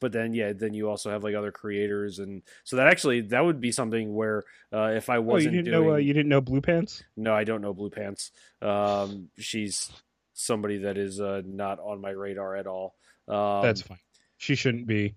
but 0.00 0.10
then 0.12 0.34
yeah 0.34 0.52
then 0.52 0.74
you 0.74 0.88
also 0.90 1.10
have 1.10 1.22
like 1.22 1.34
other 1.34 1.52
creators 1.52 2.18
and 2.18 2.42
so 2.64 2.76
that 2.76 2.88
actually 2.88 3.20
that 3.20 3.44
would 3.44 3.60
be 3.60 3.70
something 3.70 4.14
where 4.14 4.42
uh, 4.72 4.90
if 4.94 5.08
i 5.08 5.16
Oh, 5.16 5.20
you 5.20 5.24
wasn't 5.26 5.54
didn't 5.54 5.72
doing 5.72 5.86
know? 5.86 5.92
Uh, 5.94 5.96
you 5.96 6.12
didn't 6.12 6.28
know 6.28 6.40
Blue 6.40 6.60
Pants? 6.60 7.04
no 7.16 7.32
i 7.34 7.44
don't 7.44 7.60
know 7.62 7.72
blue 7.72 7.90
pants 7.90 8.32
um, 8.62 9.28
she's 9.38 9.90
somebody 10.34 10.78
that 10.78 10.98
is 10.98 11.20
uh, 11.20 11.42
not 11.46 11.78
on 11.78 12.00
my 12.00 12.10
radar 12.10 12.56
at 12.56 12.66
all 12.66 12.94
um, 13.28 13.62
That's 13.62 13.82
fine. 13.82 13.98
She 14.38 14.54
shouldn't 14.54 14.86
be. 14.86 15.14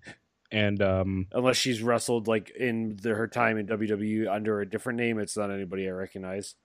And 0.52 0.82
um, 0.82 1.28
unless 1.32 1.58
she's 1.58 1.84
wrestled 1.84 2.28
like 2.28 2.50
in 2.52 2.98
the, 3.02 3.10
her 3.14 3.28
time 3.28 3.58
in 3.58 3.68
wwe 3.68 4.28
under 4.32 4.62
a 4.62 4.70
different 4.70 4.98
name 4.98 5.20
it's 5.20 5.36
not 5.38 5.52
anybody 5.52 5.88
i 5.88 5.92
recognize 5.92 6.56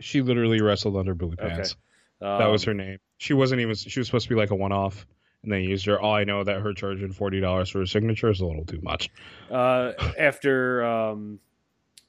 she 0.00 0.22
literally 0.22 0.60
wrestled 0.60 0.96
under 0.96 1.14
Blue 1.14 1.32
Okay. 1.38 1.48
Pants. 1.48 1.76
um, 2.22 2.38
that 2.38 2.46
was 2.46 2.64
her 2.64 2.74
name. 2.74 2.98
She 3.18 3.34
wasn't 3.34 3.60
even. 3.60 3.74
She 3.74 4.00
was 4.00 4.06
supposed 4.08 4.24
to 4.24 4.28
be 4.30 4.34
like 4.34 4.50
a 4.50 4.54
one-off, 4.54 5.06
and 5.42 5.52
they 5.52 5.60
used 5.62 5.86
her. 5.86 5.98
All 6.00 6.14
I 6.14 6.24
know 6.24 6.44
that 6.44 6.60
her 6.60 6.72
charging 6.74 7.12
forty 7.12 7.40
dollars 7.40 7.70
for 7.70 7.78
her 7.80 7.86
signature 7.86 8.30
is 8.30 8.40
a 8.40 8.46
little 8.46 8.64
too 8.64 8.80
much. 8.82 9.10
uh, 9.50 9.92
after 10.18 10.84
um, 10.84 11.40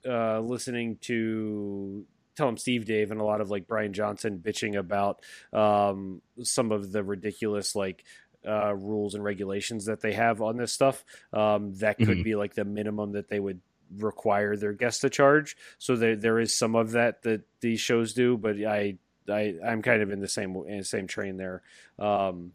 uh, 0.08 0.40
listening 0.40 0.98
to 1.02 2.06
Tell 2.36 2.48
'Em 2.48 2.58
Steve-Dave 2.58 3.12
and 3.12 3.20
a 3.22 3.24
lot 3.24 3.42
of 3.42 3.50
like 3.50 3.68
Bryan 3.68 3.94
Johnson 3.94 4.40
bitching 4.44 4.78
about 4.78 5.22
um, 5.54 6.22
some 6.44 6.72
of 6.72 6.92
the 6.92 7.04
ridiculous 7.04 7.76
like 7.76 8.04
uh, 8.48 8.74
rules 8.74 9.14
and 9.16 9.24
regulations 9.24 9.86
that 9.86 10.02
they 10.02 10.14
have 10.14 10.42
on 10.42 10.58
this 10.58 10.74
stuff. 10.74 11.04
Um, 11.32 11.74
that 11.76 11.98
could 11.98 12.08
Mhm. 12.20 12.24
be 12.24 12.36
like 12.36 12.56
the 12.56 12.66
minimum 12.66 13.12
that 13.12 13.28
they 13.30 13.40
would 13.40 13.62
require 13.98 14.56
their 14.56 14.74
guests 14.74 15.02
to 15.02 15.10
charge. 15.10 15.56
So 15.78 15.96
there 15.96 16.16
there 16.16 16.40
is 16.40 16.56
some 16.56 16.76
of 16.76 16.92
that 16.92 17.22
that 17.24 17.42
these 17.60 17.80
shows 17.80 18.14
do, 18.14 18.38
but 18.38 18.56
I 18.64 18.98
I 19.30 19.56
I'm 19.64 19.82
kind 19.82 20.02
of 20.02 20.12
in 20.12 20.20
the 20.22 20.28
same 20.28 20.56
in 20.68 20.80
the 20.80 20.84
same 20.84 21.06
train 21.08 21.38
there. 21.38 21.62
Um, 22.00 22.54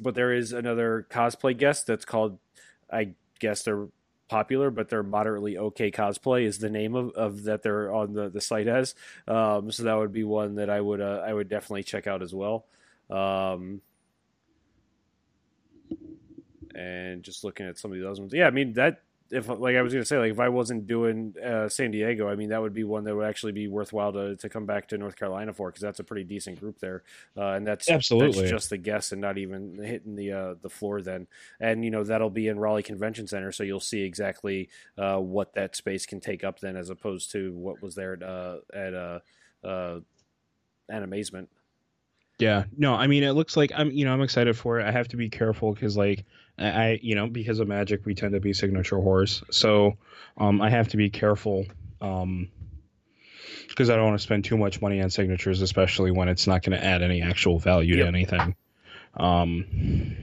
but 0.00 0.14
there 0.14 0.32
is 0.32 0.52
another 0.52 1.06
cosplay 1.10 1.56
guest 1.56 1.86
that's 1.86 2.04
called 2.04 2.38
I 2.90 3.14
guess 3.38 3.62
they're 3.62 3.88
popular, 4.28 4.70
but 4.70 4.88
they're 4.88 5.02
moderately 5.02 5.58
okay 5.58 5.90
cosplay 5.90 6.44
is 6.44 6.58
the 6.58 6.70
name 6.70 6.94
of, 6.94 7.10
of 7.10 7.44
that 7.44 7.62
they're 7.62 7.92
on 7.92 8.14
the, 8.14 8.30
the 8.30 8.40
site 8.40 8.66
as. 8.66 8.94
Um, 9.28 9.70
so 9.70 9.82
that 9.84 9.94
would 9.94 10.12
be 10.12 10.24
one 10.24 10.54
that 10.56 10.70
I 10.70 10.80
would 10.80 11.00
uh, 11.00 11.22
I 11.26 11.32
would 11.32 11.48
definitely 11.48 11.82
check 11.82 12.06
out 12.06 12.22
as 12.22 12.34
well. 12.34 12.66
Um, 13.10 13.82
and 16.74 17.22
just 17.22 17.44
looking 17.44 17.66
at 17.66 17.78
some 17.78 17.92
of 17.92 17.98
the 17.98 18.08
other 18.08 18.20
ones, 18.20 18.32
yeah, 18.32 18.46
I 18.46 18.50
mean 18.50 18.72
that 18.74 19.02
if 19.32 19.48
like 19.48 19.76
I 19.76 19.82
was 19.82 19.94
gonna 19.94 20.04
say, 20.04 20.18
like 20.18 20.32
if 20.32 20.38
I 20.38 20.50
wasn't 20.50 20.86
doing 20.86 21.34
uh, 21.42 21.66
San 21.70 21.90
Diego, 21.90 22.28
I 22.28 22.36
mean 22.36 22.50
that 22.50 22.60
would 22.60 22.74
be 22.74 22.84
one 22.84 23.04
that 23.04 23.16
would 23.16 23.26
actually 23.26 23.52
be 23.52 23.66
worthwhile 23.66 24.12
to, 24.12 24.36
to 24.36 24.48
come 24.50 24.66
back 24.66 24.88
to 24.88 24.98
North 24.98 25.16
Carolina 25.16 25.54
for 25.54 25.70
because 25.70 25.80
that's 25.80 26.00
a 26.00 26.04
pretty 26.04 26.24
decent 26.24 26.60
group 26.60 26.78
there, 26.80 27.02
uh, 27.34 27.52
and 27.52 27.66
that's 27.66 27.88
Absolutely. 27.88 28.40
that's 28.40 28.50
just 28.50 28.70
the 28.70 28.76
guests 28.76 29.10
and 29.10 29.22
not 29.22 29.38
even 29.38 29.78
hitting 29.82 30.16
the 30.16 30.32
uh, 30.32 30.54
the 30.60 30.68
floor 30.68 31.00
then. 31.00 31.26
And 31.58 31.82
you 31.82 31.90
know 31.90 32.04
that'll 32.04 32.28
be 32.28 32.48
in 32.48 32.58
Raleigh 32.58 32.82
Convention 32.82 33.26
Center, 33.26 33.52
so 33.52 33.64
you'll 33.64 33.80
see 33.80 34.02
exactly 34.02 34.68
uh, 34.98 35.16
what 35.16 35.54
that 35.54 35.76
space 35.76 36.04
can 36.04 36.20
take 36.20 36.44
up 36.44 36.60
then, 36.60 36.76
as 36.76 36.90
opposed 36.90 37.32
to 37.32 37.52
what 37.54 37.82
was 37.82 37.94
there 37.94 38.12
at 38.12 38.22
uh, 38.22 38.56
at 38.74 38.92
uh, 38.92 39.20
uh, 39.64 40.00
Animazement. 40.90 41.48
Yeah, 42.38 42.64
no, 42.76 42.94
I 42.94 43.06
mean, 43.06 43.22
it 43.22 43.32
looks 43.32 43.56
like 43.56 43.72
I'm, 43.74 43.90
you 43.92 44.04
know, 44.04 44.12
I'm 44.12 44.20
excited 44.20 44.58
for 44.58 44.80
it. 44.80 44.86
I 44.86 44.90
have 44.90 45.08
to 45.08 45.16
be 45.16 45.28
careful 45.28 45.72
because, 45.72 45.96
like, 45.96 46.24
I, 46.62 47.00
you 47.02 47.14
know, 47.14 47.26
because 47.26 47.58
of 47.58 47.68
Magic, 47.68 48.04
we 48.06 48.14
tend 48.14 48.32
to 48.34 48.40
be 48.40 48.52
signature 48.52 48.96
whores, 48.96 49.42
so 49.52 49.96
um, 50.38 50.60
I 50.60 50.70
have 50.70 50.88
to 50.88 50.96
be 50.96 51.10
careful, 51.10 51.66
um, 52.00 52.48
because 53.68 53.90
I 53.90 53.96
don't 53.96 54.04
want 54.06 54.18
to 54.18 54.22
spend 54.22 54.44
too 54.44 54.56
much 54.56 54.80
money 54.80 55.00
on 55.02 55.10
signatures, 55.10 55.60
especially 55.62 56.10
when 56.10 56.28
it's 56.28 56.46
not 56.46 56.62
going 56.62 56.78
to 56.78 56.84
add 56.84 57.02
any 57.02 57.22
actual 57.22 57.58
value 57.58 57.96
Yep. 57.96 58.04
to 58.04 58.08
anything. 58.08 58.54
Um, 59.14 60.16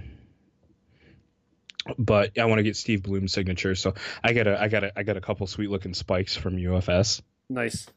but 1.97 2.37
I 2.37 2.45
want 2.45 2.59
to 2.59 2.63
get 2.63 2.75
Steve 2.75 3.01
Blum's 3.03 3.33
signature, 3.33 3.73
so 3.75 3.93
I 4.23 4.33
got 4.33 4.47
a, 4.47 4.61
I 4.61 4.67
got 4.67 4.83
a, 4.83 4.99
I 4.99 5.03
got 5.03 5.17
a 5.17 5.21
couple 5.21 5.47
sweet 5.47 5.69
looking 5.69 5.93
spikes 5.93 6.35
from 6.35 6.57
UFS 6.57 7.21
Nice. 7.49 7.87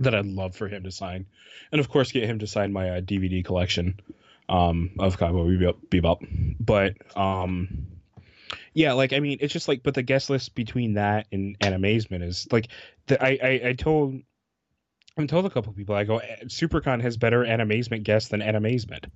that 0.00 0.14
I'd 0.14 0.26
love 0.26 0.56
for 0.56 0.68
him 0.68 0.84
to 0.84 0.90
sign, 0.90 1.26
and 1.70 1.80
of 1.80 1.88
course 1.90 2.12
get 2.12 2.24
him 2.24 2.38
to 2.38 2.46
sign 2.46 2.72
my 2.72 2.90
uh, 2.90 3.00
DVD 3.00 3.44
collection 3.44 4.00
um, 4.52 4.90
of 4.98 5.18
Cowboy 5.18 5.72
Bebop. 5.88 6.56
But 6.60 6.94
um, 7.16 7.86
yeah, 8.74 8.92
like 8.92 9.12
I 9.14 9.20
mean, 9.20 9.38
it's 9.40 9.52
just 9.52 9.66
like, 9.66 9.82
but 9.82 9.94
the 9.94 10.02
guest 10.02 10.28
list 10.28 10.54
between 10.54 10.94
that 10.94 11.26
and 11.32 11.58
Animazement 11.58 12.22
is 12.22 12.46
like, 12.52 12.68
the, 13.06 13.22
I, 13.22 13.38
I 13.42 13.68
I 13.68 13.72
told. 13.72 14.20
I 15.18 15.26
told 15.26 15.44
a 15.44 15.50
couple 15.50 15.74
people 15.74 15.94
I 15.94 16.04
go 16.04 16.18
"Eh, 16.18 16.44
SuperCon 16.44 17.02
has 17.02 17.18
better 17.18 17.44
animazement 17.44 18.02
guests 18.02 18.30
than 18.30 18.40
animazement. 18.40 19.06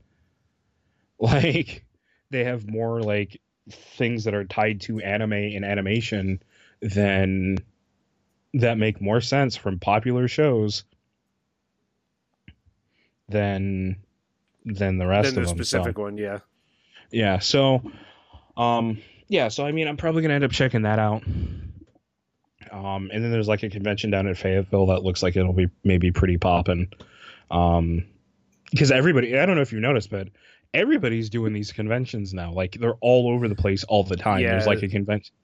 Like 1.19 1.87
they 2.29 2.45
have 2.45 2.69
more 2.69 3.01
like 3.01 3.41
things 3.71 4.25
that 4.25 4.35
are 4.35 4.45
tied 4.45 4.83
to 4.83 5.01
anime 5.01 5.33
and 5.33 5.65
animation 5.65 6.43
than 6.83 7.57
that 8.53 8.77
make 8.77 9.01
more 9.01 9.23
sense 9.23 9.57
from 9.57 9.79
popular 9.79 10.29
shows 10.29 10.85
than 13.31 13.97
than 14.67 14.99
the 14.99 15.07
rest 15.07 15.35
the 15.35 15.41
of 15.41 15.47
them. 15.47 15.57
so- 15.57 15.63
specific 15.65 15.97
one, 15.99 16.19
yeah. 16.19 16.41
yeah, 17.11 17.39
so 17.39 17.83
Um, 18.57 18.99
yeah, 19.29 19.49
so 19.49 19.65
I 19.67 19.73
mean, 19.73 19.89
I'm 19.89 19.97
probably 19.97 20.23
gonna 20.23 20.35
end 20.35 20.45
up 20.45 20.51
checking 20.53 20.83
that 20.83 20.99
out. 20.99 21.23
Um, 22.71 23.11
and 23.13 23.23
then 23.23 23.31
there's 23.31 23.49
like 23.49 23.63
a 23.63 23.71
convention 23.71 24.11
down 24.11 24.27
at 24.27 24.37
Fayetteville 24.37 24.87
that 24.87 25.03
looks 25.03 25.23
like 25.23 25.37
it'll 25.37 25.53
be 25.53 25.69
maybe 25.85 26.11
pretty 26.11 26.37
popping. 26.37 26.89
Um, 27.51 28.05
because 28.71 28.91
everybody, 28.91 29.39
I 29.39 29.47
don't 29.47 29.55
know 29.57 29.63
if 29.63 29.73
you 29.73 29.81
noticed, 29.81 30.11
but 30.11 30.29
everybody's 30.77 31.29
doing 31.31 31.53
these 31.53 31.73
conventions 31.73 32.33
now. 32.35 32.53
Like 32.53 32.73
they're 32.79 32.95
all 33.01 33.29
over 33.29 33.49
the 33.49 33.55
place 33.55 33.83
all 33.85 34.05
the 34.05 34.17
time. 34.17 34.41
Yeah. 34.41 34.51
There's 34.53 34.67
like 34.67 34.83
a 34.83 34.89
convention. 34.89 35.35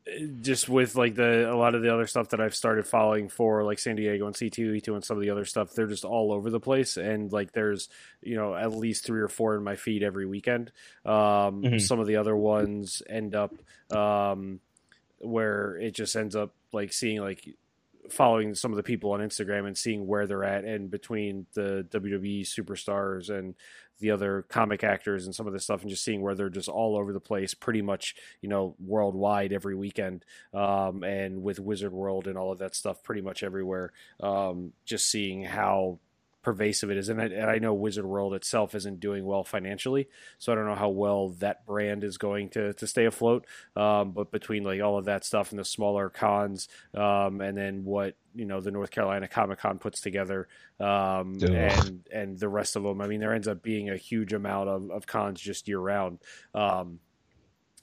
just 0.42 0.68
with 0.68 0.94
like 0.94 1.14
the 1.14 1.50
a 1.52 1.56
lot 1.56 1.74
of 1.74 1.82
the 1.82 1.92
other 1.92 2.06
stuff 2.06 2.28
that 2.28 2.40
I've 2.40 2.54
started 2.54 2.86
following 2.86 3.28
for 3.28 3.64
like 3.64 3.78
San 3.78 3.96
Diego 3.96 4.26
and 4.26 4.34
C2E2 4.36 4.88
and 4.88 5.04
some 5.04 5.16
of 5.16 5.22
the 5.22 5.30
other 5.30 5.44
stuff, 5.44 5.72
they're 5.74 5.86
just 5.86 6.04
all 6.04 6.32
over 6.32 6.50
the 6.50 6.60
place. 6.60 6.96
And 6.96 7.32
like 7.32 7.52
there's 7.52 7.88
you 8.22 8.36
know 8.36 8.54
at 8.54 8.72
least 8.72 9.04
three 9.04 9.20
or 9.20 9.28
four 9.28 9.56
in 9.56 9.64
my 9.64 9.74
feed 9.76 10.02
every 10.02 10.26
weekend. 10.26 10.70
Um, 11.04 11.62
Mhm. 11.62 11.80
Some 11.80 11.98
of 11.98 12.06
the 12.06 12.16
other 12.16 12.36
ones 12.36 13.02
end 13.09 13.34
up 13.34 13.52
um, 13.90 14.60
where 15.18 15.76
it 15.76 15.94
just 15.94 16.14
ends 16.16 16.36
up 16.36 16.54
like 16.72 16.92
seeing 16.92 17.20
like 17.20 17.48
following 18.10 18.54
some 18.54 18.72
of 18.72 18.76
the 18.76 18.82
people 18.82 19.12
on 19.12 19.20
Instagram 19.20 19.66
and 19.66 19.76
seeing 19.76 20.06
where 20.06 20.26
they're 20.26 20.44
at 20.44 20.64
and 20.64 20.90
between 20.90 21.46
the 21.54 21.86
WWE 21.90 22.42
superstars 22.42 23.30
and 23.30 23.54
the 24.00 24.10
other 24.10 24.42
comic 24.48 24.82
actors 24.82 25.24
and 25.24 25.34
some 25.34 25.46
of 25.46 25.52
this 25.52 25.64
stuff 25.64 25.82
and 25.82 25.90
just 25.90 26.04
seeing 26.04 26.22
where 26.22 26.34
they're 26.34 26.48
just 26.48 26.68
all 26.68 26.96
over 26.96 27.12
the 27.12 27.20
place 27.20 27.54
pretty 27.54 27.82
much 27.82 28.16
you 28.40 28.48
know 28.48 28.74
worldwide 28.84 29.52
every 29.52 29.76
weekend 29.76 30.24
um, 30.52 31.04
and 31.04 31.42
with 31.42 31.60
Wizard 31.60 31.92
World 31.92 32.26
and 32.26 32.36
all 32.36 32.50
of 32.50 32.58
that 32.58 32.74
stuff 32.74 33.02
pretty 33.04 33.20
much 33.22 33.42
everywhere 33.42 33.92
um, 34.20 34.72
just 34.84 35.08
seeing 35.08 35.44
how 35.44 36.00
pervasive 36.43 36.90
it 36.90 36.97
is 36.97 37.09
and 37.09 37.20
I, 37.20 37.27
and 37.27 37.51
I 37.51 37.59
know 37.59 37.74
Wizard 37.74 38.05
World 38.05 38.35
itself 38.35 38.74
isn't 38.74 39.01
doing 39.01 39.24
well 39.24 39.44
financially 39.44 40.09
so 40.39 40.52
I 40.52 40.56
don't 40.56 40.66
know 40.66 40.74
how 40.74 40.90
well 40.90 41.31
that 41.40 41.66
brand 41.66 42.05
is 42.05 42.19
going 42.19 42.51
to, 42.51 42.73
to 42.74 42.86
stay 42.86 43.05
afloat 43.05 43.47
um, 43.77 44.12
but 44.12 44.31
between 44.31 44.64
like 44.64 44.81
all 44.81 44.98
of 44.98 45.06
that 45.06 45.24
stuff 45.24 45.51
and 45.51 45.59
the 45.59 45.64
smaller 45.64 46.09
cons 46.09 46.69
um, 46.94 47.40
and 47.40 47.56
then 47.56 47.85
what 47.85 48.16
you 48.35 48.44
know 48.44 48.60
the 48.60 48.70
North 48.70 48.90
Carolina 48.90 49.28
Comic 49.28 49.59
Con 49.59 49.78
puts 49.78 50.01
together 50.01 50.48
um, 50.81 51.36
and 51.43 52.06
and 52.12 52.39
the 52.39 52.48
rest 52.48 52.77
of 52.77 52.82
them. 52.82 53.01
I 53.01 53.06
mean, 53.06 53.20
there 53.20 53.35
ends 53.35 53.48
up 53.48 53.62
being 53.62 53.90
a 53.90 53.97
huge 53.97 54.32
amount 54.32 54.69
of, 54.69 54.90
of 54.90 55.06
cons 55.06 55.40
just 55.40 55.69
year 55.69 55.78
round. 55.78 56.19
Um, 56.55 57.01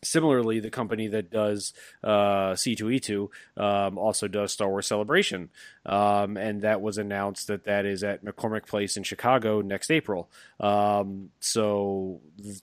similarly, 0.04 0.60
the 0.60 0.70
company 0.70 1.08
that 1.08 1.30
does 1.30 1.74
uh, 2.04 2.54
C2E2 2.54 3.30
um, 3.58 3.98
also 3.98 4.28
does 4.28 4.52
Star 4.52 4.70
Wars 4.70 4.88
Celebration, 4.88 5.50
um, 5.86 6.38
and 6.38 6.62
that 6.62 6.82
was 6.82 6.98
announced 6.98 7.48
that 7.48 7.66
that 7.66 7.86
is 7.86 8.04
at 8.04 8.24
McCormick 8.24 8.66
Place 8.66 8.98
in 8.98 9.04
Chicago 9.04 9.62
next 9.62 9.92
April. 9.92 10.30
Um, 10.60 11.30
so 11.40 12.22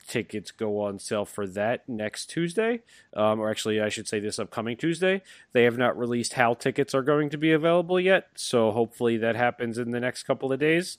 tickets 0.08 0.50
go 0.50 0.80
on 0.80 0.98
sale 0.98 1.24
for 1.24 1.46
that 1.48 1.88
next 1.88 2.26
Tuesday, 2.26 2.82
um, 3.14 3.40
or 3.40 3.50
actually, 3.50 3.80
I 3.80 3.88
should 3.88 4.08
say 4.08 4.20
this 4.20 4.38
upcoming 4.38 4.76
Tuesday. 4.76 5.22
They 5.52 5.64
have 5.64 5.78
not 5.78 5.98
released 5.98 6.34
how 6.34 6.54
tickets 6.54 6.94
are 6.94 7.02
going 7.02 7.30
to 7.30 7.38
be 7.38 7.52
available 7.52 8.00
yet, 8.00 8.28
so 8.34 8.70
hopefully 8.70 9.18
that 9.18 9.36
happens 9.36 9.78
in 9.78 9.90
the 9.90 10.00
next 10.00 10.24
couple 10.24 10.52
of 10.52 10.60
days. 10.60 10.98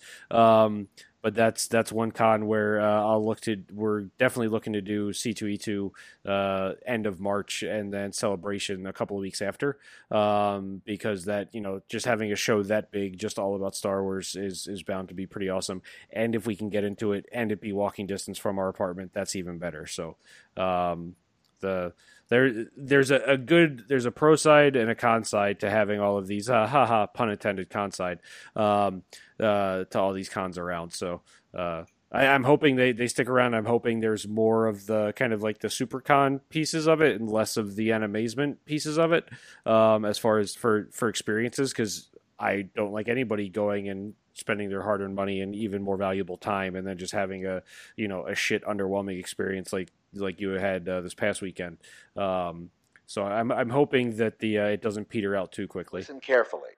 But 1.27 1.35
that's 1.35 1.67
that's 1.67 1.91
one 1.91 2.11
con 2.11 2.47
where 2.47 2.79
uh, 2.79 3.01
I'll 3.03 3.25
look 3.25 3.41
to. 3.41 3.61
We're 3.73 4.03
definitely 4.17 4.47
looking 4.47 4.71
to 4.71 4.81
do 4.81 5.11
C 5.11 5.33
two 5.33 5.47
E 5.47 5.57
two 5.57 5.91
uh, 6.25 6.75
end 6.85 7.05
of 7.05 7.19
March 7.19 7.63
and 7.63 7.93
then 7.93 8.13
celebration 8.13 8.87
a 8.87 8.93
couple 8.93 9.17
of 9.17 9.21
weeks 9.21 9.41
after, 9.41 9.77
um, 10.09 10.81
because 10.85 11.25
that 11.25 11.53
you 11.53 11.59
know 11.59 11.81
just 11.89 12.05
having 12.05 12.31
a 12.31 12.37
show 12.37 12.63
that 12.63 12.91
big, 12.91 13.19
just 13.19 13.37
all 13.37 13.57
about 13.57 13.75
Star 13.75 14.03
Wars, 14.03 14.37
is 14.37 14.67
is 14.67 14.83
bound 14.83 15.09
to 15.09 15.13
be 15.13 15.25
pretty 15.25 15.49
awesome. 15.49 15.81
And 16.13 16.33
if 16.33 16.47
we 16.47 16.55
can 16.55 16.69
get 16.69 16.85
into 16.85 17.11
it 17.11 17.25
and 17.33 17.51
it 17.51 17.59
be 17.59 17.73
walking 17.73 18.07
distance 18.07 18.37
from 18.37 18.57
our 18.57 18.69
apartment, 18.69 19.11
that's 19.13 19.35
even 19.35 19.57
better. 19.57 19.85
So 19.85 20.15
um, 20.55 21.17
the 21.59 21.93
there 22.29 22.65
there's 22.75 23.11
a, 23.11 23.19
a 23.21 23.38
good 23.38 23.85
there's 23.88 24.05
a 24.05 24.11
pro 24.11 24.35
side 24.35 24.75
and 24.75 24.89
a 24.89 24.95
con 24.95 25.23
side 25.23 25.61
to 25.61 25.69
having 25.69 25.99
all 25.99 26.17
of 26.17 26.27
these 26.27 26.49
uh, 26.49 26.67
haha 26.71 27.07
pun 27.07 27.29
intended 27.29 27.69
con 27.69 27.91
side 27.91 28.19
um, 28.55 29.03
uh, 29.39 29.85
to 29.85 29.99
all 29.99 30.13
these 30.13 30.29
cons 30.29 30.57
around. 30.57 30.91
So 30.93 31.21
uh, 31.57 31.84
I, 32.11 32.27
I'm 32.27 32.43
hoping 32.43 32.75
they, 32.75 32.91
they 32.91 33.07
stick 33.07 33.29
around. 33.29 33.53
I'm 33.53 33.65
hoping 33.65 33.99
there's 33.99 34.27
more 34.27 34.67
of 34.67 34.85
the 34.85 35.13
kind 35.15 35.34
of 35.34 35.41
like 35.41 35.59
the 35.59 35.69
super 35.69 36.01
con 36.01 36.39
pieces 36.49 36.88
of 36.88 37.01
it 37.01 37.19
and 37.19 37.29
less 37.29 37.57
of 37.57 37.75
the 37.75 37.91
amazement 37.91 38.65
pieces 38.65 38.97
of 38.97 39.11
it 39.11 39.29
um, 39.65 40.05
as 40.05 40.17
far 40.17 40.39
as 40.39 40.55
for 40.55 40.88
for 40.91 41.09
experiences 41.09 41.71
because 41.71 42.09
I 42.39 42.67
don't 42.75 42.91
like 42.91 43.07
anybody 43.07 43.49
going 43.49 43.89
and 43.89 44.13
spending 44.34 44.69
their 44.69 44.84
hard 44.84 45.01
earned 45.01 45.15
money 45.15 45.41
and 45.41 45.55
even 45.55 45.81
more 45.81 45.97
valuable 45.97 46.38
time 46.38 46.75
and 46.75 46.85
then 46.85 46.97
just 46.97 47.11
having 47.11 47.45
a 47.45 47.63
you 47.95 48.07
know 48.07 48.27
a 48.27 48.35
shit 48.35 48.63
underwhelming 48.65 49.19
experience 49.19 49.73
like 49.73 49.91
like 50.13 50.39
you 50.39 50.49
had 50.51 50.88
uh, 50.88 51.01
this 51.01 51.13
past 51.13 51.41
weekend. 51.41 51.77
Um, 52.15 52.69
so 53.05 53.23
I'm 53.23 53.51
I'm 53.51 53.69
hoping 53.69 54.17
that 54.17 54.39
the 54.39 54.59
uh, 54.59 54.65
it 54.65 54.81
doesn't 54.81 55.09
peter 55.09 55.35
out 55.35 55.51
too 55.51 55.67
quickly. 55.67 56.01
Listen 56.01 56.19
carefully. 56.19 56.71